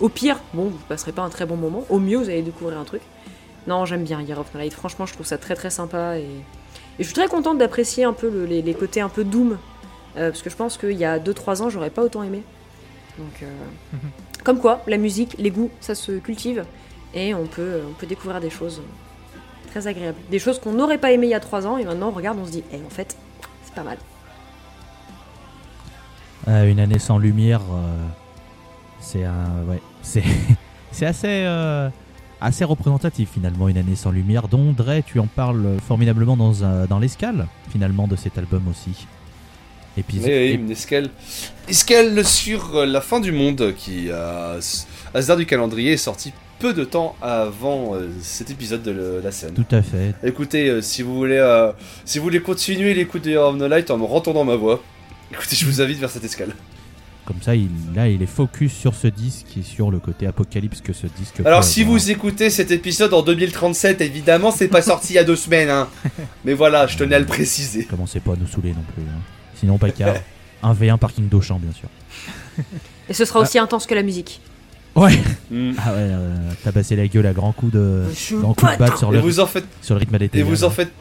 Au 0.00 0.08
pire, 0.08 0.40
bon, 0.54 0.64
vous 0.64 0.78
passerez 0.88 1.12
pas 1.12 1.22
un 1.22 1.30
très 1.30 1.44
bon 1.44 1.56
moment. 1.56 1.84
Au 1.90 1.98
mieux, 1.98 2.16
vous 2.16 2.30
allez 2.30 2.42
découvrir 2.42 2.78
un 2.78 2.84
truc. 2.84 3.02
Non, 3.66 3.84
j'aime 3.84 4.04
bien 4.04 4.22
Year 4.22 4.40
of 4.40 4.52
Light. 4.54 4.72
Franchement, 4.72 5.04
je 5.04 5.12
trouve 5.12 5.26
ça 5.26 5.36
très 5.36 5.54
très 5.54 5.70
sympa. 5.70 6.16
Et, 6.18 6.26
et 6.98 7.02
je 7.02 7.04
suis 7.04 7.14
très 7.14 7.28
contente 7.28 7.58
d'apprécier 7.58 8.04
un 8.04 8.12
peu 8.12 8.28
le- 8.30 8.44
les, 8.46 8.62
les 8.62 8.74
côtés 8.74 9.00
un 9.00 9.08
peu 9.08 9.24
Doom. 9.24 9.58
euh, 10.16 10.30
parce 10.30 10.42
que 10.42 10.50
je 10.50 10.56
pense 10.56 10.76
qu'il 10.76 10.92
y 10.92 11.04
a 11.06 11.18
2-3 11.18 11.62
ans, 11.62 11.70
j'aurais 11.70 11.88
pas 11.90 12.02
autant 12.02 12.22
aimé. 12.22 12.42
Donc, 13.18 13.42
euh, 13.42 13.46
Mhm. 13.94 13.98
comme 14.44 14.58
quoi, 14.58 14.82
la 14.86 14.98
musique, 14.98 15.36
les 15.38 15.50
goûts, 15.50 15.70
ça 15.80 15.94
se 15.94 16.12
cultive. 16.12 16.64
Et 17.14 17.34
on 17.34 17.46
peut, 17.46 17.80
on 17.88 17.92
peut 17.94 18.06
découvrir 18.06 18.40
des 18.40 18.50
choses 18.50 18.82
très 19.70 19.86
agréables. 19.86 20.18
Des 20.30 20.38
choses 20.38 20.58
qu'on 20.58 20.72
n'aurait 20.72 20.98
pas 20.98 21.12
aimées 21.12 21.28
il 21.28 21.30
y 21.30 21.34
a 21.34 21.40
3 21.40 21.66
ans. 21.66 21.78
Et 21.78 21.84
maintenant, 21.84 22.08
on 22.08 22.12
regarde, 22.12 22.38
on 22.38 22.44
se 22.46 22.50
dit, 22.50 22.64
eh, 22.72 22.76
en 22.86 22.90
fait, 22.90 23.16
c'est 23.64 23.74
pas 23.74 23.82
mal. 23.84 23.96
Euh, 26.48 26.68
une 26.70 26.80
année 26.80 26.98
sans 26.98 27.18
lumière, 27.18 27.60
euh, 27.70 28.06
c'est 29.00 29.24
un, 29.24 29.64
ouais, 29.68 29.80
c'est, 30.02 30.24
c'est 30.90 31.06
assez, 31.06 31.28
euh, 31.46 31.88
assez 32.42 32.64
représentatif 32.64 33.30
finalement 33.34 33.68
une 33.68 33.78
année 33.78 33.96
sans 33.96 34.10
lumière. 34.10 34.48
Dont 34.48 34.72
Dre, 34.72 35.02
tu 35.04 35.18
en 35.18 35.26
parles 35.26 35.76
formidablement 35.86 36.36
dans, 36.36 36.64
un- 36.64 36.86
dans 36.86 36.98
l'escale 36.98 37.46
finalement 37.70 38.06
de 38.08 38.16
cet 38.16 38.38
album 38.38 38.62
aussi. 38.68 39.06
Épisode. 39.96 40.30
Oui, 40.30 40.34
oui, 40.34 40.52
une 40.54 40.70
escale. 40.70 41.10
Escale 41.68 42.24
sur 42.24 42.76
euh, 42.76 42.86
la 42.86 43.02
fin 43.02 43.20
du 43.20 43.30
monde 43.30 43.74
qui, 43.76 44.06
euh, 44.08 44.58
à 45.12 45.18
hasard 45.18 45.36
du 45.36 45.44
calendrier, 45.44 45.92
est 45.92 45.96
sorti 45.98 46.32
peu 46.58 46.72
de 46.72 46.82
temps 46.84 47.14
avant 47.20 47.94
euh, 47.94 48.08
cet 48.22 48.50
épisode 48.50 48.82
de 48.82 49.20
la 49.22 49.30
scène. 49.32 49.52
Tout 49.52 49.66
à 49.70 49.82
fait. 49.82 50.14
Écoutez, 50.24 50.70
euh, 50.70 50.80
si 50.80 51.02
vous 51.02 51.14
voulez, 51.14 51.36
euh, 51.36 51.72
si 52.06 52.16
vous 52.18 52.24
voulez 52.24 52.40
continuer 52.40 52.94
l'écoute 52.94 53.24
de 53.24 53.30
Year 53.32 53.42
of 53.46 53.58
the 53.58 53.62
Light 53.62 53.90
en 53.90 53.98
me 53.98 54.04
rentendant 54.04 54.44
ma 54.44 54.56
voix, 54.56 54.82
écoutez, 55.30 55.56
je 55.56 55.66
vous 55.66 55.82
invite 55.82 55.98
vers 55.98 56.08
cette 56.08 56.24
escale. 56.24 56.54
Comme 57.24 57.40
ça, 57.40 57.54
il, 57.54 57.68
là, 57.94 58.08
il 58.08 58.20
est 58.20 58.26
focus 58.26 58.72
sur 58.72 58.94
ce 58.94 59.06
disque 59.06 59.56
et 59.56 59.62
sur 59.62 59.90
le 59.92 60.00
côté 60.00 60.26
apocalypse 60.26 60.80
que 60.80 60.92
ce 60.92 61.06
disque. 61.06 61.36
peut 61.36 61.46
Alors, 61.46 61.62
si 61.62 61.84
vous 61.84 62.10
écoutez 62.10 62.50
cet 62.50 62.72
épisode 62.72 63.14
en 63.14 63.22
2037, 63.22 64.00
évidemment, 64.00 64.50
c'est 64.50 64.66
pas 64.68 64.82
sorti 64.82 65.12
il 65.12 65.16
y 65.16 65.18
a 65.18 65.24
deux 65.24 65.36
semaines, 65.36 65.70
hein. 65.70 65.88
Mais 66.44 66.54
voilà, 66.54 66.88
je 66.88 66.96
tenais 66.96 67.14
à 67.14 67.20
le 67.20 67.26
préciser. 67.26 67.84
Commencez 67.84 68.18
pas 68.18 68.32
à 68.32 68.36
nous 68.36 68.46
saouler 68.48 68.70
non 68.70 68.84
plus. 68.94 69.02
hein. 69.04 69.20
Sinon, 69.54 69.78
pas 69.78 69.90
car. 69.90 70.16
Un 70.64 70.74
V1 70.74 70.98
parking 70.98 71.28
d'Auchan, 71.28 71.60
bien 71.60 71.72
sûr. 71.72 71.88
Et 73.08 73.14
ce 73.14 73.24
sera 73.24 73.40
aussi 73.40 73.58
intense 73.58 73.86
que 73.86 73.94
la 73.94 74.02
musique. 74.02 74.40
Ouais. 74.94 75.18
Mm. 75.50 75.72
Ah 75.78 75.92
ouais, 75.92 75.96
euh, 75.98 76.36
tabasser 76.62 76.96
la 76.96 77.06
gueule 77.08 77.26
à 77.26 77.32
grands 77.32 77.52
coups 77.52 77.72
de, 77.72 78.04
Je 78.14 78.36
grands 78.36 78.54
coups 78.54 78.72
de 78.72 78.78
batte 78.78 78.98
sur 78.98 79.10
le, 79.10 79.20
vous 79.20 79.40
en 79.40 79.46
faites, 79.46 79.64
sur 79.80 79.94
le 79.94 80.00
rythme 80.00 80.14
à 80.16 80.18
et 80.38 80.42
vous 80.42 80.64
en 80.64 80.70
faites, 80.70 80.92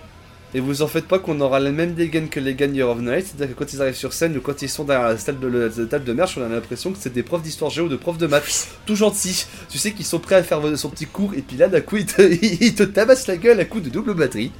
et 0.53 0.59
vous 0.59 0.81
en 0.81 0.87
faites 0.87 1.07
pas 1.07 1.19
qu'on 1.19 1.39
aura 1.41 1.59
la 1.59 1.71
même 1.71 1.93
dégaine 1.93 2.29
que 2.29 2.39
les 2.39 2.55
gagnants 2.55 2.91
of 2.91 2.99
Night, 2.99 3.27
c'est-à-dire 3.27 3.55
que 3.55 3.59
quand 3.63 3.71
ils 3.73 3.81
arrivent 3.81 3.95
sur 3.95 4.13
scène 4.13 4.35
ou 4.37 4.41
quand 4.41 4.61
ils 4.61 4.69
sont 4.69 4.83
derrière 4.83 5.07
la 5.09 5.15
table 5.15 5.39
de, 5.51 5.57
la 5.81 5.85
table 5.87 6.03
de 6.05 6.13
merch, 6.13 6.37
on 6.37 6.43
a 6.43 6.49
l'impression 6.49 6.91
que 6.91 6.97
c'est 6.99 7.13
des 7.13 7.23
profs 7.23 7.41
d'histoire 7.41 7.71
géo, 7.71 7.87
de 7.87 7.95
profs 7.95 8.17
de 8.17 8.27
maths, 8.27 8.67
tout 8.85 8.95
gentils. 8.95 9.45
Tu 9.69 9.77
sais 9.77 9.91
qu'ils 9.91 10.05
sont 10.05 10.19
prêts 10.19 10.35
à 10.35 10.43
faire 10.43 10.61
son 10.77 10.89
petit 10.89 11.05
cours 11.05 11.33
et 11.33 11.41
puis 11.41 11.57
là 11.57 11.67
d'un 11.67 11.81
coup 11.81 11.97
ils 11.97 12.05
te, 12.05 12.21
ils 12.61 12.75
te 12.75 12.83
tabassent 12.83 13.27
la 13.27 13.37
gueule 13.37 13.59
à 13.59 13.65
coups 13.65 13.83
de 13.83 13.89
double 13.89 14.13
batterie. 14.13 14.51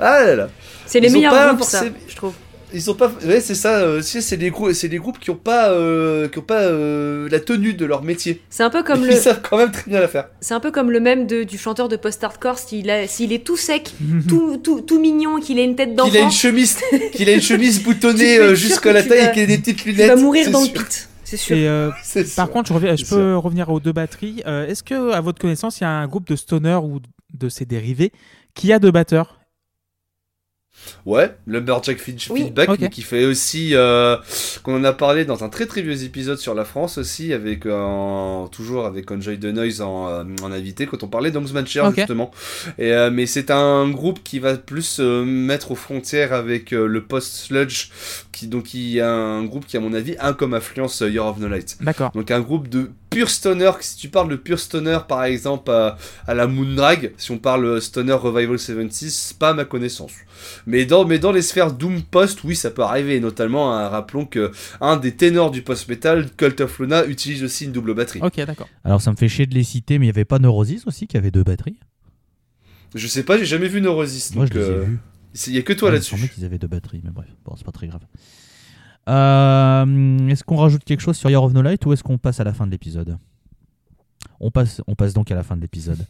Ah 0.00 0.24
là 0.24 0.36
là. 0.36 0.48
C'est 0.86 1.00
les 1.00 1.10
meilleurs 1.10 1.54
groupes, 1.54 1.64
ça, 1.64 1.78
forcément- 1.78 1.96
je 2.08 2.16
trouve. 2.16 2.32
Ils 2.74 2.82
sont 2.82 2.94
pas, 2.94 3.12
ouais 3.24 3.40
c'est 3.40 3.54
ça. 3.54 3.78
euh, 3.78 4.02
c'est 4.02 4.36
des 4.36 4.50
groupes, 4.50 4.72
c'est 4.72 4.88
des 4.88 4.98
groupes 4.98 5.18
qui 5.18 5.30
ont 5.30 5.36
pas, 5.36 5.70
euh, 5.70 6.28
qui 6.28 6.38
ont 6.38 6.42
pas 6.42 6.62
euh, 6.62 7.28
la 7.30 7.38
tenue 7.40 7.74
de 7.74 7.84
leur 7.86 8.02
métier. 8.02 8.42
C'est 8.50 8.64
un 8.64 8.70
peu 8.70 8.82
comme 8.82 9.02
Et 9.04 9.06
le. 9.06 9.12
Ils 9.12 9.18
savent 9.18 9.40
quand 9.48 9.56
même 9.56 9.70
très 9.70 9.88
bien 9.90 10.00
la 10.00 10.08
faire. 10.08 10.28
C'est 10.40 10.54
un 10.54 10.60
peu 10.60 10.70
comme 10.72 10.90
le 10.90 10.98
même 11.00 11.26
de- 11.26 11.44
du 11.44 11.58
chanteur 11.58 11.88
de 11.88 11.96
post-hardcore, 11.96 12.58
s'il 12.58 12.90
a- 12.90 13.06
s'il 13.06 13.32
est 13.32 13.44
tout 13.46 13.56
sec, 13.56 13.92
tout, 14.28 14.56
tout, 14.58 14.80
tout 14.80 15.00
mignon, 15.00 15.38
qu'il 15.40 15.58
a 15.58 15.62
une 15.62 15.76
tête 15.76 15.90
Qu'il 15.90 16.00
a 16.00 16.04
une 16.06 16.12
d'enfant, 16.26 16.30
chemise, 16.30 16.78
qu'il 17.12 17.28
a 17.28 17.32
une 17.34 17.40
chemise 17.40 17.82
boutonnée 17.82 18.38
euh, 18.38 18.54
jusqu'à 18.54 18.92
la 18.92 19.02
taille 19.02 19.20
vas- 19.20 19.30
et 19.30 19.32
qu'il 19.32 19.42
a 19.44 19.46
des 19.46 19.58
petites 19.58 19.84
il 19.86 19.92
lunettes. 19.92 20.08
va 20.08 20.16
mourir 20.16 20.50
dans 20.50 20.60
le 20.62 20.66
pit, 20.68 21.08
c'est 21.24 21.36
sûr. 21.36 21.56
Et, 21.56 21.68
euh, 21.68 21.90
par 22.34 22.46
sûr. 22.46 22.50
contre, 22.50 22.68
je, 22.68 22.72
reviens, 22.74 22.96
je 22.96 23.04
C'est 23.04 23.14
peux 23.14 23.36
revenir 23.36 23.68
aux 23.70 23.78
deux 23.80 23.92
batteries. 23.92 24.42
Euh, 24.46 24.66
Est-ce 24.66 24.82
que, 24.82 25.12
à 25.12 25.20
votre 25.20 25.38
connaissance, 25.40 25.78
il 25.80 25.84
y 25.84 25.86
a 25.86 25.90
un 25.90 26.06
groupe 26.08 26.26
de 26.26 26.34
stoner 26.36 26.78
ou 26.82 27.00
de 27.32 27.48
ses 27.48 27.64
dérivés 27.64 28.10
qui 28.54 28.72
a 28.72 28.78
deux 28.80 28.90
batteurs? 28.90 29.38
Ouais, 31.04 31.34
Lumberjack 31.46 31.98
Feed- 31.98 32.20
Oui. 32.30 32.44
Feedback, 32.44 32.68
Ok. 32.70 32.78
mais 32.80 32.90
qui 32.90 33.02
fait 33.02 33.24
aussi, 33.24 33.74
euh, 33.74 34.16
qu'on 34.62 34.76
en 34.76 34.84
a 34.84 34.92
parlé 34.92 35.24
dans 35.24 35.44
un 35.44 35.48
très 35.48 35.66
très 35.66 35.82
vieux 35.82 36.02
épisode 36.04 36.38
sur 36.38 36.54
la 36.54 36.64
France 36.64 36.98
aussi, 36.98 37.32
avec 37.32 37.66
euh, 37.66 38.46
toujours 38.48 38.86
avec 38.86 39.10
Enjoy 39.10 39.38
the 39.38 39.44
Noise 39.46 39.80
en, 39.82 40.08
euh, 40.08 40.24
en 40.42 40.52
invité, 40.52 40.86
quand 40.86 41.02
on 41.02 41.08
parlait 41.08 41.30
d'Ongsmanshire 41.30 41.84
Ok. 41.86 41.96
justement. 41.96 42.30
Et, 42.78 42.92
euh, 42.92 43.10
mais 43.10 43.26
c'est 43.26 43.50
un 43.50 43.88
groupe 43.90 44.20
qui 44.24 44.38
va 44.38 44.54
plus 44.56 44.98
euh, 45.00 45.24
mettre 45.24 45.70
aux 45.70 45.76
frontières 45.76 46.32
avec 46.32 46.70
le 46.72 47.02
post-sludge, 47.04 47.90
qui, 48.36 48.48
donc 48.48 48.64
qui 48.64 48.98
est 48.98 49.00
un 49.00 49.44
groupe 49.44 49.64
qui 49.66 49.78
à 49.78 49.80
mon 49.80 49.94
avis 49.94 50.14
a 50.18 50.34
comme 50.34 50.52
influence 50.52 51.00
euh, 51.00 51.10
Year 51.10 51.24
of 51.24 51.40
the 51.40 51.44
Light. 51.44 51.78
D'accord. 51.80 52.10
Donc 52.12 52.30
un 52.30 52.40
groupe 52.40 52.68
de 52.68 52.90
pure 53.08 53.30
stoner, 53.30 53.70
si 53.80 53.96
tu 53.96 54.08
parles 54.10 54.28
de 54.28 54.36
pure 54.36 54.58
stoner 54.58 54.98
par 55.08 55.24
exemple 55.24 55.70
à, 55.70 55.96
à 56.26 56.34
la 56.34 56.46
Moondrag, 56.46 57.12
si 57.16 57.30
on 57.30 57.38
parle 57.38 57.80
stoner 57.80 58.12
Revival 58.12 58.58
76, 58.58 59.14
c'est 59.14 59.38
pas 59.38 59.50
à 59.50 59.54
ma 59.54 59.64
connaissance. 59.64 60.12
Mais 60.66 60.84
dans, 60.84 61.06
mais 61.06 61.18
dans 61.18 61.32
les 61.32 61.40
sphères 61.40 61.72
Doom 61.72 62.02
Post, 62.02 62.44
oui 62.44 62.54
ça 62.54 62.70
peut 62.70 62.82
arriver, 62.82 63.20
notamment 63.20 63.72
hein, 63.72 63.88
rappelons 63.88 64.26
que 64.26 64.52
un 64.82 64.98
des 64.98 65.12
ténors 65.12 65.50
du 65.50 65.62
post-metal, 65.62 66.28
Cult 66.36 66.60
of 66.60 66.78
Luna, 66.78 67.06
utilise 67.06 67.42
aussi 67.42 67.64
une 67.64 67.72
double 67.72 67.94
batterie. 67.94 68.20
Ok, 68.22 68.36
d'accord. 68.44 68.68
Alors 68.84 69.00
ça 69.00 69.10
me 69.12 69.16
fait 69.16 69.28
chier 69.28 69.46
de 69.46 69.54
les 69.54 69.64
citer, 69.64 69.98
mais 69.98 70.04
il 70.04 70.08
n'y 70.08 70.14
avait 70.14 70.26
pas 70.26 70.38
Neurosis 70.38 70.86
aussi 70.86 71.06
qui 71.06 71.16
avait 71.16 71.30
deux 71.30 71.42
batteries? 71.42 71.78
Je 72.94 73.06
sais 73.08 73.22
pas, 73.22 73.38
j'ai 73.38 73.46
jamais 73.46 73.68
vu 73.68 73.80
Neurosis, 73.80 74.34
Moi 74.34 74.44
donc 74.44 74.54
je 74.54 74.58
les 74.58 74.64
ai 74.66 74.68
euh, 74.68 74.84
vus. 74.84 74.98
Il 75.46 75.54
y 75.54 75.58
a 75.58 75.62
que 75.62 75.72
toi 75.72 75.88
Ouais, 75.88 75.94
là-dessus. 75.94 76.28
Qu'ils 76.28 76.44
avaient 76.44 76.58
deux 76.58 76.66
batteries, 76.68 77.00
mais 77.04 77.10
bref, 77.10 77.28
bon, 77.44 77.54
c'est 77.56 77.64
pas 77.64 77.72
très 77.72 77.86
grave. 77.88 78.02
Euh, 79.08 80.28
est-ce 80.28 80.42
qu'on 80.44 80.56
rajoute 80.56 80.84
quelque 80.84 81.00
chose 81.00 81.16
sur 81.16 81.30
Year 81.30 81.42
of 81.42 81.52
No 81.52 81.62
Light 81.62 81.84
ou 81.86 81.92
est-ce 81.92 82.02
qu'on 82.02 82.18
passe 82.18 82.40
à 82.40 82.44
la 82.44 82.52
fin 82.52 82.66
de 82.66 82.72
l'épisode? 82.72 83.18
On 84.40 84.50
passe, 84.50 84.82
on 84.86 84.94
passe 84.94 85.14
donc 85.14 85.30
à 85.30 85.34
la 85.34 85.42
fin 85.42 85.56
de 85.56 85.60
l'épisode. 85.62 86.04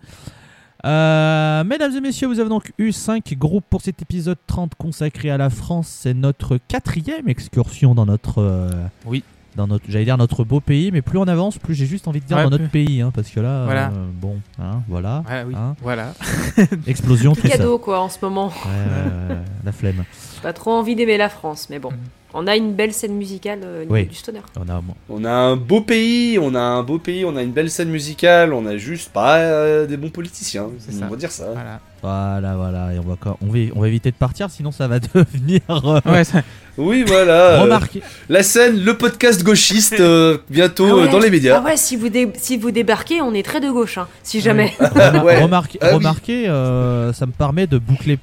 Euh, 0.85 1.65
mesdames 1.65 1.93
et 1.97 2.01
messieurs, 2.01 2.29
vous 2.29 2.39
avez 2.41 2.49
donc 2.49 2.73
eu 2.79 2.93
5 2.93 3.35
groupes 3.35 3.65
pour 3.69 3.81
cet 3.83 4.03
épisode 4.03 4.39
30 4.47 4.75
consacré 4.77 5.31
à 5.31 5.37
la 5.37 5.51
France. 5.51 5.89
C'est 5.89 6.15
notre 6.15 6.59
quatrième 6.69 7.29
excursion 7.29 7.95
dans 7.95 8.07
notre. 8.07 8.39
euh, 8.39 8.71
Oui. 9.05 9.25
Dans 9.57 9.67
notre, 9.67 9.85
j'allais 9.89 10.05
dire 10.05 10.19
notre 10.19 10.45
beau 10.45 10.61
pays, 10.61 10.91
mais 10.93 11.01
plus 11.03 11.19
on 11.19 11.25
avance, 11.27 11.57
plus 11.59 11.75
j'ai 11.75 11.87
juste 11.87 12.07
envie 12.09 12.21
de 12.21 12.27
dire 12.27 12.37
Ouais, 12.37 12.45
dans 12.45 12.51
notre 12.51 12.69
plus- 12.69 12.85
pays, 12.85 13.01
hein, 13.01 13.11
parce 13.15 13.29
que 13.31 13.41
là, 13.41 13.65
Voilà. 13.65 13.87
euh, 13.89 14.07
bon, 14.13 14.37
hein, 14.59 14.83
voilà, 14.87 15.23
Ouais, 15.29 15.45
oui. 15.49 15.55
Hein 15.57 15.75
Voilà. 15.83 16.13
explosion, 16.87 17.35
tout 17.35 17.41
ça. 17.43 17.49
cadeau 17.57 17.79
quoi 17.79 18.01
en 18.01 18.09
ce 18.09 18.19
moment. 18.23 18.49
Ouais, 18.49 19.37
la 19.65 19.73
flemme. 19.73 20.05
Pas 20.43 20.53
trop 20.53 20.73
envie 20.73 20.95
d'aimer 20.95 21.17
la 21.17 21.29
France, 21.31 21.69
mais 21.71 21.79
bon, 21.79 21.91
On 22.39 22.47
a 22.47 22.55
une 22.57 22.75
belle 22.75 22.93
scène 22.93 23.15
musicale 23.15 23.61
euh, 23.65 23.79
au 23.79 23.83
niveau 23.85 23.95
Oui. 23.95 24.07
du 24.09 24.15
stoner. 24.15 24.41
On 24.61 24.69
a, 24.69 24.83
On 25.09 25.25
a 25.25 25.31
un 25.31 25.57
beau 25.57 25.81
pays, 25.81 26.39
on 26.39 26.55
a 26.55 26.61
un 26.61 26.83
beau 26.83 26.99
pays, 26.99 27.25
on 27.25 27.35
a 27.35 27.43
une 27.43 27.53
belle 27.53 27.71
scène 27.71 27.89
musicale, 27.89 28.53
on 28.53 28.67
a 28.67 28.77
juste 28.77 29.11
pas 29.11 29.39
euh, 29.39 29.87
des 29.87 29.97
bons 29.97 30.11
politiciens. 30.11 30.67
C'est 30.79 30.95
on 30.97 30.99
ça. 30.99 31.07
va 31.07 31.17
dire 31.17 31.31
ça. 31.31 31.47
Voilà. 31.53 31.81
voilà, 32.03 32.57
voilà, 32.57 32.93
et 32.93 32.99
on 32.99 33.03
va, 33.09 33.17
co- 33.19 33.39
on 33.41 33.47
va, 33.47 33.59
on 33.75 33.81
va 33.81 33.89
éviter 33.89 34.11
de 34.11 34.17
partir, 34.17 34.51
sinon 34.51 34.71
ça 34.71 34.87
va 34.87 34.99
devenir. 35.15 35.61
euh, 35.71 36.01
Ouais, 36.05 36.25
ça- 36.25 36.43
Oui, 36.79 37.05
voilà. 37.07 37.33
euh, 37.33 37.63
remarqué. 37.63 38.03
la 38.29 38.43
scène, 38.43 38.83
le 38.85 38.97
podcast 38.99 39.43
gauchiste, 39.43 39.99
euh, 40.01 40.39
bientôt 40.51 40.87
Ah 40.91 40.95
ouais. 40.97 41.03
euh, 41.09 41.11
dans 41.13 41.19
les 41.19 41.31
médias. 41.31 41.59
Ah 41.61 41.65
ouais, 41.65 41.77
si 41.77 41.97
vous, 41.97 42.09
dé- 42.11 42.31
si 42.37 42.57
vous 42.59 42.71
débarquez, 42.71 43.21
on 43.23 43.33
est 43.35 43.43
très 43.43 43.61
de 43.61 43.71
gauche, 43.71 43.99
hein, 43.99 44.09
si 44.23 44.41
jamais. 44.41 44.75
Ouais. 45.25 45.43
remarquez, 45.43 45.79
Ah 45.81 45.89
oui. 45.91 45.95
remarquez, 45.95 46.49
euh, 46.49 47.13
ça 47.13 47.27
me 47.27 47.33
permet 47.33 47.67
de 47.67 47.79
boucler 47.79 48.19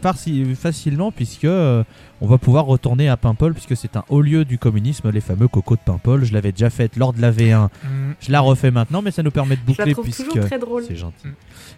facilement 0.55 1.11
puisque 1.11 1.45
euh, 1.45 1.83
on 2.21 2.27
va 2.27 2.37
pouvoir 2.37 2.65
retourner 2.65 3.09
à 3.09 3.17
Paimpol 3.17 3.53
puisque 3.53 3.75
c'est 3.75 3.97
un 3.97 4.03
haut 4.09 4.21
lieu 4.21 4.45
du 4.45 4.57
communisme, 4.57 5.09
les 5.09 5.19
fameux 5.19 5.47
cocos 5.47 5.75
de 5.75 5.81
Paimpol. 5.85 6.23
Je 6.23 6.33
l'avais 6.33 6.51
déjà 6.51 6.69
fait 6.69 6.95
lors 6.95 7.11
de 7.13 7.21
la 7.21 7.31
V1, 7.31 7.67
Mm. 7.83 8.13
je 8.21 8.31
la 8.31 8.39
refais 8.39 8.71
maintenant, 8.71 9.01
mais 9.01 9.11
ça 9.11 9.23
nous 9.23 9.31
permet 9.31 9.55
de 9.55 9.61
Je 9.67 9.71
la 9.71 9.75
boucler 9.77 9.93
trouve 9.93 10.05
puisque 10.05 10.25
toujours 10.29 10.45
très 10.45 10.59
drôle. 10.59 10.83
c'est 10.87 10.95
gentil. 10.95 11.27
Mm. 11.27 11.31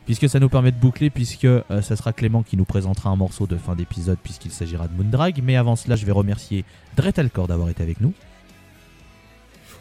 Puisque 0.06 0.30
ça 0.30 0.40
nous 0.40 0.50
permet 0.50 0.72
de 0.72 0.78
boucler 0.78 1.10
puisque 1.10 1.46
euh, 1.46 1.62
ça 1.82 1.96
sera 1.96 2.12
Clément 2.14 2.44
qui 2.44 2.58
nous 2.58 2.66
présentera 2.66 3.10
un 3.10 3.16
morceau 3.16 3.48
de 3.48 3.56
fin 3.58 3.74
d'épisode 3.76 4.18
puisqu'il 4.22 4.52
s'agira 4.52 4.88
de 4.88 4.94
Moondrag. 4.96 5.42
Mais 5.44 5.56
avant 5.56 5.76
cela, 5.76 5.96
je 5.96 6.06
vais 6.06 6.12
remercier 6.12 6.65
Dretalcor 6.96 7.48
d'avoir 7.48 7.70
été 7.70 7.84
avec 7.84 8.02
nous. 8.02 8.14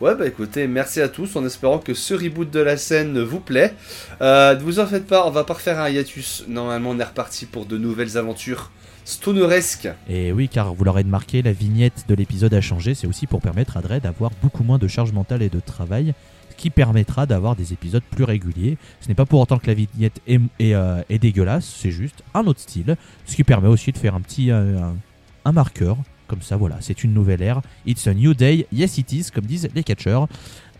Ouais, 0.00 0.16
bah 0.16 0.26
écoutez, 0.26 0.66
merci 0.66 1.00
à 1.00 1.08
tous 1.08 1.36
en 1.36 1.46
espérant 1.46 1.78
que 1.78 1.94
ce 1.94 2.14
reboot 2.14 2.50
de 2.50 2.58
la 2.58 2.76
scène 2.76 3.22
vous 3.22 3.38
plaît. 3.38 3.74
Euh, 4.20 4.56
ne 4.56 4.60
vous 4.60 4.80
en 4.80 4.86
faites 4.86 5.06
pas, 5.06 5.24
on 5.26 5.30
va 5.30 5.44
pas 5.44 5.54
refaire 5.54 5.78
un 5.78 5.88
hiatus. 5.88 6.44
Normalement, 6.48 6.90
on 6.90 6.98
est 6.98 7.04
reparti 7.04 7.46
pour 7.46 7.64
de 7.64 7.78
nouvelles 7.78 8.18
aventures 8.18 8.72
stoneresques. 9.04 9.88
Et 10.08 10.32
oui, 10.32 10.48
car 10.48 10.74
vous 10.74 10.82
l'aurez 10.82 11.02
remarqué, 11.02 11.42
la 11.42 11.52
vignette 11.52 12.06
de 12.08 12.14
l'épisode 12.14 12.52
a 12.54 12.60
changé. 12.60 12.94
C'est 12.94 13.06
aussi 13.06 13.28
pour 13.28 13.40
permettre 13.40 13.76
à 13.76 13.82
Dre 13.82 14.00
d'avoir 14.00 14.32
beaucoup 14.42 14.64
moins 14.64 14.78
de 14.78 14.88
charge 14.88 15.12
mentale 15.12 15.42
et 15.42 15.48
de 15.48 15.60
travail, 15.60 16.12
ce 16.50 16.56
qui 16.56 16.70
permettra 16.70 17.24
d'avoir 17.26 17.54
des 17.54 17.72
épisodes 17.72 18.02
plus 18.10 18.24
réguliers. 18.24 18.76
Ce 19.00 19.08
n'est 19.08 19.14
pas 19.14 19.26
pour 19.26 19.40
autant 19.40 19.58
que 19.58 19.68
la 19.68 19.74
vignette 19.74 20.20
est, 20.26 20.40
est, 20.58 20.74
euh, 20.74 21.02
est 21.08 21.18
dégueulasse, 21.18 21.72
c'est 21.80 21.92
juste 21.92 22.24
un 22.34 22.44
autre 22.46 22.60
style, 22.60 22.96
ce 23.26 23.36
qui 23.36 23.44
permet 23.44 23.68
aussi 23.68 23.92
de 23.92 23.98
faire 23.98 24.16
un 24.16 24.20
petit 24.20 24.50
euh, 24.50 24.80
un, 24.80 24.96
un 25.44 25.52
marqueur. 25.52 25.98
Comme 26.26 26.40
ça, 26.42 26.56
voilà, 26.56 26.76
c'est 26.80 27.04
une 27.04 27.12
nouvelle 27.12 27.42
ère. 27.42 27.60
It's 27.86 28.06
a 28.06 28.14
new 28.14 28.32
day, 28.34 28.66
yes 28.72 28.96
it 28.98 29.12
is, 29.12 29.30
comme 29.32 29.44
disent 29.44 29.68
les 29.74 29.84
catcheurs. 29.84 30.26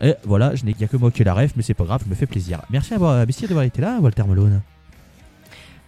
Et 0.01 0.13
voilà, 0.23 0.55
je 0.55 0.65
n'ai 0.65 0.75
a 0.81 0.87
que 0.87 0.97
moi 0.97 1.11
qui 1.11 1.21
ai 1.21 1.25
la 1.25 1.33
ref, 1.33 1.53
mais 1.55 1.61
c'est 1.63 1.73
pas 1.75 1.83
grave, 1.85 2.01
je 2.03 2.09
me 2.09 2.15
fais 2.15 2.25
plaisir. 2.25 2.61
Merci 2.69 2.93
à 2.93 2.97
vous- 2.97 3.05
d'avoir 3.47 3.63
été 3.63 3.81
là, 3.81 3.99
Walter 4.01 4.23
Malone. 4.23 4.61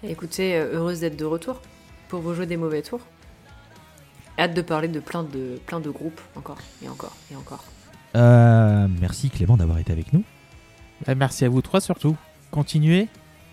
Écoutez, 0.04 0.56
euh, 0.56 0.76
heureuse 0.76 1.00
d'être 1.00 1.18
de 1.18 1.26
retour 1.26 1.60
pour 2.08 2.22
vos 2.22 2.34
jeux 2.36 2.46
des 2.46 2.56
mauvais 2.58 2.82
tours. 2.84 3.02
Hâte 4.40 4.54
de 4.54 4.62
parler 4.62 4.88
de 4.88 5.00
plein 5.00 5.24
de, 5.24 5.60
plein 5.66 5.80
de 5.80 5.90
groupes 5.90 6.22
encore 6.36 6.60
et 6.84 6.88
encore 6.88 7.16
et 7.32 7.36
encore. 7.36 7.64
Euh, 8.16 8.88
merci 9.02 9.30
Clément 9.32 9.58
d'avoir 9.58 9.80
été 9.80 9.92
avec 9.92 10.14
nous. 10.14 10.24
Bah, 11.06 11.16
merci 11.16 11.44
à 11.46 11.50
vous 11.50 11.62
trois 11.64 11.82
surtout. 11.82 12.16
Continuez, 12.52 13.08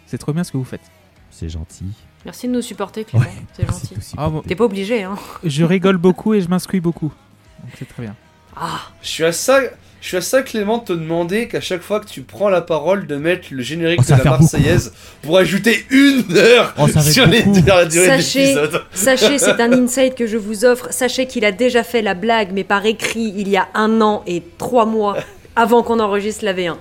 c'est 0.06 0.18
trop 0.18 0.32
bien 0.34 0.44
ce 0.44 0.52
que 0.52 0.58
vous 0.58 0.64
faites. 0.64 0.90
C'est 1.30 1.48
gentil. 1.48 1.86
Merci 2.24 2.48
de 2.48 2.52
nous 2.52 2.62
supporter, 2.62 3.04
Clément. 3.04 3.24
Ouais, 3.24 3.32
C'est 3.56 3.66
gentil. 3.66 3.94
de 3.94 4.00
Ah, 4.16 4.28
bon. 4.28 4.40
T'es 4.42 4.54
pas 4.54 4.64
obligé, 4.64 5.02
hein. 5.02 5.16
Je 5.44 5.64
rigole 5.64 5.96
beaucoup 5.98 6.34
et 6.34 6.40
je 6.40 6.48
m'instruis 6.48 6.80
beaucoup. 6.80 7.12
Donc 7.62 7.72
c'est 7.78 7.88
très 7.88 8.02
bien. 8.02 8.14
Ah, 8.56 8.80
Je 9.02 9.08
suis 9.08 9.24
à 9.24 9.32
ça, 9.32 9.60
je 10.00 10.08
suis 10.08 10.16
à 10.16 10.20
ça, 10.20 10.42
Clément, 10.42 10.78
de 10.78 10.84
te 10.84 10.92
demander 10.92 11.48
qu'à 11.48 11.60
chaque 11.60 11.82
fois 11.82 12.00
que 12.00 12.06
tu 12.06 12.22
prends 12.22 12.48
la 12.48 12.60
parole, 12.60 13.06
de 13.06 13.16
mettre 13.16 13.48
le 13.50 13.62
générique 13.62 14.00
Oh, 14.00 14.12
de 14.12 14.18
la 14.18 14.24
Marseillaise 14.30 14.92
pour 15.22 15.36
ajouter 15.38 15.84
une 15.90 16.24
heure 16.36 16.72
Oh, 16.78 16.86
sur 16.88 17.26
les 17.26 17.42
beaucoup. 17.42 17.60
la 17.66 17.84
durée 17.84 18.06
de 18.16 18.22
Sachez- 18.22 18.40
l'épisode. 18.42 18.82
Sachez, 18.92 19.38
c'est 19.38 19.60
un 19.60 19.72
insight 19.84 20.14
que 20.14 20.26
je 20.26 20.36
vous 20.36 20.64
offre. 20.64 20.88
Sachez 20.92 21.26
qu'il 21.26 21.44
a 21.44 21.52
déjà 21.52 21.82
fait 21.82 22.00
la 22.02 22.14
blague, 22.14 22.50
mais 22.52 22.64
par 22.64 22.86
écrit, 22.86 23.32
il 23.36 23.48
y 23.48 23.56
a 23.56 23.68
un 23.74 24.00
an 24.00 24.22
et 24.26 24.42
trois 24.56 24.86
mois 24.86 25.16
avant 25.56 25.82
qu'on 25.82 26.00
enregistre 26.00 26.44
la 26.44 26.54
V1. 26.54 26.76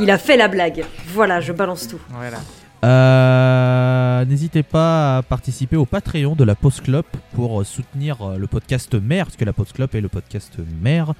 Il 0.00 0.10
a 0.10 0.18
fait 0.18 0.36
la 0.36 0.48
blague. 0.48 0.84
Voilà, 1.08 1.40
je 1.40 1.52
balance 1.52 1.88
tout. 1.88 2.00
Voilà. 2.10 2.38
Euh, 2.84 4.24
N'hésitez 4.24 4.62
pas 4.62 5.18
à 5.18 5.22
participer 5.22 5.76
au 5.76 5.86
Patreon 5.86 6.34
de 6.34 6.44
la 6.44 6.54
Post 6.54 6.82
Club 6.82 7.04
pour 7.34 7.64
soutenir 7.64 8.20
euh, 8.22 8.36
le 8.36 8.46
podcast 8.46 8.94
mère, 8.94 9.26
parce 9.26 9.36
que 9.36 9.44
la 9.44 9.52
Post 9.52 9.72
Club 9.74 9.94
est 9.94 10.00
le 10.00 10.08
podcast 10.08 10.58
mère 10.82 11.14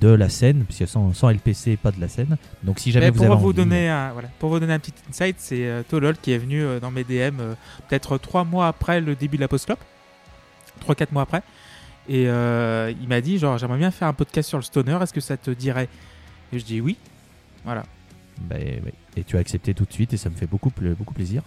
de 0.00 0.08
la 0.08 0.28
scène, 0.28 0.64
puisque 0.64 0.86
sans, 0.88 1.12
sans 1.14 1.30
LPC, 1.30 1.76
pas 1.76 1.90
de 1.92 2.00
la 2.00 2.08
scène. 2.08 2.36
Donc 2.62 2.78
si 2.78 2.92
jamais 2.92 3.06
Mais 3.06 3.10
vous 3.10 3.24
pour 3.24 3.26
avez 3.32 3.40
vous 3.42 3.48
envie- 3.48 3.56
donner 3.56 3.88
un, 3.88 4.12
voilà, 4.12 4.28
pour 4.38 4.50
vous 4.50 4.60
donner 4.60 4.72
un 4.74 4.78
petit 4.78 4.92
insight, 5.08 5.36
c'est 5.38 5.66
euh, 5.66 5.82
Tolol 5.88 6.16
qui 6.16 6.32
est 6.32 6.38
venu 6.38 6.62
euh, 6.62 6.80
dans 6.80 6.90
mes 6.90 7.04
DM 7.04 7.40
euh, 7.40 7.54
peut-être 7.88 8.18
trois 8.18 8.44
mois 8.44 8.68
après 8.68 9.00
le 9.00 9.14
début 9.14 9.36
de 9.36 9.42
la 9.42 9.48
post 9.48 9.66
club, 9.66 9.78
trois 10.80 10.94
quatre 10.94 11.12
mois 11.12 11.22
après, 11.22 11.42
et 12.08 12.24
euh, 12.28 12.92
il 13.00 13.08
m'a 13.08 13.20
dit 13.20 13.38
genre 13.38 13.58
j'aimerais 13.58 13.78
bien 13.78 13.90
faire 13.90 14.08
un 14.08 14.12
podcast 14.14 14.48
sur 14.48 14.58
le 14.58 14.64
stoner, 14.64 14.98
est-ce 15.02 15.12
que 15.12 15.20
ça 15.20 15.36
te 15.36 15.50
dirait? 15.50 15.88
Et 16.52 16.58
je 16.58 16.64
dis 16.64 16.80
oui, 16.80 16.96
voilà. 17.64 17.84
Bah, 18.40 18.56
ouais. 18.56 18.82
Et 19.16 19.24
tu 19.24 19.36
as 19.36 19.40
accepté 19.40 19.74
tout 19.74 19.84
de 19.84 19.92
suite, 19.92 20.12
et 20.12 20.16
ça 20.16 20.30
me 20.30 20.34
fait 20.34 20.46
beaucoup, 20.46 20.70
beaucoup 20.98 21.14
plaisir. 21.14 21.42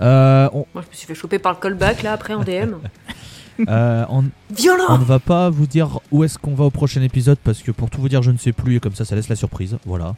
Euh, 0.00 0.48
on, 0.52 0.66
Moi, 0.74 0.82
je 0.84 0.88
me 0.88 0.92
suis 0.94 1.06
fait 1.06 1.14
choper 1.14 1.38
par 1.38 1.52
le 1.54 1.58
callback, 1.58 2.02
là, 2.02 2.12
après, 2.12 2.34
en 2.34 2.44
DM. 2.44 2.74
euh, 3.68 4.04
on- 4.10 4.24
on 4.24 4.30
Violent 4.54 4.98
ne 4.98 5.04
va 5.04 5.18
pas 5.18 5.50
vous 5.50 5.66
dire 5.66 5.98
où 6.12 6.22
est-ce 6.24 6.38
qu'on 6.38 6.54
va 6.54 6.64
au 6.64 6.70
prochain 6.70 7.02
épisode, 7.02 7.38
parce 7.42 7.62
que 7.62 7.70
pour 7.72 7.90
tout 7.90 8.00
vous 8.00 8.08
dire, 8.08 8.22
je 8.22 8.30
ne 8.30 8.36
sais 8.38 8.52
plus, 8.52 8.76
et 8.76 8.80
comme 8.80 8.94
ça, 8.94 9.04
ça 9.04 9.16
laisse 9.16 9.28
la 9.28 9.36
surprise. 9.36 9.76
Voilà. 9.84 10.14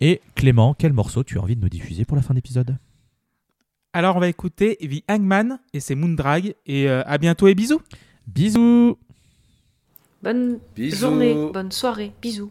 Et 0.00 0.20
Clément, 0.34 0.74
quel 0.78 0.92
morceau 0.92 1.24
tu 1.24 1.38
as 1.38 1.40
envie 1.42 1.56
de 1.56 1.60
nous 1.62 1.68
diffuser 1.68 2.04
pour 2.04 2.16
la 2.16 2.22
fin 2.22 2.34
d'épisode? 2.34 2.76
Alors 3.96 4.16
on 4.16 4.20
va 4.20 4.26
écouter 4.26 4.76
The 4.82 5.08
Hangman 5.08 5.60
et 5.72 5.78
c'est 5.78 5.94
Moondrag 5.94 6.56
et 6.66 6.88
euh, 6.88 7.04
à 7.06 7.16
bientôt 7.16 7.46
et 7.46 7.54
bisous. 7.54 7.80
Bisous 8.26 8.98
Bonne 10.20 10.58
Bisous. 10.74 10.96
journée, 10.98 11.34
bonne 11.52 11.70
soirée, 11.70 12.12
bisous. 12.20 12.50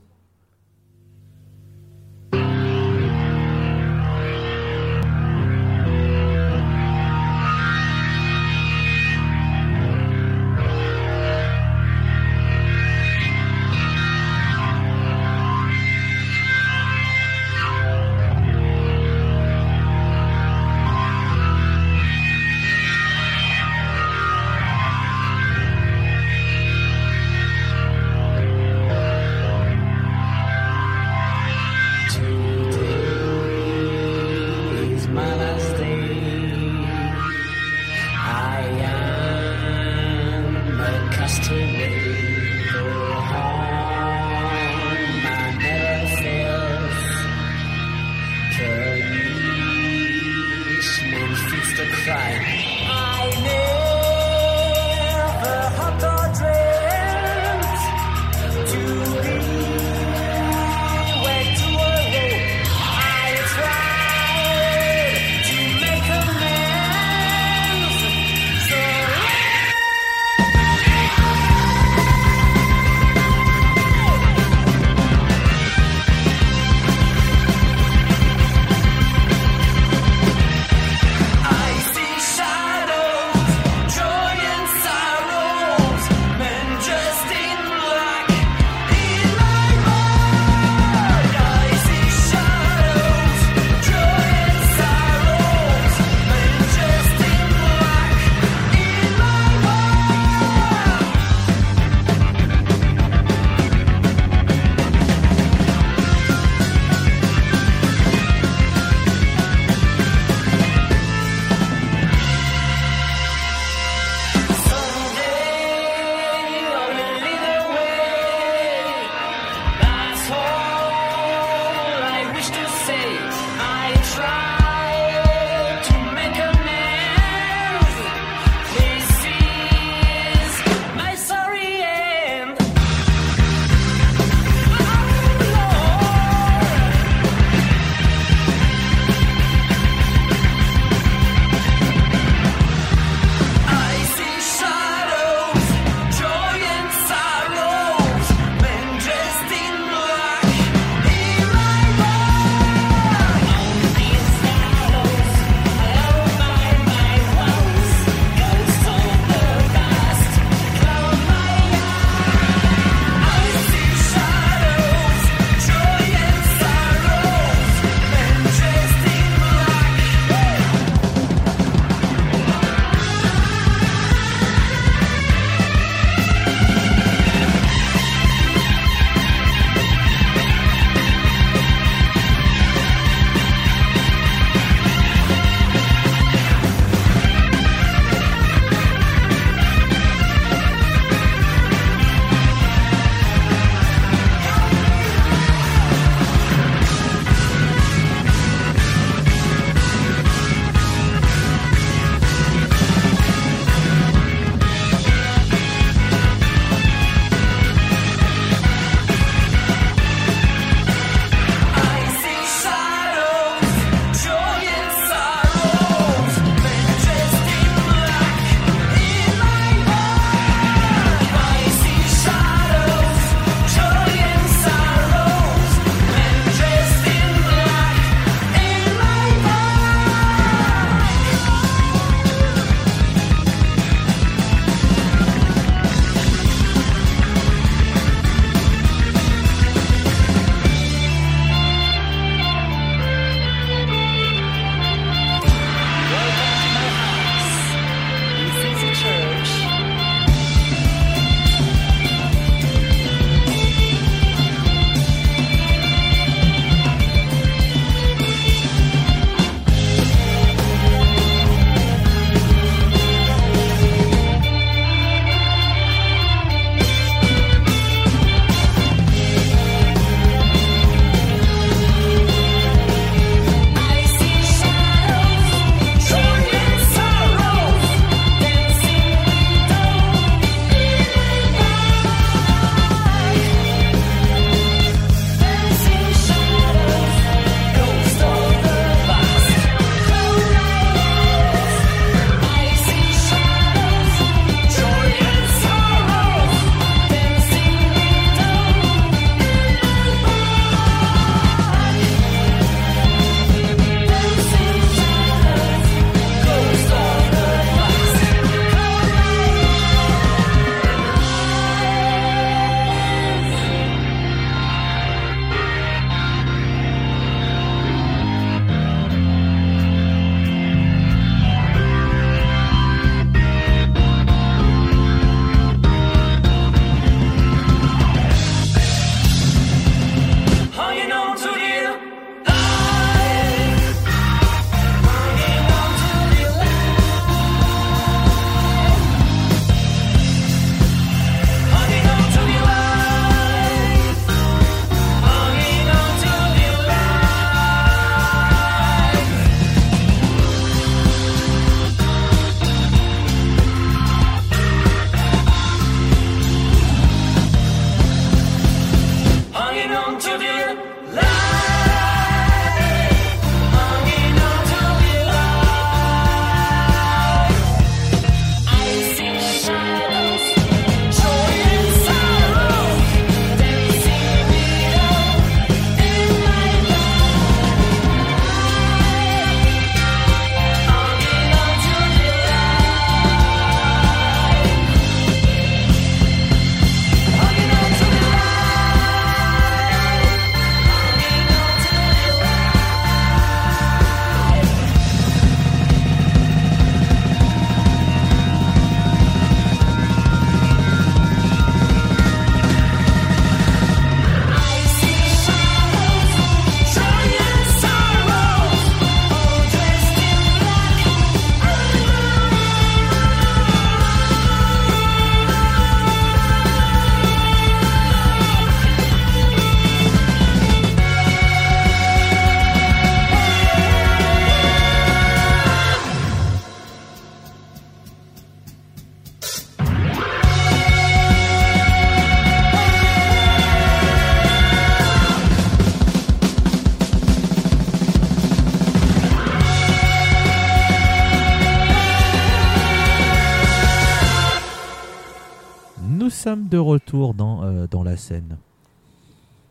Sommes 446.53 446.67
de 446.69 446.77
retour 446.77 447.33
dans, 447.33 447.63
euh, 447.63 447.87
dans 447.89 448.03
la 448.03 448.17
scène. 448.17 448.57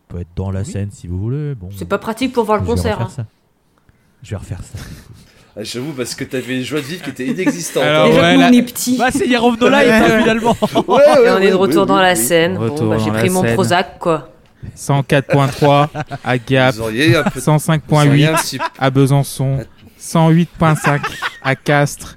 On 0.09 0.13
peut 0.13 0.21
être 0.21 0.27
dans 0.35 0.51
la 0.51 0.61
Oui. 0.61 0.71
scène 0.71 0.89
si 0.91 1.07
vous 1.07 1.17
voulez. 1.19 1.55
Bon, 1.55 1.69
C'est 1.77 1.87
pas 1.87 1.97
pratique 1.97 2.33
pour 2.33 2.43
voir 2.45 2.59
le 2.59 2.65
concert. 2.65 3.01
hein. 3.01 3.09
ça. 3.09 3.25
Je 4.21 4.29
vais 4.31 4.35
refaire 4.37 4.59
ça. 4.63 4.79
Ah, 5.55 5.63
J'avoue, 5.63 5.91
parce 5.93 6.15
que 6.15 6.23
t'avais 6.23 6.57
une 6.57 6.63
joie 6.63 6.79
de 6.81 6.85
vivre 6.85 7.03
qui 7.03 7.09
était 7.11 7.27
inexistante. 7.27 7.83
Alors, 7.83 8.05
hein. 8.05 8.09
Déjà 8.09 8.21
ouais, 8.21 8.29
que 8.29 8.33
nous, 8.35 8.41
la- 8.41 8.47
on 8.49 8.51
est 8.53 8.63
petits. 8.63 8.97
bah, 8.97 9.11
c'est 9.11 9.27
hier 9.27 9.41
Revenons 9.41 9.69
Live, 9.69 9.89
hein, 9.89 10.19
finalement. 10.21 10.57
Ouais, 10.87 11.03
Et 11.17 11.19
ouais, 11.21 11.29
on 11.31 11.41
est 11.41 11.49
de 11.51 11.55
retour 11.55 11.81
ouais, 11.83 11.87
dans 11.87 11.95
ouais, 11.97 12.01
la 12.01 12.15
scène. 12.15 12.57
Bon, 12.57 12.89
bah, 12.89 12.97
j'ai 12.97 13.11
pris 13.11 13.29
mon 13.29 13.41
scène. 13.43 13.53
Prozac, 13.53 13.99
quoi. 13.99 14.29
104.3 14.75 15.89
à 16.23 16.37
Gap, 16.37 16.73
Vous 16.75 16.81
auriez 16.81 17.15
un 17.17 17.23
peu 17.23 17.39
vous 17.39 17.49
auriez 17.49 17.59
105.8 17.59 18.25
un 18.27 18.33
petit- 18.35 18.59
à 18.79 18.89
Besançon, 18.89 19.65
108.5 19.99 21.01
à 21.43 21.55
Castres, 21.55 22.15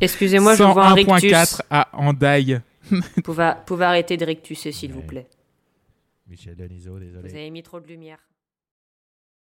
Excusez-moi, 0.00 0.54
je 0.56 0.62
vois 0.62 0.86
un 0.86 0.94
rictus. 0.94 1.30
101.4 1.32 1.62
à 1.70 1.88
Andaille. 1.92 2.60
Pouvez, 3.24 3.52
pouvez 3.66 3.84
arrêter 3.84 4.16
de 4.16 4.24
rictusser, 4.24 4.72
s'il 4.72 4.92
vous 4.92 5.02
plaît. 5.02 5.26
Michel 6.26 6.56
Denisot, 6.56 6.98
désolé. 6.98 7.28
Vous 7.28 7.34
avez 7.34 7.50
mis 7.50 7.62
trop 7.62 7.80
de 7.80 7.86
lumière. 7.86 8.18